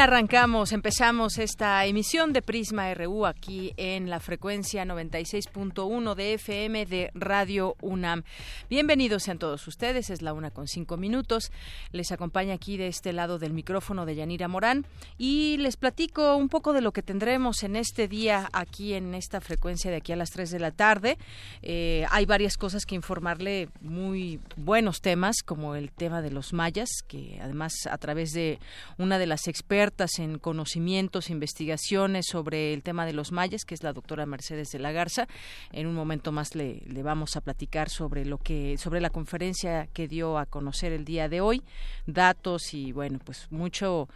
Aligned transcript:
Arrancamos, 0.00 0.72
empezamos 0.72 1.38
esta 1.38 1.84
emisión 1.84 2.32
de 2.32 2.40
Prisma 2.40 2.92
RU 2.94 3.26
aquí 3.26 3.74
en 3.76 4.08
la 4.08 4.20
frecuencia 4.20 4.84
96.1 4.84 6.14
de 6.14 6.34
FM 6.34 6.86
de 6.86 7.10
Radio 7.14 7.76
UNAM. 7.82 8.22
Bienvenidos 8.70 9.24
sean 9.24 9.38
todos 9.38 9.66
ustedes, 9.68 10.08
es 10.08 10.22
la 10.22 10.32
una 10.32 10.50
con 10.50 10.66
cinco 10.66 10.96
minutos. 10.96 11.52
Les 11.90 12.10
acompaña 12.10 12.54
aquí 12.54 12.78
de 12.78 12.86
este 12.86 13.12
lado 13.12 13.38
del 13.38 13.52
micrófono 13.52 14.06
de 14.06 14.14
Yanira 14.14 14.48
Morán 14.48 14.86
y 15.18 15.58
les 15.58 15.76
platico 15.76 16.36
un 16.36 16.48
poco 16.48 16.72
de 16.72 16.80
lo 16.80 16.92
que 16.92 17.02
tendremos 17.02 17.62
en 17.62 17.76
este 17.76 18.08
día 18.08 18.48
aquí 18.52 18.94
en 18.94 19.14
esta 19.14 19.40
frecuencia 19.40 19.90
de 19.90 19.98
aquí 19.98 20.12
a 20.12 20.16
las 20.16 20.30
3 20.30 20.50
de 20.52 20.58
la 20.58 20.70
tarde. 20.70 21.18
Eh, 21.60 22.06
hay 22.10 22.24
varias 22.24 22.56
cosas 22.56 22.86
que 22.86 22.94
informarle, 22.94 23.68
muy 23.80 24.40
buenos 24.56 25.02
temas, 25.02 25.42
como 25.44 25.74
el 25.74 25.90
tema 25.90 26.22
de 26.22 26.30
los 26.30 26.52
mayas, 26.52 26.88
que 27.06 27.38
además 27.42 27.72
a 27.90 27.98
través 27.98 28.30
de 28.32 28.58
una 28.96 29.18
de 29.18 29.26
las 29.26 29.48
expertas 29.48 29.81
en 30.18 30.38
conocimientos, 30.38 31.28
investigaciones 31.28 32.26
sobre 32.26 32.72
el 32.72 32.84
tema 32.84 33.04
de 33.04 33.12
los 33.12 33.32
mayas, 33.32 33.64
que 33.64 33.74
es 33.74 33.82
la 33.82 33.92
doctora 33.92 34.26
Mercedes 34.26 34.70
de 34.70 34.78
la 34.78 34.92
Garza. 34.92 35.26
En 35.72 35.88
un 35.88 35.94
momento 35.94 36.30
más 36.30 36.54
le, 36.54 36.82
vamos 37.02 37.36
a 37.36 37.40
platicar 37.40 37.88
sobre 37.88 38.24
lo 38.24 38.38
que, 38.38 38.78
sobre 38.78 39.00
la 39.00 39.10
conferencia 39.10 39.88
que 39.92 40.06
dio 40.06 40.38
a 40.38 40.46
conocer 40.46 40.92
el 40.92 41.04
día 41.04 41.28
de 41.28 41.40
hoy, 41.40 41.62
datos 42.06 42.74
y 42.74 42.92
bueno, 42.92 43.18
pues 43.24 43.48
mucho 43.50 44.08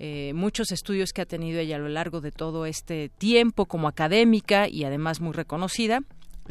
eh, 0.00 0.32
muchos 0.34 0.72
estudios 0.72 1.12
que 1.12 1.22
ha 1.22 1.26
tenido 1.26 1.60
ella 1.60 1.76
a 1.76 1.78
lo 1.78 1.88
largo 1.88 2.20
de 2.20 2.32
todo 2.32 2.66
este 2.66 3.08
tiempo 3.08 3.66
como 3.66 3.86
académica 3.86 4.68
y 4.68 4.82
además 4.82 5.20
muy 5.20 5.32
reconocida 5.32 6.00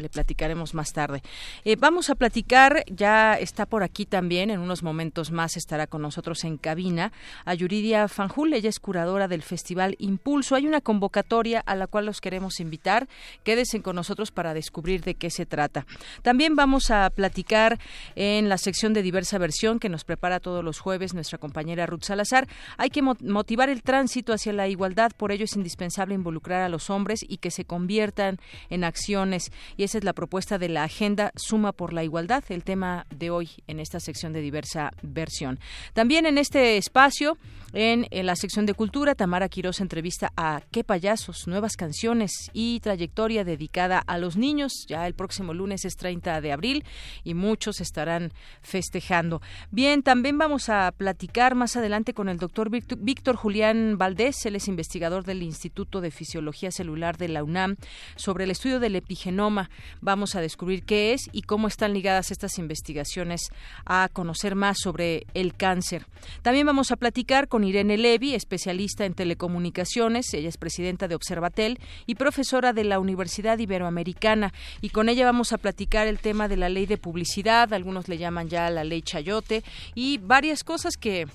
le 0.02 0.10
platicaremos 0.10 0.74
más 0.74 0.94
tarde. 0.94 1.22
Eh, 1.64 1.76
vamos 1.78 2.10
a 2.10 2.16
platicar, 2.16 2.84
ya 2.88 3.36
está 3.36 3.66
por 3.66 3.84
aquí 3.84 4.06
también, 4.06 4.50
en 4.50 4.60
unos 4.60 4.84
momentos 4.84 5.32
más 5.32 5.58
estará 5.58 5.88
con 5.88 6.02
nosotros 6.02 6.44
en 6.44 6.58
cabina, 6.58 7.12
a 7.46 7.54
Yuridia 7.54 8.08
Fanjul, 8.08 8.54
ella 8.54 8.70
es 8.70 8.80
curadora 8.80 9.28
del 9.28 9.42
Festival 9.42 9.96
Impulso. 10.00 10.56
Hay 10.56 10.68
una 10.68 10.82
convocatoria 10.82 11.62
a 11.66 11.76
la 11.76 11.88
cual 11.88 12.06
los 12.06 12.22
queremos 12.22 12.60
invitar. 12.60 13.08
Quédense 13.44 13.82
con 13.82 13.96
nosotros 13.96 14.32
para 14.32 14.54
descubrir 14.54 15.04
de 15.04 15.16
qué 15.16 15.30
se 15.30 15.46
trata. 15.46 15.86
También 16.22 16.56
vamos 16.56 16.92
a 16.92 17.10
platicar 17.10 17.80
en 18.16 18.50
la 18.50 18.58
sección 18.58 18.94
de 18.94 19.02
diversa 19.02 19.38
versión 19.38 19.80
que 19.80 19.90
nos 19.90 20.04
prepara 20.04 20.40
todos 20.40 20.64
los 20.64 20.80
jueves 20.80 21.14
nuestra 21.14 21.38
compañera 21.38 21.86
Ruth 21.86 22.04
Salazar. 22.04 22.48
Hay 22.78 22.90
que 22.90 23.02
motivar 23.02 23.70
el 23.70 23.84
tránsito 23.84 24.34
hacia 24.34 24.54
la 24.54 24.68
igualdad, 24.68 25.12
por 25.16 25.32
ello 25.32 25.46
es 25.46 25.56
indispensable 25.56 26.16
involucrar 26.16 26.62
a 26.62 26.70
los 26.70 26.90
hombres 26.90 27.20
y 27.28 27.38
que 27.38 27.52
se 27.52 27.66
conviertan 27.66 28.38
en 28.70 28.84
acciones 28.84 29.52
y 29.78 29.84
es 29.96 30.04
la 30.04 30.14
propuesta 30.14 30.58
de 30.58 30.70
la 30.70 30.84
Agenda 30.84 31.32
Suma 31.36 31.72
por 31.72 31.94
la 31.94 32.04
Igualdad, 32.04 32.44
el 32.50 32.64
tema 32.64 33.06
de 33.10 33.30
hoy 33.30 33.50
en 33.68 33.80
esta 33.80 34.00
sección 34.00 34.32
de 34.32 34.42
diversa 34.42 34.92
versión. 35.02 35.60
También 35.94 36.26
en 36.26 36.38
este 36.38 36.78
espacio, 36.78 37.38
en, 37.74 38.06
la 38.12 38.36
sección 38.36 38.66
de 38.66 38.74
cultura, 38.74 39.16
Tamara 39.16 39.50
Quiroz 39.50 39.80
entrevista 39.80 40.32
a 40.36 40.62
Qué 40.72 40.84
payasos, 40.84 41.48
nuevas 41.48 41.78
canciones 41.78 42.32
y 42.54 42.80
trayectoria 42.82 43.44
dedicada 43.44 44.00
a 44.00 44.18
los 44.18 44.38
niños. 44.38 44.86
Ya 44.88 45.08
el 45.08 45.14
próximo 45.14 45.54
lunes 45.54 45.86
es 45.86 45.96
30 45.96 46.42
de 46.42 46.52
abril 46.52 46.84
y 47.24 47.34
muchos 47.34 47.82
estarán 47.82 48.34
festejando. 48.62 49.42
Bien, 49.72 50.04
también 50.04 50.38
vamos 50.38 50.70
a 50.70 50.92
platicar 50.92 51.56
más 51.56 51.76
adelante 51.76 52.14
con 52.14 52.30
el 52.30 52.38
doctor 52.38 52.70
Víctor 52.70 53.36
Julián 53.36 53.98
Valdés, 53.98 54.46
él 54.46 54.56
es 54.56 54.68
investigador 54.68 55.24
del 55.24 55.42
Instituto 55.42 56.02
de 56.02 56.12
Fisiología 56.12 56.72
Celular 56.72 57.18
de 57.18 57.30
la 57.30 57.44
UNAM, 57.44 57.78
sobre 58.16 58.44
el 58.44 58.52
estudio 58.52 58.80
del 58.80 58.96
epigenoma 58.96 59.70
Vamos 60.02 60.36
a 60.36 60.42
descubrir 60.42 60.84
qué 60.84 61.14
es 61.14 61.30
y 61.32 61.44
cómo 61.44 61.68
están 61.68 61.94
ligadas 61.94 62.32
estas 62.32 62.58
investigaciones 62.58 63.50
a 63.86 64.10
conocer 64.12 64.56
más 64.56 64.80
sobre 64.80 65.26
el 65.34 65.56
cáncer. 65.56 66.06
También 66.42 66.66
vamos 66.66 66.92
a 66.92 66.96
platicar 66.96 67.48
con 67.48 67.64
Irene 67.64 67.98
Levy, 67.98 68.36
especialista 68.36 69.06
en 69.06 69.14
telecomunicaciones. 69.14 70.34
Ella 70.34 70.50
es 70.50 70.58
presidenta 70.58 71.08
de 71.08 71.16
Observatel 71.16 71.80
y 72.06 72.16
profesora 72.16 72.74
de 72.74 72.84
la 72.84 73.00
Universidad 73.00 73.60
Iberoamericana. 73.60 74.54
Y 74.82 74.90
con 74.90 75.10
ella 75.10 75.26
vamos 75.26 75.54
a 75.54 75.58
platicar 75.58 76.08
el 76.08 76.20
tema 76.20 76.48
de 76.48 76.58
la 76.58 76.70
ley 76.70 76.86
de 76.86 76.98
publicidad, 76.98 77.74
algunos 77.74 78.08
le 78.08 78.18
llaman 78.18 78.50
ya 78.50 78.70
la 78.70 78.84
ley 78.84 79.02
Chayote, 79.02 79.64
y 79.96 80.18
varias 80.18 80.64
cosas 80.64 80.98
que 80.98 81.28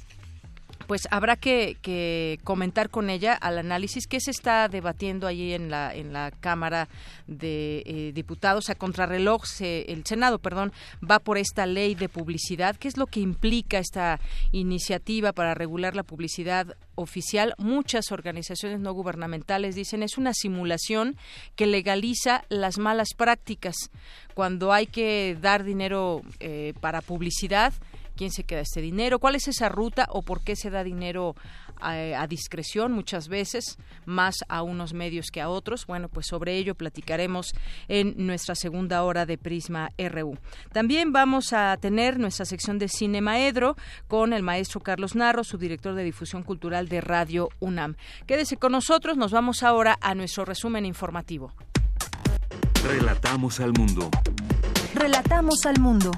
pues 0.87 1.03
habrá 1.11 1.37
que, 1.37 2.39
comentar 2.45 2.91
con 2.91 3.11
ella 3.11 3.35
al 3.35 3.59
análisis 3.59 4.07
que 4.07 4.21
se 4.21 4.31
está 4.31 4.69
debatiendo 4.69 5.27
allí 5.27 5.53
en 5.53 5.71
la 5.71 5.95
en 5.95 6.13
la 6.13 6.31
Cámara 6.31 6.89
de 7.27 7.83
eh, 7.87 8.13
Diputados. 8.15 8.71
A 8.71 8.75
contrarreloj 8.75 9.43
el 9.61 10.05
Senado, 10.05 10.39
perdón, 10.39 10.73
va 11.09 11.19
por 11.19 11.39
esta 11.39 11.67
ley 11.67 11.95
de 11.95 12.09
publicidad, 12.09 12.77
¿qué 12.77 12.89
es 12.89 12.97
lo 12.97 13.07
que 13.07 13.21
implica 13.21 13.79
esta 13.79 14.21
iniciativa 14.53 15.33
para 15.33 15.55
regular 15.55 15.97
la 15.97 16.03
publicidad 16.03 16.77
oficial? 16.95 17.55
Muchas 17.59 18.13
organizaciones 18.13 18.81
no 18.81 18.93
gubernamentales 18.93 19.75
dicen 19.75 20.03
es 20.03 20.19
una 20.19 20.35
simulación 20.35 21.17
que 21.55 21.67
legaliza 21.67 22.45
las 22.49 22.79
malas 22.79 23.09
prácticas. 23.17 23.77
Cuando 24.35 24.73
hay 24.73 24.87
que 24.87 25.37
dar 25.41 25.65
dinero 25.65 26.23
eh, 26.41 26.75
para 26.81 27.01
publicidad 27.01 27.73
quién 28.17 28.33
se 28.33 28.45
queda 28.45 28.61
este 28.61 28.81
dinero, 28.81 29.19
cuál 29.19 29.37
es 29.37 29.47
esa 29.47 29.69
ruta 29.69 30.07
o 30.11 30.23
por 30.23 30.43
qué 30.43 30.57
se 30.57 30.71
da 30.71 30.83
dinero 30.83 31.37
a, 31.81 32.27
discreción 32.27 32.93
muchas 32.93 33.29
veces, 33.29 33.79
más 34.05 34.37
a 34.49 34.63
unos 34.63 34.93
medios 34.93 35.31
que 35.31 35.41
a 35.41 35.49
otros. 35.49 35.87
Bueno, 35.87 36.09
pues 36.09 36.27
sobre 36.27 36.57
ello 36.57 36.75
platicaremos 36.75 37.53
en 37.89 38.15
nuestra 38.17 38.55
segunda 38.55 39.03
hora 39.03 39.27
de 39.27 39.39
Prisma 39.39 39.91
RU. 39.99 40.37
También 40.73 41.13
vamos 41.13 41.53
a 41.53 41.77
tener 41.77 42.19
nuestra 42.19 42.45
sección 42.45 42.79
de 42.79 42.89
Cine 42.89 43.21
Maedro 43.21 43.77
con 44.09 44.33
el 44.33 44.43
maestro 44.43 44.81
Carlos 44.81 45.15
Narro, 45.15 45.45
subdirector 45.45 45.95
de 45.95 46.05
difusión 46.05 46.43
cultural 46.43 46.89
de 46.89 47.01
Radio 47.01 47.49
UNAM. 47.61 47.97
Quédese 48.27 48.57
con 48.57 48.73
nosotros, 48.73 49.17
nos 49.17 49.33
vamos 49.33 49.63
ahora 49.63 49.99
a 50.01 50.15
nuestro 50.15 50.45
resumen 50.45 50.87
informativo. 50.87 51.53
Relatamos 52.85 53.61
al 53.61 53.73
mundo. 53.73 54.11
Relatamos 54.95 55.67
al 55.67 55.81
mundo 55.81 56.11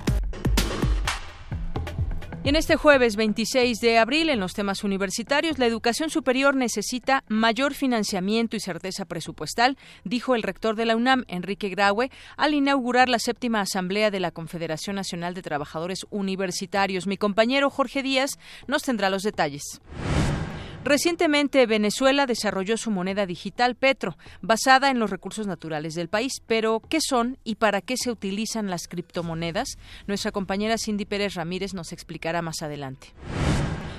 en 2.48 2.56
este 2.56 2.76
jueves 2.76 3.16
26 3.16 3.78
de 3.80 3.98
abril, 3.98 4.30
en 4.30 4.40
los 4.40 4.54
temas 4.54 4.82
universitarios, 4.82 5.58
la 5.58 5.66
educación 5.66 6.08
superior 6.08 6.56
necesita 6.56 7.22
mayor 7.28 7.74
financiamiento 7.74 8.56
y 8.56 8.60
certeza 8.60 9.04
presupuestal, 9.04 9.76
dijo 10.04 10.34
el 10.34 10.42
rector 10.42 10.74
de 10.74 10.86
la 10.86 10.96
UNAM, 10.96 11.24
Enrique 11.28 11.68
Graue, 11.68 12.10
al 12.38 12.54
inaugurar 12.54 13.10
la 13.10 13.18
séptima 13.18 13.60
asamblea 13.60 14.10
de 14.10 14.20
la 14.20 14.30
Confederación 14.30 14.96
Nacional 14.96 15.34
de 15.34 15.42
Trabajadores 15.42 16.06
Universitarios. 16.08 17.06
Mi 17.06 17.18
compañero 17.18 17.68
Jorge 17.68 18.02
Díaz 18.02 18.38
nos 18.66 18.82
tendrá 18.82 19.10
los 19.10 19.24
detalles. 19.24 19.82
Recientemente 20.88 21.66
Venezuela 21.66 22.24
desarrolló 22.24 22.78
su 22.78 22.90
moneda 22.90 23.26
digital 23.26 23.74
Petro, 23.74 24.16
basada 24.40 24.88
en 24.88 24.98
los 24.98 25.10
recursos 25.10 25.46
naturales 25.46 25.94
del 25.94 26.08
país. 26.08 26.40
Pero, 26.46 26.80
¿qué 26.80 27.00
son 27.02 27.36
y 27.44 27.56
para 27.56 27.82
qué 27.82 27.98
se 27.98 28.10
utilizan 28.10 28.70
las 28.70 28.88
criptomonedas? 28.88 29.76
Nuestra 30.06 30.32
compañera 30.32 30.78
Cindy 30.78 31.04
Pérez 31.04 31.34
Ramírez 31.34 31.74
nos 31.74 31.92
explicará 31.92 32.40
más 32.40 32.62
adelante. 32.62 33.08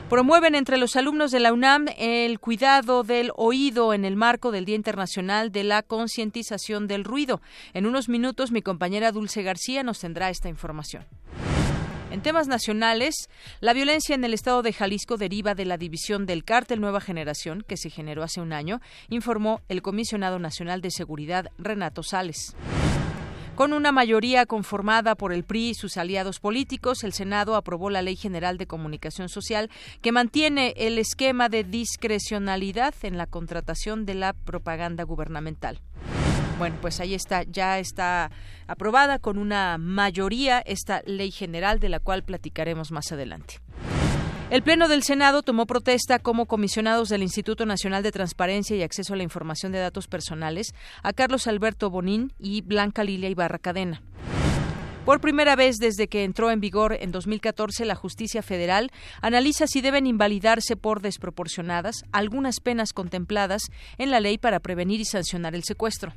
Promueven 0.10 0.56
entre 0.56 0.78
los 0.78 0.96
alumnos 0.96 1.30
de 1.30 1.40
la 1.40 1.54
UNAM 1.54 1.86
el 1.96 2.40
cuidado 2.40 3.04
del 3.04 3.34
oído 3.36 3.94
en 3.94 4.04
el 4.04 4.16
marco 4.16 4.50
del 4.50 4.66
Día 4.66 4.76
Internacional 4.76 5.52
de 5.52 5.66
la 5.66 5.84
Concientización 5.84 6.88
del 6.88 7.04
Ruido. 7.04 7.40
En 7.76 7.86
unos 7.86 8.10
minutos 8.10 8.52
mi 8.52 8.64
compañera 8.64 9.12
Dulce 9.12 9.44
García 9.44 9.84
nos 9.84 10.00
tendrá 10.00 10.32
esta 10.32 10.50
información. 10.50 11.06
En 12.12 12.22
temas 12.24 12.48
nacionales, 12.48 13.30
la 13.60 13.74
violencia 13.74 14.16
en 14.16 14.24
el 14.24 14.34
estado 14.34 14.64
de 14.64 14.74
Jalisco 14.74 15.18
deriva 15.18 15.54
de 15.54 15.66
la 15.66 15.78
división 15.78 16.26
del 16.26 16.44
cártel 16.44 16.82
Nueva 16.82 17.02
Generación, 17.02 17.64
que 17.68 17.78
se 17.78 17.92
generó 17.92 18.24
hace 18.24 18.42
un 18.42 18.52
año, 18.52 18.82
informó 19.10 19.62
el 19.70 19.84
comisionado 19.84 20.40
nacional 20.40 20.82
de 20.82 20.90
seguridad 20.90 21.52
Renato 21.60 22.02
Sales. 22.02 22.56
Con 23.54 23.74
una 23.74 23.92
mayoría 23.92 24.48
conformada 24.48 25.14
por 25.14 25.34
el 25.34 25.44
PRI 25.44 25.70
y 25.70 25.74
sus 25.76 25.98
aliados 25.98 26.40
políticos, 26.40 27.04
el 27.04 27.14
Senado 27.14 27.56
aprobó 27.56 27.92
la 27.92 28.02
Ley 28.02 28.16
General 28.16 28.58
de 28.58 28.66
Comunicación 28.66 29.30
Social 29.30 29.70
que 30.02 30.12
mantiene 30.12 30.74
el 30.78 30.98
esquema 30.98 31.48
de 31.48 31.64
discrecionalidad 31.64 32.96
en 33.04 33.18
la 33.18 33.28
contratación 33.28 34.06
de 34.06 34.16
la 34.16 34.34
propaganda 34.34 35.04
gubernamental. 35.04 35.82
Bueno, 36.60 36.76
pues 36.82 37.00
ahí 37.00 37.14
está, 37.14 37.44
ya 37.44 37.80
está 37.80 38.32
aprobada 38.68 39.18
con 39.18 39.38
una 39.38 39.78
mayoría 39.78 40.60
esta 40.60 41.02
ley 41.06 41.32
general 41.32 41.80
de 41.80 41.88
la 41.88 42.02
cual 42.02 42.24
platicaremos 42.24 42.92
más 42.92 43.14
adelante. 43.14 43.62
El 44.50 44.62
Pleno 44.62 44.90
del 44.90 45.04
Senado 45.04 45.42
tomó 45.42 45.66
protesta 45.66 46.20
como 46.20 46.48
comisionados 46.48 47.08
del 47.08 47.22
Instituto 47.22 47.66
Nacional 47.66 48.04
de 48.04 48.12
Transparencia 48.12 48.76
y 48.76 48.84
Acceso 48.84 49.14
a 49.14 49.16
la 49.16 49.24
Información 49.24 49.72
de 49.72 49.80
Datos 49.80 50.08
Personales 50.08 50.74
a 51.02 51.14
Carlos 51.14 51.48
Alberto 51.48 51.90
Bonín 51.90 52.34
y 52.40 52.60
Blanca 52.60 53.06
Lilia 53.06 53.30
Ibarra 53.30 53.60
Cadena. 53.60 54.02
Por 55.06 55.22
primera 55.22 55.56
vez 55.56 55.78
desde 55.78 56.08
que 56.08 56.24
entró 56.24 56.52
en 56.52 56.60
vigor 56.60 56.98
en 57.00 57.12
2014, 57.12 57.86
la 57.86 57.96
justicia 57.96 58.44
federal 58.44 58.92
analiza 59.22 59.66
si 59.66 59.82
deben 59.82 60.06
invalidarse 60.06 60.76
por 60.76 61.02
desproporcionadas 61.02 62.04
algunas 62.12 62.60
penas 62.60 62.94
contempladas 62.94 63.64
en 63.98 64.12
la 64.12 64.20
ley 64.20 64.38
para 64.38 64.60
prevenir 64.60 65.00
y 65.00 65.06
sancionar 65.06 65.56
el 65.56 65.64
secuestro. 65.64 66.14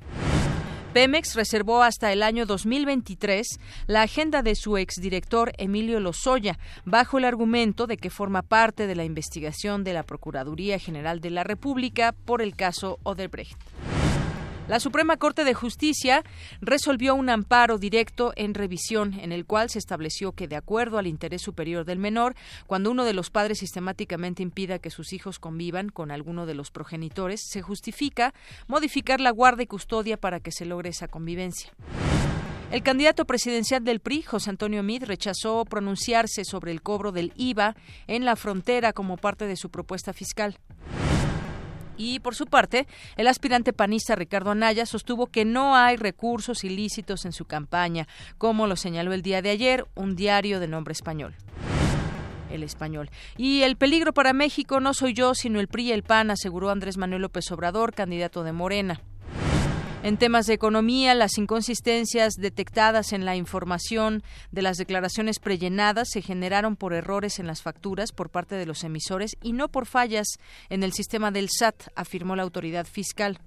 Pemex 0.92 1.34
reservó 1.36 1.82
hasta 1.82 2.12
el 2.12 2.22
año 2.22 2.44
2023 2.44 3.46
la 3.86 4.02
agenda 4.02 4.42
de 4.42 4.54
su 4.54 4.76
exdirector 4.76 5.52
Emilio 5.56 5.98
Lozoya, 6.00 6.58
bajo 6.84 7.16
el 7.16 7.24
argumento 7.24 7.86
de 7.86 7.96
que 7.96 8.10
forma 8.10 8.42
parte 8.42 8.86
de 8.86 8.94
la 8.94 9.04
investigación 9.04 9.84
de 9.84 9.94
la 9.94 10.02
Procuraduría 10.02 10.78
General 10.78 11.20
de 11.20 11.30
la 11.30 11.44
República 11.44 12.12
por 12.12 12.42
el 12.42 12.54
caso 12.56 12.98
Odebrecht. 13.04 13.56
La 14.68 14.78
Suprema 14.78 15.16
Corte 15.16 15.44
de 15.44 15.54
Justicia 15.54 16.22
resolvió 16.60 17.16
un 17.16 17.28
amparo 17.28 17.78
directo 17.78 18.32
en 18.36 18.54
revisión 18.54 19.18
en 19.18 19.32
el 19.32 19.44
cual 19.44 19.70
se 19.70 19.80
estableció 19.80 20.32
que, 20.32 20.46
de 20.46 20.54
acuerdo 20.54 20.98
al 20.98 21.08
interés 21.08 21.42
superior 21.42 21.84
del 21.84 21.98
menor, 21.98 22.36
cuando 22.68 22.90
uno 22.92 23.04
de 23.04 23.12
los 23.12 23.30
padres 23.30 23.58
sistemáticamente 23.58 24.42
impida 24.42 24.78
que 24.78 24.90
sus 24.90 25.12
hijos 25.12 25.40
convivan 25.40 25.88
con 25.88 26.12
alguno 26.12 26.46
de 26.46 26.54
los 26.54 26.70
progenitores, 26.70 27.42
se 27.44 27.60
justifica 27.60 28.34
modificar 28.68 29.20
la 29.20 29.30
guarda 29.30 29.64
y 29.64 29.66
custodia 29.66 30.16
para 30.16 30.38
que 30.38 30.52
se 30.52 30.64
logre 30.64 30.90
esa 30.90 31.08
convivencia. 31.08 31.72
El 32.70 32.82
candidato 32.82 33.26
presidencial 33.26 33.84
del 33.84 34.00
PRI, 34.00 34.22
José 34.22 34.48
Antonio 34.48 34.82
Mid, 34.82 35.02
rechazó 35.04 35.64
pronunciarse 35.64 36.44
sobre 36.44 36.70
el 36.70 36.82
cobro 36.82 37.10
del 37.10 37.32
IVA 37.36 37.74
en 38.06 38.24
la 38.24 38.36
frontera 38.36 38.92
como 38.92 39.16
parte 39.16 39.46
de 39.46 39.56
su 39.56 39.70
propuesta 39.70 40.12
fiscal. 40.12 40.56
Y 41.96 42.20
por 42.20 42.34
su 42.34 42.46
parte, 42.46 42.86
el 43.16 43.26
aspirante 43.26 43.72
panista 43.72 44.14
Ricardo 44.14 44.50
Anaya 44.50 44.86
sostuvo 44.86 45.26
que 45.26 45.44
no 45.44 45.76
hay 45.76 45.96
recursos 45.96 46.64
ilícitos 46.64 47.24
en 47.24 47.32
su 47.32 47.44
campaña, 47.44 48.08
como 48.38 48.66
lo 48.66 48.76
señaló 48.76 49.12
el 49.12 49.22
día 49.22 49.42
de 49.42 49.50
ayer 49.50 49.86
un 49.94 50.16
diario 50.16 50.60
de 50.60 50.68
nombre 50.68 50.92
español 50.92 51.34
el 52.50 52.62
español. 52.62 53.10
Y 53.38 53.62
el 53.62 53.76
peligro 53.76 54.12
para 54.12 54.34
México 54.34 54.78
no 54.78 54.92
soy 54.92 55.14
yo, 55.14 55.34
sino 55.34 55.58
el 55.58 55.68
PRI 55.68 55.84
y 55.84 55.92
el 55.92 56.02
PAN, 56.02 56.30
aseguró 56.30 56.68
Andrés 56.70 56.98
Manuel 56.98 57.22
López 57.22 57.50
Obrador, 57.50 57.94
candidato 57.94 58.44
de 58.44 58.52
Morena. 58.52 59.00
En 60.02 60.16
temas 60.16 60.46
de 60.46 60.54
economía, 60.54 61.14
las 61.14 61.38
inconsistencias 61.38 62.34
detectadas 62.34 63.12
en 63.12 63.24
la 63.24 63.36
información 63.36 64.24
de 64.50 64.62
las 64.62 64.76
declaraciones 64.76 65.38
prellenadas 65.38 66.08
se 66.10 66.22
generaron 66.22 66.74
por 66.74 66.92
errores 66.92 67.38
en 67.38 67.46
las 67.46 67.62
facturas 67.62 68.10
por 68.10 68.28
parte 68.28 68.56
de 68.56 68.66
los 68.66 68.82
emisores 68.82 69.36
y 69.42 69.52
no 69.52 69.68
por 69.68 69.86
fallas 69.86 70.26
en 70.70 70.82
el 70.82 70.92
sistema 70.92 71.30
del 71.30 71.50
SAT, 71.50 71.84
afirmó 71.94 72.34
la 72.34 72.42
autoridad 72.42 72.84
fiscal. 72.84 73.38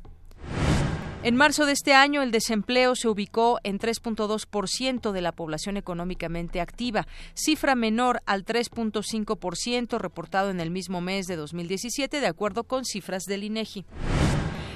En 1.24 1.36
marzo 1.36 1.66
de 1.66 1.74
este 1.74 1.94
año, 1.94 2.22
el 2.22 2.32
desempleo 2.32 2.96
se 2.96 3.10
ubicó 3.10 3.60
en 3.64 3.78
3.2% 3.78 5.12
de 5.12 5.22
la 5.22 5.34
población 5.34 5.76
económicamente 5.76 6.62
activa, 6.62 7.06
cifra 7.34 7.76
menor 7.76 8.22
al 8.26 8.46
3.5% 8.46 9.98
reportado 9.98 10.52
en 10.52 10.62
el 10.62 10.72
mismo 10.72 11.02
mes 11.02 11.26
de 11.26 11.36
2017, 11.36 12.22
de 12.22 12.28
acuerdo 12.28 12.64
con 12.64 12.86
cifras 12.86 13.24
del 13.24 13.44
INEGI. 13.44 13.86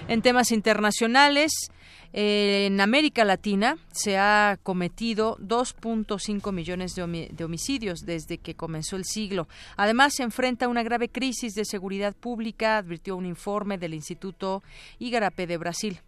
En 0.09 0.23
temas 0.23 0.51
internacionales, 0.51 1.51
eh, 2.13 2.65
en 2.65 2.81
América 2.81 3.23
Latina 3.25 3.77
se 3.91 4.17
ha 4.17 4.57
cometido 4.63 5.37
2.5 5.37 6.51
millones 6.51 6.95
de, 6.95 7.43
homicidios 7.43 7.99
desde 7.99 8.39
que 8.39 8.55
comenzó 8.55 8.95
el 8.95 9.05
siglo. 9.05 9.47
Además, 9.77 10.15
se 10.15 10.23
enfrenta 10.23 10.65
a 10.65 10.69
una 10.69 10.81
grave 10.81 11.09
crisis 11.09 11.53
de 11.53 11.63
seguridad 11.63 12.15
pública, 12.15 12.77
advirtió 12.77 13.15
un 13.15 13.27
informe 13.27 13.77
del 13.77 13.93
Instituto 13.93 14.63
Igarapé 14.97 15.45
de 15.45 15.57
Brasil. 15.57 16.01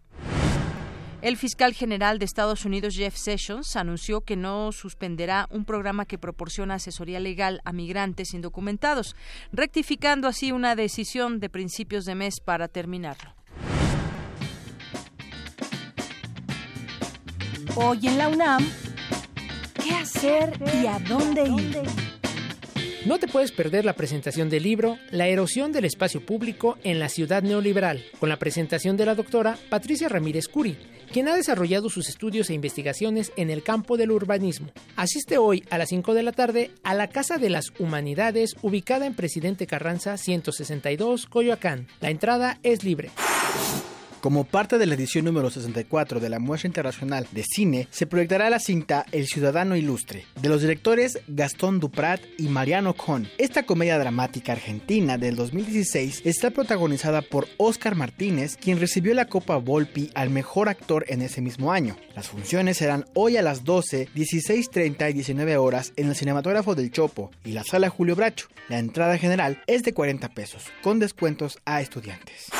El 1.20 1.36
fiscal 1.36 1.72
general 1.72 2.18
de 2.18 2.24
Estados 2.24 2.64
Unidos, 2.64 2.96
Jeff 2.96 3.14
Sessions, 3.14 3.76
anunció 3.76 4.22
que 4.22 4.34
no 4.34 4.72
suspenderá 4.72 5.46
un 5.52 5.64
programa 5.64 6.06
que 6.06 6.18
proporciona 6.18 6.74
asesoría 6.74 7.20
legal 7.20 7.60
a 7.64 7.72
migrantes 7.72 8.34
indocumentados, 8.34 9.14
rectificando 9.52 10.26
así 10.26 10.50
una 10.50 10.74
decisión 10.74 11.38
de 11.38 11.48
principios 11.48 12.04
de 12.04 12.16
mes 12.16 12.40
para 12.40 12.66
terminarlo. 12.66 13.41
Hoy 17.74 18.00
en 18.02 18.18
la 18.18 18.28
UNAM, 18.28 18.70
¿qué 19.82 19.94
hacer 19.94 20.52
y 20.82 20.86
a 20.86 20.98
dónde 20.98 21.44
ir? 21.44 21.80
No 23.06 23.18
te 23.18 23.26
puedes 23.26 23.50
perder 23.50 23.86
la 23.86 23.94
presentación 23.94 24.50
del 24.50 24.62
libro 24.62 24.98
La 25.10 25.26
erosión 25.26 25.72
del 25.72 25.86
espacio 25.86 26.24
público 26.24 26.76
en 26.84 26.98
la 26.98 27.08
ciudad 27.08 27.42
neoliberal, 27.42 28.04
con 28.20 28.28
la 28.28 28.38
presentación 28.38 28.98
de 28.98 29.06
la 29.06 29.14
doctora 29.14 29.56
Patricia 29.70 30.10
Ramírez 30.10 30.48
Curi, 30.48 30.76
quien 31.10 31.28
ha 31.28 31.34
desarrollado 31.34 31.88
sus 31.88 32.10
estudios 32.10 32.50
e 32.50 32.54
investigaciones 32.54 33.32
en 33.36 33.48
el 33.48 33.62
campo 33.62 33.96
del 33.96 34.10
urbanismo. 34.10 34.68
Asiste 34.96 35.38
hoy 35.38 35.64
a 35.70 35.78
las 35.78 35.88
5 35.88 36.12
de 36.12 36.22
la 36.22 36.32
tarde 36.32 36.72
a 36.84 36.92
la 36.94 37.08
Casa 37.08 37.38
de 37.38 37.48
las 37.48 37.72
Humanidades, 37.78 38.54
ubicada 38.60 39.06
en 39.06 39.14
Presidente 39.14 39.66
Carranza 39.66 40.18
162, 40.18 41.24
Coyoacán. 41.24 41.86
La 42.00 42.10
entrada 42.10 42.58
es 42.62 42.84
libre. 42.84 43.10
Como 44.22 44.44
parte 44.44 44.78
de 44.78 44.86
la 44.86 44.94
edición 44.94 45.24
número 45.24 45.50
64 45.50 46.20
de 46.20 46.28
la 46.28 46.38
Muestra 46.38 46.68
Internacional 46.68 47.26
de 47.32 47.42
Cine, 47.42 47.88
se 47.90 48.06
proyectará 48.06 48.50
la 48.50 48.60
cinta 48.60 49.04
El 49.10 49.26
Ciudadano 49.26 49.74
Ilustre, 49.74 50.26
de 50.40 50.48
los 50.48 50.60
directores 50.60 51.18
Gastón 51.26 51.80
Duprat 51.80 52.20
y 52.38 52.46
Mariano 52.46 52.94
Con. 52.94 53.26
Esta 53.38 53.64
comedia 53.64 53.98
dramática 53.98 54.52
argentina 54.52 55.18
del 55.18 55.34
2016 55.34 56.22
está 56.24 56.52
protagonizada 56.52 57.20
por 57.22 57.48
Oscar 57.56 57.96
Martínez, 57.96 58.56
quien 58.56 58.78
recibió 58.78 59.12
la 59.12 59.26
Copa 59.26 59.56
Volpi 59.56 60.12
al 60.14 60.30
mejor 60.30 60.68
actor 60.68 61.04
en 61.08 61.20
ese 61.20 61.40
mismo 61.40 61.72
año. 61.72 61.96
Las 62.14 62.28
funciones 62.28 62.76
serán 62.76 63.06
hoy 63.14 63.38
a 63.38 63.42
las 63.42 63.64
12, 63.64 64.08
16.30 64.14 65.10
y 65.10 65.14
19 65.14 65.56
horas 65.56 65.92
en 65.96 66.06
el 66.06 66.14
Cinematógrafo 66.14 66.76
del 66.76 66.92
Chopo 66.92 67.32
y 67.44 67.50
la 67.54 67.64
Sala 67.64 67.88
Julio 67.88 68.14
Bracho. 68.14 68.46
La 68.68 68.78
entrada 68.78 69.18
general 69.18 69.60
es 69.66 69.82
de 69.82 69.92
40 69.92 70.28
pesos, 70.28 70.66
con 70.80 71.00
descuentos 71.00 71.58
a 71.64 71.80
estudiantes. 71.80 72.52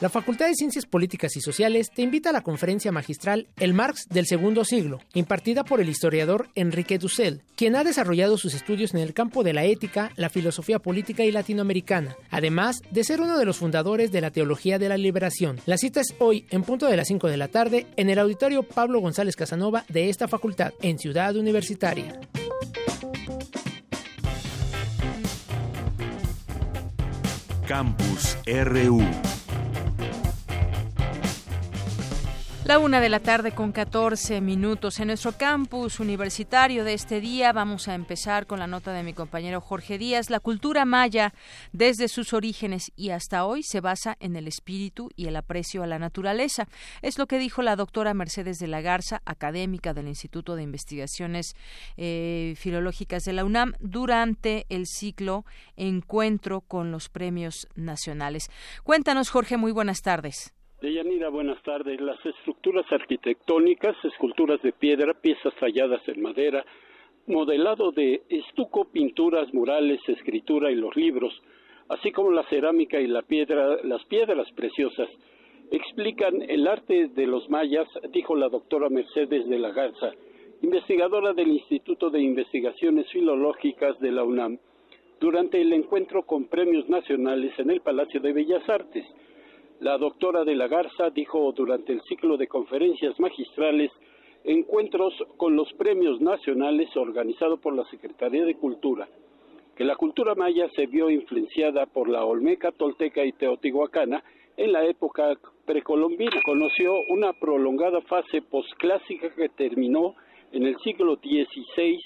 La 0.00 0.08
Facultad 0.08 0.46
de 0.46 0.54
Ciencias 0.54 0.86
Políticas 0.86 1.36
y 1.36 1.40
Sociales 1.40 1.90
te 1.92 2.02
invita 2.02 2.30
a 2.30 2.32
la 2.32 2.42
conferencia 2.42 2.92
magistral 2.92 3.48
El 3.56 3.74
Marx 3.74 4.06
del 4.08 4.26
Segundo 4.26 4.64
Siglo, 4.64 5.00
impartida 5.12 5.64
por 5.64 5.80
el 5.80 5.88
historiador 5.88 6.50
Enrique 6.54 6.98
Dussel, 6.98 7.42
quien 7.56 7.74
ha 7.74 7.82
desarrollado 7.82 8.38
sus 8.38 8.54
estudios 8.54 8.94
en 8.94 9.00
el 9.00 9.12
campo 9.12 9.42
de 9.42 9.52
la 9.52 9.64
ética, 9.64 10.12
la 10.14 10.28
filosofía 10.28 10.78
política 10.78 11.24
y 11.24 11.32
latinoamericana, 11.32 12.16
además 12.30 12.80
de 12.92 13.02
ser 13.02 13.20
uno 13.20 13.38
de 13.38 13.44
los 13.44 13.56
fundadores 13.56 14.12
de 14.12 14.20
la 14.20 14.30
teología 14.30 14.78
de 14.78 14.88
la 14.88 14.96
liberación. 14.96 15.58
La 15.66 15.78
cita 15.78 16.00
es 16.00 16.14
hoy, 16.20 16.46
en 16.50 16.62
punto 16.62 16.86
de 16.86 16.96
las 16.96 17.08
5 17.08 17.26
de 17.26 17.36
la 17.36 17.48
tarde, 17.48 17.88
en 17.96 18.08
el 18.08 18.20
auditorio 18.20 18.62
Pablo 18.62 19.00
González 19.00 19.34
Casanova 19.34 19.84
de 19.88 20.10
esta 20.10 20.28
facultad, 20.28 20.74
en 20.80 21.00
Ciudad 21.00 21.34
Universitaria. 21.34 22.20
Campus 27.66 28.38
RU 28.46 29.02
La 32.68 32.78
una 32.78 33.00
de 33.00 33.08
la 33.08 33.20
tarde 33.20 33.52
con 33.52 33.72
14 33.72 34.42
minutos 34.42 35.00
en 35.00 35.06
nuestro 35.06 35.32
campus 35.32 36.00
universitario 36.00 36.84
de 36.84 36.92
este 36.92 37.18
día. 37.18 37.50
Vamos 37.54 37.88
a 37.88 37.94
empezar 37.94 38.46
con 38.46 38.58
la 38.58 38.66
nota 38.66 38.92
de 38.92 39.02
mi 39.02 39.14
compañero 39.14 39.62
Jorge 39.62 39.96
Díaz. 39.96 40.28
La 40.28 40.38
cultura 40.38 40.84
maya, 40.84 41.32
desde 41.72 42.08
sus 42.08 42.34
orígenes 42.34 42.92
y 42.94 43.08
hasta 43.08 43.46
hoy, 43.46 43.62
se 43.62 43.80
basa 43.80 44.18
en 44.20 44.36
el 44.36 44.46
espíritu 44.46 45.08
y 45.16 45.28
el 45.28 45.36
aprecio 45.36 45.82
a 45.82 45.86
la 45.86 45.98
naturaleza. 45.98 46.68
Es 47.00 47.16
lo 47.16 47.26
que 47.26 47.38
dijo 47.38 47.62
la 47.62 47.74
doctora 47.74 48.12
Mercedes 48.12 48.58
de 48.58 48.66
la 48.66 48.82
Garza, 48.82 49.22
académica 49.24 49.94
del 49.94 50.06
Instituto 50.06 50.54
de 50.54 50.64
Investigaciones 50.64 51.56
eh, 51.96 52.52
Filológicas 52.58 53.24
de 53.24 53.32
la 53.32 53.46
UNAM, 53.46 53.72
durante 53.80 54.66
el 54.68 54.86
ciclo 54.86 55.46
Encuentro 55.78 56.60
con 56.60 56.92
los 56.92 57.08
Premios 57.08 57.66
Nacionales. 57.76 58.50
Cuéntanos, 58.82 59.30
Jorge, 59.30 59.56
muy 59.56 59.72
buenas 59.72 60.02
tardes. 60.02 60.52
Deyanira, 60.80 61.28
buenas 61.28 61.60
tardes. 61.64 62.00
Las 62.00 62.24
estructuras 62.24 62.86
arquitectónicas, 62.92 63.96
esculturas 64.04 64.62
de 64.62 64.70
piedra, 64.70 65.12
piezas 65.12 65.52
talladas 65.56 66.06
en 66.06 66.22
madera, 66.22 66.64
modelado 67.26 67.90
de 67.90 68.22
estuco, 68.28 68.84
pinturas, 68.84 69.52
murales, 69.52 70.00
escritura 70.08 70.70
y 70.70 70.76
los 70.76 70.94
libros, 70.94 71.34
así 71.88 72.12
como 72.12 72.30
la 72.30 72.44
cerámica 72.44 73.00
y 73.00 73.08
la 73.08 73.22
piedra, 73.22 73.82
las 73.82 74.04
piedras 74.04 74.48
preciosas, 74.52 75.08
explican 75.72 76.42
el 76.48 76.68
arte 76.68 77.08
de 77.08 77.26
los 77.26 77.50
mayas, 77.50 77.88
dijo 78.12 78.36
la 78.36 78.48
doctora 78.48 78.88
Mercedes 78.88 79.48
de 79.48 79.58
la 79.58 79.72
Garza, 79.72 80.12
investigadora 80.62 81.32
del 81.32 81.48
Instituto 81.48 82.08
de 82.08 82.20
Investigaciones 82.20 83.10
Filológicas 83.10 83.98
de 83.98 84.12
la 84.12 84.22
UNAM, 84.22 84.58
durante 85.18 85.60
el 85.60 85.72
encuentro 85.72 86.22
con 86.22 86.44
premios 86.44 86.88
nacionales 86.88 87.52
en 87.58 87.70
el 87.70 87.80
Palacio 87.80 88.20
de 88.20 88.32
Bellas 88.32 88.68
Artes. 88.68 89.04
La 89.80 89.96
doctora 89.96 90.44
de 90.44 90.56
la 90.56 90.66
Garza 90.66 91.10
dijo 91.10 91.52
durante 91.52 91.92
el 91.92 92.02
ciclo 92.02 92.36
de 92.36 92.48
conferencias 92.48 93.18
magistrales 93.20 93.92
encuentros 94.42 95.14
con 95.36 95.54
los 95.54 95.72
premios 95.74 96.20
nacionales 96.20 96.88
organizado 96.96 97.58
por 97.58 97.76
la 97.76 97.84
Secretaría 97.84 98.44
de 98.44 98.56
Cultura, 98.56 99.08
que 99.76 99.84
la 99.84 99.94
cultura 99.94 100.34
maya 100.34 100.68
se 100.74 100.86
vio 100.86 101.10
influenciada 101.10 101.86
por 101.86 102.08
la 102.08 102.24
olmeca, 102.24 102.72
tolteca 102.72 103.24
y 103.24 103.30
teotihuacana 103.30 104.24
en 104.56 104.72
la 104.72 104.84
época 104.84 105.38
precolombina. 105.64 106.42
Conoció 106.44 106.94
una 107.10 107.32
prolongada 107.34 108.00
fase 108.00 108.42
posclásica 108.42 109.32
que 109.32 109.48
terminó 109.48 110.16
en 110.50 110.66
el 110.66 110.76
siglo 110.78 111.16
XVI 111.16 112.00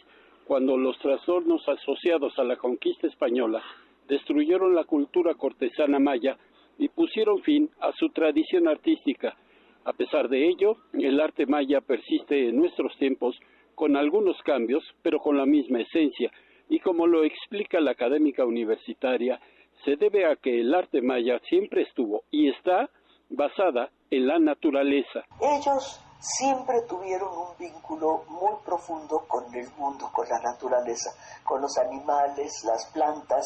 cuando 0.46 0.76
los 0.76 0.98
trastornos 0.98 1.66
asociados 1.66 2.38
a 2.38 2.44
la 2.44 2.56
conquista 2.56 3.06
española 3.06 3.62
destruyeron 4.08 4.74
la 4.74 4.84
cultura 4.84 5.32
cortesana 5.34 5.98
maya 5.98 6.36
y 6.78 6.88
pusieron 6.88 7.42
fin 7.42 7.70
a 7.80 7.92
su 7.92 8.08
tradición 8.10 8.68
artística. 8.68 9.36
A 9.84 9.92
pesar 9.92 10.28
de 10.28 10.48
ello, 10.48 10.76
el 10.92 11.20
arte 11.20 11.46
maya 11.46 11.80
persiste 11.80 12.48
en 12.48 12.56
nuestros 12.56 12.96
tiempos 12.98 13.36
con 13.74 13.96
algunos 13.96 14.36
cambios, 14.42 14.82
pero 15.02 15.18
con 15.18 15.36
la 15.36 15.46
misma 15.46 15.80
esencia, 15.80 16.30
y 16.68 16.78
como 16.78 17.06
lo 17.06 17.24
explica 17.24 17.80
la 17.80 17.90
académica 17.92 18.44
universitaria, 18.44 19.40
se 19.84 19.96
debe 19.96 20.26
a 20.26 20.36
que 20.36 20.60
el 20.60 20.74
arte 20.74 21.02
maya 21.02 21.40
siempre 21.48 21.82
estuvo 21.82 22.22
y 22.30 22.48
está 22.48 22.88
basada 23.30 23.90
en 24.10 24.26
la 24.26 24.38
naturaleza. 24.38 25.24
Ellos 25.40 26.00
siempre 26.20 26.76
tuvieron 26.88 27.28
un 27.28 27.56
vínculo 27.58 28.24
muy 28.28 28.54
profundo 28.64 29.24
con 29.26 29.52
el 29.54 29.68
mundo, 29.76 30.08
con 30.12 30.28
la 30.28 30.38
naturaleza, 30.40 31.10
con 31.44 31.60
los 31.60 31.76
animales, 31.78 32.62
las 32.64 32.90
plantas. 32.92 33.44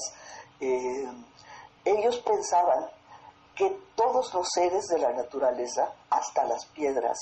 Eh, 0.61 1.07
ellos 1.85 2.19
pensaban 2.19 2.85
que 3.57 3.75
todos 3.97 4.33
los 4.35 4.47
seres 4.53 4.87
de 4.89 4.99
la 4.99 5.13
naturaleza, 5.13 5.91
hasta 6.11 6.45
las 6.45 6.67
piedras, 6.67 7.19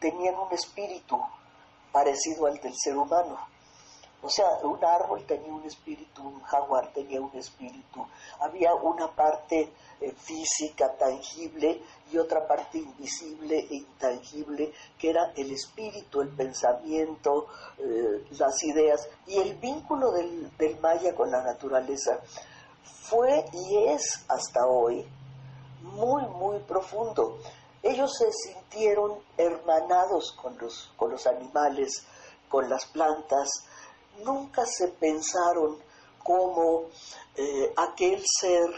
tenían 0.00 0.34
un 0.34 0.52
espíritu 0.52 1.16
parecido 1.92 2.46
al 2.46 2.60
del 2.60 2.74
ser 2.76 2.96
humano. 2.96 3.38
O 4.22 4.28
sea, 4.28 4.46
un 4.64 4.84
árbol 4.84 5.24
tenía 5.24 5.52
un 5.52 5.64
espíritu, 5.64 6.26
un 6.26 6.42
jaguar 6.42 6.92
tenía 6.92 7.20
un 7.20 7.30
espíritu. 7.36 8.04
Había 8.40 8.74
una 8.74 9.14
parte 9.14 9.72
eh, 10.00 10.12
física, 10.12 10.92
tangible, 10.96 11.80
y 12.10 12.18
otra 12.18 12.44
parte 12.48 12.78
invisible 12.78 13.58
e 13.70 13.76
intangible, 13.76 14.72
que 14.98 15.10
era 15.10 15.32
el 15.36 15.52
espíritu, 15.52 16.22
el 16.22 16.30
pensamiento, 16.30 17.46
eh, 17.78 18.24
las 18.30 18.60
ideas. 18.64 19.08
Y 19.28 19.36
el 19.38 19.54
vínculo 19.58 20.10
del, 20.10 20.56
del 20.56 20.80
maya 20.80 21.14
con 21.14 21.30
la 21.30 21.42
naturaleza 21.44 22.18
fue 22.82 23.44
y 23.52 23.76
es 23.86 24.24
hasta 24.28 24.66
hoy 24.66 25.06
muy, 25.96 26.22
muy 26.26 26.58
profundo. 26.60 27.38
Ellos 27.82 28.12
se 28.16 28.30
sintieron 28.32 29.12
hermanados 29.36 30.32
con 30.40 30.56
los, 30.58 30.92
con 30.96 31.10
los 31.10 31.26
animales, 31.26 32.06
con 32.48 32.68
las 32.68 32.86
plantas, 32.86 33.48
nunca 34.24 34.62
se 34.64 34.88
pensaron 34.88 35.76
como 36.22 36.88
eh, 37.36 37.72
aquel 37.76 38.20
ser 38.24 38.70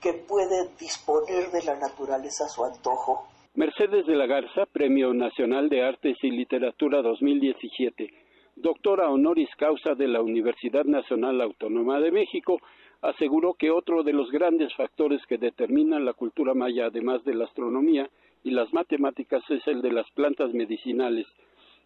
que 0.00 0.14
puede 0.14 0.68
disponer 0.78 1.50
de 1.50 1.62
la 1.62 1.76
naturaleza 1.76 2.44
a 2.44 2.48
su 2.48 2.64
antojo. 2.64 3.28
Mercedes 3.54 4.06
de 4.06 4.16
la 4.16 4.26
Garza, 4.26 4.66
Premio 4.66 5.14
Nacional 5.14 5.68
de 5.68 5.82
Artes 5.82 6.16
y 6.22 6.30
Literatura 6.30 7.02
2017, 7.02 8.10
doctora 8.56 9.10
honoris 9.10 9.48
causa 9.56 9.94
de 9.94 10.08
la 10.08 10.20
Universidad 10.20 10.84
Nacional 10.84 11.40
Autónoma 11.40 12.00
de 12.00 12.10
México, 12.10 12.58
aseguró 13.04 13.52
que 13.54 13.70
otro 13.70 14.02
de 14.02 14.14
los 14.14 14.30
grandes 14.30 14.74
factores 14.74 15.20
que 15.28 15.36
determinan 15.36 16.06
la 16.06 16.14
cultura 16.14 16.54
maya, 16.54 16.86
además 16.86 17.22
de 17.24 17.34
la 17.34 17.44
astronomía 17.44 18.08
y 18.42 18.50
las 18.50 18.72
matemáticas, 18.72 19.42
es 19.50 19.66
el 19.66 19.82
de 19.82 19.92
las 19.92 20.10
plantas 20.12 20.52
medicinales, 20.54 21.26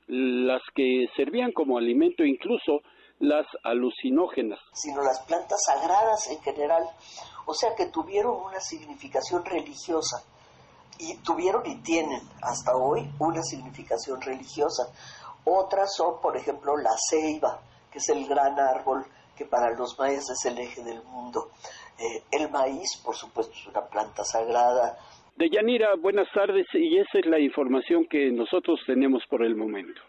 las 0.07 0.63
que 0.75 1.07
servían 1.17 1.53
como 1.53 1.77
alimento 1.77 2.25
incluso 2.25 2.83
las 3.19 3.47
alucinógenas. 3.65 4.61
Sino 4.73 5.03
las 5.03 5.21
plantas 5.27 5.61
sagradas 5.67 6.31
en 6.31 6.41
general, 6.41 6.85
o 7.47 7.55
sea 7.55 7.71
que 7.77 7.87
tuvieron 7.87 8.37
una 8.41 8.61
significación 8.61 9.45
religiosa 9.45 10.23
y 11.01 11.17
tuvieron 11.25 11.67
y 11.67 11.83
tienen 11.83 12.21
hasta 12.43 12.77
hoy 12.77 13.11
una 13.19 13.43
significación 13.43 14.21
religiosa. 14.21 14.85
Otras 15.45 15.97
son, 15.97 16.21
por 16.21 16.37
ejemplo, 16.37 16.77
la 16.77 16.95
ceiba, 17.11 17.61
que 17.91 17.99
es 17.99 18.09
el 18.09 18.25
gran 18.29 18.57
árbol 18.59 19.05
que 19.39 19.45
para 19.45 19.71
los 19.71 19.97
mayas 19.99 20.29
es 20.31 20.45
el 20.45 20.59
eje 20.59 20.83
del 20.83 21.03
mundo. 21.05 21.51
Eh, 21.99 22.23
el 22.33 22.51
maíz, 22.51 23.01
por 23.05 23.15
supuesto, 23.15 23.55
es 23.55 23.67
una 23.69 23.87
planta 23.87 24.25
sagrada. 24.25 24.99
Deyanira, 25.37 25.95
buenas 25.95 26.27
tardes 26.35 26.67
y 26.75 26.99
esa 26.99 27.21
es 27.21 27.27
la 27.27 27.39
información 27.39 28.07
que 28.11 28.33
nosotros 28.33 28.81
tenemos 28.85 29.23
por 29.31 29.45
el 29.45 29.55
momento. 29.55 30.01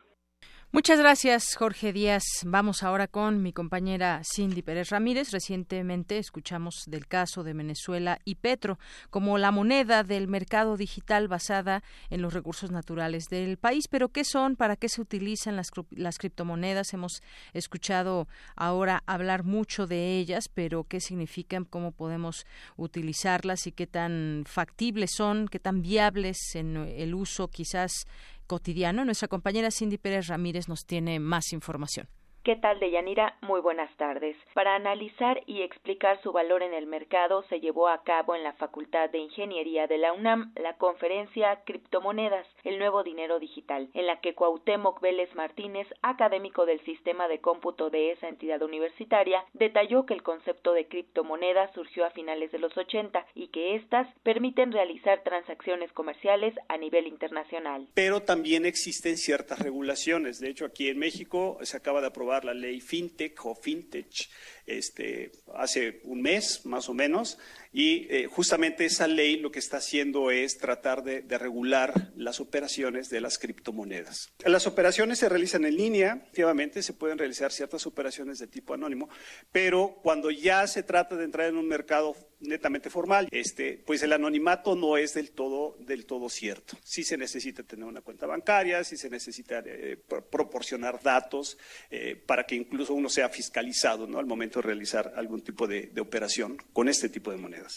Muchas 0.71 0.99
gracias, 0.99 1.55
Jorge 1.55 1.91
Díaz. 1.91 2.23
Vamos 2.45 2.83
ahora 2.83 3.07
con 3.07 3.41
mi 3.41 3.51
compañera 3.51 4.21
Cindy 4.23 4.61
Pérez 4.61 4.91
Ramírez. 4.91 5.31
Recientemente 5.31 6.19
escuchamos 6.19 6.83
del 6.85 7.07
caso 7.07 7.41
de 7.41 7.53
Venezuela 7.53 8.19
y 8.23 8.35
Petro 8.35 8.77
como 9.09 9.39
la 9.39 9.49
moneda 9.49 10.03
del 10.03 10.27
mercado 10.27 10.77
digital 10.77 11.27
basada 11.27 11.81
en 12.11 12.21
los 12.21 12.35
recursos 12.35 12.69
naturales 12.69 13.29
del 13.29 13.57
país. 13.57 13.87
Pero, 13.87 14.09
¿qué 14.09 14.23
son? 14.23 14.55
¿Para 14.55 14.75
qué 14.75 14.89
se 14.89 15.01
utilizan 15.01 15.55
las, 15.55 15.71
las 15.89 16.19
criptomonedas? 16.19 16.93
Hemos 16.93 17.23
escuchado 17.53 18.27
ahora 18.55 19.01
hablar 19.07 19.43
mucho 19.43 19.87
de 19.87 20.19
ellas, 20.19 20.49
pero 20.53 20.83
¿qué 20.83 20.99
significan? 21.01 21.65
¿Cómo 21.65 21.93
podemos 21.93 22.45
utilizarlas? 22.77 23.65
¿Y 23.65 23.71
qué 23.71 23.87
tan 23.87 24.43
factibles 24.45 25.13
son? 25.15 25.47
¿Qué 25.47 25.57
tan 25.57 25.81
viables 25.81 26.53
en 26.53 26.77
el 26.77 27.15
uso 27.15 27.47
quizás 27.47 28.05
cotidiano. 28.49 29.05
Nuestra 29.05 29.29
compañera 29.29 29.71
Cindy 29.71 29.97
Pérez 29.97 30.27
Ramírez 30.27 30.67
nos 30.67 30.85
tiene 30.85 31.19
más 31.21 31.53
información. 31.53 32.09
¿Qué 32.43 32.55
tal, 32.55 32.79
Deyanira? 32.79 33.37
Muy 33.41 33.59
buenas 33.59 33.93
tardes. 33.97 34.37
Para 34.53 34.73
analizar 34.73 35.43
y 35.45 35.61
explicar 35.61 36.21
su 36.23 36.31
valor 36.31 36.63
en 36.63 36.73
el 36.73 36.87
mercado, 36.87 37.43
se 37.49 37.59
llevó 37.59 37.89
a 37.89 38.01
cabo 38.03 38.33
en 38.33 38.43
la 38.43 38.53
Facultad 38.53 39.09
de 39.09 39.17
Ingeniería 39.17 39.87
de 39.87 39.97
la 39.97 40.13
UNAM 40.13 40.53
la 40.55 40.77
conferencia 40.77 41.59
Criptomonedas, 41.65 42.47
el 42.63 42.79
nuevo 42.79 43.03
dinero 43.03 43.39
digital, 43.39 43.89
en 43.93 44.07
la 44.07 44.21
que 44.21 44.35
Cuauhtémoc 44.35 45.01
Vélez 45.01 45.35
Martínez, 45.35 45.85
académico 46.01 46.65
del 46.65 46.79
sistema 46.85 47.27
de 47.27 47.41
cómputo 47.41 47.89
de 47.89 48.13
esa 48.13 48.29
entidad 48.29 48.61
universitaria, 48.61 49.43
detalló 49.51 50.05
que 50.05 50.13
el 50.13 50.23
concepto 50.23 50.71
de 50.71 50.87
criptomonedas 50.87 51.73
surgió 51.73 52.05
a 52.05 52.11
finales 52.11 52.53
de 52.53 52.59
los 52.59 52.75
80 52.77 53.25
y 53.35 53.49
que 53.49 53.75
éstas 53.75 54.07
permiten 54.23 54.71
realizar 54.71 55.23
transacciones 55.23 55.91
comerciales 55.91 56.55
a 56.69 56.77
nivel 56.77 57.05
internacional. 57.05 57.89
Pero 57.95 58.21
también 58.21 58.65
existen 58.65 59.17
ciertas 59.17 59.59
regulaciones. 59.59 60.39
De 60.39 60.49
hecho, 60.49 60.65
aquí 60.65 60.87
en 60.87 60.99
México 60.99 61.57
se 61.63 61.75
acaba 61.75 61.99
de 61.99 62.07
aprobar 62.07 62.28
la 62.43 62.53
ley 62.53 62.79
FinTech 62.79 63.45
o 63.45 63.53
FinTech 63.55 64.29
este, 64.77 65.31
hace 65.55 66.01
un 66.03 66.21
mes 66.21 66.65
más 66.65 66.89
o 66.89 66.93
menos 66.93 67.37
y 67.71 68.07
eh, 68.09 68.25
justamente 68.25 68.85
esa 68.85 69.07
ley 69.07 69.37
lo 69.37 69.51
que 69.51 69.59
está 69.59 69.77
haciendo 69.77 70.31
es 70.31 70.57
tratar 70.57 71.03
de, 71.03 71.21
regular 71.37 72.11
las 72.15 72.39
operaciones 72.39 73.09
de 73.09 73.21
las 73.21 73.37
criptomonedas. 73.37 74.33
Las 74.43 74.67
operaciones 74.67 75.19
se 75.19 75.29
realizan 75.29 75.65
en 75.65 75.77
línea, 75.77 76.19
efectivamente 76.23 76.83
se 76.83 76.93
pueden 76.93 77.17
realizar 77.17 77.51
ciertas 77.51 77.85
operaciones 77.85 78.39
de 78.39 78.47
tipo 78.47 78.73
anónimo, 78.73 79.09
pero 79.51 79.99
cuando 80.01 80.31
ya 80.31 80.65
se 80.67 80.83
trata 80.83 81.15
de 81.15 81.25
entrar 81.25 81.47
en 81.47 81.57
un 81.57 81.67
mercado 81.67 82.15
netamente 82.41 82.89
formal, 82.89 83.27
este, 83.31 83.83
pues 83.85 84.01
el 84.03 84.13
anonimato 84.13 84.75
no 84.75 84.97
es 84.97 85.13
del 85.13 85.31
todo, 85.31 85.77
del 85.79 86.05
todo 86.05 86.29
cierto. 86.29 86.77
Sí 86.83 87.03
se 87.03 87.17
necesita 87.17 87.63
tener 87.63 87.85
una 87.85 88.01
cuenta 88.01 88.25
bancaria, 88.25 88.83
sí 88.83 88.97
se 88.97 89.09
necesita 89.09 89.61
eh, 89.65 89.97
proporcionar 90.31 91.01
datos 91.01 91.57
eh, 91.89 92.15
para 92.15 92.45
que 92.45 92.55
incluso 92.55 92.93
uno 92.93 93.09
sea 93.09 93.29
fiscalizado 93.29 94.07
¿no? 94.07 94.19
al 94.19 94.25
momento 94.25 94.58
realizar 94.61 95.13
algún 95.15 95.41
tipo 95.41 95.67
de 95.67 95.91
operación 95.99 96.57
con 96.73 96.89
este 96.89 97.09
tipo 97.09 97.31
de 97.31 97.37
moneda. 97.37 97.67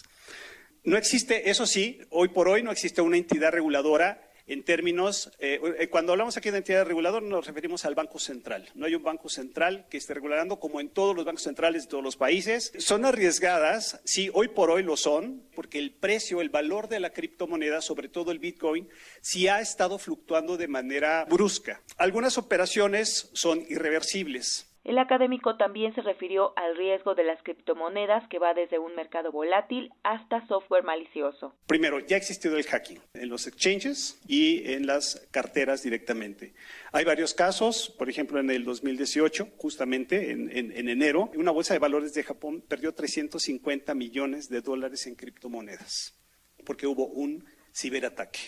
No 0.84 0.96
existe, 0.96 1.48
eso 1.48 1.66
sí, 1.66 2.00
hoy 2.10 2.28
por 2.28 2.48
hoy 2.48 2.62
no 2.62 2.72
existe 2.72 3.02
una 3.02 3.16
entidad 3.16 3.52
reguladora 3.52 4.32
en 4.46 4.64
términos, 4.64 5.30
eh, 5.38 5.60
eh, 5.78 5.88
cuando 5.88 6.12
hablamos 6.12 6.36
aquí 6.36 6.50
de 6.50 6.58
entidad 6.58 6.84
reguladora 6.84 7.24
nos 7.24 7.46
referimos 7.46 7.84
al 7.84 7.94
Banco 7.94 8.18
Central. 8.18 8.68
No 8.74 8.86
hay 8.86 8.94
un 8.94 9.02
Banco 9.02 9.28
Central 9.28 9.86
que 9.88 9.98
esté 9.98 10.14
regulando 10.14 10.58
como 10.58 10.80
en 10.80 10.88
todos 10.88 11.14
los 11.14 11.24
bancos 11.24 11.44
centrales 11.44 11.84
de 11.84 11.88
todos 11.88 12.02
los 12.02 12.16
países. 12.16 12.72
Son 12.78 13.04
arriesgadas, 13.04 14.00
sí, 14.04 14.30
hoy 14.34 14.48
por 14.48 14.70
hoy 14.70 14.82
lo 14.82 14.96
son, 14.96 15.44
porque 15.54 15.78
el 15.78 15.92
precio, 15.92 16.40
el 16.40 16.48
valor 16.48 16.88
de 16.88 17.00
la 17.00 17.10
criptomoneda, 17.10 17.80
sobre 17.80 18.08
todo 18.08 18.32
el 18.32 18.40
Bitcoin, 18.40 18.88
sí 19.20 19.46
ha 19.46 19.60
estado 19.60 19.98
fluctuando 19.98 20.56
de 20.56 20.68
manera 20.68 21.24
brusca. 21.26 21.80
Algunas 21.96 22.36
operaciones 22.36 23.30
son 23.32 23.64
irreversibles 23.68 24.71
El 24.84 24.98
académico 24.98 25.56
también 25.56 25.94
se 25.94 26.02
refirió 26.02 26.52
al 26.56 26.76
riesgo 26.76 27.14
de 27.14 27.24
las 27.24 27.42
criptomonedas 27.42 28.28
que 28.28 28.38
va 28.38 28.52
desde 28.52 28.78
un 28.78 28.94
mercado 28.96 29.30
volátil 29.30 29.90
hasta 30.02 30.46
software 30.48 30.82
malicioso. 30.82 31.54
Primero, 31.66 32.00
ya 32.00 32.16
ha 32.16 32.18
existido 32.18 32.56
el 32.56 32.64
hacking 32.64 33.00
en 33.14 33.28
los 33.28 33.46
exchanges 33.46 34.20
y 34.26 34.72
en 34.72 34.86
las 34.86 35.26
carteras 35.30 35.82
directamente. 35.82 36.54
Hay 36.92 37.04
varios 37.04 37.32
casos, 37.32 37.94
por 37.96 38.10
ejemplo, 38.10 38.40
en 38.40 38.50
el 38.50 38.64
2018, 38.64 39.50
justamente 39.56 40.32
en, 40.32 40.50
en 40.50 40.88
enero, 40.88 41.30
una 41.36 41.52
bolsa 41.52 41.74
de 41.74 41.80
valores 41.80 42.12
de 42.14 42.24
Japón 42.24 42.64
perdió 42.66 42.92
350 42.92 43.94
millones 43.94 44.48
de 44.48 44.60
dólares 44.62 45.06
en 45.06 45.14
criptomonedas 45.14 46.18
porque 46.64 46.86
hubo 46.86 47.06
un 47.06 47.44
ciberataque. 47.74 48.40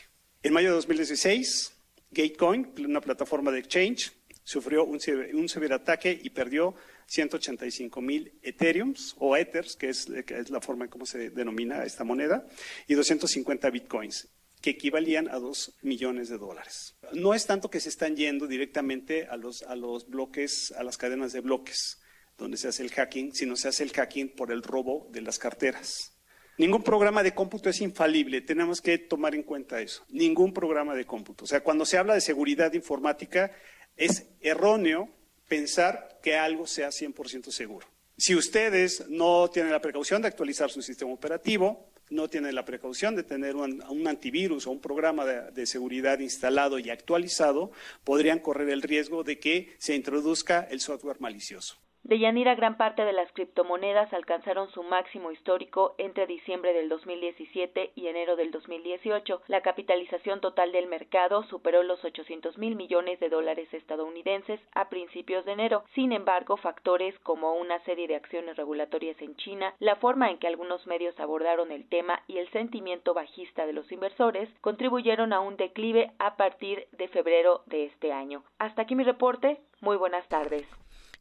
En 0.43 0.53
mayo 0.53 0.69
de 0.69 0.75
2016, 0.75 1.75
Gatecoin, 2.11 2.73
una 2.85 3.01
plataforma 3.01 3.51
de 3.51 3.61
exchange, 3.61 4.13
sufrió 4.45 4.85
un, 4.85 5.01
ciberataque 5.01 6.21
y 6.23 6.31
perdió 6.31 6.75
185 7.07 8.01
mil 8.01 8.39
Ethereums 8.43 9.17
o 9.19 9.37
Ethers, 9.37 9.77
que 9.77 9.89
es, 9.89 10.09
la 10.51 10.61
forma 10.61 10.85
en 10.85 10.91
cómo 10.91 11.07
se 11.07 11.31
denomina 11.31 11.85
esta 11.85 12.05
moneda, 12.05 12.47
y 12.87 12.95
250 12.95 13.71
Bitcoins 13.71 14.29
que 14.61 14.71
equivalían 14.71 15.29
a 15.29 15.39
2 15.39 15.75
millones 15.83 16.31
de 16.31 16.39
dólares. 16.39 16.97
No 17.13 17.35
es 17.35 17.45
tanto 17.45 17.69
que 17.69 17.81
se 17.81 17.91
están 17.91 18.17
yendo 18.17 18.47
directamente 18.47 19.27
a 19.27 19.37
los, 19.37 19.63
a 19.63 19.77
los 19.77 20.09
bloques, 20.09 20.73
a 20.73 20.83
las 20.83 20.97
cadenas 20.97 21.35
de 21.35 21.41
bloques, 21.41 22.01
donde 22.39 22.57
se 22.57 22.69
hace 22.69 22.83
el 22.83 22.91
hacking, 22.91 23.35
sino 23.35 23.57
se 23.57 23.69
hace 23.69 23.83
el 23.83 23.93
hacking 23.93 24.35
por 24.35 24.51
el 24.53 24.63
robo 24.63 25.09
de 25.11 25.21
las 25.21 25.39
carteras. 25.39 26.15
Ningún 26.57 26.83
programa 26.83 27.23
de 27.23 27.35
cómputo 27.35 27.69
es 27.69 27.81
infalible, 27.81 28.41
tenemos 28.41 28.81
que 28.81 28.97
tomar 28.97 29.35
en 29.35 29.43
cuenta 29.43 29.81
eso. 29.81 30.05
Ningún 30.09 30.55
programa 30.55 30.95
de 30.95 31.05
cómputo. 31.05 31.45
O 31.45 31.49
sea, 31.49 31.63
cuando 31.63 31.85
se 31.85 31.99
habla 31.99 32.15
de 32.15 32.21
seguridad 32.21 32.73
informática, 32.73 33.53
es 33.97 34.27
erróneo 34.41 35.09
pensar 35.49 36.19
que 36.23 36.37
algo 36.37 36.67
sea 36.67 36.89
100% 36.89 37.51
seguro. 37.51 37.87
Si 38.17 38.35
ustedes 38.35 39.09
no 39.09 39.51
tienen 39.51 39.73
la 39.73 39.81
precaución 39.81 40.23
de 40.23 40.29
actualizar 40.29 40.71
su 40.71 40.83
sistema 40.83 41.13
operativo, 41.13 41.91
no 42.11 42.29
tienen 42.29 42.55
la 42.55 42.65
precaución 42.65 43.17
de 43.17 43.25
tener 43.25 43.57
un, 43.57 44.07
antivirus 44.07 44.67
o 44.67 44.71
un 44.71 44.81
programa 44.81 45.25
de 45.25 45.67
seguridad 45.67 46.21
instalado 46.21 46.79
y 46.79 46.91
actualizado, 46.91 47.73
podrían 48.05 48.39
correr 48.39 48.69
el 48.69 48.83
riesgo 48.83 49.25
de 49.25 49.39
que 49.39 49.75
se 49.79 49.95
introduzca 49.95 50.69
el 50.71 50.81
software 50.81 51.21
malicioso. 51.21 51.84
De 52.05 52.19
Yanira, 52.19 52.55
gran 52.55 52.77
parte 52.77 53.03
de 53.03 53.15
las 53.15 53.33
criptomonedas 53.33 54.13
alcanzaron 54.13 54.71
su 54.73 54.83
máximo 54.83 55.31
histórico 55.31 55.95
entre 55.97 56.27
diciembre 56.27 56.75
del 56.75 56.91
2017 56.91 57.93
y 57.95 58.09
enero 58.09 58.37
del 58.37 58.51
2018. 58.51 59.41
La 59.49 59.63
capitalización 59.63 60.43
total 60.43 60.71
del 60.73 60.87
mercado 60.87 61.45
superó 61.45 61.83
los 61.83 62.05
800 62.05 62.59
mil 62.59 62.77
millones 62.77 63.21
de 63.21 63.31
dólares 63.31 63.73
estadounidenses 63.73 64.61
a 64.75 64.91
principios 64.91 65.47
de 65.47 65.53
enero. 65.53 65.85
Sin 65.95 66.13
embargo, 66.13 66.59
factores 66.59 67.19
como 67.21 67.55
una 67.55 67.83
serie 67.85 68.07
de 68.07 68.17
acciones 68.17 68.55
regulatorias 68.57 69.19
en 69.23 69.35
China, 69.37 69.75
la 69.79 69.97
forma 69.97 70.31
en 70.31 70.37
que 70.37 70.47
algunos 70.47 70.87
medios 70.87 71.19
abordaron 71.19 71.73
el 71.73 71.89
tema 71.89 72.21
y 72.27 72.37
el 72.37 72.51
sentimiento 72.51 73.15
bajista 73.15 73.65
de 73.65 73.73
los 73.73 73.91
inversores 73.91 74.51
contribuyeron 74.61 75.33
a 75.33 75.41
un 75.41 75.57
declive 75.57 76.11
a 76.19 76.37
partir 76.37 76.87
de 76.93 77.09
febrero 77.09 77.63
de 77.65 77.87
este 77.87 78.13
año. 78.13 78.45
Hasta 78.59 78.83
aquí 78.83 78.95
mi 78.95 79.05
reporte. 79.05 79.57
Muy 79.81 79.97
buenas 79.97 80.29
tardes. 80.29 80.67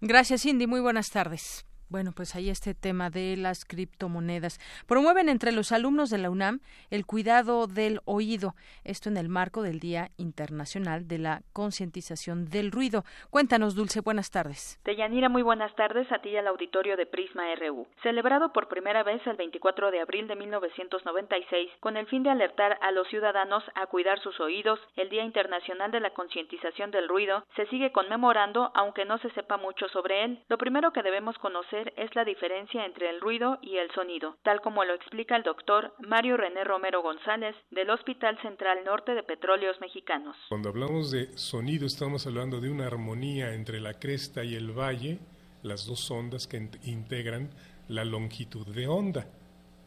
Gracias, 0.05 0.41
Cindy. 0.41 0.67
Muy 0.67 0.81
buenas 0.81 1.11
tardes. 1.11 1.65
Bueno, 1.93 2.11
pues 2.11 2.35
ahí 2.35 2.49
este 2.49 2.73
tema 2.73 3.11
de 3.11 3.37
las 3.37 3.65
criptomonedas. 3.65 4.57
Promueven 4.87 5.29
entre 5.29 5.51
los 5.51 5.71
alumnos 5.71 6.09
de 6.09 6.17
la 6.17 6.31
UNAM 6.31 6.59
el 6.89 7.05
cuidado 7.05 7.67
del 7.67 7.99
oído, 8.05 8.55
esto 8.83 9.09
en 9.09 9.17
el 9.17 9.29
marco 9.29 9.61
del 9.61 9.79
Día 9.79 10.09
Internacional 10.17 11.07
de 11.07 11.19
la 11.19 11.43
Concientización 11.53 12.49
del 12.49 12.71
Ruido. 12.71 13.03
Cuéntanos, 13.29 13.75
Dulce, 13.75 14.01
buenas 14.01 14.31
tardes. 14.31 14.81
Deyanira, 14.83 15.29
muy 15.29 15.43
buenas 15.43 15.75
tardes 15.75 16.11
a 16.11 16.17
ti 16.17 16.29
y 16.29 16.37
al 16.37 16.47
auditorio 16.47 16.97
de 16.97 17.05
Prisma 17.05 17.43
RU. 17.57 17.85
Celebrado 18.01 18.51
por 18.53 18.69
primera 18.69 19.03
vez 19.03 19.21
el 19.27 19.37
24 19.37 19.91
de 19.91 19.99
abril 19.99 20.27
de 20.27 20.35
1996 20.35 21.69
con 21.79 21.95
el 21.95 22.07
fin 22.07 22.23
de 22.23 22.31
alertar 22.31 22.79
a 22.81 22.89
los 22.89 23.07
ciudadanos 23.09 23.63
a 23.75 23.85
cuidar 23.85 24.19
sus 24.21 24.39
oídos, 24.39 24.79
el 24.95 25.09
Día 25.09 25.23
Internacional 25.23 25.91
de 25.91 25.99
la 25.99 26.09
Concientización 26.09 26.89
del 26.89 27.07
Ruido 27.07 27.45
se 27.55 27.67
sigue 27.67 27.91
conmemorando 27.91 28.71
aunque 28.73 29.05
no 29.05 29.19
se 29.19 29.29
sepa 29.33 29.57
mucho 29.57 29.87
sobre 29.89 30.23
él. 30.23 30.39
Lo 30.49 30.57
primero 30.57 30.91
que 30.91 31.03
debemos 31.03 31.37
conocer 31.37 31.82
es 31.97 32.15
la 32.15 32.23
diferencia 32.23 32.85
entre 32.85 33.09
el 33.09 33.19
ruido 33.19 33.57
y 33.61 33.77
el 33.77 33.89
sonido, 33.91 34.37
tal 34.43 34.61
como 34.61 34.83
lo 34.83 34.93
explica 34.93 35.35
el 35.35 35.43
doctor 35.43 35.93
Mario 35.99 36.37
René 36.37 36.63
Romero 36.63 37.01
González 37.01 37.55
del 37.71 37.89
Hospital 37.89 38.37
Central 38.41 38.83
Norte 38.85 39.13
de 39.13 39.23
Petróleos 39.23 39.79
Mexicanos. 39.81 40.35
Cuando 40.49 40.69
hablamos 40.69 41.11
de 41.11 41.37
sonido 41.37 41.85
estamos 41.85 42.25
hablando 42.27 42.59
de 42.59 42.69
una 42.69 42.87
armonía 42.87 43.53
entre 43.53 43.79
la 43.79 43.93
cresta 43.93 44.43
y 44.43 44.55
el 44.55 44.71
valle, 44.71 45.19
las 45.63 45.85
dos 45.85 46.09
ondas 46.11 46.47
que 46.47 46.69
integran 46.83 47.49
la 47.87 48.05
longitud 48.05 48.67
de 48.67 48.87
onda. 48.87 49.27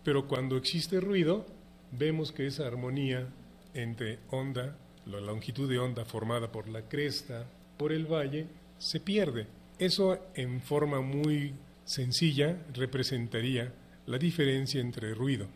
Pero 0.05 0.27
cuando 0.27 0.57
existe 0.57 1.01
ruido, 1.01 1.47
vemos 1.93 2.33
que 2.33 2.47
esa 2.47 2.67
armonía 2.67 3.29
entre 3.75 4.21
onda, 4.31 4.79
la 5.07 5.21
longitud 5.21 5.69
de 5.69 5.79
onda 5.79 6.05
formada 6.05 6.51
por 6.51 6.69
la 6.69 6.89
cresta, 6.89 7.47
por 7.79 7.93
el 7.93 8.07
valle, 8.07 8.47
se 8.79 9.01
pierde. 9.01 9.47
Eso 9.79 10.19
en 10.35 10.61
forma 10.61 11.01
muy 11.01 11.55
sencilla 11.87 12.59
representaría 12.75 13.73
la 14.05 14.19
diferencia 14.19 14.81
entre 14.81 15.15
ruido 15.15 15.49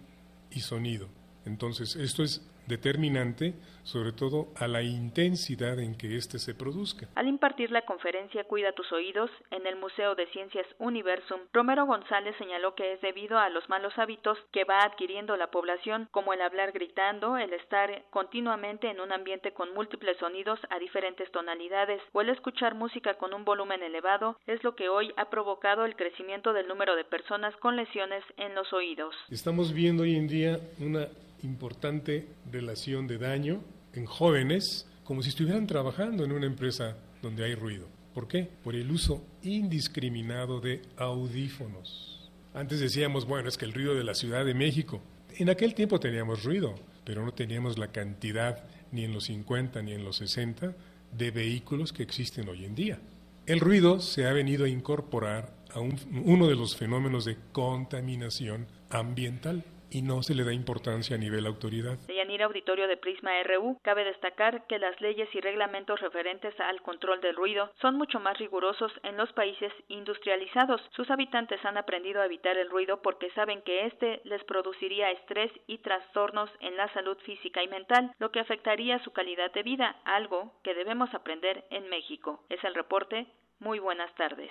y 0.51 0.61
sonido. 0.61 1.09
Entonces, 1.45 1.97
esto 1.97 2.23
es 2.23 2.41
determinante, 2.67 3.55
sobre 3.83 4.13
todo 4.13 4.49
a 4.57 4.69
la 4.69 4.83
intensidad 4.83 5.79
en 5.79 5.97
que 5.97 6.17
éste 6.17 6.39
se 6.39 6.55
produzca. 6.55 7.09
Al 7.15 7.29
impartir 7.29 7.71
la 7.71 7.83
conferencia 7.83 8.45
Cuida 8.45 8.73
tus 8.73 8.91
oídos 8.93 9.31
en 9.51 9.67
el 9.67 9.77
Museo 9.77 10.15
de 10.15 10.27
Ciencias 10.29 10.67
Universum, 10.79 11.41
Romero 11.53 11.87
González 11.87 12.35
señaló 12.39 12.75
que 12.75 12.93
es 12.93 13.01
debido 13.01 13.39
a 13.39 13.49
los 13.49 13.69
malos 13.69 13.93
hábitos 13.97 14.39
que 14.53 14.65
va 14.65 14.83
adquiriendo 14.83 15.37
la 15.37 15.51
población, 15.51 16.09
como 16.11 16.33
el 16.33 16.43
hablar 16.43 16.73
gritando, 16.73 17.37
el 17.37 17.53
estar 17.53 18.05
continuamente 18.11 18.91
en 18.91 19.01
un 19.01 19.13
ambiente 19.13 19.53
con 19.53 19.75
múltiples 19.75 20.17
sonidos 20.19 20.59
a 20.71 20.79
diferentes 20.79 21.31
tonalidades 21.33 22.01
o 22.13 22.21
el 22.21 22.31
escuchar 22.31 22.75
música 22.75 23.15
con 23.15 23.35
un 23.35 23.45
volumen 23.45 23.83
elevado, 23.83 24.37
es 24.47 24.63
lo 24.65 24.75
que 24.75 24.89
hoy 24.89 25.13
ha 25.17 25.31
provocado 25.31 25.85
el 25.85 25.97
crecimiento 25.97 26.53
del 26.53 26.69
número 26.69 26.97
de 26.97 27.05
personas 27.05 27.55
con 27.57 27.77
lesiones 27.77 28.25
en 28.37 28.55
los 28.55 28.73
oídos. 28.73 29.15
Estamos 29.31 29.73
viendo 29.73 30.03
hoy 30.03 30.17
en 30.17 30.29
día 30.29 30.59
una 30.81 31.07
importante 31.43 32.29
relación 32.51 33.07
de 33.07 33.19
daño 33.19 33.63
en 33.93 34.07
jóvenes 34.07 34.87
como 35.05 35.23
si 35.23 35.31
estuvieran 35.31 35.67
trabajando 35.67 36.25
en 36.25 36.33
una 36.33 36.47
empresa 36.47 36.97
donde 37.23 37.45
hay 37.45 37.55
ruido. 37.55 37.87
¿Por 38.15 38.29
qué? 38.29 38.49
Por 38.63 38.75
el 38.75 38.91
uso 38.91 39.25
indiscriminado 39.43 40.61
de 40.61 40.83
audífonos. 40.97 42.31
Antes 42.55 42.81
decíamos, 42.81 43.27
bueno, 43.27 43.49
es 43.49 43.57
que 43.57 43.65
el 43.65 43.73
ruido 43.73 43.95
de 43.95 44.05
la 44.05 44.15
Ciudad 44.15 44.45
de 44.45 44.55
México. 44.55 45.01
En 45.37 45.49
aquel 45.49 45.75
tiempo 45.75 46.01
teníamos 46.01 46.45
ruido, 46.45 46.75
pero 47.05 47.25
no 47.25 47.33
teníamos 47.33 47.79
la 47.79 47.89
cantidad 47.89 48.65
ni 48.93 49.05
en 49.05 49.13
los 49.13 49.25
50 49.25 49.83
ni 49.83 49.93
en 49.93 50.05
los 50.05 50.17
60 50.17 50.75
de 51.17 51.31
vehículos 51.31 51.93
que 51.93 52.03
existen 52.03 52.49
hoy 52.49 52.65
en 52.65 52.75
día. 52.75 52.99
El 53.47 53.61
ruido 53.61 54.01
se 54.01 54.27
ha 54.27 54.33
venido 54.33 54.65
a 54.65 54.69
incorporar 54.69 55.55
a 55.73 55.81
uno 55.81 56.49
de 56.49 56.57
los 56.57 56.77
fenómenos 56.77 57.25
de 57.25 57.37
contaminación 57.53 58.67
ambiental 58.91 59.65
y 59.91 60.03
no 60.03 60.23
se 60.23 60.35
le 60.35 60.45
da 60.45 60.53
importancia 60.53 61.17
a 61.17 61.19
nivel 61.19 61.47
autoridad. 61.47 61.99
De 62.07 62.21
Auditorio 62.43 62.89
de 62.89 62.97
Prisma 62.97 63.31
RU, 63.43 63.79
cabe 63.83 64.05
destacar 64.05 64.67
que 64.67 64.79
las 64.79 64.99
leyes 65.01 65.29
y 65.35 65.41
reglamentos 65.41 66.01
referentes 66.01 66.59
al 66.61 66.81
control 66.83 67.21
del 67.21 67.37
ruido 67.37 67.71
son 67.81 67.97
mucho 67.97 68.21
más 68.21 68.39
rigurosos 68.39 68.93
en 69.03 69.17
los 69.17 69.33
países 69.33 69.73
industrializados. 69.89 70.81
Sus 70.93 71.11
habitantes 71.11 71.63
han 71.65 71.77
aprendido 71.77 72.21
a 72.21 72.27
evitar 72.27 72.57
el 72.57 72.71
ruido 72.71 73.03
porque 73.03 73.31
saben 73.33 73.63
que 73.63 73.87
éste 73.87 74.21
les 74.25 74.43
produciría 74.45 75.11
estrés 75.11 75.53
y 75.67 75.79
trastornos 75.79 76.51
en 76.61 76.77
la 76.77 76.93
salud 76.95 77.19
física 77.19 77.63
y 77.63 77.69
mental, 77.69 78.13
lo 78.19 78.31
que 78.31 78.41
afectaría 78.41 79.03
su 79.05 79.13
calidad 79.13 79.53
de 79.53 79.63
vida, 79.63 79.97
algo 80.05 80.55
que 80.63 80.75
debemos 80.75 81.13
aprender 81.15 81.65
en 81.71 81.89
México. 81.89 82.45
Es 82.49 82.63
el 82.65 82.75
reporte. 82.75 83.27
Muy 83.59 83.79
buenas 83.79 84.15
tardes. 84.15 84.51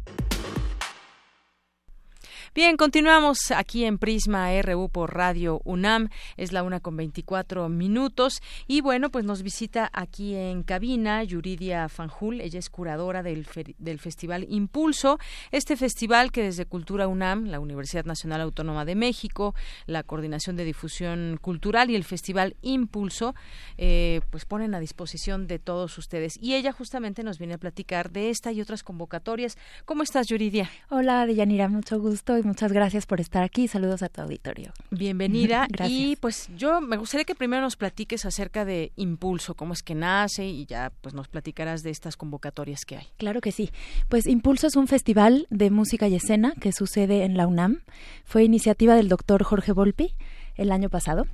Bien, 2.53 2.75
continuamos 2.75 3.49
aquí 3.51 3.85
en 3.85 3.97
Prisma 3.97 4.49
RU 4.61 4.89
por 4.89 5.15
Radio 5.15 5.61
UNAM. 5.63 6.09
Es 6.35 6.51
la 6.51 6.63
una 6.63 6.81
con 6.81 6.97
24 6.97 7.69
minutos. 7.69 8.41
Y 8.67 8.81
bueno, 8.81 9.09
pues 9.09 9.23
nos 9.23 9.41
visita 9.41 9.89
aquí 9.93 10.35
en 10.35 10.63
cabina 10.63 11.23
Yuridia 11.23 11.87
Fanjul. 11.87 12.41
Ella 12.41 12.59
es 12.59 12.69
curadora 12.69 13.23
del, 13.23 13.47
del 13.77 13.99
Festival 13.99 14.45
Impulso. 14.49 15.17
Este 15.51 15.77
festival 15.77 16.33
que 16.33 16.43
desde 16.43 16.65
Cultura 16.65 17.07
UNAM, 17.07 17.45
la 17.45 17.61
Universidad 17.61 18.03
Nacional 18.03 18.41
Autónoma 18.41 18.83
de 18.83 18.95
México, 18.95 19.55
la 19.85 20.03
Coordinación 20.03 20.57
de 20.57 20.65
Difusión 20.65 21.39
Cultural 21.41 21.89
y 21.89 21.95
el 21.95 22.03
Festival 22.03 22.57
Impulso, 22.61 23.33
eh, 23.77 24.19
pues 24.29 24.43
ponen 24.43 24.75
a 24.75 24.81
disposición 24.81 25.47
de 25.47 25.57
todos 25.57 25.97
ustedes. 25.97 26.37
Y 26.41 26.55
ella 26.55 26.73
justamente 26.73 27.23
nos 27.23 27.37
viene 27.37 27.53
a 27.53 27.59
platicar 27.59 28.11
de 28.11 28.29
esta 28.29 28.51
y 28.51 28.59
otras 28.59 28.83
convocatorias. 28.83 29.57
¿Cómo 29.85 30.03
estás, 30.03 30.27
Yuridia? 30.27 30.69
Hola, 30.89 31.25
Deyanira, 31.25 31.69
mucho 31.69 31.97
gusto 31.97 32.40
y 32.41 32.43
muchas 32.43 32.71
gracias 32.71 33.05
por 33.05 33.21
estar 33.21 33.43
aquí. 33.43 33.67
Saludos 33.67 34.03
a 34.03 34.09
tu 34.09 34.21
auditorio. 34.21 34.73
Bienvenida. 34.89 35.67
gracias. 35.71 35.99
Y 35.99 36.15
pues 36.17 36.49
yo 36.57 36.81
me 36.81 36.97
gustaría 36.97 37.25
que 37.25 37.35
primero 37.35 37.61
nos 37.61 37.75
platiques 37.75 38.25
acerca 38.25 38.65
de 38.65 38.91
Impulso, 38.95 39.55
cómo 39.55 39.73
es 39.73 39.81
que 39.81 39.95
nace 39.95 40.45
y 40.45 40.65
ya 40.65 40.91
pues 41.01 41.13
nos 41.13 41.27
platicarás 41.27 41.83
de 41.83 41.91
estas 41.91 42.17
convocatorias 42.17 42.85
que 42.85 42.97
hay. 42.97 43.07
Claro 43.17 43.41
que 43.41 43.51
sí. 43.51 43.71
Pues 44.09 44.27
Impulso 44.27 44.67
es 44.67 44.75
un 44.75 44.87
festival 44.87 45.47
de 45.49 45.69
música 45.69 46.07
y 46.07 46.15
escena 46.15 46.53
que 46.59 46.71
sucede 46.71 47.23
en 47.23 47.37
la 47.37 47.47
UNAM. 47.47 47.81
Fue 48.25 48.43
iniciativa 48.43 48.95
del 48.95 49.07
doctor 49.07 49.43
Jorge 49.43 49.71
Volpi 49.71 50.13
el 50.55 50.71
año 50.71 50.89
pasado. 50.89 51.25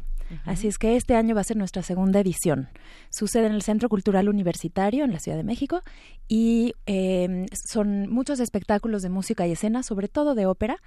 Así 0.46 0.68
es 0.68 0.78
que 0.78 0.96
este 0.96 1.16
año 1.16 1.36
va 1.36 1.42
a 1.42 1.44
ser 1.44 1.58
nuestra 1.58 1.82
segunda 1.82 2.20
edición. 2.20 2.70
Sucede 3.10 3.48
en 3.48 3.54
el 3.54 3.62
Centro 3.62 3.90
Cultural 3.90 4.30
Universitario 4.30 5.06
en 5.06 5.12
la 5.12 5.20
Ciudad 5.20 5.38
de 5.38 5.44
México 5.44 5.82
y 6.28 6.74
em, 6.86 7.46
son 7.66 8.10
muchos 8.10 8.40
espectáculos 8.40 9.02
de 9.02 9.10
música 9.10 9.48
y 9.48 9.52
escena, 9.52 9.84
sobre 9.84 10.08
todo 10.08 10.36
de 10.36 10.46
ópera, 10.46 10.78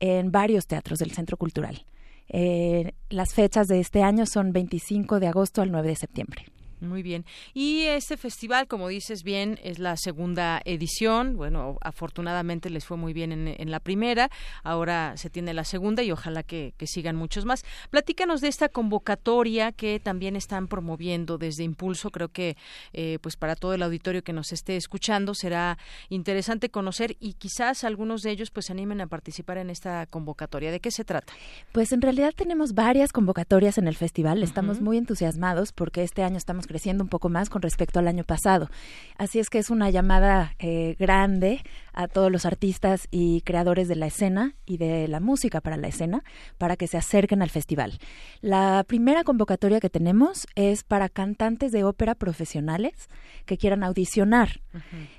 en 0.00 0.30
varios 0.30 0.66
teatros 0.66 0.98
del 0.98 1.12
Centro 1.12 1.36
Cultural. 1.36 1.84
Eh, 2.28 2.92
las 3.10 3.34
fechas 3.34 3.68
de 3.68 3.80
este 3.80 4.02
año 4.02 4.26
son 4.26 4.52
25 4.52 5.20
de 5.20 5.28
agosto 5.28 5.62
al 5.62 5.70
9 5.70 5.88
de 5.88 5.96
septiembre. 5.96 6.46
Muy 6.80 7.02
bien. 7.02 7.24
Y 7.52 7.82
este 7.82 8.16
festival, 8.16 8.66
como 8.66 8.88
dices 8.88 9.22
bien, 9.22 9.58
es 9.62 9.78
la 9.78 9.96
segunda 9.96 10.60
edición. 10.64 11.36
Bueno, 11.36 11.78
afortunadamente 11.80 12.70
les 12.70 12.84
fue 12.84 12.96
muy 12.96 13.12
bien 13.12 13.32
en, 13.32 13.70
la 13.70 13.80
primera. 13.80 14.30
Ahora 14.62 15.16
se 15.16 15.30
tiene 15.30 15.54
la 15.54 15.64
segunda 15.64 16.02
y 16.02 16.10
ojalá 16.10 16.42
que, 16.42 16.74
sigan 16.84 17.16
muchos 17.16 17.46
más. 17.46 17.64
Platícanos 17.88 18.42
de 18.42 18.48
esta 18.48 18.68
convocatoria 18.68 19.72
que 19.72 20.00
también 20.00 20.36
están 20.36 20.68
promoviendo 20.68 21.38
desde 21.38 21.64
Impulso. 21.64 22.10
Creo 22.10 22.28
que, 22.28 22.58
eh, 22.92 23.18
pues 23.22 23.36
para 23.36 23.56
todo 23.56 23.72
el 23.72 23.82
auditorio 23.82 24.22
que 24.22 24.34
nos 24.34 24.52
esté 24.52 24.76
escuchando, 24.76 25.34
será 25.34 25.78
interesante 26.10 26.68
conocer 26.68 27.16
y 27.20 27.32
quizás 27.34 27.84
algunos 27.84 28.20
de 28.20 28.32
ellos 28.32 28.50
pues 28.50 28.66
se 28.66 28.72
animen 28.72 29.00
a 29.00 29.06
participar 29.06 29.58
en 29.58 29.70
esta 29.70 30.06
convocatoria. 30.06 30.70
¿De 30.70 30.80
qué 30.80 30.90
se 30.90 31.04
trata? 31.04 31.32
Pues 31.72 31.92
en 31.92 32.02
realidad 32.02 32.32
tenemos 32.36 32.74
varias 32.74 33.12
convocatorias 33.12 33.78
en 33.78 33.88
el 33.88 33.96
festival. 33.96 34.42
Estamos 34.42 34.80
muy 34.80 34.98
entusiasmados 34.98 35.72
porque 35.72 36.02
este 36.02 36.22
año 36.22 36.36
estamos 36.36 36.63
creciendo 36.66 37.04
un 37.04 37.08
poco 37.08 37.28
más 37.28 37.50
con 37.50 37.62
respecto 37.62 37.98
al 37.98 38.08
año 38.08 38.24
pasado. 38.24 38.68
Así 39.16 39.38
es 39.38 39.50
que 39.50 39.58
es 39.58 39.70
una 39.70 39.90
llamada 39.90 40.54
eh, 40.58 40.96
grande 40.98 41.62
a 41.94 42.08
todos 42.08 42.30
los 42.30 42.44
artistas 42.44 43.06
y 43.10 43.40
creadores 43.42 43.88
de 43.88 43.96
la 43.96 44.06
escena 44.06 44.54
y 44.66 44.76
de 44.78 45.08
la 45.08 45.20
música 45.20 45.60
para 45.60 45.76
la 45.76 45.88
escena 45.88 46.24
para 46.58 46.76
que 46.76 46.88
se 46.88 46.98
acerquen 46.98 47.40
al 47.40 47.50
festival. 47.50 47.98
La 48.40 48.84
primera 48.86 49.24
convocatoria 49.24 49.80
que 49.80 49.90
tenemos 49.90 50.46
es 50.56 50.82
para 50.82 51.08
cantantes 51.08 51.72
de 51.72 51.84
ópera 51.84 52.14
profesionales 52.14 53.08
que 53.46 53.56
quieran 53.56 53.84
audicionar. 53.84 54.60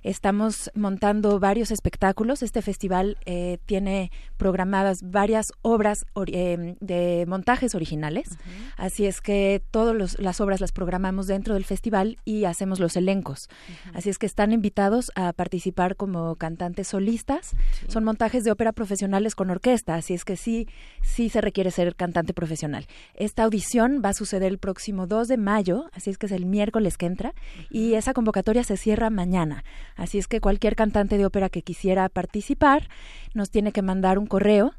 Estamos 0.03 0.69
montando 0.75 1.39
varios 1.39 1.71
espectáculos. 1.71 2.43
Este 2.43 2.61
festival 2.61 3.17
eh, 3.25 3.59
tiene 3.65 4.11
programadas 4.37 4.99
varias 5.01 5.53
obras 5.61 6.05
eh, 6.27 6.75
de 6.81 7.25
montajes 7.27 7.73
originales. 7.73 8.37
Así 8.75 9.05
es 9.05 9.21
que 9.21 9.63
todas 9.71 10.19
las 10.19 10.41
obras 10.41 10.59
las 10.59 10.71
programamos 10.73 11.27
dentro 11.27 11.53
del 11.53 11.63
festival 11.63 12.17
y 12.25 12.43
hacemos 12.45 12.79
los 12.79 12.97
elencos. 12.97 13.47
Así 13.93 14.09
es 14.09 14.17
que 14.17 14.25
están 14.25 14.51
invitados 14.51 15.11
a 15.15 15.31
participar 15.31 15.95
como 15.95 16.35
cantantes 16.35 16.64
solistas. 16.83 17.51
Son 17.87 18.03
montajes 18.03 18.43
de 18.43 18.51
ópera 18.51 18.71
profesionales 18.71 19.35
con 19.35 19.49
orquesta, 19.49 19.95
así 19.95 20.13
es 20.13 20.25
que 20.25 20.37
sí, 20.37 20.67
sí 21.01 21.29
se 21.29 21.41
requiere 21.41 21.71
ser 21.71 21.95
cantante 21.95 22.33
profesional. 22.33 22.85
Esta 23.13 23.43
audición 23.43 24.01
va 24.03 24.09
a 24.09 24.13
suceder 24.13 24.51
el 24.51 24.57
próximo 24.57 25.07
2 25.07 25.27
de 25.27 25.37
mayo, 25.37 25.85
así 25.93 26.09
es 26.09 26.17
que 26.17 26.25
es 26.25 26.31
el 26.31 26.45
miércoles 26.45 26.97
que 26.97 27.05
entra, 27.05 27.33
y 27.69 27.93
esa 27.93 28.13
convocatoria 28.13 28.63
se 28.63 28.77
cierra 28.77 29.09
mañana. 29.09 29.63
Así 29.95 30.17
es 30.17 30.27
que 30.27 30.41
cualquier 30.41 30.75
cantante 30.75 31.17
de 31.17 31.25
ópera 31.25 31.49
que 31.49 31.61
quisiera 31.61 32.09
participar 32.09 32.89
nos 33.33 33.51
tiene 33.51 33.71
que 33.71 33.81
mandar 33.81 34.17
un 34.17 34.27
correo 34.27 34.73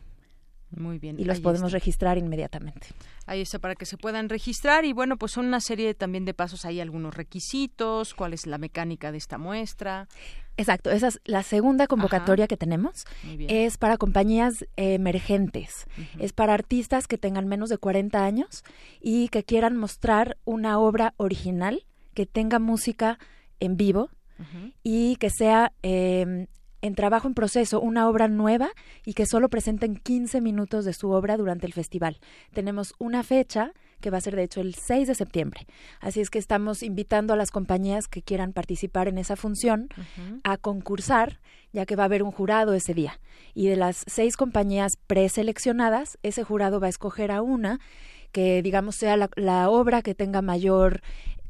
Muy 0.70 0.98
bien. 0.98 1.18
Y 1.18 1.24
los 1.24 1.40
podemos 1.40 1.72
registrar 1.72 2.18
inmediatamente. 2.18 2.88
Ahí 3.26 3.40
está, 3.40 3.59
para 3.59 3.74
que 3.74 3.87
se 3.87 3.96
puedan 3.96 4.28
registrar. 4.28 4.85
Y 4.85 4.92
bueno, 4.92 5.16
pues 5.16 5.33
son 5.33 5.46
una 5.46 5.61
serie 5.61 5.94
también 5.94 6.24
de 6.24 6.35
pasos. 6.35 6.64
Hay 6.64 6.81
algunos 6.81 7.14
requisitos. 7.14 8.14
¿Cuál 8.14 8.35
es 8.35 8.46
la 8.46 8.59
mecánica 8.59 9.11
de 9.11 9.18
esta 9.18 9.38
muestra? 9.38 10.09
Exacto, 10.59 10.90
esa 10.90 11.07
es 11.07 11.20
la 11.24 11.44
segunda 11.44 11.87
convocatoria 11.87 12.48
que 12.48 12.57
tenemos. 12.57 13.07
Es 13.48 13.78
para 13.78 13.96
compañías 13.96 14.66
emergentes. 14.76 15.87
Es 16.18 16.33
para 16.33 16.52
artistas 16.52 17.07
que 17.07 17.16
tengan 17.16 17.46
menos 17.46 17.70
de 17.70 17.78
40 17.78 18.24
años 18.24 18.64
y 19.00 19.28
que 19.28 19.44
quieran 19.44 19.76
mostrar 19.76 20.37
una 20.44 20.81
obra 20.81 21.14
original 21.16 21.87
que 22.12 22.26
tenga 22.26 22.59
música 22.59 23.20
en 23.61 23.76
vivo 23.76 24.11
y 24.83 25.16
que 25.16 25.31
sea 25.31 25.72
eh, 25.85 26.48
en 26.81 26.95
trabajo 26.95 27.29
en 27.29 27.35
proceso 27.35 27.81
una 27.81 28.09
obra 28.09 28.29
nueva 28.29 28.71
y 29.05 29.14
que 29.14 29.27
solo 29.27 29.49
presenten 29.49 29.97
15 29.97 30.41
minutos 30.41 30.85
de 30.85 30.93
su 30.93 31.11
obra 31.11 31.37
durante 31.37 31.67
el 31.67 31.73
festival. 31.73 32.19
Tenemos 32.53 32.95
una 32.99 33.23
fecha 33.23 33.73
que 34.01 34.11
va 34.11 34.19
a 34.19 34.21
ser 34.21 34.37
de 34.37 34.45
hecho 34.45 34.61
el 34.61 34.75
6 34.75 35.09
de 35.09 35.14
septiembre. 35.14 35.67
Así 36.01 36.21
es 36.21 36.31
que 36.31 36.38
estamos 36.38 36.83
invitando 36.83 37.33
a 37.33 37.37
las 37.37 37.51
compañías 37.51 38.07
que 38.07 38.23
quieran 38.23 38.53
participar 38.53 39.09
en 39.09 39.19
esa 39.19 39.37
función 39.37 39.88
a 40.45 40.57
concursar, 40.57 41.41
ya 41.73 41.85
que 41.85 41.97
va 41.97 42.05
a 42.05 42.07
haber 42.07 42.23
un 42.23 42.31
jurado 42.31 42.75
ese 42.75 42.95
día. 42.95 43.21
Y 43.55 43.67
de 43.67 43.77
las 43.77 44.05
seis 44.07 44.37
compañías 44.37 44.93
preseleccionadas, 45.07 46.19
ese 46.23 46.45
jurado 46.45 46.81
va 46.81 46.87
a 46.87 46.91
escoger 46.91 47.33
a 47.33 47.43
una 47.43 47.81
que, 48.31 48.62
digamos, 48.62 48.97
sea 48.97 49.17
la, 49.17 49.31
la 49.35 49.69
obra 49.69 50.03
que 50.03 50.14
tenga 50.14 50.43
mayor 50.43 51.01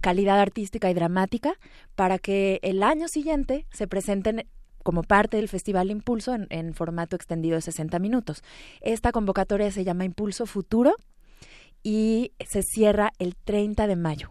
calidad 0.00 0.40
artística 0.40 0.90
y 0.90 0.94
dramática 0.94 1.54
para 1.96 2.18
que 2.18 2.60
el 2.62 2.82
año 2.82 3.08
siguiente 3.08 3.66
se 3.72 3.88
presenten 3.88 4.46
como 4.88 5.02
parte 5.02 5.36
del 5.36 5.50
Festival 5.50 5.90
Impulso 5.90 6.34
en, 6.48 6.72
formato 6.72 7.14
extendido 7.14 7.56
de 7.56 7.60
60 7.60 7.98
minutos. 7.98 8.42
Esta 8.80 9.12
convocatoria 9.12 9.70
se 9.70 9.84
llama 9.84 10.06
Impulso 10.06 10.46
Futuro 10.46 10.96
y 11.82 12.32
se 12.40 12.62
cierra 12.62 13.12
el 13.18 13.36
30 13.36 13.86
de 13.86 13.96
mayo. 13.96 14.30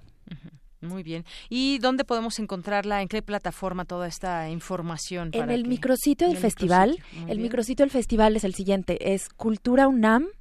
Muy 0.81 1.03
bien. 1.03 1.25
¿Y 1.47 1.77
dónde 1.77 2.05
podemos 2.05 2.39
encontrarla? 2.39 3.03
¿En 3.03 3.07
qué 3.07 3.21
plataforma 3.21 3.85
toda 3.85 4.07
esta 4.07 4.49
información? 4.49 5.29
en 5.33 5.51
el 5.51 5.67
micrositio 5.67 6.27
del 6.27 6.37
festival. 6.37 6.97
el 7.27 7.37
micrositio 7.37 7.83
del 7.83 7.91
festival 7.91 8.35
es 8.35 8.43
el 8.43 8.55
siguiente, 8.55 9.13
es 9.13 9.29
culturaunam.mx 9.29 10.31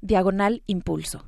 diagonal 0.00 0.62
impulso. 0.66 1.26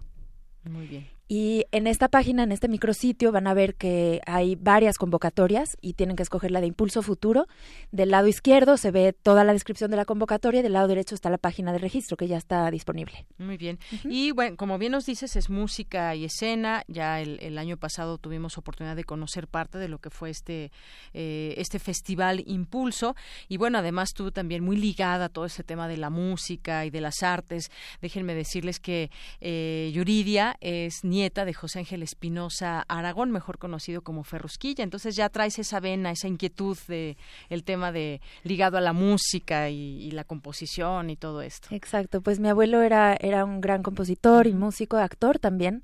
Muy 0.64 0.86
bien. 0.86 1.06
Y 1.34 1.64
en 1.72 1.86
esta 1.86 2.08
página, 2.08 2.42
en 2.42 2.52
este 2.52 2.68
micrositio, 2.68 3.32
van 3.32 3.46
a 3.46 3.54
ver 3.54 3.74
que 3.74 4.20
hay 4.26 4.54
varias 4.54 4.98
convocatorias 4.98 5.78
y 5.80 5.94
tienen 5.94 6.14
que 6.14 6.22
escoger 6.22 6.50
la 6.50 6.60
de 6.60 6.66
Impulso 6.66 7.00
Futuro. 7.00 7.46
Del 7.90 8.10
lado 8.10 8.26
izquierdo 8.26 8.76
se 8.76 8.90
ve 8.90 9.14
toda 9.14 9.42
la 9.42 9.54
descripción 9.54 9.90
de 9.90 9.96
la 9.96 10.04
convocatoria 10.04 10.60
y 10.60 10.62
del 10.62 10.74
lado 10.74 10.88
derecho 10.88 11.14
está 11.14 11.30
la 11.30 11.38
página 11.38 11.72
de 11.72 11.78
registro 11.78 12.18
que 12.18 12.28
ya 12.28 12.36
está 12.36 12.70
disponible. 12.70 13.24
Muy 13.38 13.56
bien. 13.56 13.78
Y 14.04 14.32
bueno, 14.32 14.58
como 14.58 14.76
bien 14.76 14.92
nos 14.92 15.06
dices, 15.06 15.34
es 15.36 15.48
música 15.48 16.14
y 16.14 16.26
escena. 16.26 16.84
Ya 16.86 17.18
el, 17.22 17.56
año 17.56 17.78
pasado 17.78 18.18
tuvimos 18.18 18.58
oportunidad 18.58 18.94
de 18.94 19.04
conocer 19.04 19.48
parte 19.48 19.78
de 19.78 19.88
lo 19.88 20.00
que 20.00 20.10
fue 20.10 20.28
este, 20.28 20.70
eh, 21.14 21.54
este 21.56 21.78
festival 21.78 22.44
Impulso. 22.46 23.16
Y 23.48 23.56
bueno, 23.56 23.78
además 23.78 24.10
tú 24.12 24.32
también 24.32 24.62
muy 24.62 24.76
ligada 24.76 25.24
a 25.24 25.28
todo 25.30 25.46
ese 25.46 25.64
tema 25.64 25.88
de 25.88 25.96
la 25.96 26.10
música 26.10 26.84
y 26.84 26.90
de 26.90 27.00
las 27.00 27.22
artes. 27.22 27.70
Déjenme 28.02 28.34
decirles 28.34 28.80
que 28.80 29.10
eh, 29.40 29.90
Yuridia 29.94 30.58
es 30.60 31.04
nieta 31.04 31.21
de 31.22 31.54
José 31.54 31.78
Ángel 31.78 32.02
Espinosa 32.02 32.84
Aragón, 32.88 33.30
mejor 33.30 33.58
conocido 33.58 34.02
como 34.02 34.24
Ferrusquilla. 34.24 34.82
Entonces 34.82 35.14
ya 35.14 35.28
traes 35.28 35.58
esa 35.60 35.78
vena, 35.78 36.10
esa 36.10 36.26
inquietud 36.26 36.76
de 36.88 37.16
el 37.48 37.62
tema 37.62 37.92
de 37.92 38.20
ligado 38.42 38.76
a 38.76 38.80
la 38.80 38.92
música 38.92 39.70
y, 39.70 40.10
la 40.10 40.24
composición 40.24 41.08
y 41.10 41.16
todo 41.16 41.40
esto. 41.40 41.68
Exacto, 41.70 42.20
pues 42.20 42.38
mi 42.38 42.48
abuelo 42.48 42.82
era, 42.82 43.16
era 43.18 43.44
un 43.44 43.60
gran 43.60 43.82
compositor 43.82 44.46
y 44.46 44.52
músico, 44.52 44.96
actor 44.96 45.38
también. 45.38 45.80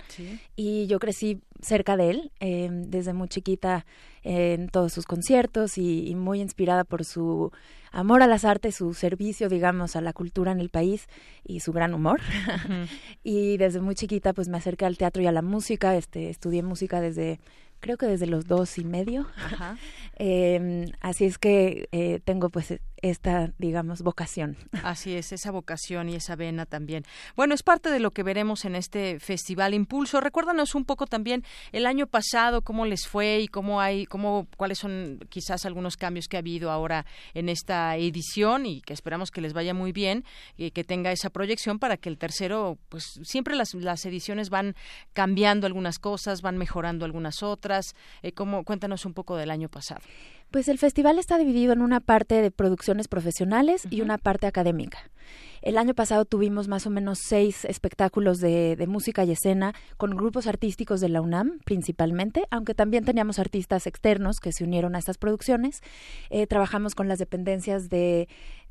Y 0.55 0.85
yo 0.87 0.99
crecí 0.99 1.41
cerca 1.61 1.97
de 1.97 2.09
él, 2.09 2.31
em, 2.39 2.83
desde 2.83 3.13
muy 3.13 3.27
chiquita 3.27 3.85
en 4.23 4.69
todos 4.69 4.93
sus 4.93 5.05
conciertos 5.05 5.77
y, 5.77 6.13
muy 6.15 6.41
inspirada 6.41 6.83
por 6.83 7.05
su 7.05 7.51
amor 7.91 8.21
a 8.21 8.27
las 8.27 8.45
artes, 8.45 8.75
su 8.75 8.93
servicio, 8.93 9.49
digamos, 9.49 9.95
a 9.95 10.01
la 10.01 10.13
cultura 10.13 10.51
en 10.51 10.59
el 10.59 10.69
país 10.69 11.07
y 11.43 11.61
su 11.61 11.71
gran 11.71 11.93
humor. 11.93 12.19
y 13.23 13.57
desde 13.57 13.81
muy 13.81 13.95
chiquita, 13.95 14.33
pues 14.33 14.49
me 14.49 14.57
acerqué 14.57 14.85
al 14.85 14.97
teatro 14.97 15.21
y 15.23 15.27
a 15.27 15.31
la 15.31 15.41
música. 15.41 15.95
Este, 15.95 16.29
estudié 16.29 16.63
música 16.63 17.01
desde 17.01 17.39
creo 17.79 17.97
que 17.97 18.07
desde 18.07 18.27
los 18.27 18.45
dos 18.45 18.77
y 18.77 18.83
medio. 18.83 19.27
Em, 20.21 20.91
así 20.99 21.23
es 21.23 21.37
que 21.37 21.87
eh, 21.93 22.19
tengo 22.25 22.49
pues 22.49 22.77
esta, 23.01 23.53
digamos, 23.57 24.01
vocación. 24.01 24.57
Así 24.83 25.15
es, 25.15 25.31
esa 25.31 25.51
vocación 25.51 26.09
y 26.09 26.15
esa 26.15 26.35
vena 26.35 26.65
también. 26.65 27.03
Bueno, 27.35 27.53
es 27.53 27.63
parte 27.63 27.89
de 27.89 27.99
lo 27.99 28.11
que 28.11 28.23
veremos 28.23 28.65
en 28.65 28.75
este 28.75 29.19
Festival 29.19 29.73
Impulso. 29.73 30.21
Recuérdanos 30.21 30.75
un 30.75 30.85
poco 30.85 31.05
también 31.05 31.43
el 31.71 31.85
año 31.85 32.07
pasado, 32.07 32.61
cómo 32.61 32.85
les 32.85 33.07
fue 33.07 33.39
y 33.39 33.47
cómo 33.47 33.81
hay, 33.81 34.05
cómo, 34.05 34.47
cuáles 34.57 34.79
son 34.79 35.19
quizás 35.29 35.65
algunos 35.65 35.97
cambios 35.97 36.27
que 36.27 36.37
ha 36.37 36.39
habido 36.39 36.71
ahora 36.71 37.05
en 37.33 37.49
esta 37.49 37.95
edición 37.97 38.65
y 38.65 38.81
que 38.81 38.93
esperamos 38.93 39.31
que 39.31 39.41
les 39.41 39.53
vaya 39.53 39.73
muy 39.73 39.91
bien 39.91 40.23
y 40.57 40.71
que 40.71 40.83
tenga 40.83 41.11
esa 41.11 41.29
proyección 41.29 41.79
para 41.79 41.97
que 41.97 42.09
el 42.09 42.17
tercero, 42.17 42.77
pues 42.89 43.19
siempre 43.23 43.55
las, 43.55 43.73
las 43.73 44.05
ediciones 44.05 44.49
van 44.49 44.75
cambiando 45.13 45.67
algunas 45.67 45.99
cosas, 45.99 46.41
van 46.41 46.57
mejorando 46.57 47.05
algunas 47.05 47.43
otras. 47.43 47.95
Eh, 48.21 48.31
cómo, 48.31 48.63
cuéntanos 48.63 49.05
un 49.05 49.13
poco 49.13 49.35
del 49.37 49.51
año 49.51 49.69
pasado. 49.69 50.01
Pues 50.51 50.67
el 50.67 50.79
festival 50.79 51.19
está 51.19 51.37
dividido 51.37 51.73
en 51.73 51.81
una 51.81 51.99
parte 51.99 52.41
de 52.41 52.49
producciones 52.49 53.07
profesionales 53.07 53.87
y 53.91 54.01
una 54.01 54.17
parte 54.17 54.47
académica. 54.47 54.97
El 55.61 55.77
año 55.77 55.93
pasado 55.93 56.25
tuvimos 56.25 56.67
más 56.67 56.87
o 56.87 56.89
menos 56.89 57.19
seis 57.21 57.65
espectáculos 57.65 58.39
de, 58.39 58.83
música 58.87 59.23
y 59.25 59.31
escena 59.31 59.75
con 59.97 60.15
grupos 60.15 60.47
artísticos 60.47 61.01
de 61.01 61.09
la 61.09 61.21
UNAM 61.21 61.59
principalmente, 61.65 62.45
aunque 62.49 62.73
también 62.73 63.05
teníamos 63.05 63.37
artistas 63.37 63.85
externos 63.85 64.39
que 64.39 64.51
se 64.51 64.63
unieron 64.63 64.95
a 64.95 64.99
estas 64.99 65.17
producciones. 65.19 65.81
Eh, 66.31 66.47
trabajamos 66.47 66.95
con 66.95 67.07
las 67.07 67.19
dependencias 67.19 67.89
de 67.89 68.27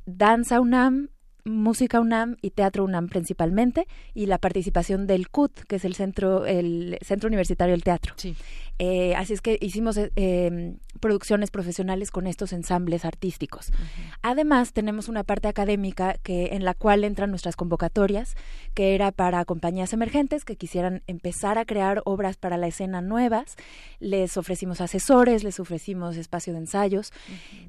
Danza 0.06 0.60
UNAM, 0.60 1.10
Música 1.44 2.00
UNAM 2.00 2.36
y 2.42 2.50
Teatro 2.50 2.84
UNAM 2.84 3.08
principalmente, 3.08 3.86
y 4.12 4.26
la 4.26 4.38
participación 4.38 5.06
del 5.06 5.28
CUT, 5.28 5.60
que 5.60 5.76
es 5.76 5.84
el 5.84 5.94
Centro, 5.94 6.44
el 6.44 6.98
Centro 7.00 7.28
Universitario 7.28 7.72
del 7.72 7.84
Teatro. 7.84 8.14
Sí. 8.16 8.36
Eh, 8.78 9.14
así 9.16 9.32
es 9.32 9.40
que 9.40 9.58
hicimos 9.60 9.96
eh, 9.96 10.10
em, 10.16 10.78
producciones 11.00 11.50
profesionales 11.50 12.10
con 12.10 12.26
estos 12.26 12.52
ensambles 12.52 13.04
artísticos. 13.04 13.72
Además, 14.22 14.72
tenemos 14.72 15.08
una 15.08 15.24
parte 15.24 15.48
académica 15.48 16.14
que 16.22 16.54
en 16.54 16.64
la 16.64 16.74
cual 16.74 17.04
entran 17.04 17.30
nuestras 17.30 17.56
convocatorias, 17.56 18.36
que 18.74 18.94
era 18.94 19.10
para 19.12 19.44
compañías 19.44 19.92
emergentes 19.92 20.44
que 20.44 20.56
quisieran 20.56 21.02
empezar 21.06 21.58
a 21.58 21.64
crear 21.64 22.02
obras 22.04 22.36
para 22.36 22.56
la 22.56 22.68
escena 22.68 23.00
nuevas. 23.00 23.56
Les 24.00 24.36
ofrecimos 24.36 24.80
asesores, 24.80 25.44
les 25.44 25.58
ofrecimos 25.60 26.16
espacio 26.16 26.52
de 26.52 26.60
ensayos, 26.60 27.12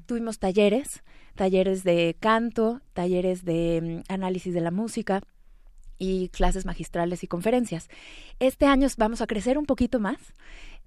tuvimos 0.06 0.38
talleres 0.38 1.02
talleres 1.34 1.84
de 1.84 2.16
canto, 2.20 2.82
talleres 2.92 3.44
de 3.44 4.02
mm, 4.08 4.12
análisis 4.12 4.52
de 4.52 4.60
la 4.60 4.70
música 4.70 5.22
y 5.98 6.28
clases 6.28 6.64
magistrales 6.64 7.22
y 7.22 7.28
conferencias. 7.28 7.88
Este 8.40 8.66
año 8.66 8.88
vamos 8.96 9.20
a 9.20 9.26
crecer 9.26 9.58
un 9.58 9.66
poquito 9.66 10.00
más. 10.00 10.18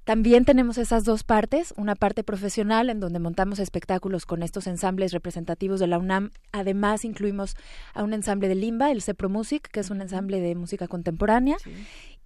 También 0.03 0.43
tenemos 0.43 0.77
esas 0.77 1.05
dos 1.05 1.23
partes, 1.23 1.73
una 1.77 1.95
parte 1.95 2.23
profesional 2.23 2.89
en 2.89 2.99
donde 2.99 3.19
montamos 3.19 3.59
espectáculos 3.59 4.25
con 4.25 4.43
estos 4.43 4.67
ensambles 4.67 5.13
representativos 5.13 5.79
de 5.79 5.87
la 5.87 5.97
UNAM. 5.97 6.31
Además 6.51 7.05
incluimos 7.05 7.55
a 7.93 8.03
un 8.03 8.13
ensamble 8.13 8.49
de 8.49 8.55
Limba, 8.55 8.91
el 8.91 9.01
Cepro 9.01 9.29
Music, 9.29 9.69
que 9.71 9.79
es 9.79 9.89
un 9.89 10.01
ensamble 10.01 10.41
de 10.41 10.55
música 10.55 10.87
contemporánea. 10.87 11.57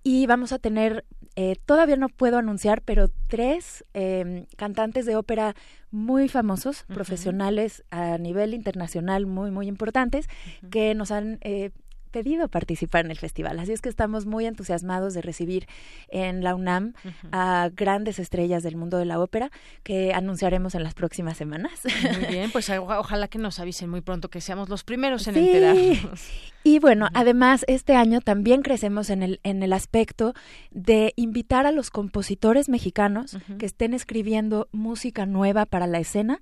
Y 0.02 0.26
vamos 0.26 0.54
a 0.54 0.60
tener, 0.60 1.06
eh, 1.36 1.56
todavía 1.66 1.98
no 1.98 2.10
puedo 2.10 2.38
anunciar, 2.38 2.82
pero 2.82 3.10
tres 3.28 3.84
em, 3.94 4.46
cantantes 4.56 5.06
de 5.06 5.16
ópera 5.16 5.56
muy 5.92 6.30
famosos, 6.30 6.84
profesionales 6.88 7.84
a 7.92 8.18
nivel 8.18 8.54
internacional 8.54 9.26
muy, 9.26 9.52
muy 9.52 9.68
importantes, 9.68 10.28
que 10.72 10.96
nos 10.96 11.12
han 11.12 11.40
eh, 11.42 11.72
pedido 12.08 12.48
participar 12.48 13.06
en 13.06 13.12
el 13.12 13.18
festival. 13.18 13.60
Así 13.60 13.72
es 13.72 13.82
que 13.82 13.90
estamos 13.90 14.26
muy 14.26 14.46
entusiasmados 14.46 15.14
de 15.14 15.22
recibir 15.22 15.68
en 16.10 16.44
la 16.44 16.56
UNAM 16.56 16.94
a 17.32 17.70
grandes 17.74 18.20
estrellas 18.20 18.64
del 18.64 18.76
mundo 18.76 18.98
de 18.98 19.06
la 19.06 19.20
ópera 19.20 19.52
que 19.84 20.14
anunciaremos 20.14 20.76
en 20.76 20.84
las 20.84 20.94
próximas 20.94 21.38
semanas. 21.38 21.82
Muy 21.86 22.26
bien, 22.30 22.52
pues 22.52 22.70
ojalá 22.70 23.28
que 23.28 23.38
nos 23.38 23.60
avisen 23.60 23.90
muy 23.90 24.02
pronto, 24.02 24.30
que 24.30 24.42
seamos 24.42 24.70
los 24.70 24.84
primeros 24.84 25.28
en 25.28 25.38
enterarnos. 25.38 26.28
Y 26.64 26.80
bueno, 26.80 27.08
además 27.14 27.64
este 27.68 27.96
año 27.96 28.20
también 28.20 28.62
crecemos 28.62 29.10
en 29.10 29.24
el, 29.24 29.40
en 29.44 29.64
el 29.64 29.72
aspecto 29.72 30.34
de 30.72 31.14
invitar 31.16 31.66
a 31.66 31.72
los 31.72 31.90
compositores 31.90 32.68
mexicanos 32.68 33.38
que 33.58 33.66
estén 33.66 33.94
escribiendo 33.94 34.68
música 34.72 35.26
nueva 35.26 35.66
para 35.66 35.88
la 35.88 36.00
escena 36.00 36.42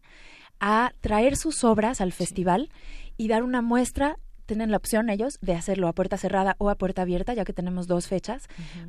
a 0.59 0.93
traer 1.01 1.35
sus 1.35 1.63
obras 1.63 2.01
al 2.01 2.11
festival 2.11 2.69
y 3.17 3.27
dar 3.27 3.43
una 3.43 3.61
muestra 3.61 4.17
tienen 4.45 4.71
la 4.71 4.77
opción 4.77 5.09
ellos 5.09 5.37
de 5.41 5.53
hacerlo 5.53 5.87
a 5.87 5.93
puerta 5.93 6.17
cerrada 6.17 6.55
o 6.59 6.69
a 6.69 6.75
puerta 6.75 7.01
abierta, 7.01 7.33
ya 7.33 7.45
que 7.45 7.53
tenemos 7.53 7.87
dos 7.87 8.07
fechas, 8.07 8.43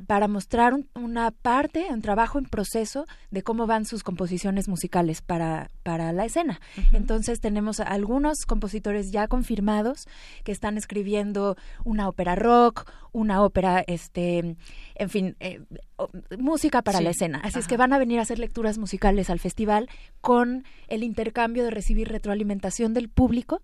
para 0.05 0.27
mostrar 0.27 0.73
una 0.95 1.31
parte, 1.31 1.87
un 1.89 2.01
trabajo 2.01 2.39
en 2.39 2.45
proceso 2.45 3.05
de 3.31 3.43
cómo 3.43 3.67
van 3.67 3.85
sus 3.85 4.03
composiciones 4.03 4.67
musicales 4.67 5.21
para, 5.21 5.69
para 5.83 6.11
la 6.13 6.25
escena. 6.25 6.59
Entonces 6.93 7.39
tenemos 7.39 7.79
algunos 7.79 8.45
compositores 8.45 9.11
ya 9.11 9.27
confirmados 9.27 10.07
que 10.43 10.51
están 10.51 10.77
escribiendo 10.77 11.57
una 11.83 12.07
ópera 12.07 12.35
rock, 12.35 12.89
una 13.11 13.41
ópera, 13.41 13.83
este, 13.87 14.55
en 14.95 15.09
fin, 15.09 15.35
eh, 15.39 15.61
música 16.37 16.81
para 16.81 17.01
la 17.01 17.09
escena. 17.09 17.41
Así 17.43 17.59
es 17.59 17.67
que 17.67 17.77
van 17.77 17.93
a 17.93 17.97
venir 17.97 18.19
a 18.19 18.21
hacer 18.21 18.39
lecturas 18.39 18.77
musicales 18.77 19.29
al 19.29 19.39
festival 19.39 19.89
con 20.21 20.65
el 20.87 21.03
intercambio 21.03 21.63
de 21.63 21.71
recibir 21.71 22.09
retroalimentación 22.09 22.93
del 22.93 23.09
público 23.09 23.61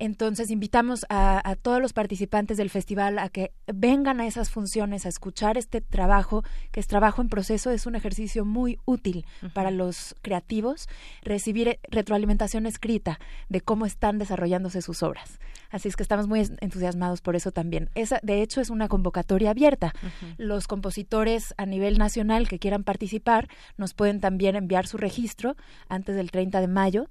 entonces 0.00 0.50
invitamos 0.50 1.04
a, 1.10 1.54
todos 1.60 1.80
los 1.80 1.92
participantes 1.92 2.56
del 2.56 2.70
festival 2.70 3.18
a 3.18 3.28
que 3.28 3.52
vengan 3.66 4.20
a 4.20 4.26
esas 4.26 4.48
funciones, 4.48 5.04
a 5.04 5.10
escuchar 5.10 5.58
este 5.58 5.82
trabajo, 5.82 6.42
que 6.72 6.80
es 6.80 6.86
trabajo 6.86 7.20
en 7.20 7.28
proceso, 7.28 7.70
es 7.70 7.84
un 7.84 7.94
ejercicio 7.94 8.46
muy 8.46 8.78
útil 8.86 9.26
para 9.52 9.70
los 9.70 10.16
creativos, 10.22 10.88
recibir 11.22 11.68
eh, 11.68 11.80
retroalimentación 11.90 12.64
escrita 12.64 13.20
de 13.50 13.60
cómo 13.60 13.84
están 13.84 14.18
desarrollándose 14.18 14.80
sus 14.80 15.02
obras. 15.02 15.38
Así 15.68 15.88
es 15.88 15.96
que 15.96 16.02
estamos 16.02 16.26
muy 16.26 16.40
entusiasmados 16.60 17.20
por 17.20 17.36
eso 17.36 17.52
también. 17.52 17.90
Esa, 17.94 18.20
de 18.22 18.40
hecho, 18.40 18.62
es 18.62 18.70
una 18.70 18.88
convocatoria 18.88 19.50
abierta. 19.50 19.92
Los 20.38 20.66
compositores 20.66 21.54
a 21.58 21.66
nivel 21.66 21.98
nacional 21.98 22.48
que 22.48 22.58
quieran 22.58 22.84
participar 22.84 23.48
nos 23.76 23.92
pueden 23.92 24.20
también 24.20 24.56
enviar 24.56 24.86
su 24.86 24.96
registro 24.96 25.56
antes 25.88 26.16
del 26.16 26.30
30 26.30 26.62
de 26.62 26.68
mayo. 26.68 27.06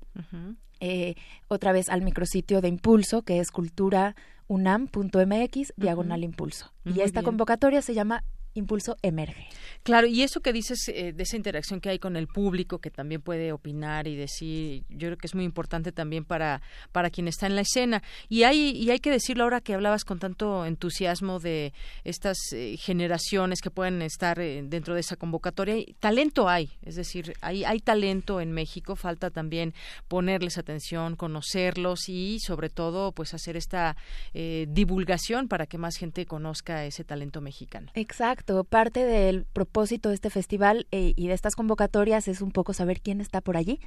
Eh, 0.79 1.15
otra 1.47 1.71
vez 1.71 1.89
al 1.89 2.01
micrositio 2.01 2.61
de 2.61 2.69
Impulso, 2.69 3.23
que 3.23 3.39
es 3.39 3.51
culturaunam.mx, 3.51 5.73
diagonal 5.75 6.23
Impulso. 6.23 6.71
y 6.85 7.01
esta 7.01 7.23
convocatoria 7.23 7.81
se 7.81 7.93
llama 7.93 8.23
Impulso 8.59 8.97
emerge. 9.01 9.47
Claro, 9.83 10.07
y 10.07 10.23
eso 10.23 10.41
que 10.41 10.53
dices 10.53 10.87
eh, 10.89 11.13
de 11.13 11.23
esa 11.23 11.37
interacción 11.37 11.79
que 11.79 11.89
hay 11.89 11.99
con 11.99 12.15
el 12.15 12.27
público, 12.27 12.79
que 12.79 12.91
también 12.91 13.21
puede 13.21 13.51
opinar 13.51 14.07
y 14.07 14.15
decir, 14.15 14.83
yo 14.89 15.07
creo 15.07 15.17
que 15.17 15.27
es 15.27 15.35
muy 15.35 15.45
importante 15.45 15.91
también 15.91 16.25
para, 16.25 16.61
para 16.91 17.09
quien 17.09 17.27
está 17.27 17.47
en 17.47 17.55
la 17.55 17.61
escena. 17.61 18.03
Y 18.27 18.43
hay, 18.43 18.71
y 18.71 18.91
hay 18.91 18.99
que 18.99 19.09
decirlo 19.09 19.45
ahora 19.45 19.61
que 19.61 19.73
hablabas 19.73 20.03
con 20.03 20.19
tanto 20.19 20.65
entusiasmo 20.65 21.39
de 21.39 21.73
estas 22.03 22.37
eh, 22.51 22.75
generaciones 22.77 23.61
que 23.61 23.71
pueden 23.71 24.01
estar 24.01 24.39
eh, 24.39 24.61
dentro 24.65 24.93
de 24.93 24.99
esa 24.99 25.15
convocatoria. 25.15 25.75
Talento 25.99 26.49
hay, 26.49 26.71
es 26.83 26.95
decir, 26.95 27.33
hay, 27.41 27.63
hay 27.63 27.79
talento 27.79 28.41
en 28.41 28.51
México, 28.51 28.95
falta 28.95 29.31
también 29.31 29.73
ponerles 30.07 30.57
atención, 30.57 31.15
conocerlos 31.15 32.09
y 32.09 32.39
sobre 32.39 32.69
todo 32.69 33.11
pues 33.13 33.33
hacer 33.33 33.55
esta 33.57 33.95
divulgación 34.33 35.47
para 35.47 35.65
que 35.65 35.77
más 35.77 35.95
gente 35.95 36.25
conozca 36.25 36.85
ese 36.85 37.03
talento 37.03 37.41
mexicano. 37.41 37.91
Exacto 37.95 38.48
Parte 38.69 39.05
del 39.05 39.45
propósito 39.45 40.09
de 40.09 40.15
este 40.15 40.29
festival 40.29 40.87
eh, 40.91 41.13
y 41.15 41.27
de 41.27 41.33
estas 41.33 41.55
convocatorias 41.55 42.27
es 42.27 42.41
un 42.41 42.51
poco 42.51 42.73
saber 42.73 42.99
quién 43.01 43.21
está 43.21 43.41
por 43.41 43.57
allí, 43.57 43.79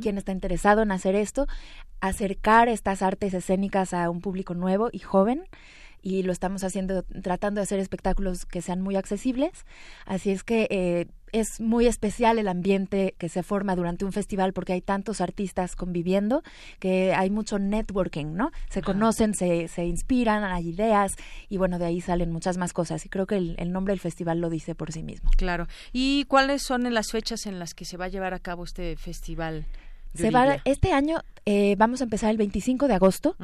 quién 0.00 0.18
está 0.18 0.32
interesado 0.32 0.82
en 0.82 0.92
hacer 0.92 1.14
esto, 1.14 1.46
acercar 2.00 2.68
estas 2.68 3.02
artes 3.02 3.34
escénicas 3.34 3.92
a 3.92 4.08
un 4.10 4.20
público 4.20 4.54
nuevo 4.54 4.88
y 4.92 5.00
joven 5.00 5.44
y 6.04 6.22
lo 6.22 6.32
estamos 6.32 6.62
haciendo 6.62 7.02
tratando 7.02 7.60
de 7.60 7.62
hacer 7.62 7.80
espectáculos 7.80 8.44
que 8.44 8.60
sean 8.60 8.82
muy 8.82 8.94
accesibles. 8.94 9.64
Así 10.04 10.30
es 10.30 10.44
que 10.44 10.68
eh, 10.70 11.06
es 11.32 11.60
muy 11.60 11.86
especial 11.86 12.38
el 12.38 12.46
ambiente 12.46 13.14
que 13.18 13.30
se 13.30 13.42
forma 13.42 13.74
durante 13.74 14.04
un 14.04 14.12
festival 14.12 14.52
porque 14.52 14.74
hay 14.74 14.82
tantos 14.82 15.22
artistas 15.22 15.76
conviviendo 15.76 16.42
que 16.78 17.14
hay 17.14 17.30
mucho 17.30 17.58
networking, 17.58 18.34
¿no? 18.34 18.52
Se 18.68 18.82
conocen, 18.82 19.34
se, 19.34 19.66
se 19.68 19.86
inspiran, 19.86 20.44
hay 20.44 20.68
ideas 20.68 21.16
y 21.48 21.56
bueno, 21.56 21.78
de 21.78 21.86
ahí 21.86 22.02
salen 22.02 22.30
muchas 22.30 22.58
más 22.58 22.74
cosas 22.74 23.04
y 23.06 23.08
creo 23.08 23.26
que 23.26 23.36
el, 23.36 23.72
nombre 23.72 23.92
del 23.92 24.00
festival 24.00 24.40
lo 24.40 24.50
dice 24.50 24.74
por 24.74 24.92
sí 24.92 25.02
mismo. 25.02 25.30
Claro. 25.38 25.66
¿Y 25.90 26.26
cuáles 26.26 26.62
son 26.62 26.92
las 26.92 27.10
fechas 27.10 27.46
en 27.46 27.58
las 27.58 27.72
que 27.72 27.86
se 27.86 27.96
va 27.96 28.04
a 28.04 28.08
llevar 28.08 28.34
a 28.34 28.40
cabo 28.40 28.64
este 28.64 28.96
festival? 28.96 29.64
Se 30.14 30.30
va, 30.30 30.58
este 30.64 30.92
año 30.92 31.22
eh, 31.46 31.74
vamos 31.76 32.02
a 32.02 32.04
empezar 32.04 32.30
el 32.30 32.36
25 32.36 32.86
de 32.86 32.94
agosto 32.94 33.36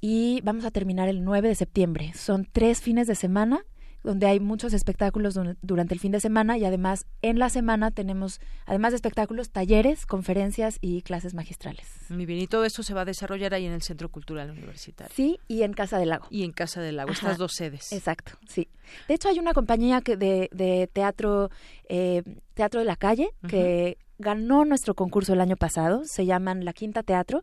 y 0.00 0.40
vamos 0.42 0.64
a 0.64 0.70
terminar 0.70 1.08
el 1.08 1.24
9 1.24 1.48
de 1.48 1.54
septiembre. 1.54 2.12
Son 2.14 2.46
tres 2.50 2.80
fines 2.80 3.06
de 3.06 3.14
semana 3.14 3.64
donde 4.02 4.26
hay 4.26 4.40
muchos 4.40 4.72
espectáculos 4.72 5.38
durante 5.60 5.94
el 5.94 6.00
fin 6.00 6.12
de 6.12 6.20
semana 6.20 6.56
y 6.56 6.64
además 6.64 7.06
en 7.22 7.38
la 7.38 7.50
semana 7.50 7.90
tenemos, 7.90 8.40
además 8.64 8.92
de 8.92 8.96
espectáculos, 8.96 9.50
talleres, 9.50 10.06
conferencias 10.06 10.78
y 10.80 11.02
clases 11.02 11.34
magistrales. 11.34 11.86
Muy 12.08 12.26
bien, 12.26 12.40
y 12.40 12.46
todo 12.46 12.64
esto 12.64 12.82
se 12.82 12.94
va 12.94 13.02
a 13.02 13.04
desarrollar 13.04 13.54
ahí 13.54 13.66
en 13.66 13.72
el 13.72 13.82
Centro 13.82 14.08
Cultural 14.08 14.50
Universitario. 14.50 15.12
Sí, 15.14 15.38
y 15.48 15.62
en 15.62 15.72
Casa 15.72 15.98
del 15.98 16.10
Lago. 16.10 16.26
Y 16.30 16.44
en 16.44 16.52
Casa 16.52 16.80
del 16.80 16.96
Lago, 16.96 17.12
estas 17.12 17.36
dos 17.36 17.52
sedes. 17.52 17.92
Exacto, 17.92 18.32
sí. 18.48 18.68
De 19.06 19.14
hecho, 19.14 19.28
hay 19.28 19.38
una 19.38 19.52
compañía 19.52 20.00
que 20.00 20.16
de, 20.16 20.48
de 20.52 20.88
teatro, 20.92 21.50
eh, 21.88 22.22
teatro 22.54 22.80
de 22.80 22.86
la 22.86 22.96
calle, 22.96 23.30
que 23.48 23.98
ganó 24.20 24.64
nuestro 24.64 24.94
concurso 24.94 25.32
el 25.32 25.40
año 25.40 25.56
pasado, 25.56 26.02
se 26.04 26.26
llaman 26.26 26.64
La 26.64 26.72
Quinta 26.72 27.02
Teatro. 27.02 27.42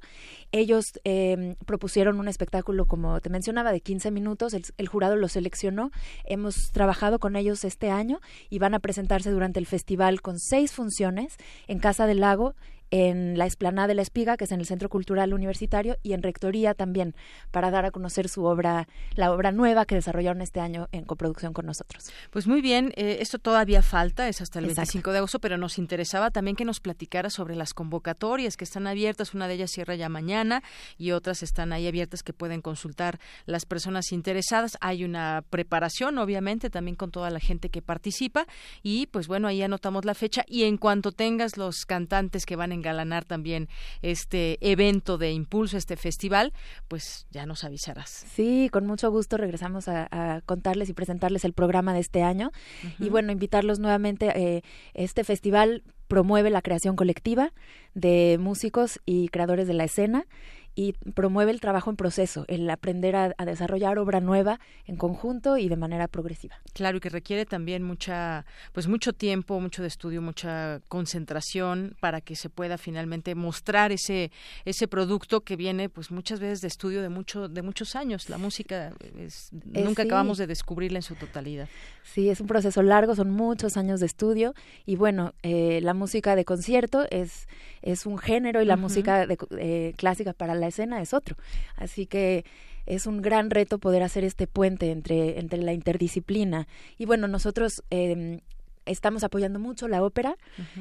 Ellos 0.52 0.86
em, 1.04 1.56
propusieron 1.66 2.20
un 2.20 2.28
espectáculo, 2.28 2.86
como 2.86 3.20
te 3.20 3.30
mencionaba, 3.30 3.72
de 3.72 3.82
15 3.82 4.12
minutos, 4.12 4.54
el, 4.54 4.64
el, 4.78 4.88
jurado 4.88 5.16
lo 5.16 5.28
seleccionó, 5.28 5.92
hemos 6.24 6.72
trabajado 6.72 7.20
con 7.20 7.36
ellos 7.36 7.64
este 7.64 7.90
año 7.90 8.20
y 8.50 8.60
van 8.60 8.76
a 8.76 8.80
presentarse 8.80 9.32
durante 9.32 9.60
el 9.60 9.66
festival 9.66 10.22
con 10.22 10.40
seis 10.40 10.72
funciones 10.72 11.36
en 11.68 11.80
Casa 11.80 12.06
del 12.06 12.22
Lago 12.22 12.56
en 12.92 13.38
la 13.38 13.46
explanada 13.46 13.88
de 13.88 13.96
la 13.96 14.02
Espiga, 14.02 14.38
que 14.38 14.46
es 14.46 14.52
en 14.52 14.60
el 14.60 14.66
Centro 14.66 14.90
Cultural 14.90 15.34
Universitario, 15.34 15.98
y 16.04 16.14
en 16.14 16.24
Rectoría 16.24 16.74
también, 16.74 17.16
para 17.52 17.72
dar 17.72 17.86
a 17.86 17.92
conocer 17.92 18.30
su 18.30 18.46
obra, 18.46 18.88
la 19.16 19.32
obra 19.32 19.52
nueva 19.52 19.86
que 19.86 19.96
desarrollaron 19.96 20.42
este 20.42 20.60
año 20.60 20.88
en 20.92 21.06
coproducción 21.06 21.54
con 21.54 21.66
nosotros. 21.66 22.12
Pues 22.32 22.48
muy 22.48 22.62
bien, 22.62 22.94
eh, 22.96 23.18
esto 23.20 23.40
todavía 23.40 23.82
falta, 23.82 24.28
es 24.28 24.42
hasta 24.42 24.60
el 24.60 24.66
25 24.66 25.12
de 25.12 25.18
agosto, 25.18 25.40
pero 25.40 25.58
nos 25.58 25.78
interesaba 25.78 26.32
también 26.32 26.56
que 26.56 26.66
nos 26.66 26.80
platicara 26.80 27.30
sobre 27.30 27.56
las 27.56 27.74
convocatorias 27.74 28.58
que 28.58 28.64
están 28.64 28.88
abiertas, 28.88 29.34
una 29.34 29.48
de 29.48 29.56
ellas 29.56 29.72
cierra 29.72 29.96
ya 29.96 30.10
mañana 30.10 30.64
y 30.98 31.12
otras 31.12 31.44
están 31.44 31.74
ahí 31.74 31.88
abiertas 31.88 32.24
que 32.24 32.34
pueden 32.34 32.62
consultar 32.62 33.20
las 33.46 33.66
personas 33.66 34.12
interesadas. 34.12 34.78
Hay 34.82 35.04
una 35.04 35.44
preparación, 35.50 36.18
obviamente, 36.18 36.70
también 36.70 36.96
con 36.96 37.12
toda 37.12 37.30
la 37.30 37.40
gente 37.40 37.70
que 37.70 37.82
participa 37.82 38.48
y 38.84 39.08
pues 39.08 39.28
bueno, 39.28 39.48
ahí 39.48 39.62
anotamos 39.62 40.06
la 40.06 40.14
fecha 40.14 40.44
y 40.48 40.64
en 40.64 40.78
cuanto 40.78 41.12
tengas 41.12 41.58
los 41.58 41.86
cantantes 41.86 42.46
que 42.46 42.56
van 42.56 42.72
a 42.72 42.76
engalanar 42.78 43.26
también 43.26 43.68
este 44.02 44.58
evento 44.62 45.18
de 45.18 45.32
impulso, 45.32 45.78
este 45.78 45.98
festival, 45.98 46.54
pues 46.88 47.28
ya 47.32 47.46
nos 47.46 47.64
avisarás. 47.64 48.10
Sí, 48.10 48.70
con 48.72 48.86
mucho 48.86 49.12
gusto 49.12 49.38
regresamos 49.38 49.88
a, 49.88 50.42
contarles 50.46 50.90
y 50.90 50.94
presentarles 50.94 51.44
el 51.46 51.54
programa 51.54 51.94
de 51.94 52.00
este 52.00 52.24
año 52.24 52.52
y 53.00 53.10
bueno, 53.10 53.32
invitarlos 53.32 53.80
nuevamente. 53.80 54.32
Eh, 54.36 54.62
este 54.94 55.24
festival 55.24 55.84
promueve 56.08 56.50
la 56.50 56.62
creación 56.62 56.96
colectiva 56.96 57.54
de 57.94 58.38
músicos 58.40 59.00
y 59.06 59.28
creadores 59.30 59.68
de 59.68 59.74
la 59.74 59.84
escena 59.84 60.26
y 60.78 60.94
promueve 60.94 61.50
el 61.50 61.60
trabajo 61.60 61.90
en 61.90 61.96
proceso, 61.96 62.46
el 62.48 62.70
aprender 62.70 63.16
a, 63.16 63.34
desarrollar 63.46 63.98
obra 63.98 64.20
nueva 64.20 64.60
en 64.86 64.96
conjunto 64.96 65.58
y 65.58 65.70
de 65.70 65.76
manera 65.76 66.08
progresiva. 66.08 66.62
Claro, 66.74 66.98
y 66.98 67.00
que 67.00 67.10
requiere 67.10 67.48
también 67.48 67.82
mucha, 67.82 68.46
pues 68.74 68.88
mucho 68.88 69.12
tiempo, 69.12 69.60
mucho 69.60 69.82
de 69.82 69.88
estudio, 69.88 70.22
mucha 70.22 70.80
concentración 70.88 71.96
para 72.00 72.22
que 72.22 72.36
se 72.36 72.50
pueda 72.50 72.78
finalmente 72.78 73.34
mostrar 73.34 73.92
ese 73.92 74.32
ese 74.66 74.88
producto 74.88 75.42
que 75.42 75.56
viene, 75.56 75.90
pues 75.90 76.12
muchas 76.12 76.40
veces 76.40 76.62
de 76.62 76.68
estudio 76.68 77.02
de 77.02 77.10
mucho 77.10 77.48
de 77.50 77.64
muchos 77.64 77.96
años. 77.96 78.30
La 78.30 78.38
música 78.38 78.94
es, 79.18 79.50
eh, 79.74 79.84
nunca 79.84 80.04
acabamos 80.04 80.38
de 80.38 80.46
descubrirla 80.46 81.00
en 81.00 81.04
su 81.04 81.16
totalidad. 81.16 81.68
Sí, 82.04 82.30
es 82.30 82.40
un 82.40 82.46
proceso 82.46 82.84
largo, 82.84 83.16
son 83.16 83.32
muchos 83.32 83.78
años 83.78 84.00
de 84.00 84.06
estudio 84.06 84.54
y 84.86 84.96
bueno, 84.96 85.34
eh, 85.42 85.80
la 85.82 85.96
música 85.96 86.36
de 86.36 86.46
concierto 86.46 87.08
es 87.10 87.48
es 87.82 88.06
un 88.06 88.18
género 88.18 88.62
y 88.62 88.66
la 88.66 88.76
música 88.76 89.26
de, 89.26 89.38
eh, 89.60 89.94
clásica 89.96 90.34
para 90.34 90.56
la 90.56 90.67
escena 90.68 91.02
es 91.02 91.14
otro. 91.14 91.36
Así 91.76 92.06
que 92.06 92.46
es 92.86 93.06
un 93.06 93.22
gran 93.22 93.50
reto 93.50 93.80
poder 93.80 94.04
hacer 94.04 94.24
este 94.24 94.48
puente 94.48 94.92
entre, 94.92 95.40
entre 95.40 95.60
la 95.62 95.74
interdisciplina. 95.74 96.68
Y 96.98 97.06
bueno, 97.06 97.28
nosotros 97.28 97.84
eh, 97.92 98.40
estamos 98.88 99.24
apoyando 99.24 99.60
mucho 99.60 99.88
la 99.88 100.04
ópera, 100.04 100.38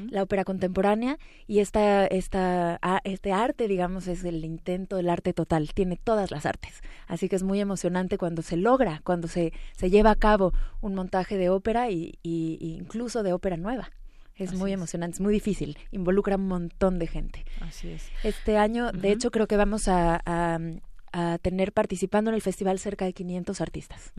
la 0.09 0.23
ópera 0.23 0.43
contemporánea, 0.43 1.17
y 1.45 1.59
esta, 1.59 2.07
esta, 2.07 2.79
este 3.03 3.33
arte, 3.33 3.67
digamos, 3.67 4.07
es 4.07 4.23
el 4.23 4.43
intento 4.45 4.95
del 4.95 5.09
arte 5.09 5.33
total, 5.33 5.73
tiene 5.73 5.97
todas 5.97 6.31
las 6.31 6.45
artes. 6.45 6.81
Así 7.07 7.29
que 7.29 7.35
es 7.35 7.43
muy 7.43 7.59
emocionante 7.59 8.17
cuando 8.17 8.41
se 8.41 8.57
logra, 8.57 9.01
cuando 9.03 9.27
se, 9.27 9.53
se 9.75 9.89
lleva 9.89 10.11
a 10.11 10.15
cabo 10.15 10.53
un 10.81 10.95
montaje 10.95 11.37
de 11.37 11.49
ópera 11.49 11.89
y 11.89 12.17
incluso 12.23 13.23
de 13.23 13.33
ópera 13.33 13.57
nueva. 13.57 13.91
Es 14.37 14.53
muy 14.53 14.71
emocionante, 14.71 15.15
es 15.15 15.21
muy 15.21 15.33
difícil, 15.33 15.77
involucra 15.91 16.35
un 16.35 16.47
montón 16.47 16.99
de 16.99 17.07
gente. 17.07 17.45
Así 17.61 17.89
es. 17.89 18.09
Este 18.23 18.57
año, 18.57 18.91
de 18.91 19.11
hecho, 19.11 19.31
creo 19.31 19.47
que 19.47 19.57
vamos 19.57 19.87
a, 19.87 20.21
a, 20.25 21.37
tener 21.39 21.73
participando 21.73 22.29
en 22.29 22.35
el 22.35 22.41
festival 22.41 22.77
cerca 22.79 23.05
de 23.05 23.13
500 23.13 23.61
artistas. 23.61 24.13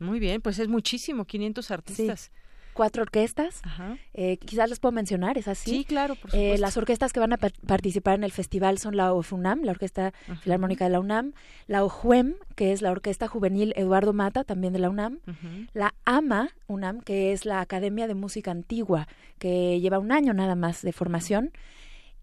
Muy 0.00 0.18
bien, 0.18 0.40
pues 0.40 0.58
es 0.58 0.68
muchísimo, 0.68 1.24
500 1.24 1.70
artistas 1.70 2.32
cuatro 2.74 3.02
orquestas. 3.02 3.62
Eh, 4.12 4.36
quizás 4.36 4.68
les 4.68 4.80
puedo 4.80 4.92
mencionar, 4.92 5.38
¿es 5.38 5.48
así? 5.48 5.70
Sí, 5.70 5.84
claro, 5.84 6.16
por 6.16 6.34
eh, 6.34 6.58
las 6.58 6.76
orquestas 6.76 7.12
que 7.12 7.20
van 7.20 7.32
a 7.32 7.38
participar 7.38 8.16
en 8.16 8.24
el 8.24 8.32
festival 8.32 8.78
son 8.78 8.96
la 8.96 9.12
OFUNAM, 9.12 9.62
la 9.62 9.72
Orquesta 9.72 10.12
Filarmónica 10.42 10.84
de 10.84 10.90
la 10.90 11.00
UNAM, 11.00 11.32
la 11.66 11.84
OJUEM, 11.84 12.34
que 12.56 12.72
es 12.72 12.82
la 12.82 12.90
Orquesta 12.90 13.28
Juvenil 13.28 13.72
Eduardo 13.76 14.12
Mata, 14.12 14.44
también 14.44 14.72
de 14.72 14.80
la 14.80 14.90
UNAM, 14.90 15.20
la 15.72 15.94
AMA 16.04 16.50
UNAM, 16.66 17.00
que 17.00 17.32
es 17.32 17.46
la 17.46 17.60
Academia 17.60 18.06
de 18.06 18.14
Música 18.14 18.50
Antigua, 18.50 19.08
que 19.38 19.80
lleva 19.80 19.98
un 19.98 20.12
año 20.12 20.34
nada 20.34 20.54
más 20.54 20.82
de 20.82 20.92
formación, 20.92 21.52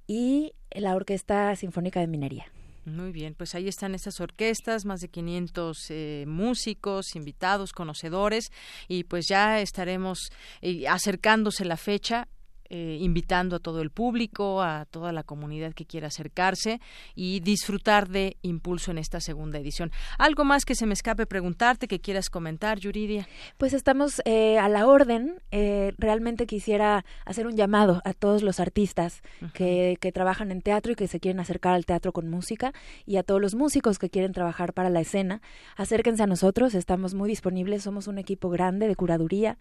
y 0.05 0.53
la 0.71 0.95
Orquesta 0.95 1.55
Sinfónica 1.55 1.99
de 1.99 2.07
Minería. 2.07 2.45
Muy 2.83 3.11
bien, 3.11 3.35
pues 3.35 3.53
ahí 3.53 3.67
están 3.67 3.93
estas 3.93 4.19
orquestas, 4.21 4.85
más 4.85 5.01
de 5.01 5.09
500 5.09 5.77
eh, 5.89 6.25
músicos, 6.27 7.15
invitados, 7.15 7.73
conocedores, 7.73 8.51
y 8.87 9.03
pues 9.03 9.27
ya 9.29 9.61
estaremos 9.61 10.31
eh, 10.61 10.87
acercándose 10.87 11.63
la 11.63 11.77
fecha 11.77 12.27
eh, 12.73 12.99
invitando 13.01 13.57
a 13.57 13.59
todo 13.59 13.81
el 13.81 13.89
público, 13.89 14.61
a 14.61 14.85
toda 14.85 15.11
la 15.11 15.23
comunidad 15.23 15.73
que 15.73 15.85
quiera 15.85 16.07
acercarse 16.07 16.79
y 17.15 17.41
disfrutar 17.41 18.07
de 18.07 18.37
Impulso 18.43 18.91
en 18.91 18.97
esta 18.97 19.19
segunda 19.19 19.59
edición. 19.59 19.91
¿Algo 20.17 20.45
más 20.45 20.63
que 20.63 20.73
se 20.73 20.85
me 20.85 20.93
escape 20.93 21.25
preguntarte, 21.25 21.89
que 21.89 21.99
quieras 21.99 22.29
comentar, 22.29 22.79
Yuridia? 22.79 23.27
Pues 23.57 23.73
estamos 23.73 24.21
eh, 24.23 24.57
a 24.57 24.69
la 24.69 24.87
orden. 24.87 25.41
Eh, 25.51 25.91
realmente 25.97 26.45
quisiera 26.45 27.03
hacer 27.25 27.45
un 27.45 27.57
llamado 27.57 28.01
a 28.05 28.13
todos 28.13 28.41
los 28.41 28.61
artistas 28.61 29.21
que, 29.53 29.97
que 29.99 30.13
trabajan 30.13 30.49
en 30.49 30.61
teatro 30.61 30.93
y 30.93 30.95
que 30.95 31.09
se 31.09 31.19
quieren 31.19 31.41
acercar 31.41 31.73
al 31.73 31.85
teatro 31.85 32.13
con 32.13 32.29
música 32.29 32.71
y 33.05 33.17
a 33.17 33.23
todos 33.23 33.41
los 33.41 33.53
músicos 33.53 33.99
que 33.99 34.09
quieren 34.09 34.31
trabajar 34.31 34.71
para 34.71 34.89
la 34.89 35.01
escena. 35.01 35.41
Acérquense 35.75 36.23
a 36.23 36.27
nosotros, 36.27 36.73
estamos 36.73 37.15
muy 37.15 37.27
disponibles, 37.27 37.83
somos 37.83 38.07
un 38.07 38.17
equipo 38.17 38.49
grande 38.49 38.87
de 38.87 38.95
curaduría 38.95 39.57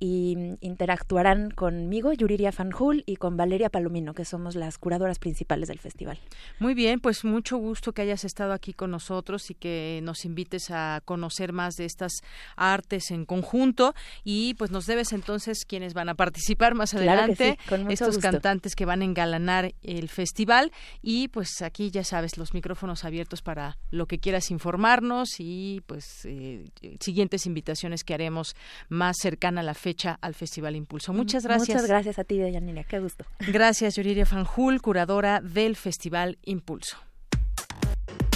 y 0.04 0.36
interactuarán 0.62 1.52
conmigo, 1.52 2.12
Yuriria 2.12 2.52
Fanjul, 2.52 3.04
y 3.06 3.18
con 3.18 3.38
Valeria 3.38 3.70
Palomino, 3.70 4.16
que 4.16 4.26
somos 4.26 4.56
las 4.56 4.80
curadoras 4.80 5.20
principales 5.20 5.68
del 5.68 5.78
festival. 5.78 6.18
Muy 6.58 6.74
bien, 6.74 7.00
pues 7.00 7.24
mucho 7.24 7.58
gusto 7.58 7.94
que 7.94 8.02
hayas 8.02 8.26
estado 8.26 8.54
aquí 8.54 8.74
con 8.74 8.90
nosotros 8.90 9.52
y 9.52 9.54
que 9.54 10.00
nos 10.02 10.26
invites 10.26 10.72
a 10.72 11.04
conocer 11.06 11.54
más 11.54 11.76
de 11.76 11.86
estas 11.86 12.14
artes 12.56 13.12
en 13.12 13.26
conjunto. 13.26 13.94
Y 14.24 14.56
pues 14.56 14.72
nos 14.72 14.88
debes 14.88 15.14
entonces 15.14 15.66
quienes 15.66 15.94
van 15.94 16.10
a 16.10 16.16
participar 16.16 16.74
más 16.74 16.96
adelante, 16.96 17.60
estos 17.88 18.18
cantantes 18.18 18.76
que 18.76 18.86
van 18.86 19.04
a 19.04 19.06
engalanar 19.06 19.76
el 19.84 20.10
festival. 20.10 20.72
Y 21.04 21.28
pues 21.28 21.62
aquí 21.62 21.92
ya 21.92 22.04
sabes 22.04 22.40
los 22.40 22.56
micrófonos 22.56 23.06
abiertos 23.06 23.44
para 23.44 23.78
lo 23.92 24.08
que 24.08 24.18
quieras 24.18 24.50
informarnos 24.50 25.36
y 25.38 25.84
pues 25.86 26.26
eh, 26.26 26.72
siguientes 27.00 27.46
invitaciones 27.46 28.04
que 28.04 28.16
haremos 28.16 28.56
más 28.90 29.18
cercana 29.22 29.62
a 29.62 29.64
la 29.64 29.76
fecha 29.76 29.91
al 30.22 30.34
Festival 30.34 30.76
Impulso. 30.76 31.14
Muchas 31.14 31.44
gracias. 31.44 31.70
Muchas 31.70 31.88
gracias 31.88 32.18
a 32.20 32.24
ti, 32.24 32.38
Deyanira. 32.38 32.84
Qué 32.84 33.00
gusto. 33.00 33.26
Gracias, 33.40 33.96
Yuriria 33.96 34.26
Fanjul, 34.26 34.82
curadora 34.82 35.42
del 35.42 35.76
Festival 35.76 36.38
Impulso. 36.44 36.98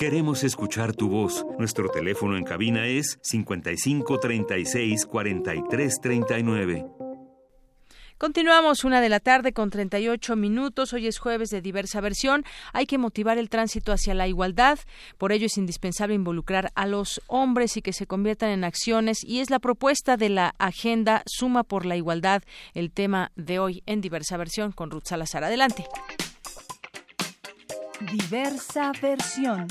Queremos 0.00 0.44
escuchar 0.44 0.94
tu 0.96 1.10
voz. 1.10 1.44
Nuestro 1.58 1.90
teléfono 1.90 2.38
en 2.38 2.44
cabina 2.44 2.86
es 2.86 3.18
55 3.20 4.18
36 4.18 5.04
43 5.04 6.00
39. 6.00 6.86
Continuamos 8.16 8.84
una 8.84 9.02
de 9.02 9.10
la 9.10 9.20
tarde 9.20 9.52
con 9.52 9.68
38 9.68 10.36
minutos. 10.36 10.94
Hoy 10.94 11.06
es 11.06 11.18
jueves 11.18 11.50
de 11.50 11.60
diversa 11.60 12.00
versión. 12.00 12.46
Hay 12.72 12.86
que 12.86 12.96
motivar 12.96 13.36
el 13.36 13.50
tránsito 13.50 13.92
hacia 13.92 14.14
la 14.14 14.26
igualdad. 14.26 14.78
Por 15.18 15.32
ello 15.32 15.44
es 15.44 15.58
indispensable 15.58 16.14
involucrar 16.14 16.72
a 16.74 16.86
los 16.86 17.20
hombres 17.26 17.76
y 17.76 17.82
que 17.82 17.92
se 17.92 18.06
conviertan 18.06 18.48
en 18.48 18.64
acciones. 18.64 19.18
Y 19.22 19.40
es 19.40 19.50
la 19.50 19.58
propuesta 19.58 20.16
de 20.16 20.30
la 20.30 20.54
agenda 20.56 21.22
Suma 21.26 21.62
por 21.62 21.84
la 21.84 21.98
Igualdad, 21.98 22.42
el 22.72 22.90
tema 22.90 23.32
de 23.36 23.58
hoy 23.58 23.82
en 23.84 24.00
diversa 24.00 24.38
versión 24.38 24.72
con 24.72 24.90
Ruth 24.90 25.04
Salazar. 25.04 25.44
Adelante. 25.44 25.84
Diversa 28.00 28.92
versión. 29.02 29.66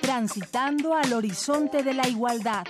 Transitando 0.00 0.94
al 0.94 1.12
horizonte 1.12 1.82
de 1.82 1.92
la 1.92 2.08
igualdad. 2.08 2.64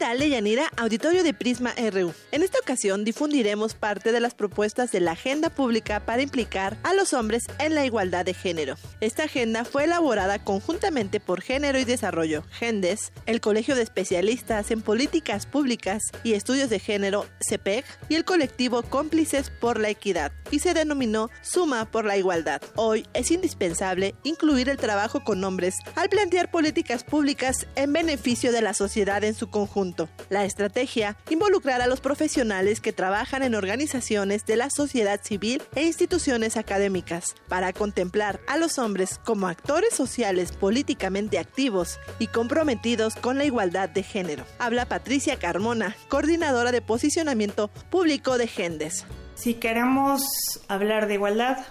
Tal, 0.00 0.18
Deyanira? 0.18 0.70
Auditorio 0.78 1.22
de 1.22 1.34
Prisma 1.34 1.74
RU. 1.92 2.14
En 2.32 2.42
esta 2.42 2.58
ocasión 2.58 3.04
difundiremos 3.04 3.74
parte 3.74 4.12
de 4.12 4.20
las 4.20 4.32
propuestas 4.32 4.90
de 4.92 5.00
la 5.00 5.12
agenda 5.12 5.50
pública 5.50 6.00
para 6.06 6.22
implicar 6.22 6.78
a 6.84 6.94
los 6.94 7.12
hombres 7.12 7.44
en 7.58 7.74
la 7.74 7.84
igualdad 7.84 8.24
de 8.24 8.32
género. 8.32 8.76
Esta 9.02 9.24
agenda 9.24 9.66
fue 9.66 9.84
elaborada 9.84 10.42
conjuntamente 10.42 11.20
por 11.20 11.42
Género 11.42 11.78
y 11.78 11.84
Desarrollo, 11.84 12.44
GENDES, 12.50 13.12
el 13.26 13.42
Colegio 13.42 13.74
de 13.74 13.82
Especialistas 13.82 14.70
en 14.70 14.80
Políticas 14.80 15.44
Públicas 15.44 16.02
y 16.24 16.32
Estudios 16.32 16.70
de 16.70 16.78
Género, 16.78 17.26
CEPEG, 17.46 17.84
y 18.08 18.14
el 18.14 18.24
colectivo 18.24 18.82
Cómplices 18.82 19.50
por 19.50 19.78
la 19.78 19.90
Equidad, 19.90 20.32
y 20.50 20.60
se 20.60 20.72
denominó 20.72 21.28
Suma 21.42 21.90
por 21.90 22.06
la 22.06 22.16
Igualdad. 22.16 22.62
Hoy 22.74 23.06
es 23.12 23.30
indispensable 23.30 24.14
incluir 24.22 24.70
el 24.70 24.78
trabajo 24.78 25.22
con 25.24 25.44
hombres 25.44 25.74
al 25.94 26.08
plantear 26.08 26.50
políticas 26.50 27.04
públicas 27.04 27.66
en 27.74 27.92
beneficio 27.92 28.50
de 28.50 28.62
la 28.62 28.72
sociedad 28.72 29.22
en 29.24 29.34
su 29.34 29.50
conjunto 29.50 29.89
la 30.28 30.44
estrategia, 30.44 31.16
involucrar 31.28 31.80
a 31.80 31.86
los 31.86 32.00
profesionales 32.00 32.80
que 32.80 32.92
trabajan 32.92 33.42
en 33.42 33.54
organizaciones 33.54 34.46
de 34.46 34.56
la 34.56 34.70
sociedad 34.70 35.20
civil 35.22 35.62
e 35.74 35.84
instituciones 35.84 36.56
académicas, 36.56 37.34
para 37.48 37.72
contemplar 37.72 38.40
a 38.46 38.56
los 38.56 38.78
hombres 38.78 39.18
como 39.24 39.48
actores 39.48 39.94
sociales 39.94 40.52
políticamente 40.52 41.38
activos 41.38 41.98
y 42.18 42.26
comprometidos 42.28 43.16
con 43.16 43.38
la 43.38 43.44
igualdad 43.44 43.88
de 43.88 44.02
género. 44.02 44.44
Habla 44.58 44.86
Patricia 44.86 45.38
Carmona, 45.38 45.96
coordinadora 46.08 46.72
de 46.72 46.82
posicionamiento 46.82 47.68
público 47.68 48.38
de 48.38 48.46
Gendes. 48.46 49.06
Si 49.34 49.54
queremos 49.54 50.22
hablar 50.68 51.06
de 51.06 51.14
igualdad, 51.14 51.66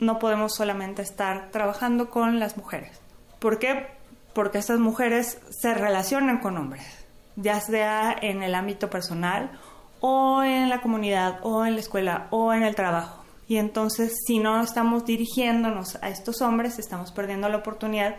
no 0.00 0.18
podemos 0.18 0.54
solamente 0.54 1.02
estar 1.02 1.50
trabajando 1.50 2.10
con 2.10 2.38
las 2.38 2.56
mujeres. 2.56 3.00
¿Por 3.38 3.58
qué? 3.58 3.86
Porque 4.34 4.58
estas 4.58 4.78
mujeres 4.78 5.38
se 5.50 5.72
relacionan 5.72 6.38
con 6.40 6.58
hombres 6.58 6.84
ya 7.36 7.60
sea 7.60 8.16
en 8.20 8.42
el 8.42 8.54
ámbito 8.54 8.90
personal 8.90 9.50
o 10.00 10.42
en 10.42 10.68
la 10.68 10.80
comunidad 10.80 11.38
o 11.42 11.64
en 11.64 11.74
la 11.74 11.80
escuela 11.80 12.26
o 12.30 12.52
en 12.52 12.62
el 12.62 12.74
trabajo. 12.74 13.24
Y 13.48 13.58
entonces, 13.58 14.12
si 14.26 14.38
no 14.38 14.60
estamos 14.60 15.04
dirigiéndonos 15.04 15.96
a 16.02 16.08
estos 16.08 16.42
hombres, 16.42 16.78
estamos 16.78 17.12
perdiendo 17.12 17.48
la 17.48 17.58
oportunidad 17.58 18.16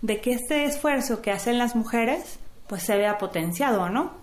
de 0.00 0.20
que 0.20 0.32
este 0.32 0.64
esfuerzo 0.64 1.20
que 1.20 1.30
hacen 1.30 1.58
las 1.58 1.76
mujeres, 1.76 2.38
pues 2.66 2.84
se 2.84 2.96
vea 2.96 3.18
potenciado, 3.18 3.90
¿no? 3.90 4.19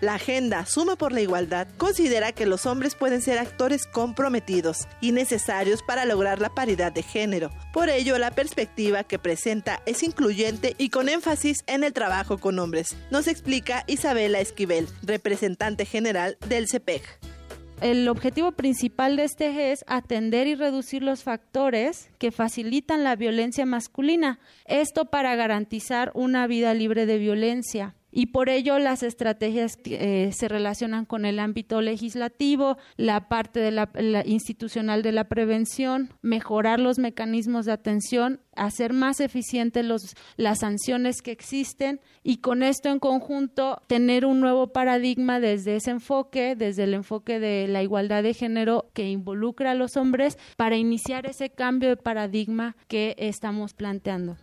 La 0.00 0.14
agenda 0.14 0.64
Suma 0.64 0.94
por 0.94 1.12
la 1.12 1.20
Igualdad 1.20 1.66
considera 1.76 2.30
que 2.30 2.46
los 2.46 2.66
hombres 2.66 2.94
pueden 2.94 3.20
ser 3.20 3.38
actores 3.38 3.84
comprometidos 3.84 4.86
y 5.00 5.10
necesarios 5.10 5.82
para 5.82 6.04
lograr 6.04 6.40
la 6.40 6.54
paridad 6.54 6.92
de 6.92 7.02
género. 7.02 7.50
Por 7.72 7.88
ello, 7.88 8.16
la 8.16 8.30
perspectiva 8.30 9.02
que 9.02 9.18
presenta 9.18 9.82
es 9.86 10.04
incluyente 10.04 10.76
y 10.78 10.90
con 10.90 11.08
énfasis 11.08 11.64
en 11.66 11.82
el 11.82 11.92
trabajo 11.92 12.38
con 12.38 12.60
hombres. 12.60 12.96
Nos 13.10 13.26
explica 13.26 13.82
Isabela 13.88 14.38
Esquivel, 14.38 14.86
representante 15.02 15.84
general 15.84 16.38
del 16.48 16.68
CEPEG 16.68 17.02
el 17.80 18.08
objetivo 18.08 18.50
principal 18.52 19.16
de 19.16 19.22
este 19.22 19.50
eje 19.50 19.70
es 19.70 19.84
atender 19.86 20.48
y 20.48 20.56
reducir 20.56 21.04
los 21.04 21.22
factores 21.22 22.10
que 22.18 22.32
facilitan 22.32 23.04
la 23.04 23.14
violencia 23.14 23.66
masculina. 23.66 24.40
Esto 24.64 25.04
para 25.04 25.36
garantizar 25.36 26.10
una 26.14 26.48
vida 26.48 26.74
libre 26.74 27.06
de 27.06 27.18
violencia 27.18 27.94
y 28.18 28.26
por 28.26 28.48
ello 28.48 28.80
las 28.80 29.04
estrategias 29.04 29.78
eh, 29.84 30.30
se 30.32 30.48
relacionan 30.48 31.04
con 31.04 31.24
el 31.24 31.38
ámbito 31.38 31.80
legislativo, 31.80 32.76
la 32.96 33.28
parte 33.28 33.60
de 33.60 33.70
la, 33.70 33.88
institucional 34.26 35.04
de 35.04 35.12
la 35.12 35.28
prevención, 35.28 36.12
mejorar 36.20 36.80
los 36.80 36.98
mecanismos 36.98 37.64
de 37.64 37.70
atención, 37.70 38.40
hacer 38.56 38.92
más 38.92 39.20
eficientes 39.20 39.84
los, 39.84 40.16
las 40.36 40.58
sanciones 40.58 41.22
que 41.22 41.30
existen 41.30 42.00
y 42.24 42.38
con 42.38 42.64
esto 42.64 42.88
en 42.88 42.98
conjunto 42.98 43.82
tener 43.86 44.26
un 44.26 44.40
nuevo 44.40 44.72
paradigma 44.72 45.38
desde 45.38 45.76
ese 45.76 45.92
enfoque, 45.92 46.56
desde 46.56 46.82
el 46.82 46.94
enfoque 46.94 47.38
de 47.38 47.68
la 47.68 47.84
igualdad 47.84 48.24
de 48.24 48.34
género 48.34 48.90
que 48.94 49.08
involucra 49.08 49.70
a 49.70 49.74
los 49.76 49.96
hombres 49.96 50.38
para 50.56 50.76
iniciar 50.76 51.26
ese 51.26 51.50
cambio 51.50 51.90
de 51.90 51.96
paradigma 51.96 52.74
que 52.88 53.14
estamos 53.16 53.74
planteando. 53.74 54.36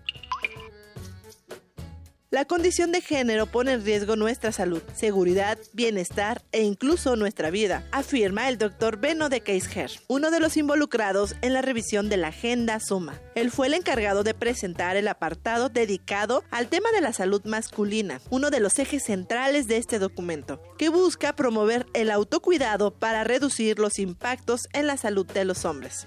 La 2.36 2.44
condición 2.44 2.92
de 2.92 3.00
género 3.00 3.46
pone 3.46 3.72
en 3.72 3.86
riesgo 3.86 4.18
nuestra 4.18 4.52
salud, 4.52 4.82
seguridad, 4.94 5.58
bienestar 5.72 6.44
e 6.52 6.64
incluso 6.64 7.16
nuestra 7.16 7.50
vida, 7.50 7.88
afirma 7.94 8.50
el 8.50 8.58
doctor 8.58 9.00
Beno 9.00 9.30
de 9.30 9.40
Keisher, 9.40 9.90
uno 10.10 10.32
de 10.32 10.42
los 10.42 10.58
involucrados 10.58 11.38
en 11.42 11.54
la 11.54 11.62
revisión 11.62 12.10
de 12.10 12.18
la 12.18 12.28
Agenda 12.28 12.82
Suma. 12.82 13.22
Él 13.36 13.52
fue 13.52 13.68
el 13.68 13.74
encargado 13.74 14.26
de 14.26 14.34
presentar 14.34 14.98
el 14.98 15.08
apartado 15.08 15.70
dedicado 15.70 16.44
al 16.52 16.68
tema 16.68 16.92
de 16.92 17.00
la 17.00 17.14
salud 17.14 17.42
masculina, 17.46 18.20
uno 18.30 18.50
de 18.50 18.60
los 18.60 18.78
ejes 18.80 19.06
centrales 19.06 19.68
de 19.68 19.78
este 19.78 19.98
documento, 19.98 20.62
que 20.78 20.90
busca 20.90 21.38
promover 21.38 21.86
el 21.94 22.12
autocuidado 22.12 22.92
para 22.92 23.24
reducir 23.24 23.80
los 23.80 23.98
impactos 23.98 24.64
en 24.74 24.88
la 24.88 24.98
salud 24.98 25.26
de 25.26 25.46
los 25.46 25.64
hombres. 25.64 26.06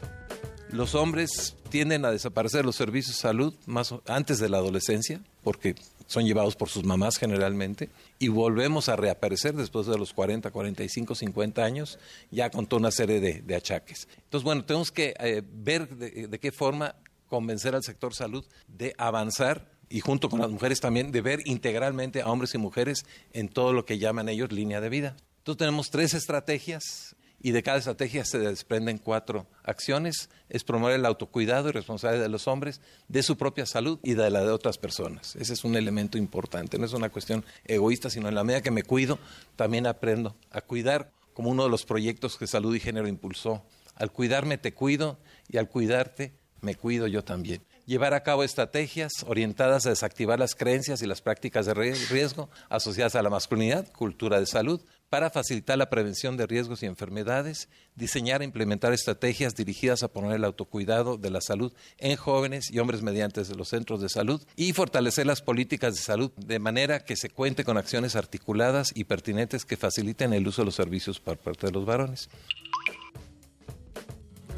Los 0.72 0.94
hombres 0.94 1.56
tienden 1.70 2.04
a 2.04 2.10
desaparecer 2.10 2.66
los 2.66 2.76
servicios 2.76 3.16
de 3.16 3.22
salud 3.22 3.54
más 3.64 3.94
antes 4.06 4.38
de 4.38 4.50
la 4.50 4.58
adolescencia, 4.58 5.22
porque 5.42 5.74
son 6.08 6.24
llevados 6.24 6.56
por 6.56 6.68
sus 6.68 6.84
mamás 6.84 7.18
generalmente, 7.18 7.90
y 8.18 8.28
volvemos 8.28 8.88
a 8.88 8.96
reaparecer 8.96 9.54
después 9.54 9.86
de 9.86 9.96
los 9.96 10.12
40, 10.12 10.50
45, 10.50 11.14
50 11.14 11.62
años, 11.62 11.98
ya 12.32 12.50
con 12.50 12.66
toda 12.66 12.80
una 12.80 12.90
serie 12.90 13.20
de, 13.20 13.54
achaques. 13.54 14.08
Entonces, 14.24 14.44
bueno, 14.44 14.64
tenemos 14.64 14.90
que 14.90 15.14
eh, 15.20 15.42
ver 15.44 15.88
de, 15.88 16.38
qué 16.40 16.50
forma 16.50 16.96
convencer 17.28 17.74
al 17.74 17.84
sector 17.84 18.14
salud 18.14 18.44
de 18.66 18.94
avanzar 18.96 19.70
y 19.90 20.00
junto 20.00 20.30
con 20.30 20.40
las 20.40 20.50
mujeres 20.50 20.80
también 20.80 21.12
de 21.12 21.20
ver 21.20 21.46
integralmente 21.46 22.22
a 22.22 22.28
hombres 22.28 22.54
y 22.54 22.58
mujeres 22.58 23.04
en 23.32 23.48
todo 23.48 23.72
lo 23.72 23.84
que 23.84 23.98
llaman 23.98 24.28
ellos 24.28 24.50
línea 24.50 24.80
de 24.80 24.88
vida. 24.88 25.16
Entonces 25.38 25.58
tenemos 25.58 25.90
tres 25.90 26.14
estrategias 26.14 27.16
y 27.40 27.52
de 27.52 27.62
cada 27.62 27.78
estrategia 27.78 28.24
se 28.24 28.38
desprenden 28.38 28.98
cuatro 28.98 29.46
acciones. 29.62 30.28
Es 30.48 30.64
promover 30.64 30.96
el 30.96 31.06
autocuidado 31.06 31.68
y 31.68 31.72
responsabilidad 31.72 32.24
de 32.24 32.28
los 32.28 32.48
hombres, 32.48 32.80
de 33.08 33.22
su 33.22 33.36
propia 33.36 33.66
salud 33.66 33.98
y 34.02 34.14
de 34.14 34.30
la 34.30 34.42
de 34.42 34.50
otras 34.50 34.78
personas. 34.78 35.36
Ese 35.36 35.52
es 35.52 35.64
un 35.64 35.76
elemento 35.76 36.18
importante. 36.18 36.78
No 36.78 36.86
es 36.86 36.92
una 36.92 37.10
cuestión 37.10 37.44
egoísta, 37.64 38.10
sino 38.10 38.28
en 38.28 38.34
la 38.34 38.44
medida 38.44 38.62
que 38.62 38.70
me 38.70 38.82
cuido, 38.82 39.18
también 39.56 39.86
aprendo 39.86 40.36
a 40.50 40.60
cuidar 40.60 41.12
como 41.32 41.50
uno 41.50 41.64
de 41.64 41.70
los 41.70 41.84
proyectos 41.84 42.36
que 42.36 42.46
Salud 42.46 42.74
y 42.74 42.80
Género 42.80 43.06
impulsó. 43.06 43.64
Al 43.94 44.12
cuidarme 44.12 44.58
te 44.58 44.74
cuido 44.74 45.18
y 45.48 45.58
al 45.58 45.68
cuidarte 45.68 46.34
me 46.60 46.74
cuido 46.74 47.06
yo 47.06 47.22
también 47.22 47.62
llevar 47.88 48.12
a 48.12 48.22
cabo 48.22 48.44
estrategias 48.44 49.24
orientadas 49.26 49.86
a 49.86 49.88
desactivar 49.88 50.38
las 50.38 50.54
creencias 50.54 51.00
y 51.00 51.06
las 51.06 51.22
prácticas 51.22 51.64
de 51.64 51.72
riesgo 51.72 52.50
asociadas 52.68 53.14
a 53.14 53.22
la 53.22 53.30
masculinidad, 53.30 53.90
cultura 53.92 54.38
de 54.38 54.44
salud, 54.44 54.82
para 55.10 55.30
facilitar 55.30 55.78
la 55.78 55.90
prevención 55.90 56.36
de 56.36 56.46
riesgos 56.46 56.82
y 56.82 56.86
enfermedades, 56.86 57.68
diseñar 57.94 58.42
e 58.42 58.44
implementar 58.44 58.92
estrategias 58.92 59.54
dirigidas 59.54 60.02
a 60.02 60.08
poner 60.08 60.32
el 60.32 60.44
autocuidado 60.44 61.16
de 61.16 61.30
la 61.30 61.40
salud 61.40 61.72
en 61.98 62.16
jóvenes 62.16 62.70
y 62.70 62.78
hombres 62.78 63.02
mediante 63.02 63.42
los 63.54 63.68
centros 63.68 64.00
de 64.00 64.08
salud 64.08 64.42
y 64.56 64.72
fortalecer 64.72 65.26
las 65.26 65.42
políticas 65.42 65.94
de 65.94 66.00
salud 66.00 66.30
de 66.36 66.58
manera 66.58 67.04
que 67.04 67.16
se 67.16 67.30
cuente 67.30 67.64
con 67.64 67.78
acciones 67.78 68.16
articuladas 68.16 68.92
y 68.94 69.04
pertinentes 69.04 69.64
que 69.64 69.76
faciliten 69.76 70.32
el 70.32 70.46
uso 70.46 70.62
de 70.62 70.66
los 70.66 70.74
servicios 70.74 71.20
por 71.20 71.38
parte 71.38 71.66
de 71.66 71.72
los 71.72 71.84
varones. 71.84 72.28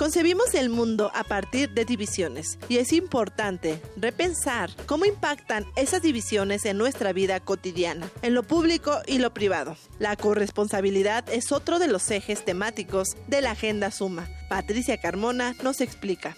Concebimos 0.01 0.55
el 0.55 0.71
mundo 0.71 1.13
a 1.15 1.25
partir 1.25 1.75
de 1.75 1.85
divisiones 1.85 2.59
y 2.71 2.79
es 2.79 2.95
importante 2.95 3.83
repensar 3.99 4.71
cómo 4.87 5.05
impactan 5.05 5.67
esas 5.77 6.01
divisiones 6.01 6.65
en 6.65 6.79
nuestra 6.79 7.13
vida 7.13 7.39
cotidiana, 7.39 8.09
en 8.23 8.33
lo 8.33 8.43
público 8.43 9.03
y 9.07 9.19
lo 9.19 9.35
privado. 9.35 9.77
La 9.99 10.17
corresponsabilidad 10.17 11.29
es 11.29 11.53
otro 11.53 11.79
de 11.79 11.89
los 11.89 12.11
ejes 12.11 12.47
temáticos 12.47 13.09
de 13.27 13.43
la 13.43 13.51
Agenda 13.51 13.91
Suma. 13.91 14.27
Patricia 14.49 14.97
Carmona 14.97 15.55
nos 15.63 15.83
explica. 15.83 16.35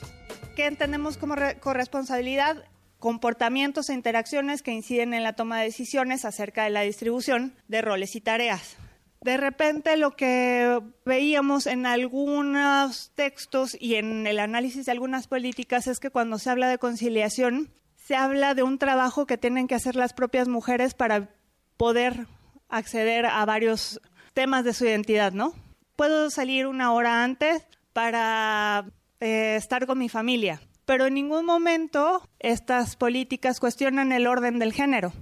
¿Qué 0.56 0.66
entendemos 0.66 1.16
como 1.16 1.36
corresponsabilidad? 1.60 2.64
Comportamientos 2.98 3.90
e 3.90 3.94
interacciones 3.94 4.62
que 4.62 4.72
inciden 4.72 5.14
en 5.14 5.22
la 5.22 5.34
toma 5.34 5.60
de 5.60 5.66
decisiones 5.66 6.24
acerca 6.24 6.64
de 6.64 6.70
la 6.70 6.80
distribución 6.80 7.54
de 7.68 7.80
roles 7.80 8.16
y 8.16 8.20
tareas. 8.20 8.76
De 9.22 9.36
repente 9.36 9.96
lo 9.96 10.16
que 10.16 10.80
veíamos 11.04 11.66
en 11.66 11.86
algunos 11.86 13.12
textos 13.14 13.76
y 13.78 13.94
en 13.94 14.26
el 14.26 14.40
análisis 14.40 14.86
de 14.86 14.92
algunas 14.92 15.28
políticas 15.28 15.86
es 15.86 16.00
que 16.00 16.10
cuando 16.10 16.38
se 16.38 16.50
habla 16.50 16.68
de 16.68 16.78
conciliación, 16.78 17.70
se 17.96 18.16
habla 18.16 18.54
de 18.54 18.64
un 18.64 18.78
trabajo 18.78 19.26
que 19.26 19.38
tienen 19.38 19.68
que 19.68 19.76
hacer 19.76 19.94
las 19.94 20.12
propias 20.12 20.48
mujeres 20.48 20.94
para 20.94 21.28
poder 21.76 22.26
acceder 22.68 23.26
a 23.26 23.44
varios 23.44 24.00
temas 24.34 24.64
de 24.64 24.74
su 24.74 24.86
identidad, 24.86 25.32
¿no? 25.32 25.54
Puedo 25.94 26.28
salir 26.30 26.66
una 26.66 26.92
hora 26.92 27.22
antes 27.22 27.64
para 27.92 28.86
eh, 29.20 29.54
estar 29.56 29.86
con 29.86 29.98
mi 29.98 30.08
familia, 30.08 30.60
pero 30.84 31.06
en 31.06 31.14
ningún 31.14 31.46
momento 31.46 32.28
estas 32.40 32.96
políticas 32.96 33.60
cuestionan 33.60 34.10
el 34.10 34.26
orden 34.26 34.58
del 34.58 34.72
género. 34.72 35.12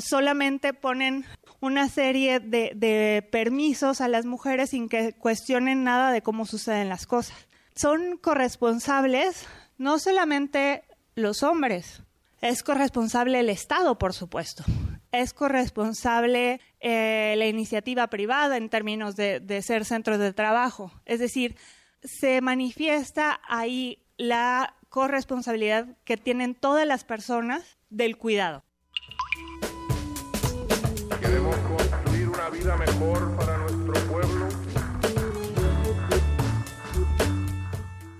solamente 0.00 0.72
ponen 0.72 1.26
una 1.60 1.88
serie 1.88 2.40
de, 2.40 3.28
permisos 3.30 4.00
a 4.00 4.08
las 4.08 4.24
mujeres 4.24 4.70
sin 4.70 4.88
que 4.88 5.12
cuestionen 5.12 5.84
nada 5.84 6.12
de 6.12 6.22
cómo 6.22 6.46
suceden 6.46 6.88
las 6.88 7.06
cosas. 7.06 7.36
Son 7.74 8.16
corresponsables 8.18 9.46
no 9.78 9.98
solamente 9.98 10.84
los 11.14 11.42
hombres, 11.42 12.02
es 12.40 12.62
corresponsable 12.62 13.40
el 13.40 13.50
Estado, 13.50 13.98
por 13.98 14.14
supuesto. 14.14 14.64
Es 15.12 15.34
corresponsable 15.34 16.60
eh, 16.80 17.34
la 17.36 17.46
iniciativa 17.46 18.06
privada 18.06 18.56
en 18.56 18.70
términos 18.70 19.16
de, 19.16 19.40
de 19.40 19.60
ser 19.60 19.84
centros 19.84 20.18
de 20.18 20.32
trabajo. 20.32 20.92
Es 21.04 21.18
decir, 21.20 21.56
se 22.02 22.40
manifiesta 22.40 23.40
ahí 23.46 24.06
la 24.16 24.74
corresponsabilidad 24.88 25.98
que 26.04 26.16
tienen 26.16 26.54
todas 26.54 26.86
las 26.86 27.04
personas 27.04 27.78
del 27.90 28.16
cuidado. 28.16 28.64
Vida 32.60 32.76
mejor 32.76 33.36
para 33.36 33.56
nuestro 33.58 33.94
pueblo. 34.10 34.48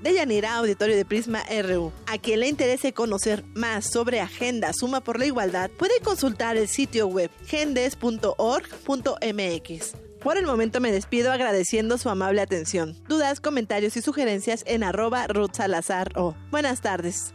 Deyanira, 0.03 0.57
auditorio 0.57 0.97
de 0.97 1.05
Prisma 1.05 1.43
RU. 1.63 1.93
A 2.07 2.17
quien 2.17 2.41
le 2.41 2.49
interese 2.49 2.95
conocer 2.95 3.45
más 3.55 3.91
sobre 3.91 4.21
Agenda 4.21 4.73
Suma 4.73 5.03
por 5.03 5.19
la 5.19 5.27
Igualdad, 5.27 5.71
puede 5.71 6.01
consultar 6.01 6.57
el 6.57 6.69
sitio 6.69 7.07
web 7.07 7.31
gendes.org.mx. 7.47 8.33
Por 10.23 10.39
el 10.39 10.47
momento 10.47 10.81
me 10.81 10.91
despido 10.91 11.33
agradeciendo 11.33 11.99
su 11.99 12.09
amable 12.09 12.41
atención. 12.41 12.97
Dudas, 13.09 13.41
comentarios 13.41 13.97
y 13.99 14.03
sugerencias 14.03 14.65
en 14.67 14.85
arroba 14.85 15.27
Ruth 15.27 15.55
Salazar 15.55 16.13
o. 16.17 16.35
Buenas 16.51 16.81
tardes. 16.81 17.35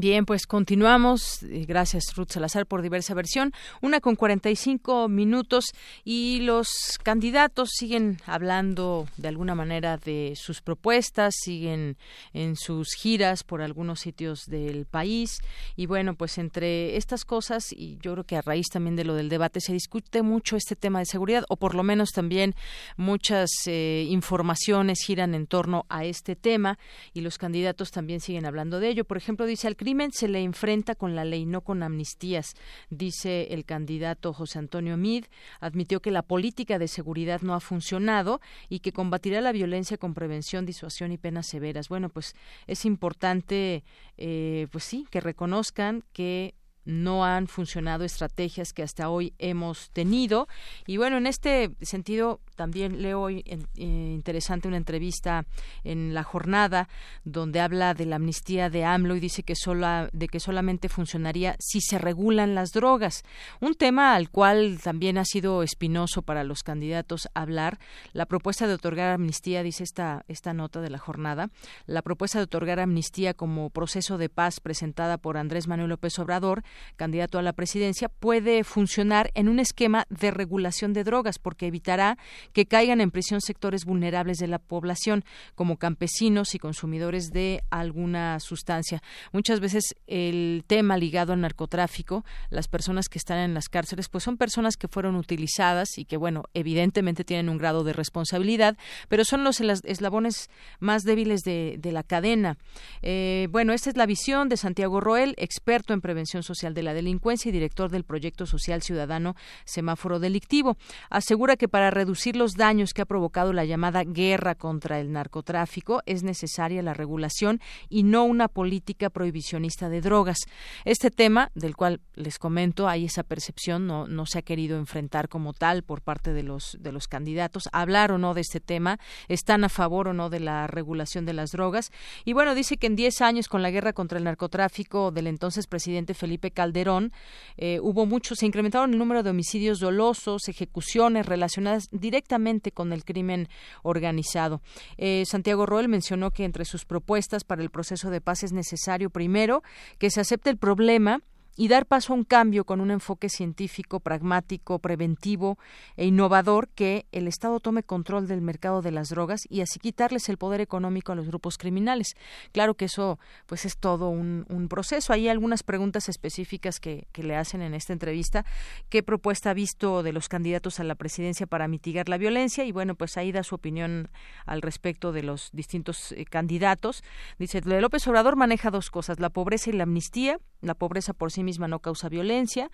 Bien, 0.00 0.26
pues 0.26 0.46
continuamos. 0.46 1.42
Eh, 1.42 1.64
gracias, 1.66 2.14
Ruth 2.14 2.30
Salazar, 2.30 2.66
por 2.66 2.82
diversa 2.82 3.14
versión. 3.14 3.52
Una 3.82 3.98
con 3.98 4.14
45 4.14 5.08
minutos 5.08 5.64
y 6.04 6.38
los 6.42 6.68
candidatos 7.02 7.70
siguen 7.72 8.18
hablando 8.24 9.08
de 9.16 9.26
alguna 9.26 9.56
manera 9.56 9.96
de 9.96 10.34
sus 10.36 10.62
propuestas, 10.62 11.34
siguen 11.42 11.96
en 12.32 12.54
sus 12.54 12.94
giras 12.94 13.42
por 13.42 13.60
algunos 13.60 13.98
sitios 13.98 14.46
del 14.46 14.86
país. 14.86 15.40
Y 15.74 15.86
bueno, 15.86 16.14
pues 16.14 16.38
entre 16.38 16.96
estas 16.96 17.24
cosas, 17.24 17.72
y 17.72 17.98
yo 18.00 18.12
creo 18.12 18.24
que 18.24 18.36
a 18.36 18.42
raíz 18.42 18.68
también 18.68 18.94
de 18.94 19.02
lo 19.02 19.16
del 19.16 19.28
debate, 19.28 19.60
se 19.60 19.72
discute 19.72 20.22
mucho 20.22 20.54
este 20.54 20.76
tema 20.76 21.00
de 21.00 21.06
seguridad, 21.06 21.44
o 21.48 21.56
por 21.56 21.74
lo 21.74 21.82
menos 21.82 22.10
también 22.10 22.54
muchas 22.96 23.50
eh, 23.66 24.06
informaciones 24.08 25.00
giran 25.04 25.34
en 25.34 25.48
torno 25.48 25.86
a 25.88 26.04
este 26.04 26.36
tema 26.36 26.78
y 27.14 27.22
los 27.22 27.36
candidatos 27.36 27.90
también 27.90 28.20
siguen 28.20 28.46
hablando 28.46 28.78
de 28.78 28.90
ello. 28.90 29.04
Por 29.04 29.16
ejemplo, 29.16 29.44
dice 29.44 29.66
el 29.66 29.74
crimen 29.88 30.12
se 30.12 30.28
le 30.28 30.42
enfrenta 30.42 30.94
con 30.94 31.16
la 31.16 31.24
ley, 31.24 31.46
no 31.46 31.62
con 31.62 31.82
amnistías, 31.82 32.52
dice 32.90 33.54
el 33.54 33.64
candidato 33.64 34.34
José 34.34 34.58
Antonio 34.58 34.98
Mid. 34.98 35.24
Admitió 35.60 36.00
que 36.00 36.10
la 36.10 36.20
política 36.20 36.78
de 36.78 36.88
seguridad 36.88 37.40
no 37.40 37.54
ha 37.54 37.60
funcionado 37.60 38.42
y 38.68 38.80
que 38.80 38.92
combatirá 38.92 39.40
la 39.40 39.50
violencia 39.50 39.96
con 39.96 40.12
prevención, 40.12 40.66
disuasión 40.66 41.10
y 41.10 41.16
penas 41.16 41.46
severas. 41.46 41.88
Bueno, 41.88 42.10
pues 42.10 42.34
es 42.66 42.84
importante, 42.84 43.82
eh, 44.18 44.66
pues 44.72 44.84
sí, 44.84 45.06
que 45.10 45.22
reconozcan 45.22 46.04
que 46.12 46.54
no 46.88 47.22
han 47.22 47.48
funcionado 47.48 48.04
estrategias 48.04 48.72
que 48.72 48.82
hasta 48.82 49.10
hoy 49.10 49.34
hemos 49.38 49.90
tenido. 49.90 50.48
Y 50.86 50.96
bueno, 50.96 51.18
en 51.18 51.26
este 51.26 51.70
sentido, 51.82 52.40
también 52.56 53.02
leo 53.02 53.20
hoy 53.20 53.44
eh, 53.44 53.58
interesante 53.76 54.68
una 54.68 54.78
entrevista 54.78 55.44
en 55.84 56.14
la 56.14 56.22
jornada 56.22 56.88
donde 57.24 57.60
habla 57.60 57.92
de 57.92 58.06
la 58.06 58.16
amnistía 58.16 58.70
de 58.70 58.86
AMLO 58.86 59.16
y 59.16 59.20
dice 59.20 59.42
que 59.42 59.54
sola, 59.54 60.08
de 60.14 60.28
que 60.28 60.40
solamente 60.40 60.88
funcionaría 60.88 61.56
si 61.58 61.82
se 61.82 61.98
regulan 61.98 62.54
las 62.54 62.70
drogas. 62.72 63.22
Un 63.60 63.74
tema 63.74 64.14
al 64.14 64.30
cual 64.30 64.80
también 64.82 65.18
ha 65.18 65.26
sido 65.26 65.62
espinoso 65.62 66.22
para 66.22 66.42
los 66.42 66.62
candidatos 66.62 67.28
hablar. 67.34 67.78
La 68.14 68.24
propuesta 68.24 68.66
de 68.66 68.74
otorgar 68.74 69.10
amnistía, 69.10 69.62
dice 69.62 69.84
esta, 69.84 70.24
esta 70.26 70.54
nota 70.54 70.80
de 70.80 70.88
la 70.88 70.98
jornada, 70.98 71.50
la 71.84 72.00
propuesta 72.00 72.38
de 72.38 72.44
otorgar 72.44 72.80
amnistía 72.80 73.34
como 73.34 73.68
proceso 73.68 74.16
de 74.16 74.30
paz 74.30 74.60
presentada 74.60 75.18
por 75.18 75.36
Andrés 75.36 75.68
Manuel 75.68 75.90
López 75.90 76.18
Obrador 76.18 76.64
candidato 76.96 77.38
a 77.38 77.42
la 77.42 77.52
presidencia, 77.52 78.08
puede 78.08 78.64
funcionar 78.64 79.30
en 79.34 79.48
un 79.48 79.60
esquema 79.60 80.06
de 80.08 80.30
regulación 80.30 80.92
de 80.92 81.04
drogas, 81.04 81.38
porque 81.38 81.66
evitará 81.66 82.18
que 82.52 82.66
caigan 82.66 83.00
en 83.00 83.10
prisión 83.10 83.40
sectores 83.40 83.84
vulnerables 83.84 84.38
de 84.38 84.48
la 84.48 84.58
población, 84.58 85.24
como 85.54 85.76
campesinos 85.76 86.54
y 86.54 86.58
consumidores 86.58 87.30
de 87.30 87.62
alguna 87.70 88.40
sustancia. 88.40 89.02
Muchas 89.32 89.60
veces 89.60 89.96
el 90.06 90.64
tema 90.66 90.96
ligado 90.96 91.32
al 91.32 91.40
narcotráfico, 91.40 92.24
las 92.50 92.68
personas 92.68 93.08
que 93.08 93.18
están 93.18 93.38
en 93.38 93.54
las 93.54 93.68
cárceles, 93.68 94.08
pues 94.08 94.24
son 94.24 94.36
personas 94.36 94.76
que 94.76 94.88
fueron 94.88 95.16
utilizadas 95.16 95.98
y 95.98 96.04
que, 96.04 96.16
bueno, 96.16 96.44
evidentemente 96.54 97.24
tienen 97.24 97.48
un 97.48 97.58
grado 97.58 97.84
de 97.84 97.92
responsabilidad, 97.92 98.76
pero 99.08 99.24
son 99.24 99.44
los 99.44 99.60
eslabones 99.60 100.50
más 100.80 101.02
débiles 101.02 101.42
de, 101.42 101.78
la 101.88 102.02
cadena. 102.02 102.58
Eh, 103.00 103.48
bueno, 103.50 103.72
esta 103.72 103.88
es 103.88 103.96
la 103.96 104.04
visión 104.04 104.50
de 104.50 104.58
Santiago 104.58 105.00
Roel, 105.00 105.34
experto 105.38 105.94
en 105.94 106.02
prevención 106.02 106.42
social 106.42 106.67
de 106.74 106.82
la 106.82 106.94
Delincuencia 106.94 107.48
y 107.48 107.52
director 107.52 107.90
del 107.90 108.04
proyecto 108.04 108.46
social 108.46 108.82
ciudadano 108.82 109.34
Semáforo 109.64 110.18
Delictivo. 110.18 110.76
Asegura 111.10 111.56
que 111.56 111.68
para 111.68 111.90
reducir 111.90 112.36
los 112.36 112.54
daños 112.54 112.92
que 112.92 113.02
ha 113.02 113.06
provocado 113.06 113.52
la 113.52 113.64
llamada 113.64 114.04
guerra 114.04 114.54
contra 114.54 115.00
el 115.00 115.12
narcotráfico 115.12 116.02
es 116.06 116.22
necesaria 116.22 116.82
la 116.82 116.94
regulación 116.94 117.60
y 117.88 118.02
no 118.02 118.24
una 118.24 118.48
política 118.48 119.10
prohibicionista 119.10 119.88
de 119.88 120.00
drogas. 120.00 120.38
Este 120.84 121.10
tema, 121.10 121.50
del 121.54 121.76
cual 121.76 122.00
les 122.14 122.38
comento, 122.38 122.88
hay 122.88 123.04
esa 123.04 123.22
percepción, 123.22 123.86
no, 123.86 124.06
no 124.06 124.26
se 124.26 124.38
ha 124.38 124.42
querido 124.42 124.78
enfrentar 124.78 125.28
como 125.28 125.52
tal 125.52 125.82
por 125.82 126.02
parte 126.02 126.32
de 126.32 126.42
los, 126.42 126.76
de 126.80 126.92
los 126.92 127.08
candidatos, 127.08 127.68
hablar 127.72 128.12
o 128.12 128.18
no 128.18 128.34
de 128.34 128.40
este 128.40 128.60
tema, 128.60 128.98
están 129.28 129.64
a 129.64 129.68
favor 129.68 130.08
o 130.08 130.14
no 130.14 130.30
de 130.30 130.40
la 130.40 130.66
regulación 130.66 131.26
de 131.26 131.32
las 131.32 131.50
drogas. 131.52 131.90
Y 132.24 132.32
bueno, 132.32 132.54
dice 132.54 132.76
que 132.76 132.86
en 132.86 132.96
10 132.96 133.20
años 133.22 133.48
con 133.48 133.62
la 133.62 133.70
guerra 133.70 133.92
contra 133.92 134.18
el 134.18 134.24
narcotráfico 134.24 135.10
del 135.10 135.26
entonces 135.26 135.66
presidente 135.66 136.14
Felipe 136.14 136.47
Calderón, 136.50 137.12
eh, 137.56 137.80
hubo 137.82 138.06
muchos, 138.06 138.38
se 138.38 138.46
incrementaron 138.46 138.92
el 138.92 138.98
número 138.98 139.22
de 139.22 139.30
homicidios 139.30 139.80
dolosos, 139.80 140.48
ejecuciones 140.48 141.26
relacionadas 141.26 141.88
directamente 141.90 142.72
con 142.72 142.92
el 142.92 143.04
crimen 143.04 143.48
organizado. 143.82 144.60
Eh, 144.96 145.24
Santiago 145.26 145.66
Roel 145.66 145.88
mencionó 145.88 146.30
que 146.30 146.44
entre 146.44 146.64
sus 146.64 146.84
propuestas 146.84 147.44
para 147.44 147.62
el 147.62 147.70
proceso 147.70 148.10
de 148.10 148.20
paz 148.20 148.42
es 148.42 148.52
necesario, 148.52 149.10
primero, 149.10 149.62
que 149.98 150.10
se 150.10 150.20
acepte 150.20 150.50
el 150.50 150.58
problema 150.58 151.22
y 151.58 151.66
dar 151.66 151.86
paso 151.86 152.12
a 152.12 152.16
un 152.16 152.22
cambio 152.22 152.64
con 152.64 152.80
un 152.80 152.92
enfoque 152.92 153.28
científico, 153.28 153.98
pragmático, 153.98 154.78
preventivo 154.78 155.58
e 155.96 156.06
innovador 156.06 156.68
que 156.68 157.06
el 157.10 157.26
Estado 157.26 157.58
tome 157.58 157.82
control 157.82 158.28
del 158.28 158.40
mercado 158.40 158.80
de 158.80 158.92
las 158.92 159.08
drogas 159.08 159.42
y 159.50 159.60
así 159.60 159.80
quitarles 159.80 160.28
el 160.28 160.38
poder 160.38 160.60
económico 160.60 161.10
a 161.10 161.16
los 161.16 161.26
grupos 161.26 161.58
criminales. 161.58 162.14
Claro 162.52 162.74
que 162.74 162.84
eso 162.84 163.18
pues 163.46 163.64
es 163.64 163.76
todo 163.76 164.08
un, 164.08 164.46
proceso. 164.70 165.12
Hay 165.12 165.28
algunas 165.28 165.64
preguntas 165.64 166.08
específicas 166.08 166.78
que, 166.78 167.08
le 167.16 167.34
hacen 167.34 167.62
en 167.62 167.74
esta 167.74 167.92
entrevista. 167.92 168.44
¿Qué 168.88 169.02
propuesta 169.02 169.50
ha 169.50 169.54
visto 169.54 170.04
de 170.04 170.12
los 170.12 170.28
candidatos 170.28 170.78
a 170.78 170.84
la 170.84 170.94
presidencia 170.94 171.48
para 171.48 171.66
mitigar 171.66 172.08
la 172.08 172.18
violencia? 172.18 172.64
Y 172.64 172.70
bueno, 172.70 172.94
pues 172.94 173.16
ahí 173.16 173.32
da 173.32 173.42
su 173.42 173.56
opinión 173.56 174.10
al 174.46 174.62
respecto 174.62 175.10
de 175.10 175.24
los 175.24 175.50
distintos 175.52 176.12
eh, 176.12 176.24
candidatos. 176.24 177.02
Dice, 177.38 177.62
López 177.62 178.06
Obrador 178.06 178.36
maneja 178.36 178.70
dos 178.70 178.90
cosas, 178.90 179.18
la 179.18 179.30
pobreza 179.30 179.70
y 179.70 179.72
la 179.72 179.82
amnistía. 179.82 180.38
La 180.60 180.74
pobreza 180.74 181.12
por 181.12 181.30
sí 181.30 181.44
misma 181.48 181.66
no 181.66 181.78
causa 181.78 182.10
violencia. 182.10 182.70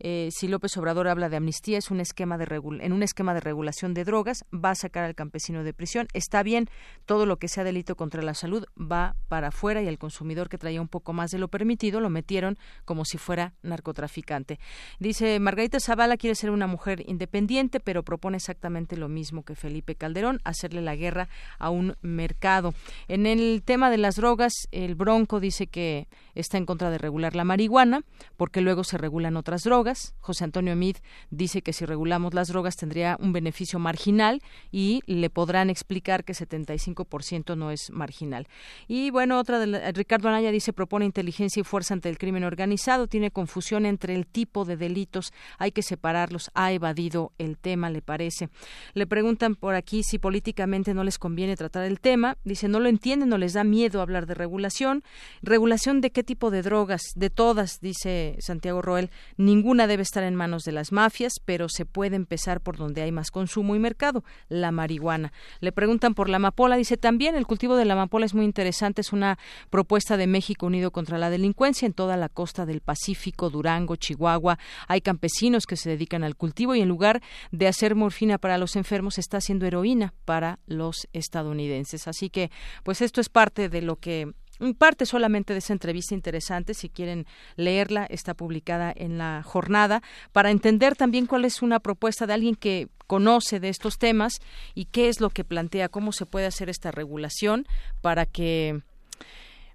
Eh, 0.00 0.28
si 0.30 0.48
López 0.48 0.76
Obrador 0.76 1.08
habla 1.08 1.30
de 1.30 1.36
amnistía, 1.36 1.78
es 1.78 1.90
un 1.90 2.00
esquema 2.00 2.36
de 2.36 2.46
en 2.80 2.92
un 2.92 3.02
esquema 3.02 3.34
de 3.34 3.40
regulación 3.40 3.94
de 3.94 4.04
drogas, 4.04 4.44
va 4.52 4.70
a 4.70 4.74
sacar 4.74 5.04
al 5.04 5.14
campesino 5.14 5.64
de 5.64 5.72
prisión. 5.72 6.08
Está 6.12 6.42
bien, 6.42 6.68
todo 7.06 7.24
lo 7.24 7.38
que 7.38 7.48
sea 7.48 7.64
delito 7.64 7.96
contra 7.96 8.22
la 8.22 8.34
salud 8.34 8.66
va 8.78 9.16
para 9.28 9.48
afuera 9.48 9.80
y 9.82 9.86
el 9.86 9.98
consumidor 9.98 10.48
que 10.48 10.58
traía 10.58 10.80
un 10.80 10.88
poco 10.88 11.12
más 11.12 11.30
de 11.30 11.38
lo 11.38 11.48
permitido 11.48 12.00
lo 12.00 12.10
metieron 12.10 12.58
como 12.84 13.04
si 13.04 13.16
fuera 13.16 13.54
narcotraficante. 13.62 14.58
Dice 14.98 15.40
Margarita 15.40 15.80
Zavala 15.80 16.16
quiere 16.16 16.34
ser 16.34 16.50
una 16.50 16.66
mujer 16.66 17.02
independiente, 17.06 17.80
pero 17.80 18.02
propone 18.02 18.36
exactamente 18.36 18.96
lo 18.96 19.08
mismo 19.08 19.42
que 19.42 19.54
Felipe 19.54 19.94
Calderón, 19.94 20.40
hacerle 20.44 20.82
la 20.82 20.96
guerra 20.96 21.28
a 21.58 21.70
un 21.70 21.96
mercado. 22.02 22.74
En 23.06 23.26
el 23.26 23.62
tema 23.64 23.90
de 23.90 23.98
las 23.98 24.16
drogas, 24.16 24.52
el 24.70 24.94
Bronco 24.94 25.40
dice 25.40 25.66
que 25.66 26.08
está 26.34 26.58
en 26.58 26.66
contra 26.66 26.90
de 26.90 26.98
regular 26.98 27.34
la 27.34 27.44
marihuana, 27.44 28.02
porque 28.36 28.60
luego 28.60 28.84
se 28.84 28.98
regulan 28.98 29.36
otras 29.36 29.62
drogas. 29.62 30.14
José 30.20 30.44
Antonio 30.44 30.72
Emid 30.72 30.96
dice 31.30 31.62
que 31.62 31.72
si 31.72 31.84
regulamos 31.84 32.34
las 32.34 32.48
drogas 32.48 32.76
tendría 32.76 33.16
un 33.20 33.32
beneficio 33.32 33.78
marginal 33.78 34.42
y 34.70 35.02
le 35.06 35.30
podrán 35.30 35.70
explicar 35.70 36.24
que 36.24 36.32
75% 36.32 37.56
no 37.56 37.70
es 37.70 37.90
marginal. 37.90 38.46
Y 38.86 39.10
bueno, 39.10 39.38
otra 39.38 39.58
de 39.58 39.92
Ricardo 39.92 40.28
Anaya 40.28 40.50
dice 40.50 40.72
propone 40.72 41.04
inteligencia 41.04 41.60
y 41.60 41.64
fuerza 41.64 41.94
ante 41.94 42.08
el 42.08 42.18
crimen 42.18 42.44
organizado, 42.44 43.06
tiene 43.06 43.30
confusión 43.30 43.86
entre 43.86 44.14
el 44.14 44.26
tipo 44.26 44.64
de 44.64 44.76
delitos, 44.76 45.32
hay 45.58 45.72
que 45.72 45.82
separarlos, 45.82 46.50
ha 46.54 46.72
evadido 46.72 47.32
el 47.38 47.58
tema, 47.58 47.90
le 47.90 48.02
parece. 48.02 48.48
Le 48.94 49.06
preguntan 49.06 49.54
por 49.54 49.74
aquí 49.74 50.02
si 50.02 50.18
políticamente 50.18 50.94
no 50.94 51.04
les 51.04 51.18
conviene 51.18 51.56
tratar 51.56 51.84
el 51.84 52.00
tema, 52.00 52.36
dice 52.44 52.68
no 52.68 52.80
lo 52.80 52.88
entienden, 52.88 53.28
no 53.28 53.38
les 53.38 53.52
da 53.52 53.64
miedo 53.64 54.00
hablar 54.00 54.26
de 54.26 54.34
regulación. 54.34 55.02
¿Regulación 55.42 56.00
de 56.00 56.10
qué 56.10 56.22
tipo 56.22 56.50
de 56.50 56.62
drogas? 56.62 57.02
De 57.14 57.30
todas, 57.30 57.80
dice 57.80 57.97
Santiago 58.38 58.82
Roel, 58.82 59.10
ninguna 59.36 59.86
debe 59.86 60.02
estar 60.02 60.22
en 60.22 60.34
manos 60.34 60.64
de 60.64 60.72
las 60.72 60.92
mafias, 60.92 61.34
pero 61.44 61.68
se 61.68 61.84
puede 61.84 62.16
empezar 62.16 62.60
por 62.60 62.76
donde 62.76 63.02
hay 63.02 63.12
más 63.12 63.30
consumo 63.30 63.74
y 63.74 63.78
mercado, 63.78 64.24
la 64.48 64.72
marihuana. 64.72 65.32
Le 65.60 65.72
preguntan 65.72 66.14
por 66.14 66.28
la 66.28 66.36
amapola, 66.36 66.76
dice 66.76 66.96
también 66.96 67.34
el 67.34 67.46
cultivo 67.46 67.76
de 67.76 67.84
la 67.84 67.94
amapola 67.94 68.26
es 68.26 68.34
muy 68.34 68.44
interesante, 68.44 69.00
es 69.00 69.12
una 69.12 69.38
propuesta 69.70 70.16
de 70.16 70.26
México 70.26 70.66
Unido 70.66 70.90
contra 70.90 71.18
la 71.18 71.30
Delincuencia 71.30 71.86
en 71.86 71.92
toda 71.92 72.16
la 72.16 72.28
costa 72.28 72.66
del 72.66 72.80
Pacífico, 72.80 73.50
Durango, 73.50 73.96
Chihuahua. 73.96 74.58
Hay 74.86 75.00
campesinos 75.00 75.66
que 75.66 75.76
se 75.76 75.90
dedican 75.90 76.24
al 76.24 76.36
cultivo 76.36 76.74
y 76.74 76.80
en 76.80 76.88
lugar 76.88 77.22
de 77.50 77.68
hacer 77.68 77.94
morfina 77.94 78.38
para 78.38 78.58
los 78.58 78.76
enfermos, 78.76 79.18
está 79.18 79.38
haciendo 79.38 79.66
heroína 79.66 80.14
para 80.24 80.58
los 80.66 81.08
estadounidenses. 81.12 82.08
Así 82.08 82.30
que, 82.30 82.50
pues 82.82 83.02
esto 83.02 83.20
es 83.20 83.28
parte 83.28 83.68
de 83.68 83.82
lo 83.82 83.96
que 83.96 84.32
parte 84.78 85.06
solamente 85.06 85.52
de 85.52 85.60
esa 85.60 85.72
entrevista 85.72 86.14
interesante, 86.14 86.74
si 86.74 86.88
quieren 86.88 87.26
leerla, 87.56 88.06
está 88.06 88.34
publicada 88.34 88.92
en 88.94 89.18
la 89.18 89.42
jornada, 89.44 90.02
para 90.32 90.50
entender 90.50 90.96
también 90.96 91.26
cuál 91.26 91.44
es 91.44 91.62
una 91.62 91.80
propuesta 91.80 92.26
de 92.26 92.34
alguien 92.34 92.54
que 92.54 92.88
conoce 93.06 93.60
de 93.60 93.68
estos 93.68 93.98
temas 93.98 94.40
y 94.74 94.86
qué 94.86 95.08
es 95.08 95.20
lo 95.20 95.30
que 95.30 95.44
plantea, 95.44 95.88
cómo 95.88 96.12
se 96.12 96.26
puede 96.26 96.46
hacer 96.46 96.68
esta 96.68 96.90
regulación 96.90 97.66
para 98.00 98.26
que 98.26 98.82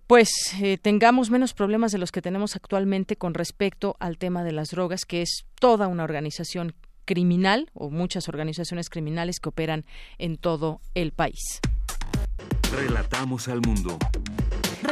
pues 0.08 0.30
eh, 0.62 0.78
tengamos 0.78 1.32
menos 1.32 1.54
problemas 1.54 1.92
de 1.92 1.98
los 1.98 2.12
que 2.12 2.22
tenemos 2.22 2.56
actualmente 2.56 3.16
con 3.16 3.34
respecto 3.34 3.96
al 4.00 4.18
tema 4.18 4.44
de 4.44 4.52
las 4.52 4.70
drogas, 4.70 5.06
que 5.06 5.22
es 5.22 5.46
toda 5.60 5.88
una 5.88 6.04
organización 6.04 6.76
criminal 7.06 7.70
o 7.74 7.90
muchas 7.90 8.28
organizaciones 8.28 8.90
criminales 8.90 9.40
que 9.40 9.50
operan 9.50 9.86
en 10.18 10.38
todo 10.38 10.82
el 10.94 11.12
país. 11.12 11.60
Relatamos 12.72 13.48
al 13.48 13.62
mundo. 13.62 13.98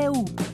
Cultura 0.00 0.49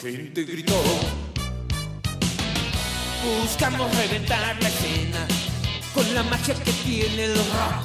gente 0.00 0.44
gritó. 0.44 0.82
Buscamos 3.42 3.94
reventar 3.96 4.56
la 4.62 4.68
escena 4.68 5.26
con 5.94 6.14
la 6.14 6.22
magia 6.22 6.54
que 6.54 6.72
tiene 6.72 7.24
el 7.24 7.36
rock. 7.36 7.84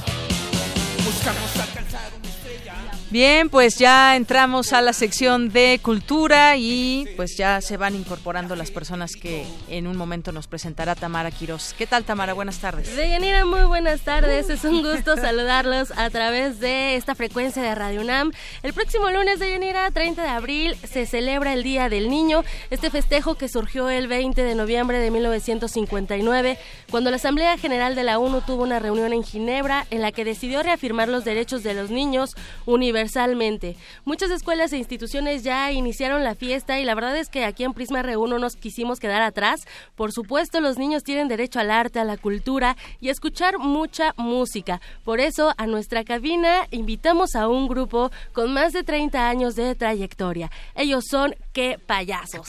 Buscamos 1.04 1.56
alcanzar 1.58 2.12
una 2.18 2.30
estrella. 2.30 2.74
Bien, 3.16 3.48
pues 3.48 3.78
ya 3.78 4.18
entramos 4.18 4.74
a 4.74 4.82
la 4.82 4.92
sección 4.92 5.48
de 5.48 5.80
cultura 5.82 6.58
y 6.58 7.08
pues 7.16 7.38
ya 7.38 7.62
se 7.62 7.78
van 7.78 7.96
incorporando 7.96 8.58
las 8.58 8.72
personas 8.72 9.16
que 9.16 9.46
en 9.70 9.88
un 9.88 9.96
momento 9.96 10.34
nos 10.34 10.48
presentará 10.48 10.96
Tamara 10.96 11.32
Quiroz. 11.32 11.74
¿Qué 11.78 11.88
tal 11.88 12.04
Tamara? 12.04 12.34
Buenas 12.34 12.58
tardes. 12.60 12.94
Deyanira, 12.94 13.46
muy 13.46 13.62
buenas 13.62 14.02
tardes. 14.02 14.50
Es 14.50 14.66
un 14.66 14.84
gusto 14.84 15.16
saludarlos 15.16 15.92
a 15.96 16.10
través 16.10 16.60
de 16.60 16.98
esta 16.98 17.16
frecuencia 17.16 17.64
de 17.64 17.74
Radio 17.74 18.02
UNAM. 18.02 18.34
El 18.64 18.74
próximo 18.74 19.10
lunes, 19.10 19.40
Deyanira, 19.40 19.90
30 19.92 20.22
de 20.22 20.28
abril, 20.28 20.76
se 20.84 21.06
celebra 21.06 21.54
el 21.54 21.64
Día 21.64 21.88
del 21.88 22.10
Niño, 22.10 22.44
este 22.70 22.90
festejo 22.90 23.36
que 23.36 23.48
surgió 23.48 23.90
el 23.90 24.10
20 24.10 24.44
de 24.44 24.56
noviembre 24.56 25.00
de 25.00 25.10
1959, 25.12 26.58
cuando 26.92 27.12
la 27.12 27.16
Asamblea 27.16 27.58
General 27.58 27.96
de 27.96 28.04
la 28.04 28.20
ONU 28.20 28.42
tuvo 28.42 28.64
una 28.64 28.80
reunión 28.80 29.14
en 29.14 29.24
Ginebra 29.24 29.88
en 29.90 30.02
la 30.02 30.12
que 30.12 30.26
decidió 30.26 30.64
reafirmar 30.64 31.08
los 31.08 31.24
derechos 31.24 31.64
de 31.64 31.76
los 31.76 31.90
niños 31.90 32.36
universales 32.66 33.05
universalmente. 33.06 33.76
Muchas 34.04 34.32
escuelas 34.32 34.74
e 34.74 34.78
instituciones 34.78 35.44
ya 35.44 35.72
iniciaron 35.72 36.24
la 36.24 36.36
fiesta 36.36 36.80
y 36.80 36.86
la 36.86 36.96
verdad 36.96 37.16
es 37.18 37.30
que 37.30 37.46
aquí 37.46 37.64
en 37.64 37.74
Prisma 37.74 38.02
RU 38.02 38.28
no 38.28 38.40
nos 38.40 38.56
quisimos 38.56 39.00
quedar 39.00 39.22
atrás. 39.22 39.62
Por 39.96 40.12
supuesto, 40.12 40.60
los 40.60 40.78
niños 40.78 41.04
tienen 41.04 41.28
derecho 41.28 41.60
al 41.60 41.72
arte, 41.72 42.00
a 42.00 42.04
la 42.04 42.18
cultura 42.18 42.76
y 43.00 43.10
a 43.10 43.12
escuchar 43.12 43.60
mucha 43.60 44.14
música. 44.18 44.82
Por 45.04 45.20
eso, 45.20 45.54
a 45.58 45.68
nuestra 45.68 46.04
cabina 46.04 46.68
invitamos 46.72 47.36
a 47.36 47.48
un 47.48 47.68
grupo 47.68 48.12
con 48.34 48.54
más 48.54 48.74
de 48.74 48.84
30 48.84 49.30
años 49.30 49.56
de 49.56 49.76
trayectoria. 49.76 50.52
Ellos 50.76 51.06
son 51.10 51.36
Qué 51.54 51.80
Payasos. 51.86 52.48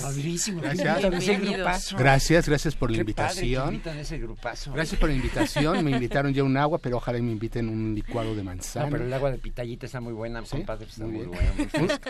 Gracias. 0.61 1.94
Gracias, 1.96 2.48
gracias 2.48 2.74
por 2.74 2.90
la 2.90 2.98
invitación. 2.98 3.80
Gracias 3.84 4.98
por 4.98 5.09
la 5.09 5.14
invitación. 5.14 5.84
Me 5.84 5.92
invitaron 5.92 6.32
ya 6.32 6.42
un 6.42 6.57
agua, 6.57 6.78
pero 6.78 6.96
ojalá 6.96 7.18
me 7.20 7.30
inviten 7.30 7.68
un 7.68 7.94
licuado 7.94 8.34
de 8.34 8.42
manzana. 8.42 8.88
pero 8.90 9.04
el 9.04 9.12
agua 9.12 9.30
de 9.30 9.38
pitallita 9.38 9.86
está 9.86 10.00
muy 10.00 10.12
buena 10.12 10.45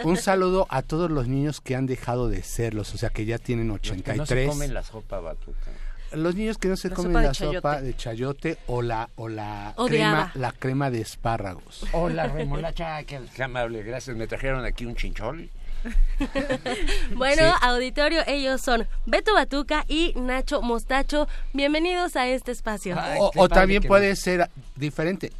un, 0.05 0.17
saludo 0.17 0.67
a 0.71 0.83
todos 0.83 1.11
los 1.11 1.29
niños 1.29 1.61
que 1.61 1.77
han 1.77 1.87
dejado 1.87 2.29
de 2.29 2.43
serlos, 2.43 2.95
o 2.95 2.99
sea 2.99 3.11
que 3.11 3.25
ya 3.25 3.39
tienen 3.39 3.71
83. 3.71 4.17
Los 4.17 4.29
que 4.29 4.35
no 4.35 4.43
se 4.43 4.49
comen 4.49 4.75
la 4.75 4.83
sopa 4.83 5.21
batuta. 5.21 5.71
Los 6.13 6.35
niños 6.35 6.59
que 6.59 6.69
no 6.69 6.77
se 6.77 6.91
comen 6.91 7.23
la 7.23 7.35
sopa 7.35 7.81
de 7.81 7.97
chayote 7.97 8.59
o 8.67 8.81
la 8.81 9.11
o 9.17 9.29
la 9.29 9.75
crema 9.87 10.33
la 10.35 10.53
crema 10.53 10.91
de 10.91 11.01
espárragos. 11.01 11.85
O 11.93 12.09
la 12.09 12.27
remolacha, 12.29 13.03
que 13.05 13.43
amable, 13.43 13.83
gracias. 13.83 14.17
Me 14.17 14.27
trajeron 14.27 14.65
aquí 14.65 14.87
un 14.87 14.95
chinchol. 14.95 15.51
bueno, 17.15 17.43
auditorio, 17.61 18.23
ellos 18.27 18.61
son 18.61 18.87
Beto 19.05 19.35
Batuca 19.35 19.85
y 19.89 20.15
Nacho 20.17 20.63
Mostacho. 20.63 21.29
Bienvenidos 21.53 22.17
a 22.17 22.27
este 22.29 22.53
espacio. 22.53 22.97
o, 23.19 23.49
también 23.49 23.83
puede 23.83 24.17
ser 24.17 24.51
diferente, 24.75 25.33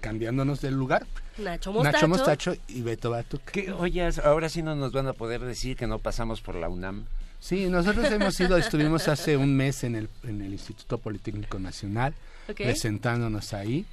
cambiándonos 0.00 0.60
del 0.60 0.74
lugar. 0.74 1.06
Nacho 1.38 1.72
Mostacho. 1.72 2.08
Mostacho 2.08 2.56
y 2.68 2.82
Beto 2.82 3.10
Batuca. 3.10 3.52
oye, 3.78 4.08
ahora 4.22 4.48
sí 4.48 4.62
no 4.62 4.74
nos 4.74 4.92
van 4.92 5.08
a 5.08 5.12
poder 5.12 5.40
decir 5.40 5.76
que 5.76 5.86
no 5.86 5.98
pasamos 5.98 6.40
por 6.40 6.54
la 6.54 6.68
UNAM. 6.68 7.04
Sí, 7.40 7.66
nosotros 7.66 8.10
hemos 8.10 8.38
ido, 8.40 8.56
estuvimos 8.56 9.06
hace 9.08 9.36
un 9.36 9.54
mes 9.54 9.84
en 9.84 9.96
el, 9.96 10.08
en 10.22 10.40
el 10.40 10.52
Instituto 10.52 10.96
Politécnico 10.98 11.58
Nacional, 11.58 12.14
presentándonos 12.46 13.52
ahí. 13.52 13.84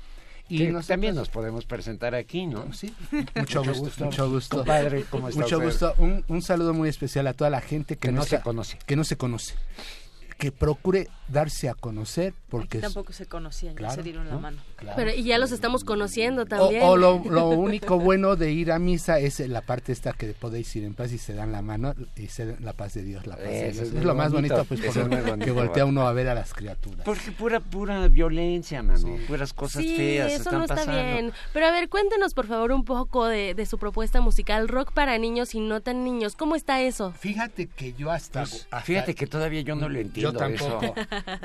Y 0.48 0.72
también 0.88 1.16
nos 1.16 1.30
podemos 1.30 1.66
presentar 1.66 2.14
aquí, 2.14 2.46
¿no? 2.46 2.74
Sí. 2.74 2.94
Mucho, 3.36 3.64
gusto, 3.64 4.06
mucho 4.06 4.30
gusto. 4.30 4.58
Compadre, 4.58 5.06
¿cómo 5.10 5.30
está 5.30 5.42
Mucho 5.42 5.62
gusto. 5.62 5.94
Un, 5.98 6.26
un, 6.28 6.42
saludo 6.42 6.74
muy 6.74 6.90
especial 6.90 7.28
a 7.28 7.34
toda 7.34 7.50
la 7.50 7.62
gente 7.62 7.96
que, 7.96 8.08
que 8.08 8.12
no, 8.12 8.22
está, 8.22 8.38
se 8.38 8.44
conoce. 8.44 8.78
Que 8.86 8.96
no 8.98 9.04
se 9.06 9.16
conoce 9.16 9.56
que 10.42 10.52
procure 10.52 11.08
darse 11.28 11.70
a 11.70 11.76
conocer 11.76 12.34
porque 12.50 12.80
Aquí 12.80 12.82
tampoco 12.82 13.14
se 13.14 13.28
conocían, 13.28 13.76
claro, 13.76 13.92
ya 13.92 13.96
se 13.98 14.04
dieron 14.04 14.28
la 14.28 14.40
mano. 14.40 14.58
Claro. 14.76 14.96
Pero 14.98 15.14
y 15.14 15.24
ya 15.24 15.38
los 15.38 15.52
estamos 15.52 15.84
conociendo 15.84 16.48
también. 16.48 16.82
O, 16.82 16.90
o 16.90 16.98
lo, 16.98 17.22
lo, 17.30 17.50
único 17.50 18.00
bueno 18.00 18.36
de 18.36 18.52
ir 18.52 18.72
a 18.72 18.80
misa 18.80 19.20
es 19.20 19.40
la 19.40 19.62
parte 19.62 19.92
esta 19.92 20.14
que 20.14 20.34
podéis 20.34 20.76
ir 20.76 20.84
en 20.84 20.96
paz 20.96 21.12
y 21.12 21.20
se 21.20 21.36
dan 21.36 21.52
la 21.52 21.62
mano 21.62 21.94
y 22.16 22.26
se 22.28 22.48
dan 22.48 22.58
la 22.66 22.74
paz 22.74 22.96
de 22.96 23.04
Dios, 23.04 23.28
la 23.28 23.36
paz 23.36 23.46
de 23.46 23.72
Dios. 23.72 23.88
Es, 23.88 23.94
es 23.94 24.04
lo 24.04 24.16
más 24.16 24.32
bonito, 24.32 24.56
pues 24.66 24.82
porque 24.82 24.88
es 24.88 25.10
bonito, 25.10 25.46
que 25.46 25.52
voltea 25.52 25.86
uno 25.86 26.08
a 26.08 26.12
ver 26.12 26.28
a 26.28 26.34
las 26.34 26.56
criaturas. 26.56 27.06
Porque 27.06 27.32
pura 27.32 27.60
pura 27.60 28.08
violencia, 28.08 28.82
mano, 28.82 28.98
sí. 28.98 29.24
puras 29.28 29.54
cosas 29.54 29.84
sí, 29.84 29.96
feas 29.96 30.32
eso 30.32 30.42
están 30.42 30.58
no 30.58 30.64
está 30.64 30.76
pasando. 30.76 31.04
bien. 31.04 31.34
Pero 31.54 31.68
a 31.68 31.72
ver, 31.72 31.88
cuéntenos 31.88 32.34
por 32.34 32.48
favor 32.48 32.72
un 32.72 32.84
poco 32.84 33.28
de, 33.28 33.54
de, 33.54 33.66
su 33.68 33.78
propuesta 33.78 34.22
musical 34.22 34.68
rock 34.68 34.92
para 34.92 35.20
niños 35.20 35.54
y 35.54 35.60
no 35.60 35.82
tan 35.82 36.04
niños. 36.04 36.36
¿Cómo 36.36 36.56
está 36.56 36.82
eso? 36.82 37.12
Fíjate 37.12 37.68
que 37.68 37.94
yo 37.94 38.10
hasta, 38.10 38.42
pues, 38.42 38.64
hasta 38.72 38.82
fíjate 38.82 39.14
que 39.14 39.28
todavía 39.28 39.62
yo 39.62 39.76
no 39.76 39.88
lo 39.88 40.00
entiendo 40.00 40.31
yo 40.32 40.40
tampoco. 40.40 40.84
eso. 40.84 40.96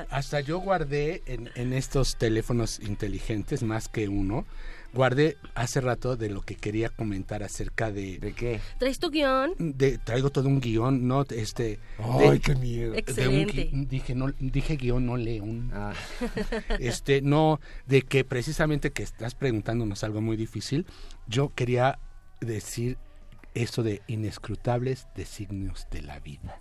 Hasta 0.11 0.41
yo 0.41 0.59
guardé 0.59 1.22
en, 1.26 1.51
en, 1.55 1.72
estos 1.72 2.16
teléfonos 2.16 2.80
inteligentes, 2.80 3.62
más 3.62 3.89
que 3.89 4.09
uno, 4.09 4.47
guardé 4.97 5.37
hace 5.55 5.80
rato 5.80 6.16
de 6.16 6.30
lo 6.30 6.41
que 6.43 6.57
quería 6.57 6.89
comentar 6.89 7.43
acerca 7.43 7.93
de... 7.93 8.18
¿De 8.18 8.32
qué? 8.32 8.61
¿Traes 8.78 8.99
tu 8.99 9.11
guion? 9.11 9.55
De, 9.59 9.99
traigo 9.99 10.30
todo 10.30 10.49
un 10.49 10.61
guion, 10.61 11.07
no, 11.07 11.24
este... 11.30 11.78
¡Ay, 11.99 12.30
de, 12.30 12.41
qué 12.41 12.55
miedo! 12.57 12.95
Excelente. 12.95 13.70
Un, 13.72 13.87
dije, 13.87 14.14
no, 14.14 14.32
dije 14.39 14.76
guion, 14.76 15.07
no 15.07 15.16
leo 15.16 15.45
un... 15.45 15.70
Ah. 15.72 15.93
este, 16.80 17.20
no, 17.22 17.61
de 17.87 18.03
que 18.03 18.24
precisamente 18.24 18.91
que 18.91 19.03
estás 19.03 19.34
preguntándonos 19.34 20.03
algo 20.03 20.20
muy 20.20 20.37
difícil, 20.37 20.87
yo 21.26 21.53
quería 21.55 21.99
decir 22.41 22.99
eso 23.55 23.82
de 23.82 24.03
inescrutables 24.07 25.07
designios 25.14 25.87
de 25.91 26.03
la 26.03 26.18
vida. 26.20 26.61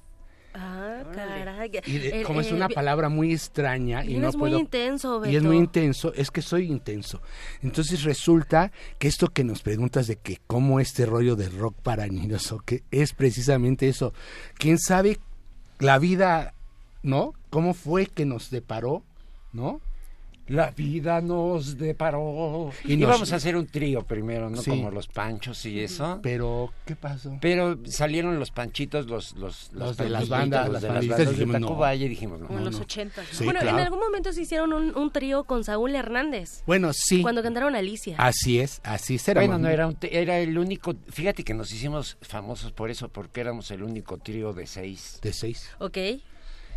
Ah, 0.57 1.03
caray. 1.13 1.71
Y 1.85 1.97
de, 1.97 2.23
como 2.23 2.39
el, 2.39 2.45
es 2.45 2.51
una 2.51 2.69
palabra 2.69 3.09
muy 3.09 3.33
extraña 3.33 4.05
y 4.05 4.17
no 4.17 4.29
es 4.29 4.35
puedo 4.35 4.53
muy 4.53 4.61
intenso, 4.61 5.19
Beto. 5.19 5.33
y 5.33 5.35
es 5.35 5.43
muy 5.43 5.57
intenso, 5.57 6.13
es 6.13 6.31
que 6.31 6.41
soy 6.41 6.67
intenso. 6.67 7.21
Entonces 7.61 8.03
resulta 8.03 8.71
que 8.97 9.07
esto 9.07 9.27
que 9.27 9.43
nos 9.43 9.61
preguntas 9.61 10.07
de 10.07 10.15
que 10.15 10.39
cómo 10.47 10.79
este 10.79 11.05
rollo 11.05 11.35
de 11.35 11.49
rock 11.49 11.75
para 11.81 12.07
niños 12.07 12.51
o 12.51 12.59
que 12.59 12.83
es 12.91 13.13
precisamente 13.13 13.89
eso. 13.89 14.13
¿Quién 14.57 14.79
sabe 14.79 15.19
la 15.79 15.99
vida, 15.99 16.53
¿no? 17.03 17.33
¿Cómo 17.49 17.73
fue 17.73 18.05
que 18.05 18.25
nos 18.25 18.49
deparó, 18.49 19.03
¿no? 19.51 19.81
La 20.47 20.71
vida 20.71 21.21
nos 21.21 21.77
deparó. 21.77 22.71
Y, 22.83 22.97
nos... 22.97 23.09
íbamos 23.09 23.33
a 23.33 23.37
hacer 23.37 23.55
un 23.55 23.67
trío 23.67 24.03
primero, 24.03 24.49
¿no? 24.49 24.61
Sí. 24.61 24.69
Como 24.69 24.91
los 24.91 25.07
panchos 25.07 25.65
y 25.65 25.79
eso. 25.79 26.19
Pero, 26.21 26.71
¿qué 26.85 26.95
pasó? 26.95 27.37
Pero 27.41 27.79
salieron 27.85 28.39
los 28.39 28.51
panchitos, 28.51 29.07
los 29.07 29.35
los, 29.35 29.71
los 29.73 29.97
de 29.97 30.09
las 30.09 30.29
bandas, 30.29 30.65
los 30.65 30.73
las 30.73 30.81
de 30.81 30.87
las 30.89 31.07
bandas 31.07 31.29
dijimos, 31.29 31.53
de 31.53 31.59
Tacubaya 31.61 31.99
no. 31.99 32.05
y 32.05 32.09
dijimos, 32.09 32.39
no. 32.39 32.47
Como 32.47 32.59
los 32.59 32.79
ochentas. 32.79 33.25
¿no? 33.27 33.37
Sí, 33.37 33.43
bueno, 33.45 33.59
claro. 33.59 33.77
en 33.77 33.83
algún 33.83 33.99
momento 33.99 34.31
se 34.33 34.41
hicieron 34.41 34.73
un, 34.73 34.95
un, 34.95 35.11
trío 35.11 35.43
con 35.43 35.63
Saúl 35.63 35.95
Hernández. 35.95 36.63
Bueno, 36.65 36.91
sí. 36.93 37.21
Cuando 37.21 37.41
cantaron 37.41 37.75
Alicia. 37.75 38.15
Así 38.17 38.59
es, 38.59 38.81
así 38.83 39.17
será. 39.17 39.41
Bueno, 39.41 39.57
no, 39.57 39.69
era, 39.69 39.87
un, 39.87 39.97
era 40.01 40.39
el 40.39 40.57
único, 40.57 40.95
fíjate 41.09 41.43
que 41.43 41.53
nos 41.53 41.71
hicimos 41.71 42.17
famosos 42.21 42.71
por 42.71 42.89
eso, 42.89 43.09
porque 43.09 43.41
éramos 43.41 43.71
el 43.71 43.83
único 43.83 44.17
trío 44.17 44.53
de 44.53 44.67
seis. 44.67 45.19
De 45.21 45.33
seis. 45.33 45.69
Ok. 45.79 45.97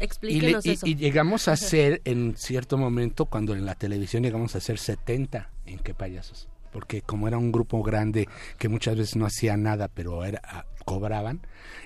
Explíquenos 0.00 0.64
y, 0.64 0.68
le, 0.68 0.74
eso. 0.74 0.86
Y, 0.86 0.90
y, 0.90 0.94
llegamos 0.96 1.48
a 1.48 1.56
ser, 1.56 2.00
en 2.04 2.36
cierto 2.36 2.78
momento, 2.78 3.26
cuando 3.26 3.54
en 3.54 3.66
la 3.66 3.74
televisión 3.74 4.22
llegamos 4.22 4.54
a 4.56 4.60
ser 4.60 4.78
70, 4.78 5.50
¿en 5.66 5.78
qué 5.78 5.94
payasos? 5.94 6.48
Porque 6.72 7.02
como 7.02 7.28
era 7.28 7.38
un 7.38 7.50
grupo 7.50 7.82
grande 7.82 8.28
que 8.58 8.68
muchas 8.68 8.96
veces 8.96 9.16
no 9.16 9.26
hacía 9.26 9.56
nada, 9.56 9.88
pero 9.88 10.24
era, 10.24 10.40
ah, 10.44 10.64
cobraban, 10.84 11.40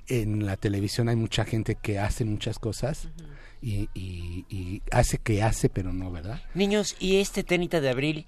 en 0.09 0.47
la 0.47 0.57
televisión 0.57 1.09
hay 1.09 1.17
mucha 1.17 1.45
gente 1.45 1.77
que 1.81 1.99
hace 1.99 2.25
muchas 2.25 2.59
cosas. 2.59 3.07
Uh 3.07 3.09
-huh. 3.09 3.27
y, 3.63 3.89
y, 3.95 4.47
y, 4.49 4.83
hace 4.91 5.19
que 5.19 5.43
hace, 5.43 5.69
pero 5.69 5.93
no, 5.93 6.11
¿verdad? 6.11 6.41
Niños, 6.55 6.97
y 6.99 7.17
este 7.17 7.45
30 7.45 7.81
de 7.81 7.89
abril 7.89 8.27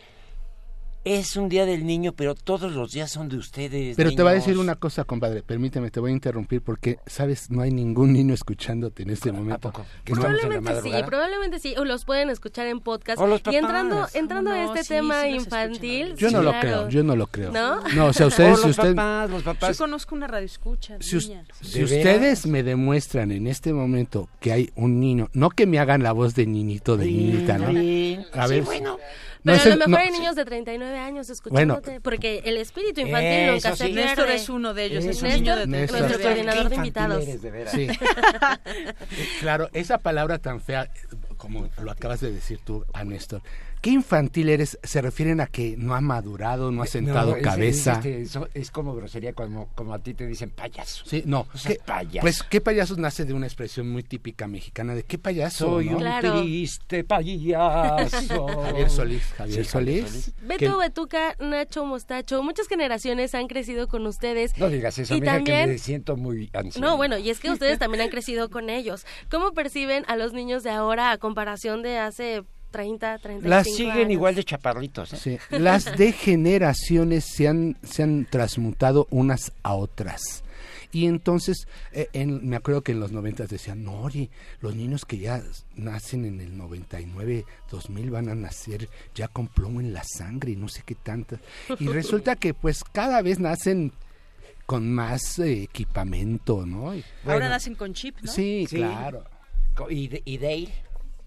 es 1.04 1.36
un 1.36 1.48
día 1.48 1.66
del 1.66 1.86
niño, 1.86 2.12
pero 2.12 2.34
todos 2.34 2.72
los 2.72 2.92
días 2.92 3.10
son 3.10 3.28
de 3.28 3.36
ustedes. 3.36 3.96
Pero 3.96 4.08
niños. 4.08 4.16
te 4.16 4.22
voy 4.22 4.32
a 4.32 4.34
decir 4.34 4.58
una 4.58 4.74
cosa, 4.76 5.04
compadre. 5.04 5.42
Permíteme, 5.42 5.90
te 5.90 6.00
voy 6.00 6.10
a 6.10 6.14
interrumpir 6.14 6.62
porque, 6.62 6.98
sabes, 7.06 7.50
no 7.50 7.60
hay 7.60 7.70
ningún 7.70 8.12
niño 8.12 8.32
escuchándote 8.32 9.02
en 9.02 9.10
este 9.10 9.30
momento. 9.30 9.68
¿A 9.68 9.72
poco? 9.72 9.86
Probablemente 10.04 10.82
sí, 10.82 10.90
probablemente 11.04 11.58
sí. 11.58 11.74
O 11.76 11.84
los 11.84 12.04
pueden 12.04 12.30
escuchar 12.30 12.66
en 12.66 12.80
podcast. 12.80 13.20
O 13.20 13.26
los 13.26 13.42
papás. 13.42 13.54
Y 13.54 13.56
entrando, 13.58 14.08
entrando 14.14 14.50
no, 14.50 14.56
a 14.56 14.64
este 14.64 14.82
sí, 14.82 14.88
tema 14.88 15.22
sí 15.22 15.28
infantil. 15.28 16.16
Yo 16.16 16.30
no 16.30 16.40
claro. 16.40 16.52
lo 16.52 16.60
creo, 16.60 16.88
yo 16.88 17.04
no 17.04 17.16
lo 17.16 17.26
creo. 17.26 17.52
¿No? 17.52 17.80
No, 17.94 18.06
o 18.06 18.12
sea, 18.12 18.26
ustedes. 18.28 18.48
o 18.48 18.52
los 18.52 18.62
si 18.62 18.70
usted, 18.70 18.94
papás, 18.94 19.30
los 19.30 19.42
papás. 19.42 19.78
Yo 19.78 19.84
conozco 19.84 20.14
una 20.14 20.26
radio 20.26 20.46
escucha. 20.46 20.96
Si, 21.00 21.20
si 21.20 21.84
ustedes 21.84 22.46
me 22.46 22.62
demuestran 22.62 23.30
en 23.30 23.46
este 23.46 23.74
momento 23.74 24.28
que 24.40 24.52
hay 24.52 24.70
un 24.74 25.00
niño, 25.00 25.28
no 25.34 25.50
que 25.50 25.66
me 25.66 25.78
hagan 25.78 26.02
la 26.02 26.12
voz 26.12 26.34
de 26.34 26.46
niñito, 26.46 26.96
de 26.96 27.06
niñita, 27.06 27.58
¿no? 27.58 27.66
A 27.66 28.46
ver. 28.46 28.60
Sí, 28.60 28.64
bueno. 28.64 28.98
Pero 29.44 29.56
no 29.56 29.62
a 29.62 29.76
lo 29.76 29.76
mejor 29.76 29.88
no, 29.90 29.96
hay 29.98 30.10
niños 30.10 30.36
de 30.36 30.44
39 30.44 30.98
años 30.98 31.28
escuchándote, 31.28 31.90
bueno, 31.90 32.02
porque 32.02 32.42
el 32.46 32.56
espíritu 32.56 33.02
infantil 33.02 33.52
nunca 33.52 33.76
se 33.76 33.84
pierde. 33.86 34.04
Néstor 34.06 34.30
es 34.30 34.48
uno 34.48 34.72
de 34.72 34.84
ellos, 34.84 35.04
es 35.04 35.22
un 35.22 35.28
Néstor, 35.28 35.40
niño 35.40 35.56
de 35.56 35.66
Néstor, 35.66 36.00
nuestro 36.00 36.22
coordinador 36.22 36.68
de 36.70 36.76
invitados. 36.76 37.22
Eres, 37.22 37.42
de 37.42 37.68
sí. 37.68 37.88
claro, 39.40 39.68
esa 39.74 39.98
palabra 39.98 40.38
tan 40.38 40.60
fea, 40.60 40.90
como 41.36 41.68
lo 41.82 41.90
acabas 41.90 42.20
de 42.20 42.32
decir 42.32 42.58
tú 42.64 42.86
a 42.94 43.04
Néstor, 43.04 43.42
¿Qué 43.84 43.90
infantil 43.90 44.48
eres? 44.48 44.78
Se 44.82 45.02
refieren 45.02 45.42
a 45.42 45.46
que 45.46 45.76
no 45.76 45.94
ha 45.94 46.00
madurado, 46.00 46.72
no 46.72 46.80
ha 46.80 46.86
sentado 46.86 47.32
no, 47.32 47.36
es, 47.36 47.42
cabeza. 47.42 48.00
Es, 48.02 48.34
es, 48.34 48.38
es, 48.54 48.70
como 48.70 48.94
grosería 48.94 49.34
como, 49.34 49.68
como 49.74 49.92
a 49.92 49.98
ti 49.98 50.14
te 50.14 50.26
dicen 50.26 50.48
payaso. 50.48 51.04
Sí, 51.04 51.22
no. 51.26 51.46
O 51.52 51.58
sea, 51.58 51.72
¿qué, 51.72 51.80
payaso. 51.84 52.22
Pues 52.22 52.42
qué 52.42 52.62
payasos 52.62 52.96
nace 52.96 53.26
de 53.26 53.34
una 53.34 53.44
expresión 53.44 53.90
muy 53.90 54.02
típica 54.02 54.48
mexicana 54.48 54.94
de 54.94 55.02
qué 55.02 55.18
payaso. 55.18 55.66
Soy 55.66 55.90
¿no? 55.90 55.98
un 55.98 55.98
claro. 55.98 56.40
triste 56.40 57.04
payaso. 57.04 58.46
Javier 58.64 58.88
Solís. 58.88 59.22
Javier 59.36 59.64
sí, 59.66 59.70
Solís. 59.70 60.08
Solís. 60.08 60.32
Beto 60.40 60.78
Betuca, 60.78 61.36
Nacho 61.38 61.84
Mostacho, 61.84 62.42
muchas 62.42 62.68
generaciones 62.68 63.34
han 63.34 63.48
crecido 63.48 63.86
con 63.86 64.06
ustedes. 64.06 64.56
No 64.56 64.70
digas 64.70 64.98
eso, 64.98 65.14
y 65.14 65.20
mira 65.20 65.34
también, 65.34 65.66
que 65.66 65.72
me 65.72 65.78
siento 65.78 66.16
muy 66.16 66.48
anciano. 66.54 66.88
No, 66.88 66.96
bueno, 66.96 67.18
y 67.18 67.28
es 67.28 67.38
que 67.38 67.50
ustedes 67.50 67.78
también 67.78 68.00
han 68.00 68.08
crecido 68.08 68.48
con 68.48 68.70
ellos. 68.70 69.04
¿Cómo 69.30 69.52
perciben 69.52 70.04
a 70.06 70.16
los 70.16 70.32
niños 70.32 70.62
de 70.62 70.70
ahora 70.70 71.10
a 71.10 71.18
comparación 71.18 71.82
de 71.82 71.98
hace 71.98 72.44
30, 72.74 73.18
35 73.18 73.48
Las 73.48 73.66
siguen 73.72 73.92
años. 73.92 74.10
igual 74.10 74.34
de 74.34 74.42
chaparritos. 74.42 75.12
¿eh? 75.12 75.16
Sí. 75.16 75.38
Las 75.56 75.96
de 75.96 76.10
generaciones 76.10 77.24
se 77.24 77.46
han, 77.46 77.76
se 77.84 78.02
han 78.02 78.26
transmutado 78.28 79.06
unas 79.10 79.52
a 79.62 79.74
otras. 79.74 80.42
Y 80.90 81.06
entonces, 81.06 81.68
eh, 81.92 82.08
en, 82.12 82.48
me 82.48 82.56
acuerdo 82.56 82.82
que 82.82 82.92
en 82.92 82.98
los 83.00 83.12
90 83.12 83.46
decían, 83.46 83.84
no, 83.84 84.00
oye, 84.02 84.28
los 84.60 84.74
niños 84.74 85.04
que 85.04 85.18
ya 85.18 85.40
nacen 85.76 86.24
en 86.24 86.40
el 86.40 86.56
99, 86.56 87.44
2000 87.70 88.10
van 88.10 88.28
a 88.28 88.34
nacer 88.34 88.88
ya 89.14 89.28
con 89.28 89.46
plomo 89.46 89.80
en 89.80 89.92
la 89.92 90.02
sangre 90.04 90.52
y 90.52 90.56
no 90.56 90.68
sé 90.68 90.82
qué 90.84 90.96
tantas. 90.96 91.38
Y 91.78 91.86
resulta 91.88 92.34
que 92.36 92.54
pues 92.54 92.82
cada 92.82 93.22
vez 93.22 93.38
nacen 93.38 93.92
con 94.66 94.92
más 94.92 95.38
eh, 95.38 95.62
equipamiento, 95.62 96.66
¿no? 96.66 96.94
Y, 96.94 97.04
Ahora 97.24 97.48
nacen 97.48 97.74
con 97.76 97.92
chip, 97.94 98.16
¿no? 98.22 98.32
Sí, 98.32 98.66
sí. 98.68 98.76
claro. 98.76 99.24
¿Y, 99.90 100.22
y 100.24 100.38
Dale? 100.38 100.68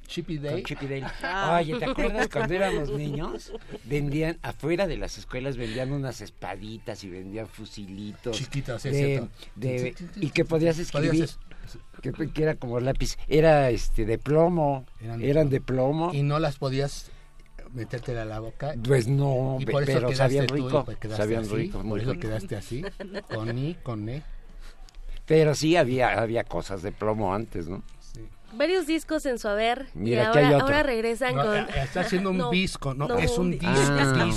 Chip 0.08 0.30
y 0.30 0.38
Dale. 0.38 0.64
Chip 0.64 0.82
y 0.82 0.88
Dale. 0.88 1.06
Ah. 1.22 1.60
Oye, 1.62 1.78
¿te 1.78 1.86
acuerdas 1.86 2.30
cuando 2.30 2.54
éramos 2.54 2.90
niños? 2.90 3.52
Vendían, 3.84 4.40
afuera 4.42 4.88
de 4.88 4.98
las 4.98 5.18
escuelas 5.18 5.58
vendían 5.58 5.92
unas 5.92 6.22
espaditas 6.22 7.04
y 7.04 7.10
vendían 7.10 7.48
fusilitos. 7.48 8.38
Chiquitas, 8.38 8.84
de, 8.84 8.94
cierto. 8.94 9.30
De, 9.56 9.96
y 10.16 10.30
que 10.30 10.46
podías 10.46 10.80
escribir. 10.80 11.12
Podías 11.12 11.40
que, 12.02 12.12
que, 12.12 12.44
era 12.44 12.56
como 12.56 12.80
lápiz. 12.80 13.18
Era 13.28 13.70
este 13.70 14.06
de 14.06 14.18
plomo. 14.18 14.86
Eran 15.02 15.20
de, 15.20 15.30
eran 15.30 15.50
de 15.50 15.62
plomo. 15.62 16.14
Y 16.14 16.24
no 16.24 16.40
las 16.40 16.58
podías 16.58 17.12
metértela 17.74 18.24
a 18.24 18.26
la 18.26 18.40
boca. 18.40 18.74
Pues 18.86 19.08
no, 19.08 19.58
y 19.60 19.66
por 19.66 19.84
eso 19.84 19.94
pero 19.94 20.14
sabían 20.14 20.48
rico. 20.48 20.86
Pues 20.86 20.98
sabían 21.16 21.44
así, 21.44 21.56
rico. 21.56 21.84
Por 21.84 22.00
eso 22.00 22.14
quedaste 22.18 22.56
así. 22.56 22.84
Con 23.34 23.58
I, 23.58 23.76
con 23.84 24.08
E. 24.10 24.24
Pero 25.26 25.56
sí 25.56 25.76
había, 25.76 26.20
había 26.20 26.44
cosas 26.46 26.82
de 26.82 26.92
plomo 26.92 27.34
antes, 27.34 27.68
¿no? 27.68 27.84
Varios 28.58 28.86
discos 28.86 29.26
en 29.26 29.40
su 29.40 29.48
haber 29.48 29.88
Mira, 29.94 30.24
y 30.24 30.26
ahora, 30.26 30.60
ahora 30.60 30.84
regresan 30.84 31.36
no, 31.36 31.46
con... 31.46 31.70
Está 31.70 32.02
haciendo 32.02 32.32
un 32.32 32.38
no, 32.38 32.50
disco, 32.50 32.94
no, 32.94 33.08
no 33.08 33.18
es 33.18 33.38
un 33.38 33.52
disco. 33.52 33.68
Ah, 33.68 34.30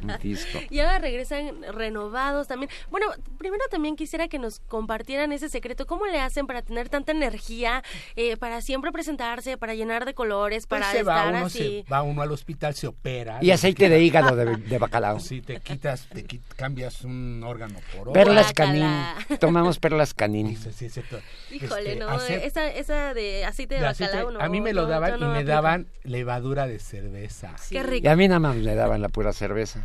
un 0.02 0.18
disco. 0.22 0.58
Y 0.70 0.78
ahora 0.78 0.98
regresan 0.98 1.62
renovados 1.72 2.46
también. 2.46 2.70
Bueno, 2.90 3.06
primero 3.38 3.64
también 3.70 3.96
quisiera 3.96 4.28
que 4.28 4.38
nos 4.38 4.60
compartieran 4.60 5.32
ese 5.32 5.48
secreto. 5.48 5.86
¿Cómo 5.86 6.06
le 6.06 6.20
hacen 6.20 6.46
para 6.46 6.62
tener 6.62 6.88
tanta 6.88 7.12
energía, 7.12 7.82
eh, 8.16 8.36
para 8.36 8.60
siempre 8.60 8.92
presentarse, 8.92 9.58
para 9.58 9.74
llenar 9.74 10.04
de 10.04 10.14
colores, 10.14 10.66
para 10.66 10.86
pues 10.86 10.92
se 10.92 10.98
estar 11.00 11.26
va 11.26 11.38
uno, 11.38 11.46
así? 11.46 11.84
Se 11.84 11.92
va 11.92 12.02
uno 12.02 12.22
al 12.22 12.32
hospital, 12.32 12.74
se 12.74 12.86
opera. 12.86 13.38
Y 13.42 13.50
aceite 13.50 13.88
de 13.88 14.00
hígado 14.00 14.36
de, 14.36 14.56
de 14.56 14.78
bacalao. 14.78 15.18
Si 15.18 15.40
te 15.40 15.60
quitas, 15.60 16.08
te 16.08 16.24
quit, 16.24 16.42
cambias 16.54 17.02
un 17.02 17.42
órgano 17.44 17.80
por 17.92 18.08
otro. 18.08 18.12
Perlas 18.12 18.52
canín. 18.52 18.86
Tomamos 19.40 19.78
perlas 19.78 20.14
canín. 20.14 20.56
Sí, 20.56 20.70
sí, 20.72 20.88
sí, 20.88 21.00
Híjole, 21.50 21.92
este, 21.92 21.96
no, 21.96 22.08
hacer... 22.10 22.42
esa, 22.44 22.68
esa 22.68 23.14
de 23.14 23.24
de 23.24 23.44
aceite 23.54 23.74
de, 23.74 23.80
de 23.80 23.86
bacalao. 23.86 24.14
aceite. 24.14 24.32
no, 24.38 24.40
a 24.40 24.48
mí 24.48 24.60
me 24.60 24.72
no, 24.72 24.82
lo 24.82 24.88
daban 24.88 25.16
y 25.16 25.20
me 25.20 25.26
aplico. 25.26 25.48
daban 25.48 25.86
levadura 26.02 26.66
de 26.66 26.78
cerveza. 26.78 27.54
Qué 27.70 27.82
rico. 27.82 28.06
Y 28.06 28.08
a 28.10 28.16
mí 28.16 28.28
nada 28.28 28.40
más 28.40 28.56
me 28.56 28.74
daban 28.74 29.00
la 29.00 29.08
pura 29.08 29.32
cerveza. 29.32 29.80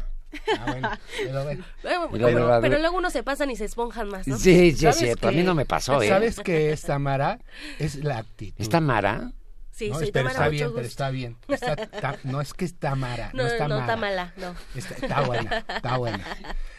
Ah, 0.59 0.65
bueno, 0.67 0.89
pero 1.23 1.43
bueno. 1.43 1.63
Luego 2.79 2.97
uno 2.97 3.09
se 3.09 3.23
pasan 3.23 3.49
y 3.49 3.55
se 3.55 3.65
esponjan 3.65 4.09
más, 4.09 4.27
¿no? 4.27 4.37
Sí, 4.37 4.53
sí, 4.53 4.67
es 4.69 4.79
¿Sabes 4.79 4.97
cierto. 4.97 5.27
A 5.27 5.31
mí 5.31 5.41
no 5.43 5.55
me 5.55 5.65
pasó, 5.65 6.01
¿eh? 6.01 6.09
¿Sabes 6.09 6.39
qué 6.39 6.71
es 6.71 6.83
Tamara? 6.83 7.39
Es 7.79 7.95
la 8.03 8.19
actitud. 8.19 8.61
¿Es 8.61 8.69
Tamara? 8.69 9.31
Sí, 9.79 9.89
no, 9.89 9.95
soy 9.99 10.11
pero 10.11 10.27
Tamara, 10.29 10.31
está 10.31 10.43
mucho 10.45 10.51
bien, 10.51 10.65
gusto. 10.65 10.75
pero 10.75 10.87
está 10.87 11.09
bien. 11.09 11.37
Está 11.47 11.75
ta- 11.75 12.19
no 12.25 12.41
es 12.41 12.53
que 12.53 12.65
es 12.65 12.75
Tamara, 12.75 13.31
no, 13.33 13.43
No, 13.43 13.47
está 13.49 13.67
no, 13.67 13.79
mala. 13.79 13.85
está 13.85 13.95
mala, 13.97 14.33
no. 14.37 14.55
Está, 14.77 14.93
está 14.95 15.21
buena, 15.21 15.65
está 15.75 15.97
buena. 15.97 16.25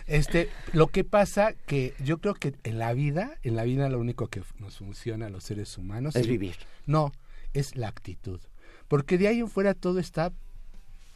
Este, 0.07 0.49
lo 0.73 0.89
que 0.89 1.03
pasa 1.05 1.55
que 1.67 1.95
yo 2.05 2.19
creo 2.19 2.35
que 2.35 2.55
en 2.65 2.79
la 2.79 2.93
vida, 2.93 3.39
en 3.43 3.57
la 3.57 3.65
vida 3.65 3.89
lo 3.89 3.99
único 3.99 4.27
que 4.29 4.43
nos 4.59 4.77
funciona 4.79 5.27
a 5.27 5.31
los 5.31 5.45
seres 5.45 5.79
humanos 5.79 6.15
Es 6.17 6.27
vivir. 6.27 6.57
No, 6.87 7.13
es 7.55 7.75
la 7.77 7.89
actitud. 7.89 8.41
Porque 8.89 9.19
de 9.19 9.29
ahí 9.29 9.41
en 9.41 9.49
fuera 9.49 9.73
todo 9.75 9.99
está 9.99 10.33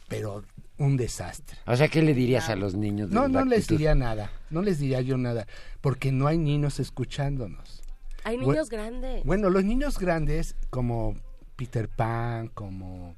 pero 0.07 0.43
un 0.77 0.97
desastre. 0.97 1.57
O 1.65 1.75
sea, 1.75 1.87
¿qué 1.87 2.01
le 2.01 2.13
dirías 2.13 2.49
a 2.49 2.55
los 2.55 2.75
niños? 2.75 3.09
de 3.09 3.15
No, 3.15 3.23
la 3.23 3.27
no 3.27 3.45
les 3.45 3.67
diría 3.67 3.95
nada, 3.95 4.31
no 4.49 4.61
les 4.61 4.79
diría 4.79 5.01
yo 5.01 5.17
nada, 5.17 5.47
porque 5.81 6.11
no 6.11 6.27
hay 6.27 6.37
niños 6.37 6.79
escuchándonos. 6.79 7.81
Hay 8.23 8.37
niños 8.37 8.69
grandes. 8.69 9.23
Bueno, 9.23 9.49
los 9.49 9.63
niños 9.63 9.99
grandes 9.99 10.55
como 10.69 11.15
Peter 11.55 11.87
Pan, 11.89 12.49
como 12.49 13.15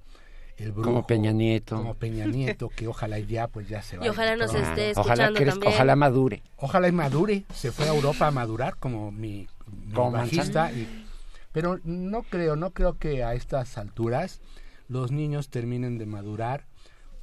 el 0.57 0.71
brujo, 0.71 0.89
Como 0.89 1.07
Peña 1.07 1.31
Nieto. 1.31 1.75
como 1.77 1.93
Peña 1.95 2.25
Nieto, 2.25 2.69
que 2.69 2.87
ojalá 2.87 3.19
ya 3.19 3.47
pues 3.47 3.67
ya 3.67 3.81
se 3.81 3.95
Y 3.95 3.99
vaya 3.99 4.11
ojalá 4.11 4.35
nos 4.35 4.51
pronto. 4.51 4.69
esté 4.69 4.91
ojalá 4.99 5.13
escuchando 5.13 5.37
crezca, 5.39 5.51
también. 5.53 5.73
ojalá 5.73 5.95
madure. 5.95 6.43
Ojalá 6.57 6.87
y 6.87 6.91
madure, 6.91 7.43
se 7.53 7.71
fue 7.71 7.85
a 7.85 7.93
Europa 7.93 8.27
a 8.27 8.31
madurar 8.31 8.75
como 8.77 9.11
mi, 9.11 9.47
mi 9.85 9.93
Como 9.93 10.11
bajista. 10.11 10.71
Y- 10.71 11.05
pero 11.51 11.79
no 11.83 12.23
creo, 12.23 12.55
no 12.55 12.71
creo 12.71 12.97
que 12.97 13.23
a 13.23 13.33
estas 13.33 13.77
alturas 13.77 14.41
los 14.87 15.11
niños 15.11 15.49
terminen 15.49 15.97
de 15.97 16.05
madurar 16.05 16.65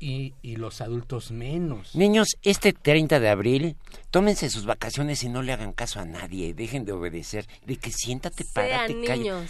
y, 0.00 0.34
y 0.42 0.56
los 0.56 0.80
adultos 0.80 1.30
menos. 1.30 1.94
Niños, 1.94 2.36
este 2.42 2.72
30 2.72 3.20
de 3.20 3.28
abril, 3.30 3.76
tómense 4.10 4.50
sus 4.50 4.66
vacaciones 4.66 5.22
y 5.22 5.28
no 5.28 5.40
le 5.42 5.52
hagan 5.52 5.72
caso 5.72 6.00
a 6.00 6.04
nadie, 6.04 6.52
dejen 6.52 6.84
de 6.84 6.92
obedecer, 6.92 7.46
de 7.64 7.76
que 7.76 7.90
siéntate, 7.90 8.44
párate, 8.44 8.92
Sean 8.92 9.04
calla. 9.06 9.42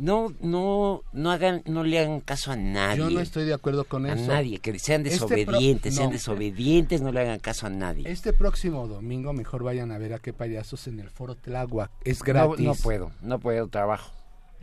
No, 0.00 0.32
no, 0.40 1.02
no 1.12 1.30
hagan, 1.30 1.62
no 1.66 1.84
le 1.84 1.98
hagan 1.98 2.20
caso 2.20 2.50
a 2.52 2.56
nadie. 2.56 2.96
Yo 2.98 3.10
no 3.10 3.20
estoy 3.20 3.44
de 3.44 3.52
acuerdo 3.54 3.84
con 3.84 4.06
a 4.06 4.14
eso. 4.14 4.26
nadie, 4.26 4.58
que 4.58 4.78
sean 4.78 5.06
Este 5.06 5.10
desobedientes, 5.26 5.94
sean 5.94 6.06
no. 6.06 6.12
desobedientes, 6.12 7.02
no 7.02 7.12
le 7.12 7.20
hagan 7.20 7.38
caso 7.38 7.66
a 7.66 7.70
nadie. 7.70 8.10
Este 8.10 8.32
próximo 8.32 8.88
domingo 8.88 9.32
mejor 9.34 9.62
vayan 9.62 9.92
a 9.92 9.98
ver 9.98 10.14
a 10.14 10.18
qué 10.18 10.32
payasos 10.32 10.86
en 10.86 11.00
el 11.00 11.10
Foro 11.10 11.34
Tláhuac. 11.36 11.90
Es 12.04 12.20
No, 12.20 12.24
gratis. 12.24 12.64
no 12.66 12.74
puedo, 12.74 13.12
no 13.20 13.38
puedo, 13.40 13.68
trabajo. 13.68 14.10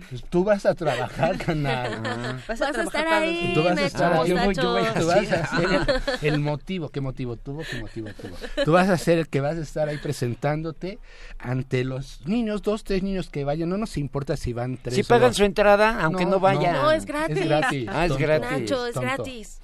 Pues 0.09 0.23
tú 0.29 0.43
vas 0.43 0.65
a 0.65 0.75
trabajar, 0.75 1.37
canal. 1.45 2.01
Ah. 2.05 2.37
Vas 2.47 2.61
a, 2.61 2.69
estar 2.69 3.07
ahí, 3.07 3.51
Tú 3.55 3.61
vas 3.63 3.71
a 3.71 3.75
Nacho 3.75 3.85
estar 3.87 4.11
yo 4.11 4.17
voy- 4.17 4.27
yo 4.27 4.35
voy 4.71 4.83
Mostacho. 4.83 4.99
Tú 4.99 5.07
vas 5.07 5.31
a 5.31 5.57
ser 5.57 6.07
el, 6.21 6.33
el 6.33 6.39
motivo, 6.39 6.89
¿qué 6.89 7.01
motivo 7.01 7.35
tuvo? 7.35 7.63
¿Qué 7.69 7.81
motivo 7.81 8.09
tuvo? 8.21 8.35
Tú 8.63 8.71
vas 8.71 8.89
a 8.89 8.97
ser 8.97 9.17
el 9.17 9.27
que 9.27 9.41
vas 9.41 9.57
a 9.57 9.61
estar 9.61 9.89
ahí 9.89 9.97
presentándote 9.97 10.99
ante 11.39 11.83
los 11.83 12.21
niños, 12.27 12.61
dos, 12.61 12.83
tres 12.83 13.01
niños 13.03 13.29
que 13.29 13.43
vayan, 13.43 13.69
no 13.69 13.77
nos 13.77 13.97
importa 13.97 14.37
si 14.37 14.53
van 14.53 14.77
tres 14.77 14.95
Si 14.95 15.03
pagan 15.03 15.29
dos. 15.29 15.37
su 15.37 15.43
entrada, 15.43 16.03
aunque 16.03 16.25
no, 16.25 16.39
vayan. 16.39 16.73
No, 16.73 16.91
es 16.91 17.05
gratis. 17.05 17.37
Es 17.37 17.45
gratis. 17.45 17.89
Ah, 17.91 18.05
es 18.05 18.09
tonto. 18.09 18.23
gratis. 18.23 18.51
Nacho, 18.61 18.87
es 18.87 18.93
Tonto. 18.93 19.01
gratis. 19.15 19.61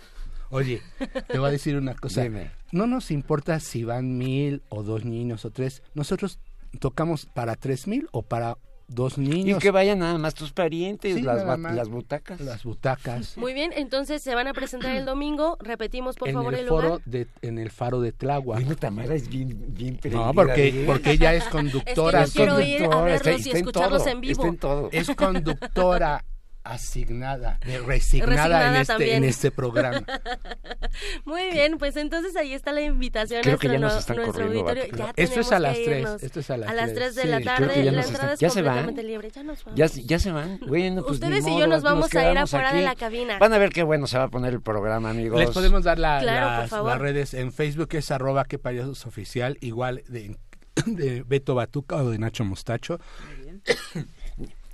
Oye, 0.49 0.81
te 1.27 1.39
voy 1.39 1.47
a 1.49 1.51
decir 1.51 1.75
una 1.77 1.95
cosa. 1.95 2.21
Dime. 2.21 2.51
No 2.71 2.85
nos 2.87 3.11
importa 3.11 3.59
si 3.59 3.83
van 3.83 4.17
mil 4.17 4.61
o 4.69 4.83
dos 4.83 5.03
niños 5.05 5.45
o 5.45 5.51
tres. 5.51 5.81
Nosotros 5.95 6.39
tocamos 6.79 7.25
para 7.27 7.55
tres 7.55 7.87
mil 7.87 8.07
o 8.11 8.21
para 8.23 8.57
dos 8.87 9.17
Y 9.17 9.21
niños. 9.21 9.59
que 9.59 9.71
vayan 9.71 9.99
nada 9.99 10.17
más 10.17 10.33
tus 10.35 10.51
parientes, 10.51 11.15
Sí, 11.15 11.21
las, 11.21 11.45
más. 11.57 11.73
las 11.75 11.89
butacas. 11.89 12.39
Las 12.41 12.63
butacas. 12.63 13.37
Muy 13.37 13.53
bien, 13.53 13.71
entonces 13.75 14.21
se 14.21 14.35
van 14.35 14.47
a 14.47 14.53
presentar 14.53 14.95
el 14.95 15.05
domingo. 15.05 15.57
Repetimos, 15.61 16.15
por 16.15 16.27
en 16.29 16.35
favor, 16.35 16.53
el 16.53 16.59
el 16.61 16.67
foro 16.67 16.87
lugar. 16.89 17.01
de, 17.05 17.27
en 17.41 17.59
el 17.59 17.71
faro 17.71 18.01
de 18.01 18.11
Tláhuac. 18.11 18.59
Bueno, 18.59 18.75
Tamara 18.75 19.15
es 19.15 19.27
bien, 19.29 19.73
bien 19.73 19.99
No, 20.11 20.33
porque, 20.33 20.67
¿eh? 20.67 20.83
porque 20.85 21.11
ella 21.11 21.33
es 21.33 21.43
conductora. 21.45 22.23
Es 22.23 22.33
que 22.33 22.39
yo 22.39 22.45
quiero 22.57 22.61
ir 22.61 22.75
a 22.75 22.79
conductora, 22.89 23.03
verlos 23.05 23.15
está- 23.27 23.31
y 23.31 23.35
está 23.35 23.49
en 23.51 23.55
escucharlos 23.57 24.03
todo, 24.03 24.11
en 24.11 24.21
vivo. 24.21 24.31
Está 24.33 24.47
en 24.47 24.57
todo. 24.57 24.89
Es 24.91 25.09
conductora 25.15 26.25
asignada, 26.63 27.59
de- 27.65 27.79
resignada, 27.79 28.33
Resignada 28.35 28.67
en, 28.69 28.75
este, 28.81 29.15
en 29.15 29.23
este 29.23 29.51
programa. 29.51 30.03
Muy 31.25 31.49
bien, 31.51 31.77
pues 31.77 31.95
entonces 31.97 32.35
ahí 32.35 32.53
está 32.53 32.71
la 32.71 32.81
invitación 32.81 33.41
Creo 33.43 33.55
a 33.55 33.59
que 33.59 33.67
ya 33.67 33.79
nuestro, 33.79 33.89
nos 33.95 33.99
están 33.99 34.15
nuestro 34.17 34.45
corriendo, 34.45 34.69
auditorio. 34.69 34.97
Ya 34.97 35.13
Esto 35.15 35.21
es 35.21 35.29
tenemos 35.29 35.51
a 35.51 35.59
las 35.59 35.77
que 35.77 35.83
tres, 35.85 35.99
irnos. 36.01 36.23
esto 36.23 36.39
es 36.39 36.49
a 36.49 36.57
las 36.57 36.69
A 36.69 36.73
las 36.73 36.85
tres. 36.85 36.95
3 36.95 37.15
de 37.15 37.21
Sí, 37.23 37.27
la 37.27 37.41
tarde, 37.41 37.83
ya 37.83 37.91
la 37.91 37.97
nos 37.97 38.07
entrada 38.07 38.33
están- 38.33 38.33
es 38.33 38.39
ya 38.39 38.49
se 38.49 38.61
van. 38.61 38.95
libre. 38.95 39.31
Ya 39.31 39.43
nos 39.43 39.63
vamos. 39.65 39.77
Ya, 39.79 39.85
ya 39.87 40.19
se 40.19 40.31
van. 40.31 40.59
Bueno, 40.67 41.01
pues 41.01 41.13
Ustedes 41.15 41.43
ni 41.43 41.49
y 41.51 41.53
yo 41.53 41.65
modo, 41.65 41.67
nos 41.67 41.83
vamos 41.83 42.13
a 42.15 42.31
ir 42.31 42.37
afuera 42.37 42.69
aquí. 42.69 42.77
de 42.77 42.83
la 42.83 42.95
cabina. 42.95 43.37
Van 43.39 43.53
a 43.53 43.57
ver 43.57 43.69
qué 43.71 43.83
bueno 43.83 44.07
se 44.07 44.17
va 44.17 44.25
a 44.25 44.29
poner 44.29 44.53
el 44.53 44.61
programa, 44.61 45.09
amigos. 45.09 45.39
Les 45.39 45.49
podemos 45.51 45.83
dar 45.83 45.99
la- 45.99 46.19
Claro, 46.21 46.61
las, 46.61 46.71
las 46.85 46.99
redes 46.99 47.33
en 47.33 47.51
Facebook, 47.51 47.89
es 47.93 48.11
arroba 48.11 48.45
que 48.45 48.57
payasos 48.59 49.05
oficial, 49.05 49.57
igual 49.61 50.03
de, 50.07 50.37
de 50.85 51.23
Beto 51.23 51.55
Batuca 51.55 51.97
o 51.97 52.09
de 52.09 52.17
Nacho 52.19 52.45
Mostacho. 52.45 52.99
¿Y 53.41 53.59
tú 53.59 53.71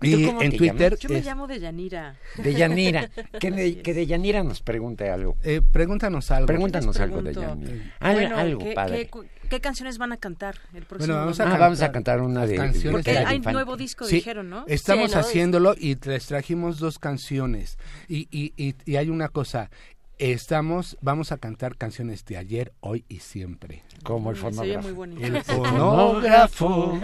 Y 0.02 0.24
en 0.24 0.38
te 0.38 0.58
Twitter 0.58 0.98
Yo 0.98 1.10
me 1.10 1.18
es- 1.18 1.26
llamo 1.26 1.46
de 1.48 1.60
Yanira. 1.60 2.16
De 2.38 2.54
Yanira. 2.56 3.10
que, 3.40 3.52
de, 3.52 3.82
que 3.82 3.94
de 3.94 4.06
Yanira 4.08 4.44
nos 4.44 4.62
pregunte 4.62 5.10
algo. 5.10 5.36
eh, 5.44 5.62
pregúntanos 5.62 6.32
algo. 6.32 6.48
Pregúntanos 6.48 6.98
algo 7.00 7.22
de 7.22 7.34
pregunto. 7.34 7.66
Yanira. 7.68 7.96
Algo, 8.00 8.20
Bueno, 8.22 8.38
algo 8.38 8.64
¿qué, 8.64 8.72
padre. 8.74 9.10
qué- 9.12 9.50
qué 9.50 9.60
canciones 9.60 9.98
van 9.98 10.14
a 10.14 10.18
cantar 10.18 10.56
el 10.74 10.84
próximo 10.86 11.08
Bueno, 11.14 11.16
vamos 11.20 11.40
a 11.40 11.44
Ah, 11.44 11.46
domingo? 11.48 11.64
vamos 11.64 11.82
a 11.82 11.92
cantar 11.92 12.22
una 12.22 12.46
de... 12.46 12.56
canciones 12.56 12.92
Porque 12.92 13.12
de 13.12 13.18
hay 13.18 13.38
Infante. 13.38 13.52
nuevo 13.54 13.76
disco, 13.76 14.06
Sí, 14.06 14.16
dijeron, 14.18 14.50
¿no? 14.50 14.64
Estamos 14.68 15.10
Sí, 15.12 15.16
¿no? 15.16 15.22
haciéndolo 15.22 15.76
y 15.78 15.96
les 15.96 16.26
trajimos 16.28 16.80
dos 16.80 16.98
canciones. 16.98 17.78
Y, 18.08 18.28
y, 18.32 18.54
y, 18.56 18.76
y 18.86 18.96
hay 18.96 19.10
una 19.10 19.28
cosa, 19.28 19.70
estamos, 20.20 20.98
vamos 21.02 21.32
a 21.32 21.38
cantar 21.38 21.76
canciones 21.78 22.26
de 22.26 22.38
ayer, 22.38 22.74
hoy 22.82 23.06
y 23.10 23.20
siempre. 23.20 23.84
Como 24.04 24.32
el 24.32 24.38
oye 24.38 24.80
fonógrafo. 24.80 25.04
El 25.20 25.44
fonógrafo, 25.44 27.00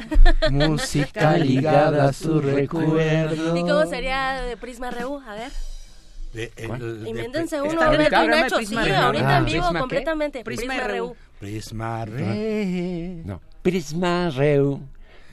música 0.52 1.38
ligada 1.38 2.10
a 2.10 2.14
su 2.14 2.40
recuerdo. 2.42 3.56
¿Y 3.58 3.62
cómo 3.62 3.86
sería 3.88 4.42
de 4.42 4.58
Prisma 4.58 4.92
Reu? 4.92 5.20
A 5.20 5.34
ver, 5.36 5.52
De- 6.34 6.52
el- 6.58 7.04
de- 7.04 7.10
invéntense 7.10 7.62
uno. 7.62 7.72
¿Está 7.72 7.86
A 7.88 7.90
ver, 7.92 8.12
Nacho, 8.30 8.60
sí, 8.60 8.76
ahorita 8.76 9.36
Ah, 9.36 9.38
en 9.40 9.46
vivo, 9.46 9.66
completamente. 9.80 10.44
Prisma 10.44 10.78
Prisma. 10.78 11.16
Prisma 11.40 12.06
Re. 12.06 13.22
No. 13.26 13.42
Prisma 13.62 14.30
Reu, 14.30 14.82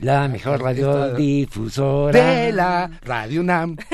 la 0.03 0.27
mejor 0.27 0.61
radiodifusora. 0.61 2.19
De 2.19 2.51
la 2.51 2.89
Radio 3.03 3.41
UNAM. 3.41 3.77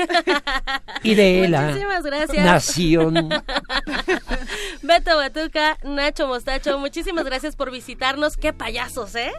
Y 1.02 1.14
de 1.14 1.48
la 1.48 1.62
Muchísimas 1.62 2.02
gracias. 2.04 2.44
nación. 2.44 3.30
Beto 4.82 5.16
Batuca, 5.16 5.78
Nacho 5.82 6.26
Mostacho, 6.26 6.78
muchísimas 6.78 7.24
gracias 7.24 7.56
por 7.56 7.70
visitarnos. 7.70 8.36
Qué 8.36 8.52
payasos, 8.52 9.14
¿eh? 9.14 9.32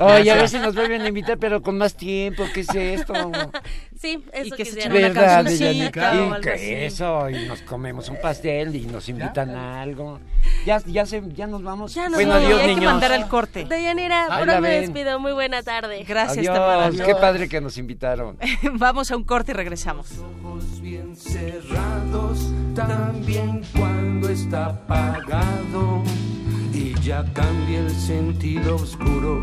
Oye, 0.00 0.32
a 0.32 0.34
ver 0.36 0.48
si 0.48 0.58
nos 0.58 0.74
vuelven 0.74 1.02
a 1.02 1.08
invitar, 1.08 1.38
pero 1.38 1.62
con 1.62 1.78
más 1.78 1.94
tiempo. 1.94 2.44
¿Qué 2.52 2.60
es 2.60 2.74
esto? 2.74 3.30
Sí, 4.00 4.24
eso 4.32 4.56
que 4.56 4.64
se 4.64 4.76
quisiera. 4.76 4.90
una 4.96 5.08
¿Verdad, 5.08 5.44
Deyanica? 5.44 6.12
o 6.12 6.38
Y 6.38 6.40
que 6.40 6.50
así. 6.52 6.72
eso, 6.72 7.28
y 7.28 7.46
nos 7.46 7.60
comemos 7.62 8.08
un 8.08 8.16
pastel 8.20 8.74
y 8.74 8.86
nos 8.86 9.06
invitan 9.10 9.50
a 9.50 9.82
algo. 9.82 10.18
Ya, 10.64 10.80
ya, 10.86 11.04
se, 11.04 11.22
ya 11.34 11.46
nos 11.46 11.62
vamos. 11.62 11.92
Ya 11.94 12.04
nos 12.08 12.14
bueno, 12.14 12.30
vamos. 12.32 12.46
adiós, 12.46 12.60
hay 12.60 12.68
que 12.68 12.74
niños. 12.76 12.92
mandar 12.92 13.12
el 13.12 13.26
corte. 13.28 13.66
Deyanira, 13.66 14.44
la 14.46 14.60
me 14.60 14.80
despido. 14.80 15.20
Muy 15.20 15.32
buena 15.32 15.62
tarde. 15.62 16.02
Gracias, 16.08 16.38
Adiós, 16.38 16.54
Tamara. 16.54 16.90
qué 16.90 17.14
padre 17.14 17.46
que 17.48 17.60
nos 17.60 17.76
invitaron. 17.76 18.38
Vamos 18.72 19.10
a 19.10 19.16
un 19.18 19.24
corte 19.24 19.52
y 19.52 19.54
regresamos. 19.54 20.06
ojos 20.42 20.80
bien 20.80 21.14
cerrados, 21.14 22.50
también 22.74 23.62
cuando 23.76 24.30
está 24.30 24.66
apagado 24.66 26.02
y 26.72 26.94
ya 27.02 27.22
cambia 27.34 27.80
el 27.80 27.90
sentido 27.90 28.76
oscuro 28.76 29.40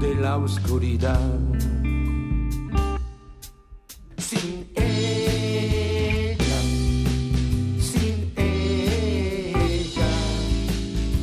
de 0.00 0.14
la 0.14 0.38
oscuridad. 0.38 1.20
Sin 4.18 4.68
ella, 4.74 6.60
sin 7.80 8.32
ella, 8.36 10.10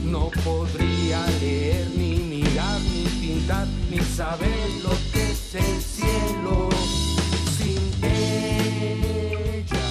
no 0.05 0.31
podría 0.43 1.25
leer, 1.41 1.89
ni 1.97 2.15
mirar, 2.19 2.79
ni 2.81 3.03
pintar, 3.19 3.67
ni 3.91 3.99
saber 3.99 4.69
lo 4.81 4.91
que 5.11 5.31
es 5.31 5.55
el 5.55 5.81
cielo. 5.81 6.69
Sin 7.57 8.03
ella, 8.03 9.85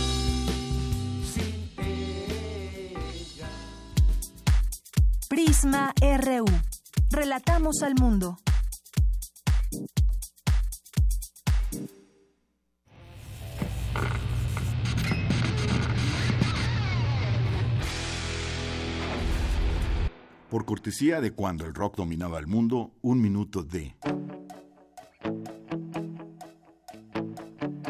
sin 1.32 1.54
ella. 1.78 3.50
Prisma 5.28 5.92
RU. 6.00 6.46
Relatamos 7.10 7.82
al 7.82 7.94
mundo. 7.94 8.38
Por 20.54 20.66
cortesía 20.66 21.20
de 21.20 21.32
cuando 21.32 21.66
el 21.66 21.74
rock 21.74 21.96
dominaba 21.96 22.38
el 22.38 22.46
mundo, 22.46 22.92
un 23.02 23.20
minuto 23.20 23.64
de... 23.64 23.96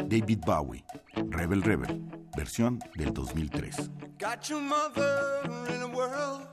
David 0.09 0.39
Bowie, 0.43 0.83
Rebel 1.29 1.61
Rebel, 1.61 2.01
versión 2.35 2.79
del 2.95 3.13
2003. 3.13 3.91
Got 4.17 4.49
your 4.49 4.61
mother 4.61 5.43
in 5.75 5.83
a 5.83 5.87
world. 5.95 6.47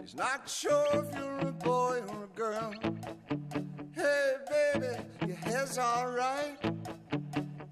She's 0.00 0.14
not 0.14 0.48
sure 0.48 0.86
if 0.94 1.14
you're 1.14 1.48
a 1.48 1.52
boy 1.52 2.00
or 2.08 2.24
a 2.24 2.34
girl. 2.34 2.72
Hey, 3.92 4.36
baby, 4.48 4.96
your 5.26 5.36
hair's 5.36 5.76
alright. 5.76 6.56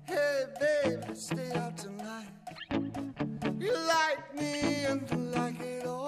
Hey, 0.05 0.45
baby, 0.61 1.15
stay 1.15 1.53
out 1.55 1.75
tonight. 1.75 2.29
You 3.59 3.73
like 3.73 4.35
me 4.37 4.85
and 4.85 5.11
you 5.11 5.17
like 5.17 5.59
it 5.63 5.87
all. 5.87 6.08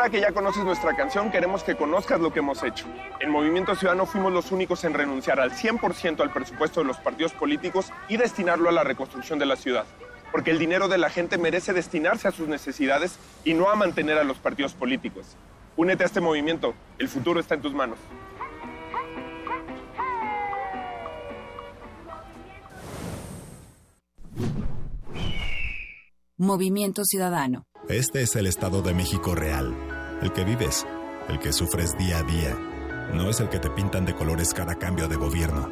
Ahora 0.00 0.12
que 0.12 0.20
ya 0.22 0.32
conoces 0.32 0.64
nuestra 0.64 0.96
canción, 0.96 1.30
queremos 1.30 1.62
que 1.62 1.76
conozcas 1.76 2.18
lo 2.20 2.32
que 2.32 2.38
hemos 2.38 2.62
hecho. 2.62 2.86
En 3.20 3.30
Movimiento 3.30 3.74
Ciudadano 3.74 4.06
fuimos 4.06 4.32
los 4.32 4.50
únicos 4.50 4.82
en 4.84 4.94
renunciar 4.94 5.38
al 5.40 5.50
100% 5.50 6.22
al 6.22 6.32
presupuesto 6.32 6.80
de 6.80 6.86
los 6.86 6.96
partidos 6.96 7.34
políticos 7.34 7.92
y 8.08 8.16
destinarlo 8.16 8.70
a 8.70 8.72
la 8.72 8.82
reconstrucción 8.82 9.38
de 9.38 9.44
la 9.44 9.56
ciudad. 9.56 9.84
Porque 10.32 10.52
el 10.52 10.58
dinero 10.58 10.88
de 10.88 10.96
la 10.96 11.10
gente 11.10 11.36
merece 11.36 11.74
destinarse 11.74 12.28
a 12.28 12.30
sus 12.30 12.48
necesidades 12.48 13.18
y 13.44 13.52
no 13.52 13.68
a 13.68 13.76
mantener 13.76 14.16
a 14.16 14.24
los 14.24 14.38
partidos 14.38 14.72
políticos. 14.72 15.36
Únete 15.76 16.02
a 16.04 16.06
este 16.06 16.22
movimiento, 16.22 16.72
el 16.98 17.08
futuro 17.10 17.38
está 17.38 17.56
en 17.56 17.60
tus 17.60 17.74
manos. 17.74 17.98
Movimiento 26.38 27.04
Ciudadano. 27.04 27.64
Este 27.90 28.22
es 28.22 28.36
el 28.36 28.46
Estado 28.46 28.82
de 28.82 28.94
México 28.94 29.34
real, 29.34 29.74
el 30.22 30.32
que 30.32 30.44
vives, 30.44 30.86
el 31.28 31.38
que 31.38 31.52
sufres 31.52 31.96
día 31.96 32.18
a 32.18 32.22
día. 32.22 32.56
No 33.12 33.28
es 33.28 33.40
el 33.40 33.48
que 33.48 33.58
te 33.58 33.70
pintan 33.70 34.04
de 34.04 34.14
colores 34.14 34.54
cada 34.54 34.74
cambio 34.76 35.08
de 35.08 35.16
gobierno. 35.16 35.68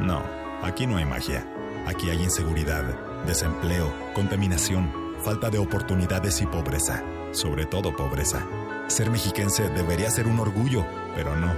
No, 0.00 0.22
aquí 0.62 0.86
no 0.86 0.96
hay 0.96 1.04
magia. 1.04 1.46
Aquí 1.86 2.10
hay 2.10 2.22
inseguridad, 2.22 2.84
desempleo, 3.26 3.92
contaminación, 4.14 4.92
falta 5.22 5.50
de 5.50 5.58
oportunidades 5.58 6.40
y 6.40 6.46
pobreza. 6.46 7.02
Sobre 7.32 7.66
todo 7.66 7.94
pobreza. 7.94 8.46
Ser 8.88 9.10
mexiquense 9.10 9.68
debería 9.68 10.10
ser 10.10 10.26
un 10.26 10.40
orgullo, 10.40 10.84
pero 11.14 11.36
no, 11.36 11.54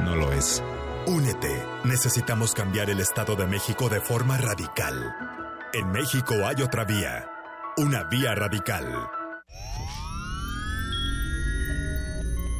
no 0.00 0.14
lo 0.14 0.32
es. 0.32 0.62
Únete. 1.06 1.62
Necesitamos 1.84 2.54
cambiar 2.54 2.90
el 2.90 3.00
Estado 3.00 3.34
de 3.34 3.46
México 3.46 3.88
de 3.88 4.00
forma 4.00 4.36
radical. 4.36 5.14
En 5.72 5.90
México 5.90 6.34
hay 6.46 6.62
otra 6.62 6.84
vía. 6.84 7.28
Una 7.76 8.04
vía 8.04 8.34
radical. 8.34 9.17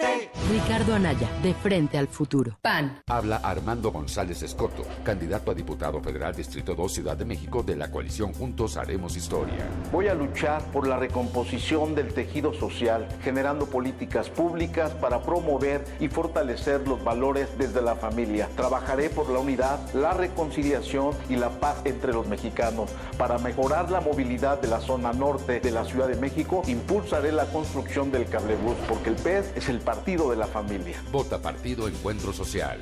México 0.00 0.06
al 0.06 0.20
frente. 0.20 0.39
Ricardo 0.50 0.96
Anaya, 0.96 1.28
de 1.44 1.54
frente 1.54 1.96
al 1.96 2.08
futuro. 2.08 2.58
PAN. 2.60 3.02
Habla 3.06 3.36
Armando 3.36 3.92
González 3.92 4.42
Escoto, 4.42 4.84
candidato 5.04 5.52
a 5.52 5.54
diputado 5.54 6.00
federal 6.00 6.34
Distrito 6.34 6.74
2 6.74 6.92
Ciudad 6.92 7.16
de 7.16 7.24
México 7.24 7.62
de 7.62 7.76
la 7.76 7.92
coalición 7.92 8.32
Juntos 8.32 8.76
Haremos 8.76 9.16
Historia. 9.16 9.68
Voy 9.92 10.08
a 10.08 10.14
luchar 10.14 10.60
por 10.72 10.88
la 10.88 10.96
recomposición 10.96 11.94
del 11.94 12.12
tejido 12.12 12.52
social, 12.52 13.06
generando 13.22 13.66
políticas 13.66 14.28
públicas 14.28 14.90
para 14.90 15.22
promover 15.22 15.84
y 16.00 16.08
fortalecer 16.08 16.88
los 16.88 17.04
valores 17.04 17.56
desde 17.56 17.80
la 17.80 17.94
familia. 17.94 18.48
Trabajaré 18.56 19.08
por 19.08 19.30
la 19.30 19.38
unidad, 19.38 19.78
la 19.94 20.14
reconciliación 20.14 21.14
y 21.28 21.36
la 21.36 21.50
paz 21.60 21.76
entre 21.84 22.12
los 22.12 22.26
mexicanos. 22.26 22.90
Para 23.16 23.38
mejorar 23.38 23.92
la 23.92 24.00
movilidad 24.00 24.60
de 24.60 24.66
la 24.66 24.80
zona 24.80 25.12
norte 25.12 25.60
de 25.60 25.70
la 25.70 25.84
Ciudad 25.84 26.08
de 26.08 26.16
México, 26.16 26.62
impulsaré 26.66 27.30
la 27.30 27.46
construcción 27.46 28.10
del 28.10 28.28
cablebús, 28.28 28.74
porque 28.88 29.10
el 29.10 29.16
PES 29.16 29.52
es 29.54 29.68
el 29.68 29.78
partido 29.78 30.28
de 30.28 30.39
la 30.40 30.46
familia. 30.46 31.04
Vota 31.12 31.40
Partido 31.40 31.86
Encuentro 31.86 32.32
Social. 32.32 32.80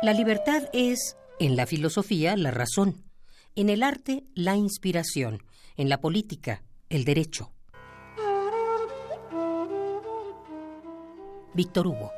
La 0.00 0.12
libertad 0.12 0.62
es, 0.72 1.16
en 1.40 1.56
la 1.56 1.66
filosofía, 1.66 2.36
la 2.36 2.52
razón, 2.52 3.02
en 3.56 3.68
el 3.68 3.82
arte, 3.82 4.22
la 4.36 4.54
inspiración, 4.54 5.42
en 5.76 5.88
la 5.88 6.00
política, 6.00 6.62
el 6.88 7.04
derecho. 7.04 7.50
Víctor 11.52 11.88
Hugo. 11.88 12.17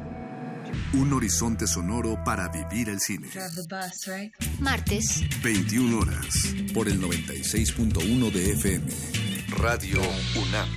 Un 0.93 1.13
horizonte 1.13 1.67
sonoro 1.67 2.21
para 2.25 2.49
vivir 2.49 2.89
el 2.89 2.99
cine. 2.99 3.29
Martes. 4.59 5.23
21 5.41 5.99
horas. 5.99 6.53
Por 6.73 6.89
el 6.89 7.01
96.1 7.01 8.31
de 8.31 8.51
FM. 8.51 8.87
Radio 9.57 10.01
UNAM. 10.35 10.69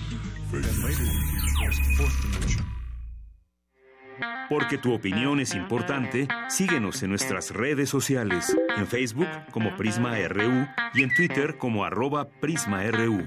Porque 4.48 4.78
tu 4.78 4.92
opinión 4.92 5.40
es 5.40 5.54
importante, 5.54 6.28
síguenos 6.48 7.02
en 7.02 7.10
nuestras 7.10 7.50
redes 7.50 7.90
sociales, 7.90 8.56
en 8.76 8.86
Facebook 8.86 9.28
como 9.50 9.76
Prisma 9.76 10.16
RU 10.28 10.68
y 10.94 11.02
en 11.02 11.12
Twitter 11.12 11.58
como 11.58 11.84
arroba 11.84 12.28
PrismaRU. 12.40 13.26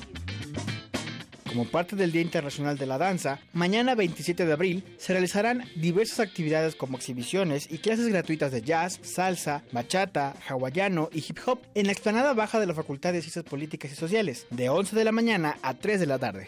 Como 1.51 1.65
parte 1.65 1.97
del 1.97 2.13
Día 2.13 2.21
Internacional 2.21 2.77
de 2.77 2.85
la 2.85 2.97
Danza, 2.97 3.39
mañana 3.51 3.93
27 3.93 4.45
de 4.45 4.53
abril 4.53 4.85
se 4.97 5.11
realizarán 5.11 5.65
diversas 5.75 6.21
actividades 6.21 6.75
como 6.75 6.95
exhibiciones 6.95 7.67
y 7.69 7.79
clases 7.79 8.07
gratuitas 8.07 8.53
de 8.53 8.61
jazz, 8.61 9.01
salsa, 9.03 9.61
bachata, 9.73 10.33
hawaiano 10.47 11.09
y 11.11 11.19
hip 11.19 11.39
hop 11.45 11.59
en 11.75 11.87
la 11.87 11.91
explanada 11.91 12.33
baja 12.33 12.61
de 12.61 12.67
la 12.67 12.73
Facultad 12.73 13.11
de 13.11 13.21
Ciencias 13.21 13.43
Políticas 13.43 13.91
y 13.91 13.95
Sociales, 13.95 14.47
de 14.49 14.69
11 14.69 14.95
de 14.95 15.03
la 15.03 15.11
mañana 15.11 15.57
a 15.61 15.73
3 15.73 15.99
de 15.99 16.05
la 16.05 16.19
tarde. 16.19 16.47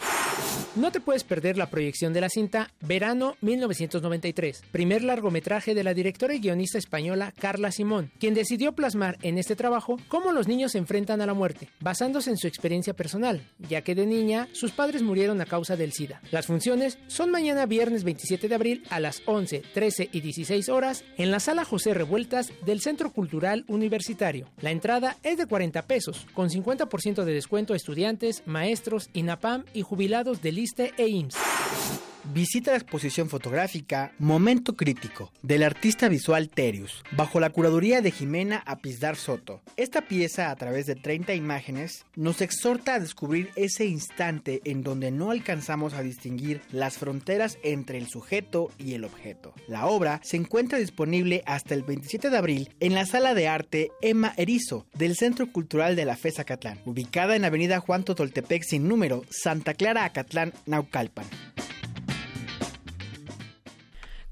No 0.75 0.91
te 0.91 0.99
puedes 0.99 1.23
perder 1.23 1.55
la 1.55 1.69
proyección 1.69 2.13
de 2.13 2.21
la 2.21 2.29
cinta 2.29 2.71
Verano 2.81 3.35
1993, 3.41 4.63
primer 4.71 5.03
largometraje 5.03 5.75
de 5.75 5.83
la 5.83 5.93
directora 5.93 6.33
y 6.33 6.39
guionista 6.39 6.79
española 6.79 7.31
Carla 7.39 7.71
Simón, 7.71 8.09
quien 8.19 8.33
decidió 8.33 8.73
plasmar 8.73 9.19
en 9.21 9.37
este 9.37 9.55
trabajo 9.55 9.99
cómo 10.07 10.31
los 10.31 10.47
niños 10.47 10.71
se 10.71 10.79
enfrentan 10.79 11.21
a 11.21 11.27
la 11.27 11.35
muerte, 11.35 11.69
basándose 11.79 12.31
en 12.31 12.37
su 12.37 12.47
experiencia 12.47 12.95
personal, 12.95 13.43
ya 13.69 13.83
que 13.83 13.93
de 13.93 14.07
niña 14.07 14.47
sus 14.53 14.71
padres 14.71 15.03
murieron 15.03 15.39
a 15.41 15.45
causa 15.45 15.75
del 15.75 15.93
SIDA. 15.93 16.23
Las 16.31 16.47
funciones 16.47 16.97
son 17.05 17.29
mañana 17.29 17.67
viernes 17.67 18.03
27 18.03 18.49
de 18.49 18.55
abril 18.55 18.83
a 18.89 18.99
las 18.99 19.21
11, 19.27 19.61
13 19.75 20.09
y 20.11 20.21
16 20.21 20.69
horas 20.69 21.03
en 21.17 21.29
la 21.29 21.39
sala 21.39 21.65
José 21.65 21.93
Revueltas 21.93 22.51
del 22.65 22.81
Centro 22.81 23.11
Cultural 23.13 23.63
Universitario. 23.67 24.49
La 24.59 24.71
entrada 24.71 25.17
es 25.21 25.37
de 25.37 25.45
40 25.45 25.83
pesos, 25.83 26.25
con 26.33 26.49
50% 26.49 27.25
de 27.25 27.33
descuento 27.33 27.73
a 27.73 27.77
estudiantes, 27.77 28.41
maestros, 28.47 29.11
INAPAM 29.13 29.65
y 29.75 29.83
jubilados 29.83 30.41
del 30.41 30.62
ISTE 30.63 30.93
e. 30.97 32.12
Visita 32.31 32.71
la 32.71 32.77
exposición 32.77 33.27
fotográfica 33.27 34.13
Momento 34.17 34.77
Crítico 34.77 35.33
del 35.41 35.61
artista 35.61 36.07
visual 36.07 36.49
Terius, 36.49 37.03
bajo 37.11 37.41
la 37.41 37.49
curaduría 37.49 38.01
de 38.01 38.11
Jimena 38.11 38.63
Apizdar 38.65 39.17
Soto. 39.17 39.61
Esta 39.75 40.03
pieza, 40.03 40.49
a 40.49 40.55
través 40.55 40.85
de 40.85 40.95
30 40.95 41.33
imágenes, 41.33 42.05
nos 42.15 42.39
exhorta 42.39 42.95
a 42.95 42.99
descubrir 42.99 43.51
ese 43.57 43.85
instante 43.85 44.61
en 44.63 44.83
donde 44.83 45.11
no 45.11 45.31
alcanzamos 45.31 45.93
a 45.93 46.01
distinguir 46.01 46.61
las 46.71 46.97
fronteras 46.97 47.57
entre 47.61 47.97
el 47.97 48.07
sujeto 48.07 48.71
y 48.77 48.93
el 48.93 49.03
objeto. 49.03 49.53
La 49.67 49.87
obra 49.87 50.21
se 50.23 50.37
encuentra 50.37 50.79
disponible 50.79 51.43
hasta 51.45 51.73
el 51.73 51.83
27 51.83 52.29
de 52.29 52.37
abril 52.37 52.69
en 52.79 52.93
la 52.95 53.05
sala 53.05 53.33
de 53.33 53.49
arte 53.49 53.91
Emma 54.01 54.33
Erizo 54.37 54.85
del 54.93 55.17
Centro 55.17 55.51
Cultural 55.51 55.97
de 55.97 56.05
la 56.05 56.15
FES 56.15 56.39
Acatlán, 56.39 56.79
ubicada 56.85 57.35
en 57.35 57.43
Avenida 57.43 57.81
Juan 57.81 58.05
Totoltepec 58.05 58.63
sin 58.63 58.87
número, 58.87 59.23
Santa 59.29 59.73
Clara, 59.73 60.05
Acatlán, 60.05 60.53
Naucalpan. 60.65 61.25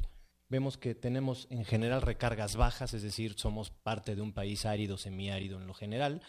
Vemos 0.48 0.78
que 0.78 0.94
tenemos 0.94 1.46
en 1.50 1.66
general 1.66 2.00
recargas 2.00 2.56
bajas, 2.56 2.94
es 2.94 3.02
decir, 3.02 3.34
somos 3.36 3.70
parte 3.70 4.16
de 4.16 4.22
un 4.22 4.32
país 4.32 4.64
árido, 4.64 4.96
semiárido 4.96 5.60
en 5.60 5.66
lo 5.66 5.74
general, 5.74 6.22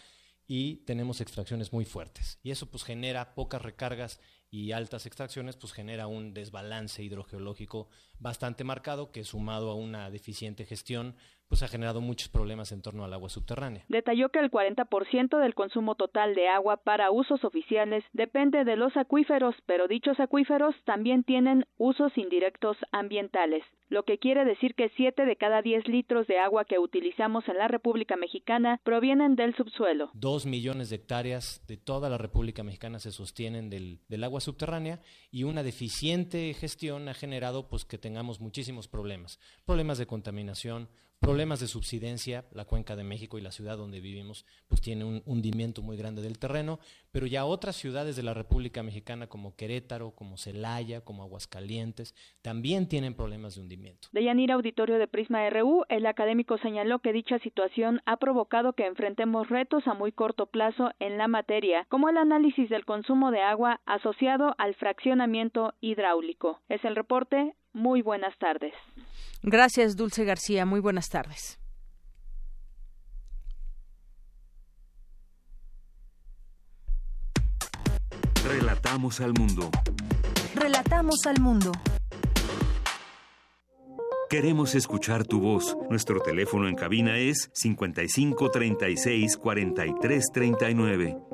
y 0.46 0.84
tenemos 0.84 1.22
extracciones 1.22 1.72
muy 1.72 1.86
fuertes. 1.86 2.38
Y 2.42 2.50
eso 2.50 2.66
pues 2.70 2.84
genera 2.84 3.34
pocas 3.34 3.62
recargas 3.62 4.20
y 4.50 4.72
altas 4.72 5.06
extracciones, 5.06 5.56
pues 5.56 5.72
genera 5.72 6.06
un 6.06 6.34
desbalance 6.34 7.02
hidrogeológico 7.02 7.88
bastante 8.18 8.64
marcado 8.64 9.10
que 9.12 9.24
sumado 9.24 9.70
a 9.70 9.74
una 9.74 10.10
deficiente 10.10 10.64
gestión, 10.64 11.16
pues 11.48 11.62
ha 11.62 11.68
generado 11.68 12.00
muchos 12.00 12.28
problemas 12.28 12.72
en 12.72 12.82
torno 12.82 13.04
al 13.04 13.12
agua 13.12 13.28
subterránea. 13.28 13.84
Detalló 13.88 14.30
que 14.30 14.38
el 14.38 14.50
40% 14.50 15.38
del 15.38 15.54
consumo 15.54 15.94
total 15.94 16.34
de 16.34 16.48
agua 16.48 16.78
para 16.78 17.10
usos 17.10 17.44
oficiales 17.44 18.02
depende 18.12 18.64
de 18.64 18.76
los 18.76 18.96
acuíferos, 18.96 19.54
pero 19.66 19.86
dichos 19.86 20.18
acuíferos 20.20 20.74
también 20.84 21.22
tienen 21.22 21.66
usos 21.76 22.16
indirectos 22.16 22.76
ambientales, 22.92 23.62
lo 23.88 24.04
que 24.04 24.18
quiere 24.18 24.44
decir 24.44 24.74
que 24.74 24.90
7 24.96 25.24
de 25.24 25.36
cada 25.36 25.62
10 25.62 25.86
litros 25.86 26.26
de 26.26 26.38
agua 26.38 26.64
que 26.64 26.78
utilizamos 26.78 27.46
en 27.48 27.58
la 27.58 27.68
República 27.68 28.16
Mexicana 28.16 28.80
provienen 28.82 29.36
del 29.36 29.54
subsuelo. 29.54 30.10
Dos 30.14 30.46
millones 30.46 30.90
de 30.90 30.96
hectáreas 30.96 31.62
de 31.68 31.76
toda 31.76 32.08
la 32.08 32.18
República 32.18 32.62
Mexicana 32.62 32.98
se 32.98 33.12
sostienen 33.12 33.70
del, 33.70 34.00
del 34.08 34.24
agua 34.24 34.40
subterránea 34.40 35.00
y 35.30 35.44
una 35.44 35.62
deficiente 35.62 36.52
gestión 36.54 37.08
ha 37.08 37.14
generado 37.14 37.68
pues 37.68 37.84
que 37.84 37.98
tengamos 38.04 38.38
muchísimos 38.38 38.86
problemas, 38.86 39.40
problemas 39.64 39.96
de 39.96 40.06
contaminación, 40.06 40.90
problemas 41.24 41.58
de 41.58 41.68
subsidencia, 41.68 42.44
la 42.52 42.66
cuenca 42.66 42.96
de 42.96 43.02
México 43.02 43.38
y 43.38 43.40
la 43.40 43.50
ciudad 43.50 43.78
donde 43.78 44.00
vivimos 44.00 44.44
pues 44.68 44.82
tiene 44.82 45.06
un 45.06 45.22
hundimiento 45.24 45.80
muy 45.80 45.96
grande 45.96 46.20
del 46.20 46.38
terreno, 46.38 46.80
pero 47.12 47.26
ya 47.26 47.46
otras 47.46 47.76
ciudades 47.76 48.14
de 48.14 48.22
la 48.22 48.34
República 48.34 48.82
Mexicana 48.82 49.26
como 49.26 49.56
Querétaro, 49.56 50.10
como 50.10 50.36
Celaya, 50.36 51.00
como 51.00 51.22
Aguascalientes, 51.22 52.14
también 52.42 52.88
tienen 52.88 53.14
problemas 53.14 53.54
de 53.54 53.62
hundimiento. 53.62 54.08
De 54.12 54.22
Yanira 54.22 54.54
Auditorio 54.54 54.98
de 54.98 55.08
Prisma 55.08 55.48
RU, 55.48 55.84
el 55.88 56.04
académico 56.04 56.58
señaló 56.58 56.98
que 56.98 57.14
dicha 57.14 57.38
situación 57.38 58.02
ha 58.04 58.18
provocado 58.18 58.74
que 58.74 58.84
enfrentemos 58.84 59.48
retos 59.48 59.86
a 59.86 59.94
muy 59.94 60.12
corto 60.12 60.44
plazo 60.44 60.90
en 60.98 61.16
la 61.16 61.26
materia, 61.26 61.86
como 61.88 62.10
el 62.10 62.18
análisis 62.18 62.68
del 62.68 62.84
consumo 62.84 63.30
de 63.30 63.40
agua 63.40 63.80
asociado 63.86 64.54
al 64.58 64.74
fraccionamiento 64.74 65.72
hidráulico. 65.80 66.60
Es 66.68 66.84
el 66.84 66.96
reporte. 66.96 67.54
Muy 67.74 68.02
buenas 68.02 68.38
tardes. 68.38 68.72
Gracias, 69.42 69.96
Dulce 69.96 70.24
García. 70.24 70.64
Muy 70.64 70.80
buenas 70.80 71.08
tardes. 71.08 71.58
Relatamos 78.46 79.20
al 79.20 79.32
mundo. 79.34 79.70
Relatamos 80.54 81.26
al 81.26 81.40
mundo. 81.40 81.72
Queremos 84.30 84.74
escuchar 84.74 85.26
tu 85.26 85.40
voz. 85.40 85.76
Nuestro 85.90 86.20
teléfono 86.20 86.68
en 86.68 86.76
cabina 86.76 87.18
es 87.18 87.50
55 87.54 88.50
36 88.50 89.36
43 89.36 90.24
39. 90.32 91.33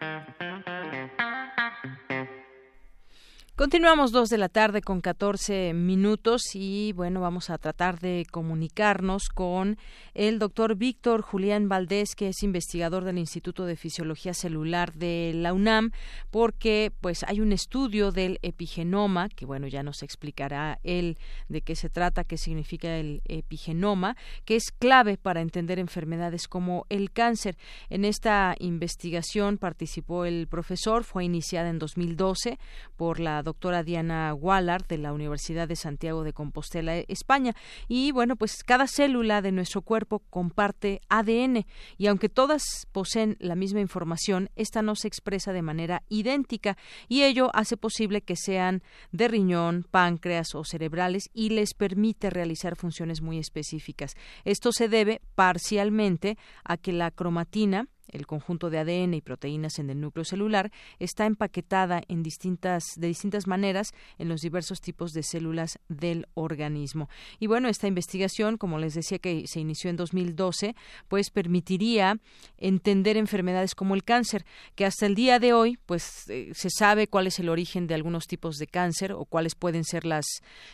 Continuamos 3.61 4.11
dos 4.11 4.29
de 4.29 4.39
la 4.39 4.49
tarde 4.49 4.81
con 4.81 5.01
14 5.01 5.75
minutos 5.75 6.55
y 6.55 6.93
bueno, 6.93 7.21
vamos 7.21 7.51
a 7.51 7.59
tratar 7.59 7.99
de 7.99 8.25
comunicarnos 8.31 9.29
con 9.29 9.77
el 10.15 10.39
doctor 10.39 10.75
Víctor 10.75 11.21
Julián 11.21 11.69
Valdés, 11.69 12.15
que 12.15 12.29
es 12.29 12.41
investigador 12.41 13.03
del 13.03 13.19
Instituto 13.19 13.65
de 13.65 13.75
Fisiología 13.75 14.33
Celular 14.33 14.93
de 14.93 15.33
la 15.35 15.53
UNAM, 15.53 15.91
porque 16.31 16.91
pues 17.01 17.23
hay 17.27 17.39
un 17.39 17.51
estudio 17.51 18.11
del 18.11 18.39
epigenoma, 18.41 19.29
que 19.29 19.45
bueno, 19.45 19.67
ya 19.67 19.83
nos 19.83 20.01
explicará 20.01 20.79
él 20.81 21.19
de 21.47 21.61
qué 21.61 21.75
se 21.75 21.89
trata, 21.89 22.23
qué 22.23 22.37
significa 22.37 22.97
el 22.97 23.21
epigenoma, 23.25 24.17
que 24.43 24.55
es 24.55 24.71
clave 24.71 25.19
para 25.19 25.41
entender 25.41 25.77
enfermedades 25.77 26.47
como 26.47 26.87
el 26.89 27.11
cáncer. 27.11 27.59
En 27.91 28.05
esta 28.05 28.55
investigación 28.57 29.59
participó 29.59 30.25
el 30.25 30.47
profesor, 30.47 31.03
fue 31.03 31.25
iniciada 31.25 31.69
en 31.69 31.77
2012 31.77 32.57
por 32.97 33.19
la 33.19 33.43
doctora 33.43 33.50
Diana 33.83 34.33
Wallard 34.33 34.87
de 34.87 34.97
la 34.97 35.13
Universidad 35.13 35.67
de 35.67 35.75
Santiago 35.75 36.23
de 36.23 36.33
Compostela, 36.33 36.97
España. 36.97 37.55
Y 37.87 38.11
bueno, 38.11 38.35
pues 38.35 38.63
cada 38.63 38.87
célula 38.87 39.41
de 39.41 39.51
nuestro 39.51 39.81
cuerpo 39.81 40.19
comparte 40.29 41.01
ADN 41.09 41.65
y 41.97 42.07
aunque 42.07 42.29
todas 42.29 42.87
poseen 42.91 43.37
la 43.39 43.55
misma 43.55 43.79
información, 43.79 44.49
esta 44.55 44.81
no 44.81 44.95
se 44.95 45.07
expresa 45.07 45.53
de 45.53 45.61
manera 45.61 46.03
idéntica 46.09 46.77
y 47.07 47.23
ello 47.23 47.49
hace 47.53 47.77
posible 47.77 48.21
que 48.21 48.35
sean 48.35 48.83
de 49.11 49.27
riñón, 49.27 49.85
páncreas 49.89 50.55
o 50.55 50.63
cerebrales 50.63 51.29
y 51.33 51.49
les 51.49 51.73
permite 51.73 52.29
realizar 52.29 52.75
funciones 52.75 53.21
muy 53.21 53.37
específicas. 53.37 54.15
Esto 54.45 54.71
se 54.71 54.87
debe 54.87 55.21
parcialmente 55.35 56.37
a 56.63 56.77
que 56.77 56.93
la 56.93 57.11
cromatina 57.11 57.87
el 58.11 58.27
conjunto 58.27 58.69
de 58.69 58.79
ADN 58.79 59.13
y 59.13 59.21
proteínas 59.21 59.79
en 59.79 59.89
el 59.89 59.99
núcleo 59.99 60.25
celular, 60.25 60.71
está 60.99 61.25
empaquetada 61.25 62.01
en 62.07 62.23
distintas, 62.23 62.83
de 62.97 63.07
distintas 63.07 63.47
maneras 63.47 63.91
en 64.17 64.29
los 64.29 64.41
diversos 64.41 64.81
tipos 64.81 65.13
de 65.13 65.23
células 65.23 65.79
del 65.89 66.27
organismo. 66.33 67.09
Y 67.39 67.47
bueno, 67.47 67.69
esta 67.69 67.87
investigación, 67.87 68.57
como 68.57 68.79
les 68.79 68.93
decía 68.93 69.19
que 69.19 69.45
se 69.47 69.59
inició 69.59 69.89
en 69.89 69.97
2012, 69.97 70.75
pues 71.07 71.29
permitiría 71.29 72.19
entender 72.57 73.17
enfermedades 73.17 73.75
como 73.75 73.95
el 73.95 74.03
cáncer, 74.03 74.45
que 74.75 74.85
hasta 74.85 75.05
el 75.05 75.15
día 75.15 75.39
de 75.39 75.53
hoy, 75.53 75.77
pues 75.85 76.29
eh, 76.29 76.51
se 76.53 76.69
sabe 76.69 77.07
cuál 77.07 77.27
es 77.27 77.39
el 77.39 77.49
origen 77.49 77.87
de 77.87 77.95
algunos 77.95 78.27
tipos 78.27 78.57
de 78.57 78.67
cáncer 78.67 79.13
o 79.13 79.25
cuáles 79.25 79.55
pueden 79.55 79.83
ser 79.83 80.05
las 80.05 80.25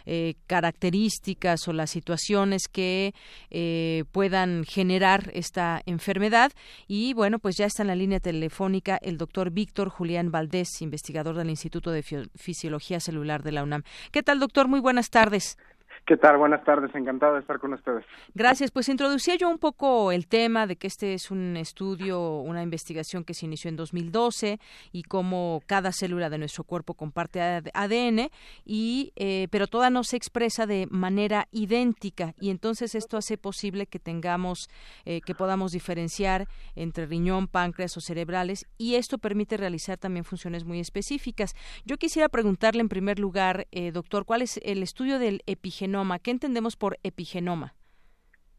eh, 0.05 0.35
características 0.47 1.67
o 1.67 1.73
las 1.73 1.91
situaciones 1.91 2.67
que 2.71 3.13
eh, 3.49 4.03
puedan 4.11 4.63
generar 4.65 5.31
esta 5.33 5.81
enfermedad. 5.85 6.51
Y 6.87 7.13
bueno, 7.13 7.26
bueno, 7.27 7.39
pues 7.39 7.57
ya 7.57 7.65
está 7.65 7.83
en 7.83 7.87
la 7.87 7.95
línea 7.95 8.21
telefónica 8.21 8.97
el 9.01 9.17
doctor 9.17 9.51
Víctor 9.51 9.89
Julián 9.89 10.31
Valdés, 10.31 10.81
investigador 10.81 11.35
del 11.35 11.49
Instituto 11.49 11.91
de 11.91 12.01
Fisiología 12.35 13.01
Celular 13.01 13.43
de 13.43 13.51
la 13.51 13.63
UNAM. 13.63 13.83
¿Qué 14.13 14.23
tal, 14.23 14.39
doctor? 14.39 14.69
Muy 14.69 14.79
buenas 14.79 15.09
tardes. 15.09 15.57
¿Qué 16.07 16.15
tal? 16.15 16.37
Buenas 16.37 16.63
tardes, 16.63 16.95
encantado 16.95 17.33
de 17.33 17.41
estar 17.41 17.59
con 17.59 17.73
ustedes. 17.73 18.05
Gracias. 18.33 18.71
Pues 18.71 18.87
introducía 18.87 19.35
yo 19.35 19.49
un 19.49 19.57
poco 19.57 20.13
el 20.13 20.25
tema 20.25 20.65
de 20.65 20.77
que 20.77 20.87
este 20.87 21.13
es 21.13 21.31
un 21.31 21.57
estudio, 21.57 22.37
una 22.37 22.63
investigación 22.63 23.25
que 23.25 23.33
se 23.33 23.45
inició 23.45 23.67
en 23.67 23.75
2012 23.75 24.57
y 24.93 25.03
cómo 25.03 25.61
cada 25.65 25.91
célula 25.91 26.29
de 26.29 26.37
nuestro 26.37 26.63
cuerpo 26.63 26.93
comparte 26.93 27.41
ADN, 27.41 28.29
y, 28.63 29.11
eh, 29.17 29.49
pero 29.51 29.67
toda 29.67 29.89
no 29.89 30.05
se 30.05 30.15
expresa 30.15 30.65
de 30.65 30.87
manera 30.89 31.49
idéntica 31.51 32.33
y 32.39 32.51
entonces 32.51 32.95
esto 32.95 33.17
hace 33.17 33.37
posible 33.37 33.85
que 33.85 33.99
tengamos, 33.99 34.69
eh, 35.03 35.19
que 35.25 35.35
podamos 35.35 35.73
diferenciar 35.73 36.47
entre 36.77 37.05
riñón, 37.05 37.49
páncreas 37.49 37.97
o 37.97 37.99
cerebrales 37.99 38.65
y 38.77 38.95
esto 38.95 39.17
permite 39.17 39.57
realizar 39.57 39.97
también 39.97 40.23
funciones 40.23 40.63
muy 40.63 40.79
específicas. 40.79 41.53
Yo 41.83 41.97
quisiera 41.97 42.29
preguntarle 42.29 42.79
en 42.79 42.87
primer 42.87 43.19
lugar, 43.19 43.67
eh, 43.71 43.91
doctor, 43.91 44.23
¿cuál 44.23 44.41
es 44.41 44.57
el 44.63 44.83
estudio 44.83 45.19
del 45.19 45.43
epigenoma? 45.47 45.96
¿Qué 46.19 46.31
entendemos 46.31 46.75
por 46.75 46.97
epigenoma? 47.03 47.73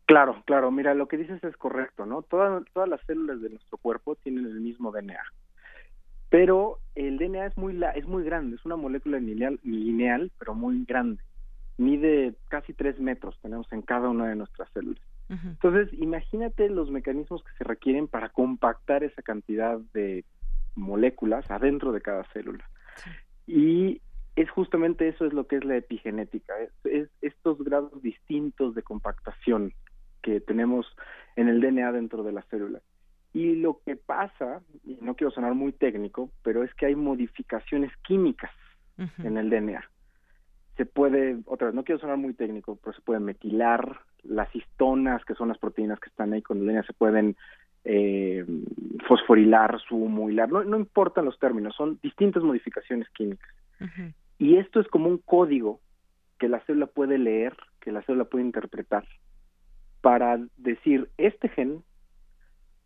Claro, 0.06 0.43
claro. 0.47 0.70
Mira, 0.70 0.94
lo 0.94 1.06
que 1.06 1.19
dices 1.19 1.43
es 1.44 1.56
correcto, 1.56 2.06
¿no? 2.06 2.23
Todas, 2.23 2.65
todas 2.73 2.89
las 2.89 3.01
células 3.06 3.40
de 3.40 3.51
nuestro 3.51 3.77
cuerpo 3.78 4.16
tienen 4.16 4.47
el 4.47 4.60
mismo 4.60 4.90
DNA. 4.90 5.23
Pero 6.31 6.78
el 6.94 7.19
DNA 7.19 7.47
es 7.47 7.56
muy, 7.56 7.78
es 7.94 8.06
muy 8.06 8.24
grande, 8.24 8.56
es 8.56 8.65
una 8.65 8.77
molécula 8.77 9.19
lineal, 9.19 9.59
lineal, 9.62 10.31
pero 10.39 10.55
muy 10.55 10.85
grande. 10.85 11.23
Mide 11.78 12.35
casi 12.48 12.74
tres 12.74 12.98
metros, 12.98 13.39
tenemos 13.40 13.70
en 13.73 13.82
cada 13.82 14.09
una 14.09 14.27
de 14.28 14.36
nuestras 14.36 14.69
células. 14.73 15.02
Entonces, 15.28 15.93
imagínate 15.93 16.70
los 16.70 16.90
mecanismos 16.90 17.43
que 17.44 17.52
se 17.59 17.65
requieren 17.65 18.09
para 18.09 18.31
compactar 18.31 19.05
esa 19.05 19.20
cantidad 19.20 19.78
de 19.93 20.24
moléculas 20.74 21.51
adentro 21.51 21.93
de 21.93 22.01
cada 22.01 22.24
célula. 22.32 22.69
Y 23.47 24.01
es 24.39 24.48
justamente 24.51 25.09
eso 25.09 25.27
es 25.27 25.32
lo 25.32 25.48
que 25.48 25.56
es 25.56 25.65
la 25.65 25.77
epigenética, 25.77 26.55
es, 26.85 27.09
estos 27.23 27.59
grados 27.59 28.01
distintos 28.02 28.73
de 28.77 28.85
compactación 28.85 29.73
que 30.23 30.40
tenemos 30.40 30.86
en 31.35 31.48
el 31.48 31.60
DNA 31.60 31.90
dentro 31.90 32.23
de 32.23 32.31
la 32.31 32.43
célula. 32.43 32.81
Y 33.32 33.56
lo 33.56 33.81
que 33.85 33.97
pasa, 33.97 34.62
y 34.85 34.97
no 35.01 35.16
quiero 35.16 35.32
sonar 35.32 35.55
muy 35.55 35.73
técnico, 35.73 36.31
pero 36.44 36.62
es 36.62 36.73
que 36.74 36.86
hay 36.86 36.94
modificaciones 36.94 37.90
químicas 38.06 38.51
en 38.97 39.36
el 39.36 39.51
DNA. 39.51 39.85
Se 40.77 40.86
puede, 40.86 41.39
otra 41.47 41.66
vez, 41.69 41.74
no 41.74 41.85
quiero 41.85 42.01
sonar 42.01 42.16
muy 42.16 42.35
técnico, 42.35 42.78
pero 42.82 42.94
se 42.94 43.02
puede 43.02 43.20
metilar 43.20 44.01
las 44.23 44.55
histonas, 44.55 45.24
que 45.24 45.35
son 45.35 45.48
las 45.48 45.59
proteínas 45.59 45.98
que 45.98 46.10
están 46.10 46.32
ahí 46.32 46.43
con 46.43 46.59
el 46.59 46.66
DNA, 46.66 46.85
se 46.85 46.93
pueden 46.93 47.36
eh, 47.85 48.44
fosforilar, 49.09 49.81
sumoilar, 49.89 50.48
no, 50.48 50.62
no 50.62 50.77
importan 50.77 51.24
los 51.24 51.39
términos, 51.40 51.74
son 51.77 51.98
distintas 52.02 52.44
modificaciones 52.44 53.09
químicas. 53.10 53.51
Y 54.39 54.56
esto 54.56 54.81
es 54.81 54.89
como 54.89 55.09
un 55.09 55.19
código 55.19 55.81
que 56.39 56.48
la 56.48 56.60
célula 56.60 56.86
puede 56.86 57.19
leer, 57.19 57.56
que 57.81 57.93
la 57.93 58.02
célula 58.02 58.24
puede 58.24 58.44
interpretar, 58.44 59.06
para 60.01 60.39
decir, 60.56 61.10
este 61.16 61.48
gen 61.48 61.82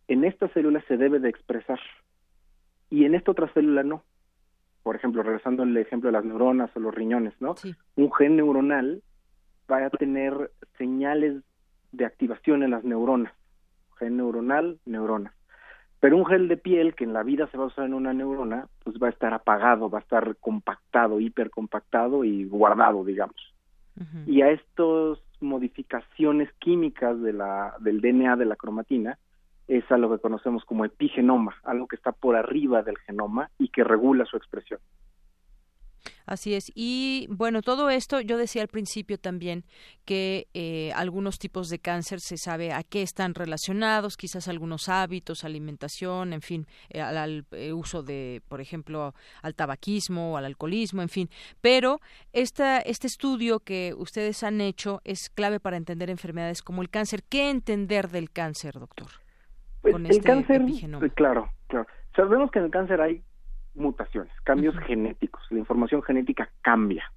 en 0.07 0.23
esta 0.23 0.49
célula 0.49 0.83
se 0.87 0.97
debe 0.97 1.19
de 1.19 1.29
expresar 1.29 1.79
y 2.89 3.05
en 3.05 3.15
esta 3.15 3.31
otra 3.31 3.51
célula 3.53 3.83
no. 3.83 4.03
Por 4.83 4.95
ejemplo, 4.95 5.23
regresando 5.23 5.63
al 5.63 5.75
ejemplo 5.77 6.09
de 6.09 6.13
las 6.13 6.25
neuronas 6.25 6.69
o 6.75 6.79
los 6.79 6.93
riñones, 6.93 7.33
¿no? 7.39 7.55
Un 7.95 8.11
gen 8.13 8.35
neuronal 8.35 9.01
va 9.71 9.85
a 9.85 9.89
tener 9.89 10.51
señales 10.77 11.41
de 11.91 12.05
activación 12.05 12.63
en 12.63 12.71
las 12.71 12.83
neuronas. 12.83 13.33
Gen 13.97 14.17
neuronal, 14.17 14.79
neuronas. 14.85 15.33
Pero 16.03 16.17
un 16.17 16.25
gel 16.25 16.49
de 16.49 16.57
piel 16.57 16.95
que 16.95 17.05
en 17.05 17.13
la 17.13 17.23
vida 17.23 17.47
se 17.47 17.57
va 17.57 17.63
a 17.63 17.67
usar 17.67 17.85
en 17.85 17.93
una 17.93 18.11
neurona, 18.11 18.67
pues 18.83 18.97
va 19.01 19.07
a 19.07 19.09
estar 19.09 19.33
apagado, 19.33 19.89
va 19.89 19.99
a 19.99 20.01
estar 20.01 20.35
compactado, 20.35 21.21
hipercompactado 21.21 22.25
y 22.25 22.43
guardado, 22.43 23.05
digamos. 23.05 23.53
Y 24.27 24.41
a 24.41 24.49
estas 24.49 25.19
modificaciones 25.39 26.51
químicas 26.59 27.21
de 27.21 27.31
la, 27.31 27.75
del 27.79 28.01
DNA 28.01 28.35
de 28.35 28.43
la 28.43 28.57
cromatina 28.57 29.17
es 29.69 29.89
a 29.93 29.97
lo 29.97 30.11
que 30.11 30.21
conocemos 30.21 30.65
como 30.65 30.83
epigenoma, 30.83 31.55
algo 31.63 31.87
que 31.87 31.95
está 31.95 32.11
por 32.11 32.35
arriba 32.35 32.81
del 32.83 32.97
genoma 32.97 33.49
y 33.57 33.69
que 33.69 33.85
regula 33.85 34.25
su 34.25 34.35
expresión. 34.35 34.81
Así 36.25 36.53
es. 36.53 36.71
Y 36.73 37.27
bueno, 37.29 37.61
todo 37.61 37.89
esto, 37.89 38.21
yo 38.21 38.37
decía 38.37 38.61
al 38.61 38.67
principio 38.67 39.17
también 39.17 39.65
que 40.05 40.47
eh, 40.53 40.91
algunos 40.95 41.37
tipos 41.37 41.69
de 41.69 41.79
cáncer 41.79 42.19
se 42.21 42.37
sabe 42.37 42.71
a 42.71 42.83
qué 42.83 43.01
están 43.01 43.33
relacionados, 43.33 44.17
quizás 44.17 44.47
algunos 44.47 44.89
hábitos, 44.89 45.43
alimentación, 45.43 46.33
en 46.33 46.41
fin, 46.41 46.67
eh, 46.89 47.01
al, 47.01 47.45
eh, 47.51 47.73
uso 47.73 48.03
de, 48.03 48.41
por 48.47 48.61
ejemplo, 48.61 49.13
al 49.41 49.55
tabaquismo, 49.55 50.37
al 50.37 50.45
alcoholismo, 50.45 51.01
en 51.01 51.09
fin. 51.09 51.29
Pero 51.61 51.99
esta, 52.31 52.79
este 52.79 53.07
estudio 53.07 53.59
que 53.59 53.93
ustedes 53.97 54.43
han 54.43 54.61
hecho 54.61 55.01
es 55.03 55.29
clave 55.29 55.59
para 55.59 55.77
entender 55.77 56.09
enfermedades 56.09 56.61
como 56.61 56.81
el 56.81 56.89
cáncer. 56.89 57.23
¿Qué 57.23 57.49
entender 57.49 58.09
del 58.09 58.31
cáncer, 58.31 58.79
doctor? 58.79 59.07
Pues 59.81 59.95
el 59.95 60.05
este 60.05 60.21
cáncer, 60.21 60.61
claro, 61.15 61.49
claro. 61.67 61.87
Sabemos 62.15 62.51
que 62.51 62.59
en 62.59 62.65
el 62.65 62.71
cáncer 62.71 63.01
hay 63.01 63.21
mutaciones, 63.75 64.33
cambios 64.43 64.77
genéticos. 64.85 65.43
La 65.49 65.59
información 65.59 66.01
genética 66.03 66.49
cambia 66.61 67.11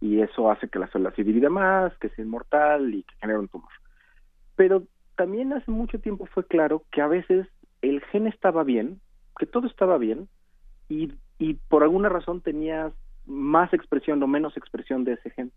y 0.00 0.20
eso 0.20 0.50
hace 0.50 0.68
que 0.68 0.78
la 0.78 0.88
célula 0.88 1.14
se 1.14 1.24
divida 1.24 1.48
más, 1.48 1.96
que 1.98 2.08
sea 2.10 2.24
inmortal 2.24 2.94
y 2.94 3.02
que 3.02 3.14
genere 3.20 3.38
un 3.38 3.48
tumor. 3.48 3.70
Pero 4.54 4.84
también 5.16 5.52
hace 5.52 5.70
mucho 5.70 5.98
tiempo 5.98 6.26
fue 6.26 6.44
claro 6.46 6.84
que 6.92 7.00
a 7.00 7.06
veces 7.06 7.46
el 7.82 8.00
gen 8.12 8.26
estaba 8.26 8.64
bien, 8.64 9.00
que 9.38 9.46
todo 9.46 9.66
estaba 9.66 9.98
bien 9.98 10.28
y, 10.88 11.12
y 11.38 11.54
por 11.54 11.82
alguna 11.82 12.08
razón 12.08 12.40
tenías 12.40 12.92
más 13.26 13.72
expresión 13.72 14.22
o 14.22 14.26
menos 14.26 14.56
expresión 14.56 15.04
de 15.04 15.14
ese 15.14 15.30
gen. 15.30 15.52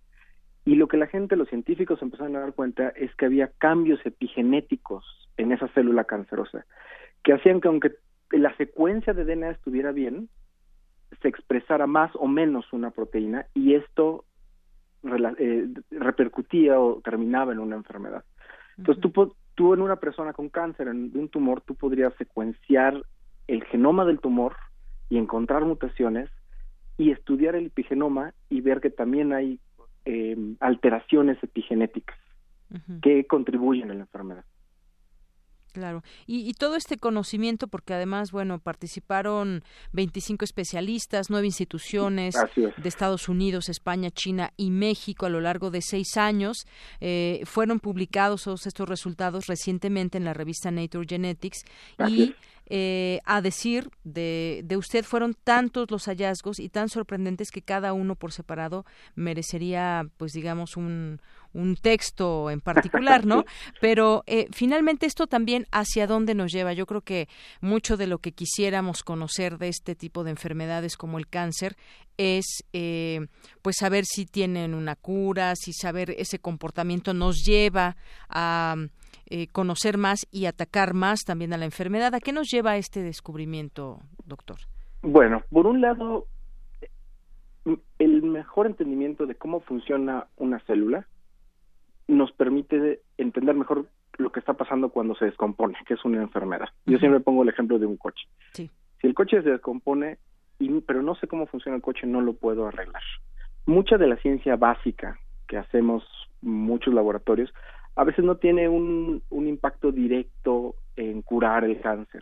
Y 0.65 0.75
lo 0.75 0.87
que 0.87 0.97
la 0.97 1.07
gente, 1.07 1.35
los 1.35 1.49
científicos 1.49 2.01
empezaron 2.01 2.35
a 2.35 2.41
dar 2.41 2.53
cuenta 2.53 2.89
es 2.89 3.13
que 3.15 3.25
había 3.25 3.51
cambios 3.57 3.99
epigenéticos 4.05 5.05
en 5.37 5.51
esa 5.51 5.67
célula 5.69 6.03
cancerosa 6.03 6.65
que 7.23 7.33
hacían 7.33 7.61
que 7.61 7.67
aunque 7.67 7.95
la 8.31 8.55
secuencia 8.57 9.13
de 9.13 9.25
DNA 9.25 9.51
estuviera 9.51 9.91
bien, 9.91 10.29
se 11.21 11.27
expresara 11.27 11.87
más 11.87 12.11
o 12.15 12.27
menos 12.27 12.71
una 12.71 12.91
proteína 12.91 13.45
y 13.53 13.75
esto 13.75 14.25
eh, 15.03 15.67
repercutía 15.91 16.79
o 16.79 17.01
terminaba 17.01 17.53
en 17.53 17.59
una 17.59 17.75
enfermedad. 17.75 18.23
Entonces, 18.77 19.01
tú, 19.01 19.35
tú 19.55 19.73
en 19.73 19.81
una 19.81 19.97
persona 19.97 20.33
con 20.33 20.49
cáncer, 20.49 20.87
en, 20.87 21.11
un 21.13 21.29
tumor, 21.29 21.61
tú 21.61 21.75
podrías 21.75 22.13
secuenciar 22.15 23.01
el 23.47 23.63
genoma 23.65 24.05
del 24.05 24.19
tumor 24.19 24.55
y 25.09 25.17
encontrar 25.17 25.65
mutaciones 25.65 26.29
y 26.97 27.11
estudiar 27.11 27.55
el 27.55 27.67
epigenoma 27.67 28.33
y 28.49 28.61
ver 28.61 28.81
que 28.81 28.89
también 28.89 29.33
hay 29.33 29.59
eh, 30.05 30.37
alteraciones 30.59 31.41
epigenéticas 31.43 32.17
que 33.01 33.25
contribuyen 33.25 33.89
a 33.89 33.95
la 33.95 34.01
enfermedad. 34.01 34.45
Claro. 35.71 36.03
Y, 36.25 36.53
todo 36.53 36.75
este 36.75 36.97
conocimiento, 36.97 37.67
porque 37.67 37.93
además, 37.93 38.31
bueno, 38.31 38.59
participaron 38.59 39.63
25 39.93 40.43
especialistas, 40.43 41.29
nueve 41.29 41.47
instituciones 41.47 42.35
de 42.55 42.89
Estados 42.89 43.29
Unidos, 43.29 43.69
España, 43.69 44.09
China 44.09 44.51
y 44.57 44.71
México 44.71 45.25
a 45.25 45.29
lo 45.29 45.41
largo 45.41 45.69
de 45.69 45.81
seis 45.81 46.17
años. 46.17 46.65
Eh, 47.01 47.41
fueron 47.45 47.79
publicados 47.79 48.43
todos 48.43 48.65
estos 48.65 48.89
resultados 48.89 49.47
recientemente 49.47 50.17
en 50.17 50.25
la 50.25 50.33
revista 50.33 50.71
Nature 50.71 51.05
Genetics 51.07 51.63
y 52.07 52.33
eh, 52.69 53.19
a 53.25 53.41
decir 53.41 53.89
de, 54.03 54.61
de, 54.63 54.77
usted 54.77 55.03
fueron 55.03 55.33
tantos 55.33 55.89
los 55.89 56.05
hallazgos 56.05 56.59
y 56.59 56.69
tan 56.69 56.89
sorprendentes 56.89 57.51
que 57.51 57.61
cada 57.61 57.93
uno 57.93 58.15
por 58.15 58.31
separado 58.31 58.85
merecería, 59.15 60.07
pues 60.17 60.33
digamos, 60.33 60.77
un, 60.77 61.19
un 61.53 61.75
texto 61.75 62.49
en 62.49 62.61
particular, 62.61 63.25
¿no? 63.25 63.45
Pero 63.81 64.23
eh, 64.27 64.47
finalmente 64.51 65.05
esto 65.05 65.27
también 65.27 65.65
hacia 65.71 66.07
dónde 66.07 66.35
nos 66.35 66.51
lleva. 66.51 66.73
Yo 66.73 66.85
creo 66.85 67.01
que 67.01 67.27
mucho 67.61 67.97
de 67.97 68.07
lo 68.07 68.19
que 68.19 68.33
quisiéramos 68.33 69.03
conocer 69.03 69.57
de 69.57 69.69
este 69.69 69.95
tipo 69.95 70.23
de 70.23 70.31
enfermedades 70.31 70.97
como 70.97 71.17
el 71.17 71.27
cáncer 71.27 71.75
es 72.19 72.65
eh, 72.73 73.27
pues 73.61 73.77
saber 73.79 74.03
si 74.03 74.25
tienen 74.25 74.73
una 74.73 74.97
cura, 74.97 75.55
si 75.55 75.71
saber 75.71 76.11
ese 76.17 76.37
comportamiento 76.37 77.13
nos 77.13 77.45
lleva 77.45 77.95
a 78.27 78.75
eh, 79.27 79.47
conocer 79.47 79.97
más 79.97 80.27
y 80.29 80.45
atacar 80.45 80.93
más 80.93 81.21
también 81.21 81.53
a 81.53 81.57
la 81.57 81.63
enfermedad. 81.63 82.13
¿A 82.13 82.19
qué 82.19 82.33
nos 82.33 82.49
lleva 82.51 82.75
este 82.75 83.01
descubrimiento, 83.01 84.01
doctor? 84.25 84.57
Bueno, 85.01 85.43
por 85.49 85.65
un 85.65 85.79
lado, 85.79 86.27
el 87.99 88.21
mejor 88.21 88.67
entendimiento 88.67 89.25
de 89.25 89.35
cómo 89.35 89.61
funciona 89.61 90.27
una 90.35 90.59
célula 90.65 91.07
nos 92.07 92.31
permite 92.33 93.01
entender 93.17 93.55
mejor 93.55 93.87
lo 94.17 94.31
que 94.31 94.41
está 94.41 94.55
pasando 94.55 94.89
cuando 94.89 95.15
se 95.15 95.25
descompone, 95.25 95.77
que 95.87 95.93
es 95.93 96.03
una 96.03 96.21
enfermedad. 96.21 96.67
Yo 96.85 96.97
siempre 96.97 97.21
pongo 97.21 97.43
el 97.43 97.49
ejemplo 97.49 97.79
de 97.79 97.85
un 97.85 97.95
coche. 97.95 98.27
Si 98.53 98.69
el 99.03 99.13
coche 99.13 99.41
se 99.41 99.51
descompone, 99.51 100.17
y, 100.59 100.81
pero 100.81 101.01
no 101.01 101.15
sé 101.15 101.27
cómo 101.27 101.47
funciona 101.47 101.75
el 101.75 101.81
coche, 101.81 102.05
no 102.05 102.21
lo 102.21 102.33
puedo 102.33 102.67
arreglar. 102.67 103.01
Mucha 103.65 103.97
de 103.97 104.07
la 104.07 104.17
ciencia 104.17 104.55
básica 104.55 105.19
que 105.47 105.57
hacemos 105.57 106.03
muchos 106.41 106.93
laboratorios 106.93 107.51
a 107.95 108.03
veces 108.03 108.23
no 108.23 108.37
tiene 108.37 108.69
un, 108.69 109.21
un 109.29 109.47
impacto 109.47 109.91
directo 109.91 110.75
en 110.95 111.21
curar 111.21 111.65
el 111.65 111.81
cáncer, 111.81 112.21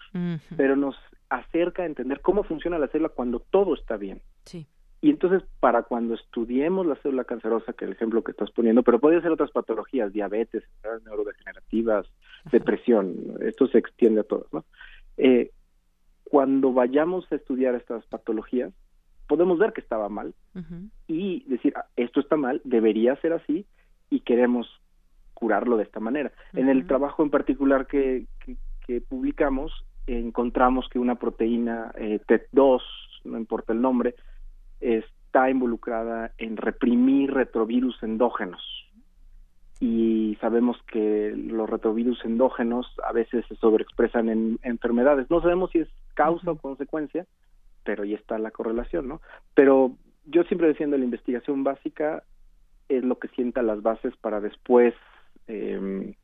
pero 0.55 0.75
nos 0.75 0.95
acerca 1.29 1.83
a 1.83 1.85
entender 1.85 2.21
cómo 2.21 2.43
funciona 2.43 2.79
la 2.79 2.87
célula 2.87 3.09
cuando 3.09 3.39
todo 3.39 3.75
está 3.75 3.97
bien. 3.97 4.21
Sí. 4.45 4.65
Y 5.01 5.11
entonces, 5.11 5.43
para 5.59 5.83
cuando 5.83 6.15
estudiemos 6.15 6.85
la 6.87 6.95
célula 6.95 7.25
cancerosa, 7.25 7.73
que 7.73 7.85
es 7.85 7.89
el 7.89 7.95
ejemplo 7.95 8.23
que 8.23 8.31
estás 8.31 8.49
poniendo, 8.51 8.81
pero 8.81 8.99
puede 8.99 9.21
ser 9.21 9.31
otras 9.31 9.51
patologías, 9.51 10.11
diabetes, 10.11 10.63
neurodegenerativas, 11.05 12.07
depresión, 12.51 13.15
esto 13.41 13.67
se 13.67 13.77
extiende 13.77 14.21
a 14.21 14.23
todos, 14.23 14.51
¿no? 14.51 14.65
Eh, 15.17 15.51
cuando 16.29 16.73
vayamos 16.73 17.29
a 17.31 17.35
estudiar 17.35 17.75
estas 17.75 18.05
patologías, 18.05 18.73
podemos 19.27 19.59
ver 19.59 19.73
que 19.73 19.81
estaba 19.81 20.09
mal 20.09 20.33
y 21.07 21.43
decir, 21.47 21.73
ah, 21.75 21.85
esto 21.95 22.19
está 22.19 22.35
mal, 22.35 22.61
debería 22.63 23.15
ser 23.17 23.33
así 23.33 23.65
y 24.09 24.21
queremos 24.21 24.67
curarlo 25.33 25.77
de 25.77 25.83
esta 25.83 25.99
manera. 25.99 26.31
En 26.53 26.69
el 26.69 26.87
trabajo 26.87 27.23
en 27.23 27.29
particular 27.29 27.85
que, 27.87 28.25
que, 28.85 29.01
publicamos, 29.01 29.71
encontramos 30.07 30.87
que 30.89 30.97
una 30.97 31.15
proteína 31.15 31.91
eh, 31.95 32.19
TET2, 32.25 32.81
no 33.25 33.37
importa 33.37 33.73
el 33.73 33.81
nombre, 33.81 34.15
está 34.79 35.49
involucrada 35.49 36.31
en 36.37 36.57
reprimir 36.57 37.33
retrovirus 37.33 38.01
endógenos. 38.01 38.86
Y 39.79 40.37
sabemos 40.41 40.77
que 40.91 41.33
los 41.35 41.69
retrovirus 41.69 42.23
endógenos 42.25 42.87
a 43.03 43.11
veces 43.11 43.45
se 43.47 43.55
sobreexpresan 43.55 44.29
en 44.29 44.59
enfermedades. 44.63 45.29
No 45.29 45.41
sabemos 45.41 45.71
si 45.71 45.79
es 45.79 45.87
causa 46.15 46.51
o 46.51 46.57
consecuencia, 46.57 47.27
pero 47.83 48.03
ahí 48.03 48.15
está 48.15 48.39
la 48.39 48.51
correlación, 48.51 49.07
¿no? 49.07 49.21
Pero 49.53 49.91
yo 50.25 50.43
siempre 50.43 50.67
defiendo 50.67 50.97
la 50.97 51.05
investigación 51.05 51.63
básica 51.63 52.23
es 52.89 53.03
lo 53.03 53.19
que 53.19 53.27
sienta 53.29 53.61
las 53.61 53.81
bases 53.81 54.15
para 54.17 54.41
después 54.41 54.93
eh, 55.47 56.15